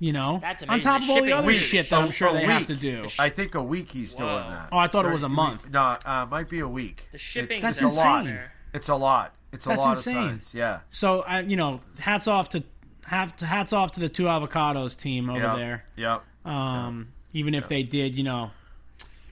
you 0.00 0.12
know 0.12 0.40
That's 0.42 0.64
on 0.64 0.80
top 0.80 1.02
The 1.02 1.04
of 1.04 1.10
all 1.10 1.14
the 1.14 1.20
shipping 1.20 1.32
other 1.34 1.46
week. 1.46 1.58
shit 1.60 1.90
that 1.90 2.02
i'm 2.02 2.10
sure 2.10 2.30
a 2.30 2.32
they 2.32 2.40
have 2.44 2.66
to 2.66 2.74
do 2.74 3.06
I 3.20 3.28
think 3.28 3.54
a 3.54 3.62
week 3.62 3.92
he's 3.92 4.14
doing 4.14 4.28
that. 4.34 4.70
Oh, 4.72 4.78
I 4.78 4.88
thought 4.88 5.06
it 5.06 5.12
was 5.12 5.22
a 5.22 5.28
month. 5.28 5.70
No, 5.70 5.80
uh, 6.04 6.26
might 6.28 6.48
be 6.48 6.58
a 6.58 6.66
week. 6.66 7.06
The 7.12 7.18
shipping 7.18 7.58
It's, 7.58 7.62
That's 7.62 7.82
it's 7.82 7.96
a 7.96 8.00
lot. 8.00 8.26
insane. 8.26 8.40
It's 8.74 8.88
a 8.88 8.94
lot. 8.94 9.34
It's 9.52 9.66
a 9.66 9.70
That's 9.70 9.80
lot 9.80 9.96
insane. 9.98 10.16
of 10.16 10.22
signs. 10.30 10.54
Yeah. 10.54 10.80
so 10.90 11.20
I, 11.22 11.40
you 11.40 11.56
know 11.56 11.80
hats 11.98 12.26
off 12.26 12.48
to 12.50 12.62
have 13.06 13.38
hats 13.40 13.72
off 13.72 13.92
to 13.92 14.00
the 14.00 14.08
two 14.08 14.24
avocados 14.24 14.98
team 14.98 15.28
over 15.28 15.40
Yep. 15.40 15.56
there 15.56 15.84
Yep. 15.96 16.22
um 16.46 17.08
even 17.34 17.54
if 17.54 17.68
they 17.68 17.82
did 17.82 18.16
you 18.16 18.22
know 18.24 18.50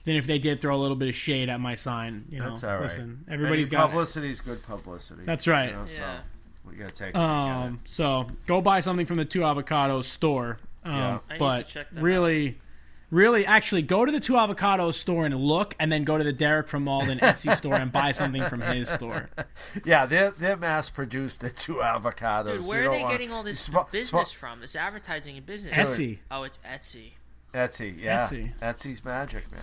then 0.03 0.15
if 0.17 0.27
they 0.27 0.37
did 0.37 0.61
throw 0.61 0.75
a 0.75 0.77
little 0.81 0.95
bit 0.97 1.07
of 1.09 1.15
shade 1.15 1.49
at 1.49 1.59
my 1.59 1.73
sign 1.75 2.25
you 2.29 2.39
know 2.39 2.51
That's 2.51 2.63
all 2.63 2.73
right. 2.73 2.81
listen 2.83 3.23
everybody's 3.29 3.67
Any 3.69 3.77
got 3.77 3.89
publicity 3.89 4.29
is 4.29 4.41
good 4.41 4.61
publicity. 4.63 5.23
That's 5.23 5.47
right. 5.47 5.69
You 5.69 5.75
know, 5.75 5.85
so 5.87 5.99
Yeah. 6.01 6.19
we 6.67 6.75
gotta 6.75 6.91
take. 6.91 7.09
it. 7.09 7.17
We 7.17 7.19
gotta- 7.23 7.71
Um, 7.71 7.79
so 7.85 8.27
go 8.45 8.61
buy 8.61 8.79
something 8.81 9.05
from 9.07 9.17
the 9.17 9.25
Two 9.25 9.39
Avocados 9.39 10.03
store. 10.05 10.59
Um, 10.83 10.93
Yeah. 10.95 11.19
I 11.29 11.33
need 11.33 11.39
but 11.39 11.65
to 11.67 11.71
check 11.73 11.89
that 11.91 12.03
really, 13.11 13.39
really, 13.39 13.45
actually, 13.45 13.81
go 13.83 14.05
to 14.05 14.11
the 14.11 14.19
Two 14.19 14.33
Avocados 14.33 14.95
store 14.95 15.25
and 15.25 15.35
look, 15.35 15.75
and 15.79 15.91
then 15.91 16.03
go 16.03 16.17
to 16.17 16.23
the 16.23 16.33
Derek 16.33 16.67
from 16.67 16.83
Malden 16.85 17.19
Etsy 17.21 17.55
store 17.57 17.75
and 17.75 17.91
buy 17.91 18.11
something 18.13 18.43
from 18.45 18.61
his 18.61 18.89
store. 18.89 19.29
yeah, 19.85 20.05
they're 20.05 20.31
they're 20.31 20.55
mass 20.57 20.89
produced 20.89 21.43
at 21.43 21.57
two 21.57 21.75
avocados. 21.75 22.45
Dude, 22.53 22.61
You 22.63 22.69
where 22.69 22.89
are 22.89 22.91
they 22.93 23.03
uh, 23.03 23.07
getting 23.09 23.31
all 23.31 23.43
this 23.43 23.59
Sm- 23.59 23.77
business 23.91 24.29
sm- 24.29 24.37
from? 24.39 24.61
This 24.61 24.75
advertising 24.75 25.37
and 25.37 25.45
business. 25.45 25.75
Etsy. 25.75 26.19
Oh, 26.31 26.43
it's 26.43 26.57
Etsy. 26.65 27.11
Etsy, 27.53 28.01
yeah. 28.01 28.21
Etsy. 28.21 28.51
Etsy's 28.61 29.03
magic, 29.05 29.51
man. 29.51 29.61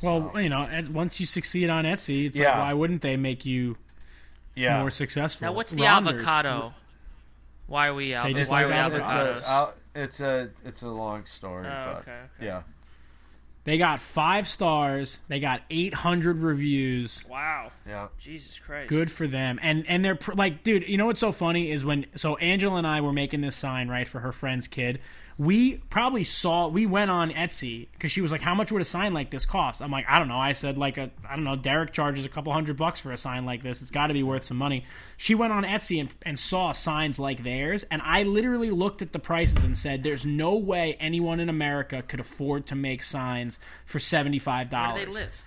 Well, 0.00 0.32
you 0.42 0.48
know, 0.48 0.66
once 0.90 1.20
you 1.20 1.26
succeed 1.26 1.68
on 1.70 1.84
Etsy, 1.84 2.26
it's 2.26 2.38
Yeah. 2.38 2.48
like, 2.50 2.58
why 2.58 2.72
wouldn't 2.72 3.02
they 3.02 3.16
make 3.16 3.44
you 3.44 3.76
Yeah. 4.54 4.80
more 4.80 4.90
successful? 4.90 5.46
Now, 5.46 5.52
what's 5.52 5.72
the 5.72 5.82
Ronders. 5.82 6.14
avocado? 6.14 6.74
Why 7.66 7.88
are 7.88 7.94
we 7.94 8.14
out? 8.14 8.24
They 8.26 8.34
just 8.34 8.50
are 8.50 8.66
we 8.66 8.72
avocados. 8.72 9.72
Avocados? 9.94 10.04
It's 10.04 10.20
a, 10.20 10.40
it's 10.40 10.62
a 10.64 10.68
it's 10.68 10.82
a 10.82 10.88
long 10.88 11.24
story, 11.26 11.66
Oh, 11.66 11.70
but 11.86 12.00
okay, 12.02 12.10
okay. 12.12 12.46
yeah. 12.46 12.62
They 13.64 13.78
got 13.78 14.00
five 14.00 14.48
stars. 14.48 15.18
They 15.28 15.38
got 15.38 15.62
800 15.70 16.38
reviews. 16.38 17.24
wow. 17.30 17.70
Yeah. 17.86 18.08
Jesus 18.18 18.58
Christ. 18.58 18.88
Good 18.88 19.08
for 19.08 19.28
them. 19.28 19.60
And 19.62 19.84
and 19.88 20.04
they're 20.04 20.16
pr- 20.16 20.32
like, 20.32 20.64
dude, 20.64 20.88
you 20.88 20.96
know 20.96 21.06
what's 21.06 21.20
so 21.20 21.30
funny 21.30 21.70
is 21.70 21.84
when 21.84 22.06
so 22.16 22.36
Angela 22.38 22.76
and 22.78 22.86
I 22.88 23.00
were 23.00 23.12
making 23.12 23.40
this 23.40 23.54
sign 23.54 23.86
right 23.88 24.08
for 24.08 24.18
her 24.20 24.32
friend's 24.32 24.66
kid. 24.66 24.98
We 25.38 25.76
probably 25.90 26.24
saw 26.24 26.68
we 26.68 26.86
went 26.86 27.10
on 27.10 27.30
Etsy 27.30 27.88
because 27.92 28.12
she 28.12 28.20
was 28.20 28.32
like, 28.32 28.42
"How 28.42 28.54
much 28.54 28.70
would 28.70 28.82
a 28.82 28.84
sign 28.84 29.14
like 29.14 29.30
this 29.30 29.46
cost?" 29.46 29.80
I'm 29.80 29.90
like, 29.90 30.04
"I 30.08 30.18
don't 30.18 30.28
know." 30.28 30.38
I 30.38 30.52
said 30.52 30.76
like 30.78 30.98
a 30.98 31.10
I 31.28 31.34
don't 31.34 31.44
know. 31.44 31.56
Derek 31.56 31.92
charges 31.92 32.24
a 32.24 32.28
couple 32.28 32.52
hundred 32.52 32.76
bucks 32.76 33.00
for 33.00 33.12
a 33.12 33.18
sign 33.18 33.44
like 33.44 33.62
this. 33.62 33.82
It's 33.82 33.90
got 33.90 34.08
to 34.08 34.14
be 34.14 34.22
worth 34.22 34.44
some 34.44 34.56
money. 34.56 34.84
She 35.16 35.34
went 35.34 35.52
on 35.52 35.64
Etsy 35.64 36.00
and, 36.00 36.12
and 36.22 36.38
saw 36.38 36.72
signs 36.72 37.18
like 37.18 37.42
theirs, 37.42 37.84
and 37.90 38.02
I 38.04 38.24
literally 38.24 38.70
looked 38.70 39.02
at 39.02 39.12
the 39.12 39.18
prices 39.18 39.64
and 39.64 39.76
said, 39.76 40.02
"There's 40.02 40.24
no 40.24 40.54
way 40.56 40.96
anyone 41.00 41.40
in 41.40 41.48
America 41.48 42.02
could 42.02 42.20
afford 42.20 42.66
to 42.66 42.74
make 42.74 43.02
signs 43.02 43.58
for 43.86 43.98
seventy 43.98 44.38
five 44.38 44.70
dollars." 44.70 44.94
Where 44.94 45.04
dollars." 45.06 45.06
do 45.06 45.12
they 45.12 45.20
live? 45.26 45.44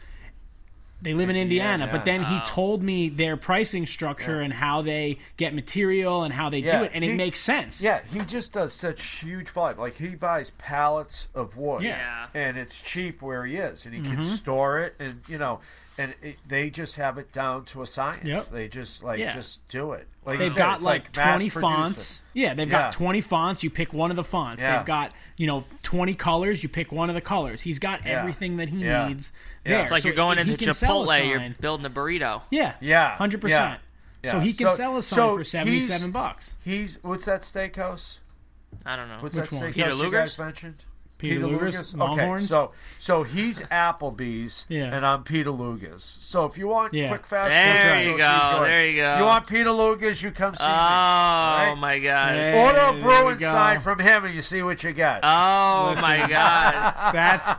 They 1.06 1.14
live 1.14 1.30
in 1.30 1.36
Indiana, 1.38 1.74
Indiana, 1.86 1.92
but 1.92 2.04
then 2.04 2.24
he 2.24 2.40
told 2.46 2.84
me 2.84 3.08
their 3.10 3.38
pricing 3.38 3.86
structure 3.86 4.42
and 4.42 4.52
how 4.52 4.82
they 4.82 5.20
get 5.38 5.54
material 5.54 6.24
and 6.24 6.34
how 6.34 6.50
they 6.50 6.62
do 6.62 6.84
it, 6.84 6.92
and 6.94 7.04
he- 7.04 7.12
it 7.12 7.16
makes 7.16 7.40
sense. 7.40 7.80
Yeah, 7.82 8.02
he 8.12 8.20
just 8.22 8.52
does 8.52 8.74
such 8.74 9.02
huge 9.22 9.50
volume. 9.50 9.80
Like 9.80 9.96
he 9.96 10.10
buys 10.10 10.50
pallets 10.58 11.28
of 11.34 11.56
wood, 11.56 11.84
Yeah. 11.84 12.26
and 12.34 12.58
it's 12.58 12.82
cheap 12.82 13.22
where 13.22 13.46
he 13.46 13.56
is, 13.56 13.86
and 13.86 13.94
he 13.96 14.02
can 14.02 14.18
Mm-hmm. 14.18 14.24
store 14.36 14.80
it, 14.82 14.96
and 15.00 15.22
you 15.28 15.38
know, 15.38 15.60
and 15.98 16.14
it, 16.22 16.38
they 16.48 16.70
just 16.70 16.96
have 16.98 17.18
it 17.18 17.32
down 17.32 17.66
to 17.66 17.82
a 17.82 17.88
science. 17.88 18.24
Yep. 18.26 18.46
They 18.48 18.68
just 18.68 19.02
like 19.04 19.20
Yeah. 19.20 19.34
just 19.34 19.66
do 19.70 19.94
it. 19.94 20.08
Like 20.26 20.40
They've 20.40 20.52
said, 20.52 20.58
got 20.58 20.76
it's 20.78 20.84
like, 20.86 21.16
mass 21.16 21.38
20 21.40 21.50
fonts. 21.50 22.12
it. 22.34 22.40
Yeah, 22.40 22.54
they've 22.54 22.68
Yeah. 22.68 22.84
got 22.84 22.92
20 22.94 23.22
fonts. 23.22 23.64
You 23.64 23.70
pick 23.70 23.94
one 23.94 24.10
of 24.10 24.16
the 24.18 24.24
fonts. 24.24 24.62
Yeah. 24.64 24.78
They've 24.78 24.86
got, 24.86 25.12
you 25.38 25.48
know, 25.48 25.66
20 25.84 26.16
colors. 26.16 26.64
You 26.64 26.70
pick 26.70 26.92
one 26.92 27.10
of 27.10 27.16
the 27.16 27.22
colors. 27.22 27.62
He's 27.62 27.80
got 27.80 28.06
Yeah. 28.06 28.20
everything 28.20 28.58
that 28.58 28.70
he 28.70 28.80
Yeah. 28.84 29.08
needs 29.08 29.32
Yeah. 29.64 29.72
there. 29.72 29.80
It's 29.82 29.84
It's 29.86 29.92
like 29.92 30.02
So 30.02 30.08
you're 30.10 30.16
going 30.16 30.38
he 30.38 30.52
into 30.52 30.66
can 30.66 30.74
Chipotle. 30.74 31.28
You're 31.30 31.56
building 31.62 31.86
a 31.86 31.90
burrito. 31.90 32.42
Yeah. 32.50 32.74
Yeah, 32.82 33.16
100%. 33.18 33.80
So 34.26 34.40
he 34.40 34.54
can 34.54 34.70
So- 34.70 34.76
sell 34.76 34.98
a 34.98 35.04
sign 35.04 35.16
so 35.18 35.38
for 35.38 35.44
77 35.44 36.02
he's- 36.02 36.12
bucks. 36.12 36.54
He's 36.64 36.98
what's 37.04 37.26
that 37.26 37.44
steakhouse? 37.44 38.18
I 38.84 38.96
don't 38.96 39.08
know. 39.08 39.18
What's 39.20 39.36
Which 39.36 39.50
that 39.52 39.56
one? 39.56 39.72
steakhouse 39.72 39.74
Peter 39.76 39.94
you 39.94 40.12
guys 40.12 40.38
mentioned? 40.40 40.84
Peter 41.18 41.48
Luger's? 41.48 41.94
Okay, 41.94 41.98
Longhorns? 41.98 42.50
so 42.50 42.72
so 43.00 43.24
he's 43.24 43.62
Applebee's, 43.62 44.66
Yeah. 44.70 44.94
and 44.96 45.06
I'm 45.06 45.24
Peter 45.24 45.50
Luger's. 45.52 46.18
So 46.20 46.46
if 46.46 46.58
you 46.58 46.68
want 46.68 46.94
Yeah. 46.94 47.08
quick 47.08 47.26
fast, 47.26 47.50
There 47.52 47.96
food, 48.00 48.06
you 48.06 48.12
see 48.14 48.18
go, 48.18 48.60
there 48.64 48.86
you 48.88 48.96
go. 49.02 49.18
You 49.20 49.24
want 49.24 49.48
Peter 49.48 49.72
Luger's? 49.72 50.22
You 50.22 50.32
come 50.32 50.56
see 50.56 50.64
Oh 50.64 50.68
me. 50.68 50.72
Right? 50.74 51.76
my 51.78 52.00
god. 52.00 52.32
Hey, 52.36 52.62
Order 52.62 52.80
a 52.80 52.94
we 52.94 53.00
Bruin 53.02 53.40
sign 53.40 53.80
from 53.80 54.00
him, 54.00 54.26
and 54.26 54.36
you 54.36 54.42
see 54.42 54.62
what 54.62 54.84
you 54.84 54.92
get. 54.92 55.22
Oh 55.24 55.96
my 56.02 56.28
god. 56.30 57.14
That's 57.14 57.50